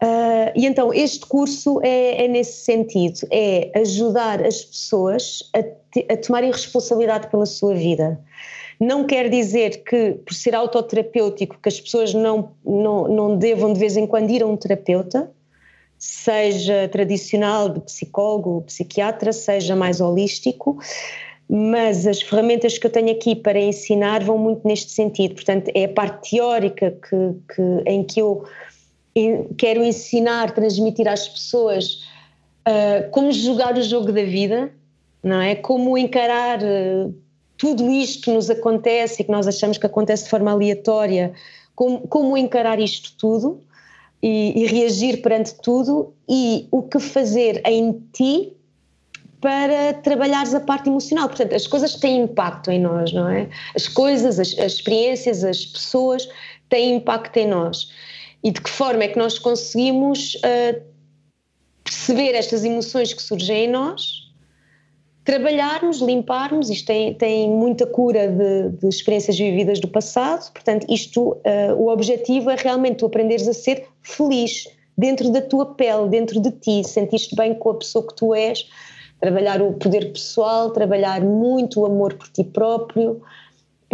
Uh, 0.04 0.52
e 0.54 0.66
então 0.66 0.92
este 0.92 1.24
curso 1.24 1.80
é, 1.82 2.26
é, 2.26 2.28
nesse 2.28 2.62
sentido, 2.62 3.20
é 3.30 3.70
ajudar 3.74 4.44
as 4.44 4.62
pessoas 4.62 5.48
a, 5.54 5.62
te, 5.62 6.04
a, 6.10 6.16
tomarem 6.18 6.52
responsabilidade 6.52 7.28
pela 7.28 7.46
sua 7.46 7.74
vida. 7.74 8.20
Não 8.78 9.06
quer 9.06 9.30
dizer 9.30 9.82
que, 9.82 10.18
por 10.26 10.34
ser 10.34 10.54
autoterapêutico, 10.54 11.58
que 11.58 11.68
as 11.70 11.80
pessoas 11.80 12.12
não, 12.12 12.50
não, 12.62 13.08
não 13.08 13.38
devam 13.38 13.72
de 13.72 13.78
vez 13.78 13.96
em 13.96 14.06
quando 14.06 14.28
ir 14.28 14.42
a 14.42 14.46
um 14.46 14.58
terapeuta, 14.58 15.30
seja 15.98 16.86
tradicional, 16.88 17.70
de 17.70 17.80
psicólogo, 17.80 18.60
psiquiatra, 18.66 19.32
seja 19.32 19.74
mais 19.74 20.02
holístico, 20.02 20.76
mas 21.48 22.06
as 22.06 22.20
ferramentas 22.20 22.76
que 22.76 22.86
eu 22.86 22.90
tenho 22.90 23.10
aqui 23.10 23.34
para 23.34 23.58
ensinar 23.58 24.22
vão 24.22 24.36
muito 24.36 24.68
neste 24.68 24.90
sentido. 24.90 25.34
Portanto, 25.36 25.70
é 25.74 25.84
a 25.84 25.88
parte 25.88 26.32
teórica 26.32 26.90
que, 26.90 27.54
que 27.54 27.90
em 27.90 28.02
que 28.04 28.20
eu 28.20 28.44
quero 29.56 29.84
ensinar, 29.84 30.50
transmitir 30.52 31.06
às 31.06 31.28
pessoas 31.28 32.02
uh, 32.66 33.08
como 33.10 33.32
jogar 33.32 33.76
o 33.76 33.82
jogo 33.82 34.12
da 34.12 34.24
vida, 34.24 34.72
não 35.22 35.40
é? 35.40 35.54
Como 35.54 35.96
encarar 35.96 36.60
uh, 36.62 37.14
tudo 37.56 37.88
isto 37.90 38.24
que 38.24 38.30
nos 38.30 38.50
acontece 38.50 39.22
e 39.22 39.24
que 39.24 39.30
nós 39.30 39.46
achamos 39.46 39.78
que 39.78 39.86
acontece 39.86 40.24
de 40.24 40.30
forma 40.30 40.50
aleatória, 40.50 41.32
como, 41.74 42.00
como 42.08 42.36
encarar 42.36 42.80
isto 42.80 43.12
tudo 43.16 43.62
e, 44.20 44.62
e 44.62 44.66
reagir 44.66 45.22
perante 45.22 45.54
tudo 45.62 46.12
e 46.28 46.66
o 46.70 46.82
que 46.82 46.98
fazer 46.98 47.62
em 47.64 48.02
ti 48.12 48.52
para 49.40 49.92
trabalhares 50.02 50.54
a 50.54 50.60
parte 50.60 50.88
emocional. 50.88 51.28
Portanto, 51.28 51.54
as 51.54 51.66
coisas 51.66 51.94
têm 51.96 52.22
impacto 52.22 52.70
em 52.70 52.80
nós, 52.80 53.12
não 53.12 53.28
é? 53.28 53.48
As 53.76 53.86
coisas, 53.86 54.40
as, 54.40 54.58
as 54.58 54.72
experiências, 54.72 55.44
as 55.44 55.66
pessoas 55.66 56.26
têm 56.68 56.96
impacto 56.96 57.36
em 57.36 57.46
nós 57.46 57.88
e 58.44 58.50
de 58.50 58.60
que 58.60 58.68
forma 58.68 59.02
é 59.02 59.08
que 59.08 59.18
nós 59.18 59.38
conseguimos 59.38 60.34
uh, 60.34 60.80
perceber 61.82 62.34
estas 62.34 62.62
emoções 62.62 63.14
que 63.14 63.22
surgem 63.22 63.64
em 63.64 63.68
nós, 63.68 64.24
trabalharmos, 65.24 66.02
limparmos, 66.02 66.68
isto 66.68 66.86
tem, 66.86 67.14
tem 67.14 67.48
muita 67.48 67.86
cura 67.86 68.28
de, 68.28 68.68
de 68.78 68.88
experiências 68.88 69.38
vividas 69.38 69.80
do 69.80 69.88
passado, 69.88 70.52
portanto 70.52 70.86
isto, 70.90 71.32
uh, 71.32 71.74
o 71.78 71.88
objetivo 71.88 72.50
é 72.50 72.56
realmente 72.56 72.96
tu 72.96 73.06
aprenderes 73.06 73.48
a 73.48 73.54
ser 73.54 73.88
feliz 74.02 74.68
dentro 74.96 75.30
da 75.32 75.40
tua 75.40 75.74
pele, 75.74 76.10
dentro 76.10 76.38
de 76.38 76.50
ti, 76.50 76.84
sentiste 76.84 77.34
bem 77.34 77.54
com 77.54 77.70
a 77.70 77.74
pessoa 77.74 78.06
que 78.06 78.14
tu 78.14 78.34
és, 78.34 78.68
trabalhar 79.18 79.62
o 79.62 79.72
poder 79.72 80.12
pessoal, 80.12 80.70
trabalhar 80.70 81.22
muito 81.22 81.80
o 81.80 81.86
amor 81.86 82.12
por 82.14 82.28
ti 82.28 82.44
próprio, 82.44 83.22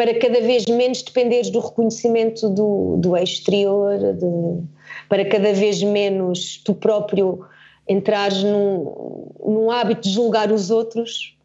para 0.00 0.18
cada 0.18 0.40
vez 0.40 0.64
menos 0.64 1.02
dependeres 1.02 1.50
do 1.50 1.60
reconhecimento 1.60 2.48
do, 2.48 2.96
do 2.96 3.14
exterior, 3.18 3.98
de, 4.14 4.66
para 5.10 5.26
cada 5.26 5.52
vez 5.52 5.82
menos 5.82 6.56
tu 6.64 6.72
próprio 6.72 7.40
entrares 7.86 8.42
num, 8.42 9.30
num 9.44 9.70
hábito 9.70 10.08
de 10.08 10.14
julgar 10.14 10.50
os 10.50 10.70
outros, 10.70 11.36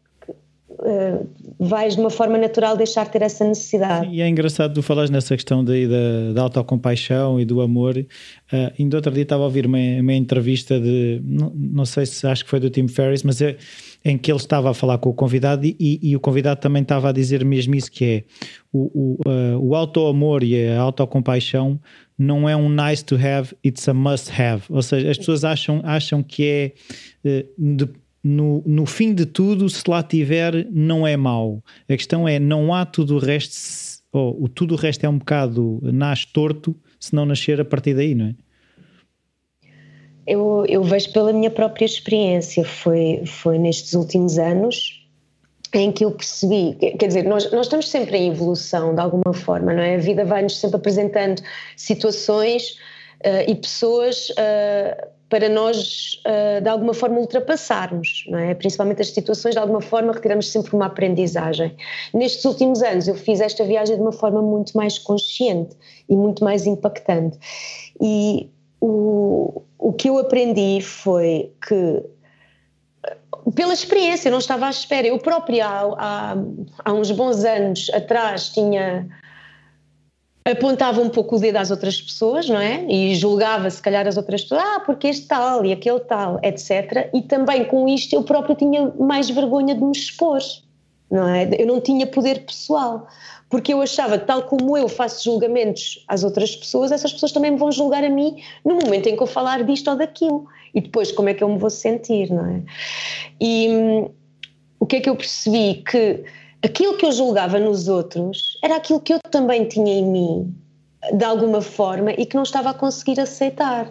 uh, 0.70 1.28
vais 1.60 1.96
de 1.96 2.00
uma 2.00 2.08
forma 2.08 2.38
natural 2.38 2.78
deixar 2.78 3.04
de 3.04 3.10
ter 3.10 3.20
essa 3.20 3.46
necessidade. 3.46 4.08
E 4.10 4.22
é 4.22 4.28
engraçado 4.28 4.72
tu 4.72 4.82
falares 4.82 5.10
nessa 5.10 5.34
questão 5.34 5.62
da, 5.62 5.74
da, 5.74 6.32
da 6.32 6.40
autocompaixão 6.40 7.38
e 7.38 7.44
do 7.44 7.60
amor. 7.60 7.98
Uh, 7.98 8.72
ainda 8.78 8.96
outro 8.96 9.12
dia 9.12 9.24
estava 9.24 9.42
a 9.42 9.44
ouvir 9.44 9.66
uma, 9.66 9.76
uma 10.00 10.14
entrevista 10.14 10.80
de, 10.80 11.20
não, 11.22 11.52
não 11.54 11.84
sei 11.84 12.06
se 12.06 12.26
acho 12.26 12.42
que 12.42 12.48
foi 12.48 12.58
do 12.58 12.70
Tim 12.70 12.88
Ferriss, 12.88 13.22
mas 13.22 13.42
é 13.42 13.58
em 14.06 14.16
que 14.16 14.30
ele 14.30 14.38
estava 14.38 14.70
a 14.70 14.74
falar 14.74 14.98
com 14.98 15.10
o 15.10 15.12
convidado 15.12 15.66
e, 15.66 15.98
e, 16.00 16.14
o 16.14 16.20
convidado 16.20 16.60
também 16.60 16.82
estava 16.82 17.08
a 17.08 17.12
dizer 17.12 17.44
mesmo 17.44 17.74
isso 17.74 17.90
que 17.90 18.04
é 18.04 18.24
o, 18.72 18.84
o, 18.94 19.28
uh, 19.28 19.58
o 19.58 19.74
auto-amor 19.74 20.44
e 20.44 20.68
a 20.68 20.80
autocompaixão 20.80 21.80
não 22.16 22.48
é 22.48 22.56
um 22.56 22.68
nice 22.68 23.04
to 23.04 23.16
have, 23.16 23.52
it's 23.64 23.88
a 23.88 23.92
must 23.92 24.30
have. 24.40 24.62
Ou 24.70 24.80
seja, 24.80 25.10
as 25.10 25.18
pessoas 25.18 25.42
acham, 25.42 25.80
acham 25.82 26.22
que 26.22 26.44
é 26.44 26.72
uh, 27.28 27.74
de, 27.76 27.88
no, 28.22 28.62
no 28.64 28.86
fim 28.86 29.12
de 29.12 29.26
tudo, 29.26 29.68
se 29.68 29.82
lá 29.88 30.04
tiver, 30.04 30.68
não 30.70 31.04
é 31.04 31.16
mau. 31.16 31.60
A 31.88 31.96
questão 31.96 32.28
é, 32.28 32.38
não 32.38 32.72
há 32.72 32.86
tudo 32.86 33.16
o 33.16 33.18
resto, 33.18 33.56
ou 34.12 34.44
o 34.44 34.48
tudo 34.48 34.74
o 34.74 34.76
resto 34.76 35.04
é 35.04 35.08
um 35.08 35.18
bocado 35.18 35.80
nasce 35.82 36.28
torto, 36.32 36.76
se 37.00 37.12
não 37.12 37.26
nascer 37.26 37.60
a 37.60 37.64
partir 37.64 37.94
daí, 37.94 38.14
não 38.14 38.26
é? 38.26 38.34
Eu, 40.26 40.64
eu 40.68 40.82
vejo 40.82 41.12
pela 41.12 41.32
minha 41.32 41.50
própria 41.50 41.84
experiência, 41.84 42.64
foi, 42.64 43.22
foi 43.24 43.58
nestes 43.58 43.94
últimos 43.94 44.38
anos 44.38 45.02
em 45.72 45.92
que 45.92 46.04
eu 46.04 46.10
percebi, 46.10 46.74
quer 46.74 47.06
dizer, 47.06 47.24
nós, 47.24 47.50
nós 47.52 47.66
estamos 47.66 47.88
sempre 47.88 48.16
em 48.16 48.30
evolução 48.30 48.94
de 48.94 49.00
alguma 49.00 49.34
forma, 49.34 49.72
não 49.74 49.82
é? 49.82 49.96
A 49.96 49.98
vida 49.98 50.24
vai-nos 50.24 50.58
sempre 50.58 50.76
apresentando 50.76 51.42
situações 51.76 52.78
uh, 53.24 53.48
e 53.50 53.54
pessoas 53.54 54.30
uh, 54.30 55.06
para 55.28 55.48
nós, 55.48 56.20
uh, 56.24 56.60
de 56.62 56.68
alguma 56.68 56.94
forma, 56.94 57.18
ultrapassarmos, 57.18 58.24
não 58.28 58.38
é? 58.38 58.54
Principalmente 58.54 59.02
as 59.02 59.10
situações, 59.10 59.54
de 59.54 59.58
alguma 59.58 59.80
forma, 59.80 60.12
retiramos 60.12 60.50
sempre 60.50 60.74
uma 60.74 60.86
aprendizagem. 60.86 61.76
Nestes 62.14 62.44
últimos 62.44 62.82
anos, 62.82 63.08
eu 63.08 63.14
fiz 63.14 63.40
esta 63.40 63.64
viagem 63.64 63.96
de 63.96 64.02
uma 64.02 64.12
forma 64.12 64.40
muito 64.40 64.76
mais 64.76 64.98
consciente 64.98 65.76
e 66.08 66.16
muito 66.16 66.44
mais 66.44 66.66
impactante. 66.66 67.38
E 68.00 68.48
o, 68.80 69.62
o 69.78 69.92
que 69.92 70.08
eu 70.08 70.18
aprendi 70.18 70.80
foi 70.80 71.52
que 71.66 72.02
pela 73.54 73.72
experiência, 73.72 74.28
eu 74.28 74.32
não 74.32 74.38
estava 74.38 74.66
à 74.66 74.70
espera. 74.70 75.06
Eu 75.06 75.18
própria, 75.18 75.66
há, 75.66 75.82
há, 75.98 76.36
há 76.84 76.92
uns 76.92 77.10
bons 77.12 77.44
anos 77.44 77.88
atrás, 77.94 78.48
tinha 78.48 79.06
apontava 80.44 81.00
um 81.00 81.08
pouco 81.08 81.36
o 81.36 81.40
dedo 81.40 81.56
às 81.56 81.70
outras 81.70 82.00
pessoas, 82.00 82.48
não 82.48 82.60
é? 82.60 82.84
E 82.88 83.14
julgava 83.16 83.68
se 83.68 83.82
calhar 83.82 84.06
as 84.06 84.16
outras 84.16 84.42
pessoas, 84.42 84.62
ah, 84.62 84.80
porque 84.86 85.08
este 85.08 85.26
tal 85.26 85.64
e 85.64 85.72
aquele 85.72 86.00
tal, 86.00 86.38
etc. 86.42 87.10
E 87.12 87.22
também 87.22 87.64
com 87.64 87.88
isto 87.88 88.14
eu 88.14 88.22
própria 88.22 88.54
tinha 88.54 88.92
mais 88.98 89.28
vergonha 89.28 89.74
de 89.74 89.82
me 89.82 89.90
expor, 89.90 90.38
não 91.10 91.28
é? 91.28 91.48
Eu 91.58 91.66
não 91.66 91.80
tinha 91.80 92.06
poder 92.06 92.44
pessoal, 92.46 93.08
porque 93.48 93.72
eu 93.72 93.80
achava 93.80 94.18
tal 94.18 94.42
como 94.42 94.76
eu 94.76 94.88
faço 94.88 95.24
julgamentos 95.24 96.04
às 96.08 96.24
outras 96.24 96.56
pessoas, 96.56 96.90
essas 96.90 97.12
pessoas 97.12 97.32
também 97.32 97.52
me 97.52 97.58
vão 97.58 97.70
julgar 97.70 98.02
a 98.02 98.10
mim 98.10 98.42
no 98.64 98.74
momento 98.74 99.08
em 99.08 99.16
que 99.16 99.22
eu 99.22 99.26
falar 99.26 99.62
disto 99.62 99.88
ou 99.88 99.96
daquilo. 99.96 100.46
E 100.74 100.80
depois 100.80 101.12
como 101.12 101.28
é 101.28 101.34
que 101.34 101.42
eu 101.42 101.48
me 101.48 101.58
vou 101.58 101.70
sentir, 101.70 102.30
não 102.30 102.44
é? 102.44 102.62
E 103.40 103.68
hum, 103.70 104.10
o 104.80 104.86
que 104.86 104.96
é 104.96 105.00
que 105.00 105.08
eu 105.08 105.16
percebi? 105.16 105.82
Que 105.88 106.24
aquilo 106.62 106.96
que 106.96 107.06
eu 107.06 107.12
julgava 107.12 107.58
nos 107.58 107.88
outros 107.88 108.58
era 108.62 108.76
aquilo 108.76 109.00
que 109.00 109.12
eu 109.12 109.20
também 109.30 109.66
tinha 109.66 109.94
em 109.94 110.04
mim, 110.04 110.54
de 111.12 111.24
alguma 111.24 111.62
forma, 111.62 112.12
e 112.12 112.26
que 112.26 112.34
não 112.34 112.42
estava 112.42 112.70
a 112.70 112.74
conseguir 112.74 113.20
aceitar. 113.20 113.90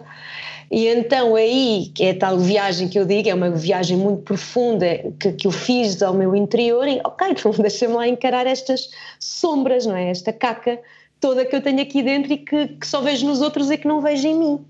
E 0.70 0.88
então 0.88 1.36
aí, 1.36 1.90
que 1.94 2.04
é 2.04 2.10
a 2.10 2.18
tal 2.18 2.38
viagem 2.38 2.88
que 2.88 2.98
eu 2.98 3.04
digo, 3.04 3.28
é 3.28 3.34
uma 3.34 3.50
viagem 3.50 3.96
muito 3.96 4.22
profunda 4.22 4.86
que, 5.20 5.32
que 5.32 5.46
eu 5.46 5.50
fiz 5.52 6.02
ao 6.02 6.12
meu 6.12 6.34
interior 6.34 6.86
e 6.88 7.00
ok, 7.04 7.28
então 7.38 7.52
deixa-me 7.52 7.94
lá 7.94 8.08
encarar 8.08 8.46
estas 8.46 8.90
sombras, 9.20 9.86
não 9.86 9.96
é? 9.96 10.10
Esta 10.10 10.32
caca 10.32 10.80
toda 11.20 11.44
que 11.44 11.54
eu 11.54 11.62
tenho 11.62 11.80
aqui 11.80 12.02
dentro 12.02 12.32
e 12.32 12.38
que, 12.38 12.68
que 12.68 12.86
só 12.86 13.00
vejo 13.00 13.26
nos 13.26 13.40
outros 13.40 13.70
e 13.70 13.78
que 13.78 13.86
não 13.86 14.00
vejo 14.00 14.26
em 14.26 14.34
mim. 14.34 14.64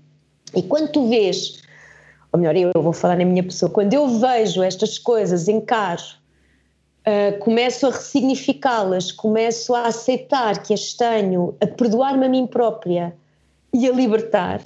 E 0.55 0.61
quando 0.61 0.91
tu 0.91 1.09
vês, 1.09 1.61
ou 2.31 2.39
melhor, 2.39 2.55
eu 2.55 2.81
vou 2.81 2.93
falar 2.93 3.17
na 3.17 3.25
minha 3.25 3.43
pessoa, 3.43 3.69
quando 3.69 3.93
eu 3.93 4.07
vejo 4.07 4.63
estas 4.63 4.97
coisas, 4.97 5.47
encaro 5.47 6.01
uh, 7.07 7.37
começo 7.39 7.87
a 7.87 7.91
ressignificá-las, 7.91 9.11
começo 9.11 9.73
a 9.73 9.87
aceitar 9.87 10.61
que 10.61 10.73
as 10.73 10.93
tenho, 10.93 11.55
a 11.61 11.67
perdoar-me 11.67 12.25
a 12.25 12.29
mim 12.29 12.45
própria 12.45 13.15
e 13.73 13.87
a 13.87 13.91
libertar, 13.91 14.61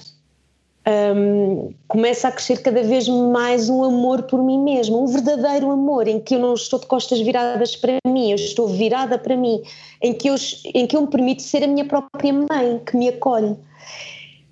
um, 0.86 1.72
começa 1.86 2.28
a 2.28 2.32
crescer 2.32 2.60
cada 2.62 2.82
vez 2.82 3.08
mais 3.08 3.68
um 3.68 3.84
amor 3.84 4.22
por 4.24 4.42
mim 4.42 4.58
mesma, 4.58 4.96
um 4.96 5.06
verdadeiro 5.06 5.70
amor 5.70 6.08
em 6.08 6.18
que 6.18 6.34
eu 6.34 6.38
não 6.38 6.54
estou 6.54 6.78
de 6.78 6.86
costas 6.86 7.20
viradas 7.20 7.76
para 7.76 7.98
mim, 8.06 8.30
eu 8.30 8.36
estou 8.36 8.68
virada 8.68 9.18
para 9.18 9.36
mim, 9.36 9.62
em 10.00 10.12
que 10.12 10.28
eu, 10.28 10.34
em 10.74 10.86
que 10.86 10.96
eu 10.96 11.02
me 11.02 11.08
permito 11.08 11.42
ser 11.42 11.62
a 11.62 11.66
minha 11.66 11.84
própria 11.84 12.32
mãe, 12.32 12.80
que 12.84 12.96
me 12.96 13.08
acolhe. 13.08 13.56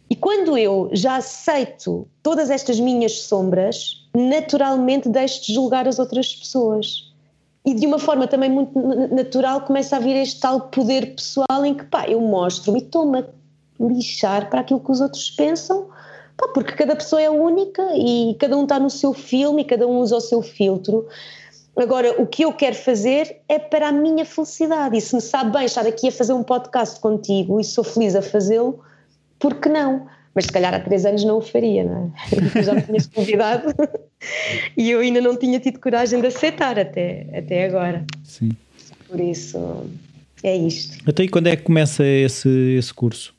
E 0.08 0.16
quando 0.16 0.58
eu 0.58 0.90
já 0.92 1.16
aceito 1.16 2.06
todas 2.22 2.50
estas 2.50 2.80
minhas 2.80 3.22
sombras, 3.22 4.08
naturalmente 4.14 5.08
deixo 5.08 5.46
de 5.46 5.54
julgar 5.54 5.86
as 5.86 5.98
outras 5.98 6.34
pessoas 6.34 7.10
e 7.64 7.74
de 7.74 7.86
uma 7.86 7.98
forma 7.98 8.26
também 8.26 8.50
muito 8.50 8.76
natural 9.14 9.60
começa 9.60 9.96
a 9.96 10.00
vir 10.00 10.16
este 10.16 10.40
tal 10.40 10.62
poder 10.62 11.14
pessoal 11.14 11.64
em 11.64 11.74
que 11.74 11.84
pá, 11.84 12.08
eu 12.08 12.20
mostro 12.20 12.74
e 12.74 12.78
estou-me 12.78 13.20
a 13.20 13.26
lixar 13.78 14.48
para 14.50 14.60
aquilo 14.60 14.80
que 14.80 14.90
os 14.90 15.00
outros 15.00 15.30
pensam, 15.30 15.89
pá, 16.40 16.48
porque 16.48 16.72
cada 16.72 16.96
pessoa 16.96 17.20
é 17.20 17.28
única 17.28 17.82
e 17.94 18.34
cada 18.38 18.56
um 18.56 18.62
está 18.62 18.80
no 18.80 18.88
seu 18.88 19.12
filme 19.12 19.62
e 19.62 19.64
cada 19.64 19.86
um 19.86 19.98
usa 19.98 20.16
o 20.16 20.20
seu 20.20 20.40
filtro. 20.40 21.06
Agora, 21.76 22.20
o 22.20 22.26
que 22.26 22.42
eu 22.42 22.52
quero 22.52 22.74
fazer 22.74 23.36
é 23.48 23.58
para 23.58 23.88
a 23.88 23.92
minha 23.92 24.24
felicidade 24.24 24.96
e 24.96 25.00
se 25.00 25.14
me 25.14 25.20
sabe 25.20 25.52
bem 25.52 25.64
estar 25.64 25.86
aqui 25.86 26.08
a 26.08 26.12
fazer 26.12 26.32
um 26.32 26.42
podcast 26.42 26.98
contigo 26.98 27.60
e 27.60 27.64
sou 27.64 27.84
feliz 27.84 28.16
a 28.16 28.22
fazê-lo, 28.22 28.80
por 29.38 29.54
que 29.54 29.68
não? 29.68 30.06
Mas 30.34 30.46
se 30.46 30.52
calhar 30.52 30.72
há 30.74 30.80
três 30.80 31.04
anos 31.04 31.24
não 31.24 31.38
o 31.38 31.40
faria, 31.40 31.84
não 31.84 32.12
é? 32.56 32.62
Já 32.62 32.74
me 32.74 32.82
tinhas 32.82 33.06
convidado 33.06 33.74
e 34.76 34.90
eu 34.90 35.00
ainda 35.00 35.20
não 35.20 35.36
tinha 35.36 35.60
tido 35.60 35.78
coragem 35.78 36.20
de 36.20 36.26
aceitar 36.26 36.78
até, 36.78 37.26
até 37.36 37.66
agora. 37.66 38.04
Sim. 38.24 38.50
Por 39.08 39.20
isso, 39.20 39.86
é 40.42 40.56
isto. 40.56 40.98
Até 41.08 41.24
e 41.24 41.28
quando 41.28 41.48
é 41.48 41.56
que 41.56 41.62
começa 41.62 42.04
esse, 42.04 42.48
esse 42.78 42.94
curso? 42.94 43.34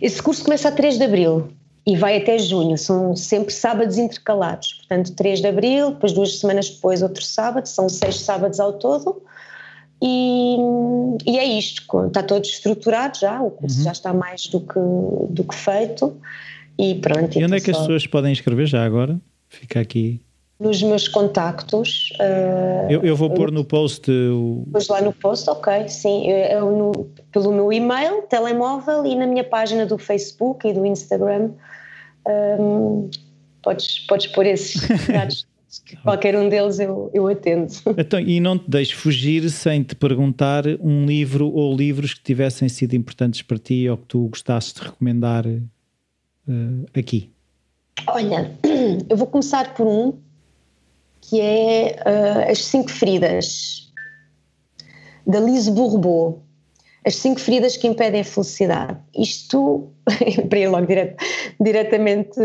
Esse 0.00 0.22
curso 0.22 0.44
começa 0.44 0.68
a 0.68 0.72
3 0.72 0.98
de 0.98 1.04
Abril 1.04 1.48
e 1.84 1.96
vai 1.96 2.16
até 2.16 2.38
junho, 2.38 2.78
são 2.78 3.16
sempre 3.16 3.52
sábados 3.52 3.98
intercalados, 3.98 4.74
portanto 4.74 5.14
3 5.14 5.40
de 5.40 5.46
Abril, 5.48 5.90
depois 5.90 6.12
duas 6.12 6.38
semanas 6.38 6.70
depois 6.70 7.02
outro 7.02 7.24
sábado, 7.24 7.66
são 7.66 7.88
seis 7.88 8.20
sábados 8.20 8.60
ao 8.60 8.74
todo 8.74 9.22
e, 10.00 10.56
e, 11.26 11.38
é 11.38 11.44
isto, 11.44 11.82
está 12.06 12.22
todo 12.22 12.44
estruturado 12.44 13.18
já, 13.18 13.40
o 13.40 13.50
curso 13.50 13.78
uhum. 13.78 13.84
já 13.84 13.92
está 13.92 14.12
mais 14.12 14.46
do 14.46 14.60
que, 14.60 14.78
do 15.30 15.44
que 15.44 15.54
feito 15.54 16.16
e 16.78 16.96
pronto. 16.96 17.38
E 17.38 17.44
onde 17.44 17.56
é 17.56 17.60
que 17.60 17.72
só... 17.72 17.78
as 17.78 17.78
pessoas 17.78 18.06
podem 18.06 18.32
escrever 18.32 18.66
já 18.66 18.84
agora? 18.84 19.20
Fica 19.48 19.80
aqui. 19.80 20.20
Nos 20.58 20.82
meus 20.82 21.08
contactos. 21.08 22.10
Uh, 22.20 22.90
eu, 22.90 23.02
eu, 23.02 23.16
vou 23.16 23.30
pôr 23.30 23.50
no 23.50 23.64
post. 23.64 24.10
O... 24.10 24.64
Lá 24.88 25.00
no 25.00 25.12
post, 25.12 25.50
ok, 25.50 25.88
sim. 25.88 26.28
Eu, 26.28 26.36
eu 26.36 26.70
no, 26.70 26.92
pelo 27.32 27.52
meu 27.52 27.72
e-mail, 27.72 28.22
telemóvel 28.22 29.04
e 29.04 29.14
na 29.16 29.26
minha 29.26 29.44
página 29.44 29.84
do 29.84 29.98
Facebook 29.98 30.66
e 30.66 30.72
do 30.72 30.86
Instagram. 30.86 31.50
Um, 32.26 33.10
podes, 33.62 34.00
podes 34.00 34.26
pôr 34.28 34.46
esses 34.46 34.80
dados 35.08 35.46
Qualquer 36.02 36.36
um 36.36 36.50
deles 36.50 36.78
eu, 36.78 37.10
eu 37.14 37.26
atendo. 37.26 37.72
Então, 37.96 38.20
e 38.20 38.38
não 38.40 38.58
te 38.58 38.68
deixes 38.68 38.92
fugir 38.92 39.48
sem 39.50 39.82
te 39.82 39.94
perguntar 39.94 40.64
um 40.80 41.06
livro 41.06 41.50
ou 41.50 41.74
livros 41.74 42.12
que 42.12 42.22
tivessem 42.22 42.68
sido 42.68 42.94
importantes 42.94 43.40
para 43.40 43.56
ti 43.56 43.88
ou 43.88 43.96
que 43.96 44.04
tu 44.04 44.28
gostasses 44.28 44.74
de 44.74 44.82
recomendar 44.82 45.46
uh, 45.46 46.86
aqui. 46.94 47.30
Olha, 48.06 48.52
eu 49.08 49.16
vou 49.16 49.26
começar 49.26 49.72
por 49.72 49.86
um 49.86 50.18
que 51.22 51.40
é 51.40 51.96
uh, 52.04 52.50
As 52.50 52.64
Cinco 52.64 52.90
Feridas, 52.90 53.90
da 55.26 55.40
Lise 55.40 55.70
Bourbeau. 55.70 56.42
As 57.04 57.16
cinco 57.16 57.40
feridas 57.40 57.76
que 57.76 57.86
impedem 57.86 58.20
a 58.20 58.24
felicidade. 58.24 58.96
Isto, 59.16 59.90
para 60.48 60.58
ir 60.58 60.68
logo 60.68 60.86
direto, 60.86 61.24
diretamente 61.60 62.40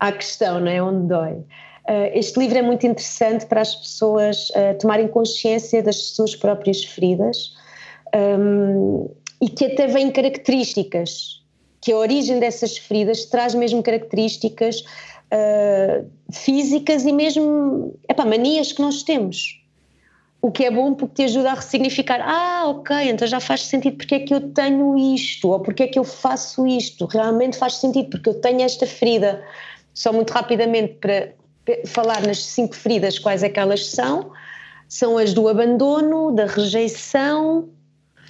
à 0.00 0.12
questão, 0.12 0.60
não 0.60 0.68
é? 0.68 0.82
Onde 0.82 1.08
dói. 1.08 1.32
Uh, 1.88 2.10
este 2.14 2.38
livro 2.38 2.58
é 2.58 2.62
muito 2.62 2.84
interessante 2.86 3.46
para 3.46 3.60
as 3.60 3.74
pessoas 3.74 4.50
uh, 4.50 4.76
tomarem 4.80 5.06
consciência 5.06 5.82
das 5.82 5.96
suas 5.96 6.34
próprias 6.34 6.82
feridas 6.82 7.54
um, 8.14 9.08
e 9.40 9.48
que 9.48 9.66
até 9.66 9.86
vêm 9.86 10.10
características, 10.10 11.44
que 11.80 11.92
a 11.92 11.96
origem 11.96 12.40
dessas 12.40 12.76
feridas 12.76 13.26
traz 13.26 13.54
mesmo 13.54 13.82
características 13.82 14.80
uh, 14.80 16.04
físicas 16.32 17.04
e 17.04 17.12
mesmo 17.12 17.94
manias 18.26 18.72
que 18.72 18.82
nós 18.82 19.04
temos. 19.04 19.62
O 20.46 20.52
que 20.52 20.64
é 20.64 20.70
bom 20.70 20.94
porque 20.94 21.14
te 21.16 21.22
ajuda 21.24 21.50
a 21.50 21.54
ressignificar. 21.54 22.20
Ah, 22.22 22.68
ok, 22.68 23.10
então 23.10 23.26
já 23.26 23.40
faz 23.40 23.62
sentido 23.62 23.96
porque 23.96 24.14
é 24.14 24.20
que 24.20 24.32
eu 24.32 24.52
tenho 24.52 24.96
isto, 24.96 25.48
ou 25.48 25.58
porque 25.58 25.82
é 25.82 25.86
que 25.88 25.98
eu 25.98 26.04
faço 26.04 26.64
isto. 26.68 27.04
Realmente 27.06 27.58
faz 27.58 27.74
sentido 27.78 28.10
porque 28.10 28.28
eu 28.28 28.34
tenho 28.34 28.62
esta 28.62 28.86
ferida. 28.86 29.44
Só 29.92 30.12
muito 30.12 30.30
rapidamente 30.30 30.98
para 31.00 31.32
falar 31.86 32.24
nas 32.24 32.44
cinco 32.44 32.76
feridas, 32.76 33.18
quais 33.18 33.42
é 33.42 33.48
que 33.48 33.58
elas 33.58 33.86
são? 33.88 34.30
São 34.88 35.18
as 35.18 35.34
do 35.34 35.48
abandono, 35.48 36.30
da 36.30 36.46
rejeição, 36.46 37.68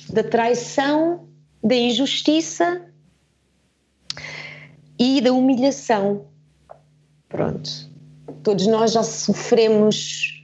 da 0.09 0.25
traição, 0.25 1.29
da 1.63 1.75
injustiça 1.75 2.81
e 4.99 5.21
da 5.21 5.35
humilhação. 5.35 6.25
Pronto. 7.29 7.71
Todos 8.43 8.67
nós 8.69 8.93
já 8.93 9.03
sofremos 9.03 10.36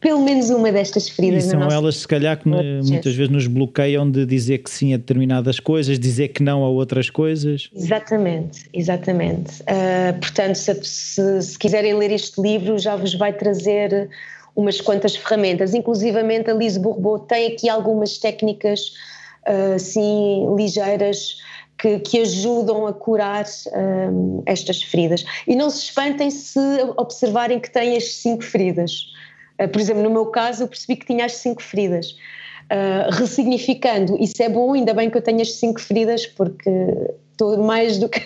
pelo 0.00 0.22
menos 0.22 0.50
uma 0.50 0.70
destas 0.70 1.08
feridas. 1.08 1.46
E 1.46 1.50
são 1.50 1.62
elas, 1.62 1.96
se 1.96 2.08
calhar, 2.08 2.38
que 2.38 2.48
muitas 2.48 3.14
vezes 3.14 3.30
nos 3.30 3.46
bloqueiam 3.46 4.08
de 4.08 4.24
dizer 4.24 4.58
que 4.58 4.70
sim 4.70 4.94
a 4.94 4.96
determinadas 4.96 5.58
coisas, 5.58 5.98
dizer 5.98 6.28
que 6.28 6.42
não 6.42 6.64
a 6.64 6.68
outras 6.68 7.10
coisas. 7.10 7.68
Exatamente, 7.74 8.68
exatamente. 8.72 9.60
Uh, 9.62 10.18
portanto, 10.20 10.54
se, 10.54 10.74
se, 10.84 11.42
se, 11.42 11.58
quiserem 11.58 11.94
ler 11.94 12.12
este 12.12 12.40
livro, 12.40 12.78
já 12.78 12.94
vos 12.94 13.14
vai 13.14 13.32
trazer 13.32 14.08
umas 14.54 14.80
quantas 14.80 15.16
ferramentas. 15.16 15.74
Inclusivamente, 15.74 16.48
a 16.50 16.54
Lise 16.54 16.78
Bourbeau 16.78 17.18
tem 17.18 17.48
aqui 17.48 17.68
algumas 17.68 18.18
técnicas, 18.18 18.92
uh, 19.48 19.74
assim, 19.74 20.46
ligeiras. 20.56 21.36
Que, 21.80 22.00
que, 22.00 22.18
ajudam 22.18 22.88
a 22.88 22.92
curar 22.92 23.44
um, 23.72 24.40
ah, 24.40 24.50
estas 24.50 24.82
feridas. 24.82 25.24
E 25.46 25.54
não 25.54 25.70
se 25.70 25.84
espantem 25.84 26.28
se 26.28 26.58
observarem 26.96 27.60
que 27.60 27.70
têm 27.70 27.96
as 27.96 28.14
cinco 28.14 28.42
feridas 28.42 29.12
por 29.66 29.80
exemplo, 29.80 30.02
no 30.02 30.10
meu 30.10 30.26
caso, 30.26 30.64
eu 30.64 30.68
percebi 30.68 30.96
que 30.96 31.06
tinha 31.06 31.24
as 31.24 31.32
cinco 31.36 31.62
feridas. 31.62 32.14
Uh, 32.70 33.10
ressignificando, 33.12 34.22
isso 34.22 34.42
é 34.42 34.48
bom, 34.48 34.74
ainda 34.74 34.92
bem 34.92 35.08
que 35.08 35.16
eu 35.16 35.22
tenho 35.22 35.40
as 35.40 35.54
cinco 35.54 35.80
feridas, 35.80 36.26
porque 36.26 36.70
estou 37.32 37.56
mais 37.56 37.96
do 37.96 38.10
que 38.10 38.20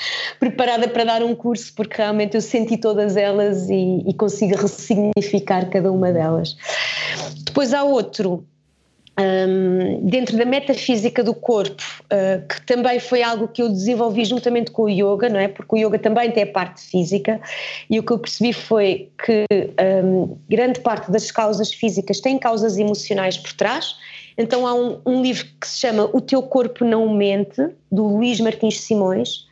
preparada 0.40 0.88
para 0.88 1.04
dar 1.04 1.22
um 1.22 1.34
curso, 1.34 1.74
porque 1.76 1.98
realmente 1.98 2.34
eu 2.34 2.40
senti 2.40 2.78
todas 2.78 3.18
elas 3.18 3.68
e, 3.68 4.02
e 4.06 4.14
consigo 4.14 4.56
ressignificar 4.56 5.68
cada 5.68 5.92
uma 5.92 6.10
delas. 6.10 6.56
Depois 7.44 7.74
há 7.74 7.84
outro 7.84 8.46
um, 9.18 10.06
dentro 10.08 10.36
da 10.36 10.44
metafísica 10.44 11.22
do 11.22 11.34
corpo, 11.34 11.82
uh, 12.04 12.46
que 12.48 12.62
também 12.62 12.98
foi 12.98 13.22
algo 13.22 13.46
que 13.48 13.62
eu 13.62 13.68
desenvolvi 13.68 14.24
juntamente 14.24 14.70
com 14.70 14.84
o 14.84 14.88
yoga, 14.88 15.28
não 15.28 15.38
é? 15.38 15.48
Porque 15.48 15.74
o 15.74 15.78
yoga 15.78 15.98
também 15.98 16.30
tem 16.30 16.44
a 16.44 16.46
parte 16.46 16.80
física, 16.80 17.40
e 17.90 17.98
o 17.98 18.02
que 18.02 18.12
eu 18.12 18.18
percebi 18.18 18.52
foi 18.52 19.10
que 19.24 19.44
um, 20.04 20.36
grande 20.48 20.80
parte 20.80 21.10
das 21.10 21.30
causas 21.30 21.72
físicas 21.72 22.20
tem 22.20 22.38
causas 22.38 22.78
emocionais 22.78 23.36
por 23.36 23.52
trás. 23.52 23.96
Então 24.36 24.66
há 24.66 24.74
um, 24.74 25.00
um 25.04 25.22
livro 25.22 25.46
que 25.60 25.68
se 25.68 25.78
chama 25.78 26.08
O 26.12 26.20
Teu 26.20 26.42
Corpo 26.42 26.84
Não 26.84 27.14
Mente, 27.14 27.68
do 27.90 28.04
Luís 28.06 28.40
Martins 28.40 28.80
Simões, 28.80 29.46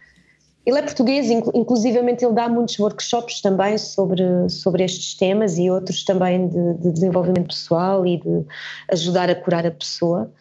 ele 0.71 0.79
é 0.79 0.83
português, 0.83 1.31
inclusivamente 1.31 2.25
ele 2.25 2.35
dá 2.35 2.49
muitos 2.49 2.79
workshops 2.79 3.41
também 3.41 3.77
sobre, 3.77 4.23
sobre 4.49 4.85
estes 4.85 5.15
temas 5.15 5.59
e 5.59 5.71
outros 5.71 6.05
também 6.05 6.49
de, 6.49 6.75
de 6.75 6.93
desenvolvimento 6.93 7.49
pessoal 7.49 8.07
e 8.07 8.19
de 8.19 8.45
ajudar 8.93 9.29
a 9.29 9.35
curar 9.35 9.67
a 9.67 9.71
pessoa. 9.71 10.33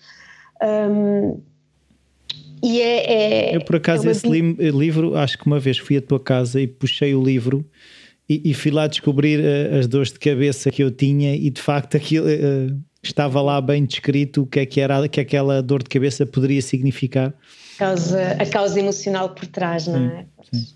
Um, 0.62 1.42
e 2.62 2.82
é, 2.82 3.52
é, 3.52 3.56
Eu, 3.56 3.62
por 3.62 3.78
acaso, 3.78 4.08
é 4.08 4.12
esse 4.12 4.28
li 4.28 4.54
livro, 4.72 5.16
acho 5.18 5.38
que 5.38 5.48
uma 5.48 5.60
vez 5.60 5.78
fui 5.78 5.98
à 5.98 6.02
tua 6.02 6.20
casa 6.20 6.60
e 6.62 6.68
puxei 6.68 7.16
o 7.16 7.24
livro 7.24 7.66
e, 8.28 8.52
e 8.52 8.54
fui 8.54 8.70
lá 8.70 8.86
descobrir 8.86 9.40
uh, 9.40 9.80
as 9.80 9.88
dores 9.88 10.12
de 10.12 10.20
cabeça 10.20 10.70
que 10.70 10.84
eu 10.84 10.92
tinha 10.92 11.36
e 11.36 11.50
de 11.50 11.62
facto 11.62 11.96
aquilo. 11.98 12.28
Uh, 12.28 12.78
estava 13.02 13.42
lá 13.42 13.62
bem 13.62 13.86
descrito 13.86 14.42
o 14.42 14.46
que 14.46 14.60
é 14.60 14.66
que 14.66 14.82
era 14.82 15.08
que 15.08 15.22
aquela 15.22 15.64
dor 15.64 15.82
de 15.82 15.90
cabeça 15.90 16.26
poderia 16.26 16.62
significar 16.62 17.34
causa, 17.80 18.32
a 18.40 18.46
causa 18.46 18.80
emocional 18.80 19.30
por 19.30 19.48
trás, 19.48 19.88
não 19.88 20.06
é? 20.06 20.26
Sim. 20.52 20.68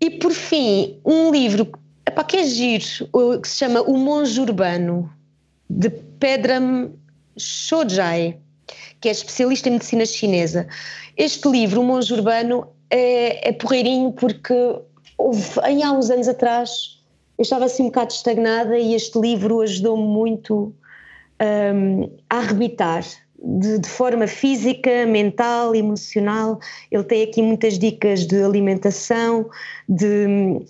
E 0.00 0.10
por 0.10 0.32
fim, 0.32 1.00
um 1.04 1.30
livro 1.30 1.68
epá, 2.06 2.22
que 2.22 2.36
é 2.36 2.44
giro, 2.44 2.84
que 3.42 3.48
se 3.48 3.56
chama 3.56 3.82
O 3.82 3.96
Monge 3.96 4.40
Urbano, 4.40 5.12
de 5.68 5.90
Pedram 5.90 6.92
Shojai, 7.36 8.38
que 9.00 9.08
é 9.08 9.12
especialista 9.12 9.68
em 9.68 9.72
medicina 9.72 10.06
chinesa. 10.06 10.68
Este 11.16 11.48
livro, 11.48 11.80
O 11.80 11.84
Monge 11.84 12.12
Urbano, 12.14 12.68
é, 12.88 13.48
é 13.48 13.52
porreirinho 13.52 14.12
porque 14.12 14.54
houve, 15.18 15.42
há 15.60 15.92
uns 15.92 16.08
anos 16.08 16.28
atrás 16.28 17.00
eu 17.36 17.42
estava 17.42 17.64
assim 17.66 17.82
um 17.82 17.86
bocado 17.86 18.12
estagnada 18.12 18.78
e 18.78 18.94
este 18.94 19.18
livro 19.18 19.60
ajudou-me 19.60 20.04
muito 20.04 20.74
um, 21.74 22.10
a 22.30 22.38
arrebitar 22.38 23.04
de, 23.42 23.78
de, 23.78 23.88
forma 23.88 24.26
física, 24.26 25.06
mental, 25.06 25.74
emocional. 25.74 26.58
Ele 26.90 27.04
tem 27.04 27.22
aqui 27.22 27.42
muitas 27.42 27.78
dicas 27.78 28.26
de 28.26 28.42
alimentação, 28.42 29.48
de 29.88 30.60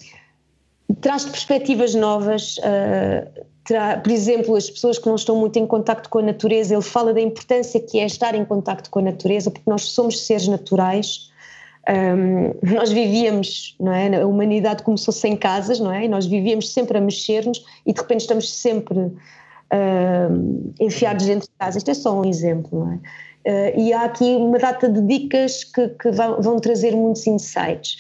traz-te 1.01 1.31
perspectivas 1.31 1.95
novas. 1.95 2.59
Uh, 2.59 3.45
terá, 3.65 3.99
por 3.99 4.13
exemplo, 4.13 4.55
as 4.57 4.71
pessoas 4.71 4.99
que 4.99 5.07
não 5.07 5.17
estão 5.17 5.37
muito 5.37 5.59
em 5.59 5.67
contacto 5.67 6.09
com 6.09 6.19
a 6.19 6.23
natureza, 6.23 6.75
ele 6.75 6.83
fala 6.83 7.13
da 7.13 7.21
importância 7.21 7.81
que 7.81 7.99
é 7.99 8.07
estar 8.07 8.35
em 8.35 8.45
contacto 8.45 8.89
com 8.91 9.01
a 9.01 9.03
natureza, 9.03 9.51
porque 9.51 9.69
nós 9.69 9.83
somos 9.83 10.25
seres 10.27 10.49
naturais. 10.49 11.31
Um, 11.89 12.53
nós 12.75 12.91
vivíamos, 12.91 13.77
não 13.79 13.93
é? 13.93 14.23
A 14.23 14.27
humanidade 14.27 14.83
começou 14.83 15.15
sem 15.15 15.37
casas, 15.37 15.79
não 15.79 15.93
é? 15.93 16.05
E 16.05 16.09
nós 16.09 16.27
vivíamos 16.27 16.73
sempre 16.73 16.99
a 16.99 17.01
mexer-nos 17.01 17.65
e 17.85 17.93
de 17.93 18.01
repente 18.01 18.23
estamos 18.23 18.53
sempre 18.53 19.13
uh, 19.73 20.73
enfiados 20.81 21.27
dentro 21.27 21.49
de 21.49 21.55
casa. 21.59 21.79
Isto 21.79 21.91
é 21.91 21.95
só 21.95 22.21
um 22.21 22.25
exemplo, 22.25 22.81
não 22.81 22.93
é? 22.93 22.97
Uh, 23.47 23.79
e 23.79 23.93
há 23.93 24.03
aqui 24.03 24.25
uma 24.25 24.59
data 24.59 24.89
de 24.89 25.01
dicas 25.03 25.63
que, 25.63 25.89
que 25.91 26.11
vão, 26.11 26.43
vão, 26.43 26.59
trazer 26.59 26.97
muitos 26.97 27.27
insights. 27.27 27.97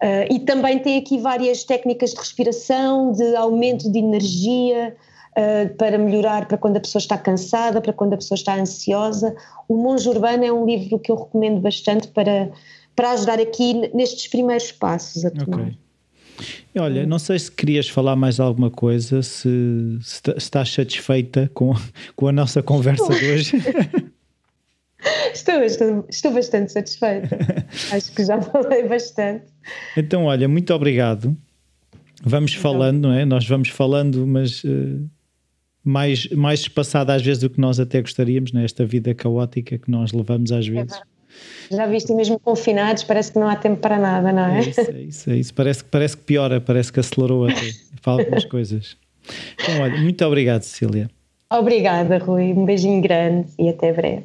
Uh, 0.00 0.32
e 0.32 0.38
também 0.40 0.78
tem 0.78 0.98
aqui 0.98 1.18
várias 1.18 1.64
técnicas 1.64 2.10
de 2.10 2.18
respiração, 2.18 3.10
de 3.10 3.34
aumento 3.34 3.90
de 3.90 3.98
energia, 3.98 4.94
uh, 5.32 5.74
para 5.76 5.98
melhorar 5.98 6.46
para 6.46 6.56
quando 6.56 6.76
a 6.76 6.80
pessoa 6.80 7.00
está 7.00 7.18
cansada, 7.18 7.80
para 7.80 7.92
quando 7.92 8.12
a 8.12 8.16
pessoa 8.16 8.36
está 8.36 8.54
ansiosa. 8.54 9.34
O 9.68 9.76
Monge 9.76 10.08
Urbano 10.08 10.44
é 10.44 10.52
um 10.52 10.64
livro 10.64 11.00
que 11.00 11.10
eu 11.10 11.16
recomendo 11.16 11.60
bastante 11.60 12.06
para, 12.06 12.50
para 12.94 13.10
ajudar 13.10 13.40
aqui 13.40 13.90
nestes 13.92 14.28
primeiros 14.28 14.70
passos 14.70 15.24
a 15.24 15.30
tomar. 15.32 15.62
Okay. 15.62 15.85
Olha, 16.78 17.06
não 17.06 17.18
sei 17.18 17.38
se 17.38 17.50
querias 17.50 17.88
falar 17.88 18.16
mais 18.16 18.38
alguma 18.38 18.70
coisa, 18.70 19.22
se, 19.22 19.48
se 20.02 20.20
estás 20.36 20.70
satisfeita 20.70 21.50
com, 21.54 21.74
com 22.14 22.28
a 22.28 22.32
nossa 22.32 22.62
conversa 22.62 23.12
de 23.14 23.24
hoje. 23.24 23.52
Estou, 25.32 25.62
estou, 25.62 26.06
estou 26.08 26.32
bastante 26.32 26.72
satisfeita. 26.72 27.38
Acho 27.92 28.12
que 28.12 28.24
já 28.24 28.40
falei 28.40 28.88
bastante. 28.88 29.44
Então, 29.96 30.24
olha, 30.24 30.48
muito 30.48 30.72
obrigado. 30.74 31.36
Vamos 32.22 32.52
então, 32.52 32.62
falando, 32.62 33.02
não 33.02 33.12
é? 33.12 33.24
Nós 33.24 33.46
vamos 33.46 33.68
falando, 33.68 34.26
mas 34.26 34.64
uh, 34.64 35.08
mais, 35.84 36.28
mais 36.30 36.60
espaçada 36.60 37.14
às 37.14 37.22
vezes 37.22 37.42
do 37.42 37.50
que 37.50 37.60
nós 37.60 37.78
até 37.78 38.00
gostaríamos, 38.00 38.52
nesta 38.52 38.82
é? 38.82 38.86
vida 38.86 39.14
caótica 39.14 39.78
que 39.78 39.90
nós 39.90 40.12
levamos 40.12 40.50
às 40.50 40.66
é 40.66 40.70
vezes. 40.70 40.96
É 40.96 41.15
já 41.70 41.86
viste, 41.86 42.12
mesmo 42.14 42.38
confinados, 42.38 43.04
parece 43.04 43.32
que 43.32 43.38
não 43.38 43.48
há 43.48 43.56
tempo 43.56 43.80
para 43.80 43.98
nada, 43.98 44.32
não 44.32 44.46
é? 44.46 44.58
É 44.58 44.68
isso, 44.68 44.80
é 44.80 45.00
isso. 45.02 45.30
É 45.30 45.36
isso. 45.36 45.54
Parece, 45.54 45.84
parece 45.84 46.16
que 46.16 46.24
piora, 46.24 46.60
parece 46.60 46.92
que 46.92 47.00
acelerou 47.00 47.46
até 47.46 47.72
para 48.02 48.12
algumas 48.12 48.44
coisas. 48.46 48.96
Então, 49.54 49.82
olha, 49.82 49.96
muito 50.00 50.24
obrigado, 50.24 50.62
Cecília. 50.62 51.10
Obrigada, 51.50 52.18
Rui. 52.18 52.52
Um 52.52 52.64
beijinho 52.64 53.00
grande 53.00 53.48
e 53.58 53.68
até 53.68 53.92
breve. 53.92 54.24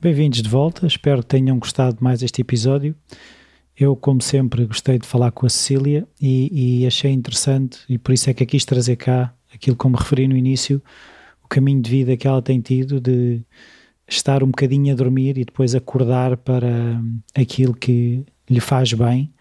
Bem-vindos 0.00 0.42
de 0.42 0.48
volta, 0.48 0.86
espero 0.86 1.20
que 1.20 1.28
tenham 1.28 1.58
gostado 1.58 1.98
mais 2.00 2.20
deste 2.20 2.40
episódio. 2.40 2.94
Eu, 3.78 3.94
como 3.94 4.20
sempre, 4.20 4.66
gostei 4.66 4.98
de 4.98 5.06
falar 5.06 5.30
com 5.30 5.46
a 5.46 5.48
Cecília 5.48 6.06
e, 6.20 6.80
e 6.82 6.86
achei 6.86 7.12
interessante, 7.12 7.78
e 7.88 7.98
por 7.98 8.12
isso 8.12 8.28
é 8.28 8.34
que 8.34 8.44
quis 8.44 8.64
trazer 8.64 8.96
cá 8.96 9.32
aquilo 9.54 9.76
como 9.76 9.96
referi 9.96 10.26
no 10.26 10.36
início, 10.36 10.82
o 11.44 11.48
caminho 11.48 11.80
de 11.80 11.90
vida 11.90 12.16
que 12.16 12.26
ela 12.26 12.42
tem 12.42 12.60
tido 12.60 13.00
de 13.00 13.42
estar 14.14 14.42
um 14.42 14.48
bocadinho 14.48 14.92
a 14.92 14.96
dormir 14.96 15.38
e 15.38 15.44
depois 15.44 15.74
acordar 15.74 16.36
para 16.36 17.00
aquilo 17.34 17.74
que 17.74 18.24
lhe 18.48 18.60
faz 18.60 18.92
bem 18.92 19.32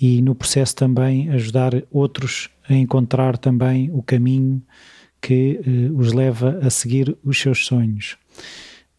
e 0.00 0.22
no 0.22 0.34
processo 0.34 0.74
também 0.74 1.28
ajudar 1.30 1.72
outros 1.90 2.48
a 2.68 2.74
encontrar 2.74 3.36
também 3.36 3.90
o 3.92 4.02
caminho 4.02 4.62
que 5.20 5.60
uh, 5.66 5.98
os 5.98 6.12
leva 6.12 6.58
a 6.62 6.70
seguir 6.70 7.16
os 7.24 7.38
seus 7.38 7.66
sonhos. 7.66 8.16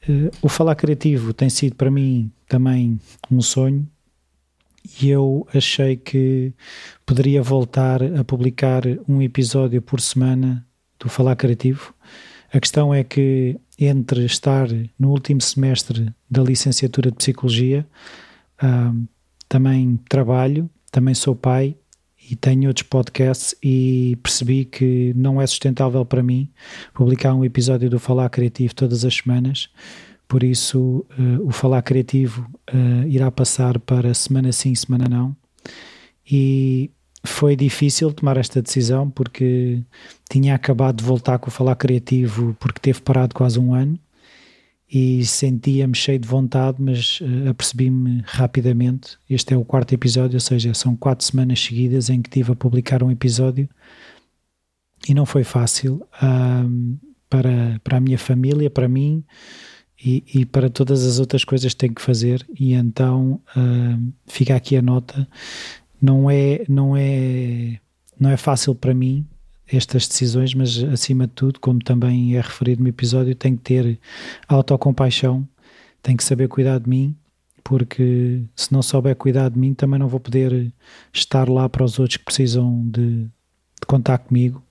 Uh, 0.07 0.29
o 0.41 0.49
falar 0.49 0.75
criativo 0.75 1.33
tem 1.33 1.49
sido 1.49 1.75
para 1.75 1.89
mim 1.89 2.31
também 2.47 2.99
um 3.31 3.41
sonho 3.41 3.87
e 5.01 5.09
eu 5.09 5.47
achei 5.53 5.97
que 5.97 6.53
poderia 7.05 7.41
voltar 7.41 8.01
a 8.01 8.23
publicar 8.23 8.83
um 9.07 9.21
episódio 9.21 9.81
por 9.81 9.99
semana 9.99 10.65
do 10.99 11.09
Falar 11.09 11.35
Criativo. 11.35 11.93
A 12.51 12.59
questão 12.59 12.93
é 12.93 13.03
que 13.03 13.59
entre 13.79 14.25
estar 14.25 14.67
no 14.97 15.09
último 15.11 15.41
semestre 15.41 16.13
da 16.29 16.41
licenciatura 16.41 17.11
de 17.11 17.17
Psicologia, 17.17 17.87
também 19.47 19.99
trabalho, 20.09 20.69
também 20.91 21.13
sou 21.13 21.35
pai 21.35 21.75
e 22.29 22.35
tenho 22.35 22.67
outros 22.67 22.85
podcasts 22.87 23.55
e 23.63 24.17
percebi 24.21 24.65
que 24.65 25.13
não 25.15 25.41
é 25.41 25.47
sustentável 25.47 26.03
para 26.05 26.21
mim 26.21 26.49
publicar 26.93 27.33
um 27.33 27.45
episódio 27.45 27.89
do 27.89 27.99
Falar 27.99 28.29
Criativo 28.29 28.75
todas 28.75 29.05
as 29.05 29.15
semanas. 29.15 29.69
Por 30.27 30.43
isso, 30.43 31.05
uh, 31.17 31.47
o 31.47 31.51
Falar 31.51 31.81
Criativo 31.83 32.45
uh, 32.73 33.07
irá 33.07 33.31
passar 33.31 33.79
para 33.79 34.13
semana 34.13 34.51
sim, 34.51 34.75
semana 34.75 35.07
não. 35.07 35.35
E 36.29 36.91
foi 37.27 37.55
difícil 37.55 38.11
tomar 38.11 38.37
esta 38.37 38.61
decisão 38.61 39.09
porque 39.09 39.81
tinha 40.29 40.55
acabado 40.55 40.97
de 40.97 41.03
voltar 41.03 41.37
com 41.39 41.49
o 41.49 41.51
Falar 41.51 41.75
Criativo 41.75 42.55
porque 42.59 42.79
teve 42.79 43.01
parado 43.01 43.35
quase 43.35 43.59
um 43.59 43.73
ano 43.73 43.99
e 44.89 45.25
sentia-me 45.25 45.95
cheio 45.95 46.17
de 46.17 46.27
vontade, 46.27 46.77
mas 46.81 47.19
uh, 47.19 47.49
apercebi-me 47.49 48.23
rapidamente. 48.25 49.17
Este 49.29 49.53
é 49.53 49.57
o 49.57 49.65
quarto 49.65 49.93
episódio, 49.93 50.37
ou 50.37 50.39
seja, 50.39 50.73
são 50.73 50.95
quatro 50.95 51.25
semanas 51.25 51.59
seguidas 51.59 52.09
em 52.09 52.21
que 52.21 52.29
tive 52.29 52.53
a 52.53 52.55
publicar 52.55 53.03
um 53.03 53.11
episódio 53.11 53.67
e 55.07 55.13
não 55.13 55.25
foi 55.25 55.43
fácil 55.43 56.05
uh, 56.21 56.97
para, 57.29 57.81
para 57.83 57.97
a 57.97 57.99
minha 57.99 58.17
família, 58.17 58.69
para 58.69 58.87
mim 58.87 59.23
e, 60.03 60.23
e, 60.33 60.45
para 60.45 60.69
todas 60.69 61.05
as 61.05 61.19
outras 61.19 61.43
coisas 61.43 61.73
que 61.73 61.79
tenho 61.79 61.93
que 61.93 62.01
fazer. 62.01 62.45
E 62.57 62.73
então 62.73 63.41
uh, 63.55 64.13
fica 64.25 64.55
aqui 64.55 64.77
a 64.77 64.81
nota 64.81 65.27
não 66.01 66.29
é, 66.29 66.63
não 66.67 66.95
é, 66.95 67.79
não 68.19 68.29
é 68.29 68.37
fácil 68.37 68.75
para 68.75 68.93
mim 68.93 69.25
estas 69.67 70.07
decisões, 70.07 70.53
mas 70.53 70.81
acima 70.83 71.27
de 71.27 71.33
tudo, 71.33 71.59
como 71.59 71.79
também 71.79 72.35
é 72.35 72.41
referido 72.41 72.81
no 72.81 72.89
episódio, 72.89 73.35
tenho 73.35 73.57
que 73.57 73.63
ter 73.63 73.99
autocompaixão, 74.47 75.47
tenho 76.01 76.17
que 76.17 76.23
saber 76.23 76.47
cuidar 76.47 76.79
de 76.79 76.89
mim, 76.89 77.15
porque 77.63 78.43
se 78.55 78.71
não 78.71 78.81
souber 78.81 79.15
cuidar 79.15 79.49
de 79.49 79.59
mim, 79.59 79.73
também 79.73 79.99
não 79.99 80.07
vou 80.07 80.21
poder 80.21 80.71
estar 81.13 81.49
lá 81.49 81.67
para 81.67 81.83
os 81.83 81.99
outros 81.99 82.17
que 82.17 82.23
precisam 82.23 82.81
de, 82.89 83.23
de 83.23 83.85
contar 83.85 84.19
comigo. 84.19 84.63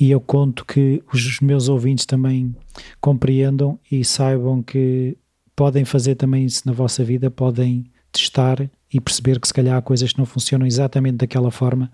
E 0.00 0.10
eu 0.10 0.20
conto 0.20 0.64
que 0.64 1.02
os 1.12 1.40
meus 1.40 1.68
ouvintes 1.68 2.06
também 2.06 2.56
compreendam 3.00 3.78
e 3.92 4.02
saibam 4.04 4.62
que 4.62 5.16
podem 5.54 5.84
fazer 5.84 6.14
também 6.14 6.46
isso 6.46 6.62
na 6.64 6.72
vossa 6.72 7.04
vida, 7.04 7.30
podem 7.30 7.84
testar 8.10 8.70
e 8.94 9.00
perceber 9.00 9.40
que 9.40 9.48
se 9.48 9.52
calhar 9.52 9.76
há 9.76 9.82
coisas 9.82 10.12
que 10.12 10.18
não 10.18 10.24
funcionam 10.24 10.64
exatamente 10.64 11.16
daquela 11.16 11.50
forma, 11.50 11.90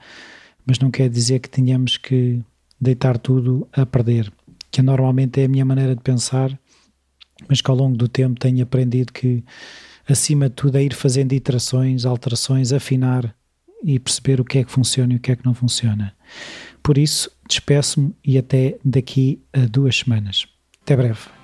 mas 0.66 0.78
não 0.78 0.90
quer 0.90 1.08
dizer 1.08 1.38
que 1.38 1.48
tenhamos 1.48 1.96
que 1.96 2.38
deitar 2.78 3.16
tudo 3.16 3.66
a 3.72 3.86
perder. 3.86 4.30
que 4.70 4.82
normalmente 4.82 5.40
é 5.40 5.46
a 5.46 5.48
minha 5.48 5.64
maneira 5.64 5.96
de 5.96 6.00
pensar, 6.00 6.56
mas 7.48 7.60
que 7.60 7.68
ao 7.68 7.76
longo 7.76 7.96
do 7.96 8.06
tempo 8.06 8.38
tenho 8.38 8.62
aprendido 8.62 9.12
que, 9.12 9.42
acima 10.08 10.48
de 10.48 10.54
tudo, 10.54 10.76
é 10.76 10.84
ir 10.84 10.94
fazendo 10.94 11.32
iterações, 11.32 12.04
alterações, 12.04 12.72
afinar 12.72 13.34
e 13.82 13.98
perceber 13.98 14.40
o 14.40 14.44
que 14.44 14.58
é 14.58 14.64
que 14.64 14.70
funciona 14.70 15.14
e 15.14 15.16
o 15.16 15.18
que 15.18 15.32
é 15.32 15.36
que 15.36 15.44
não 15.44 15.54
funciona. 15.54 16.14
Por 16.84 16.98
isso, 16.98 17.28
despeço-me 17.48 18.14
e 18.24 18.38
até 18.38 18.78
daqui 18.84 19.42
a 19.52 19.66
duas 19.66 19.96
semanas. 19.96 20.46
Até 20.82 20.96
breve. 20.96 21.39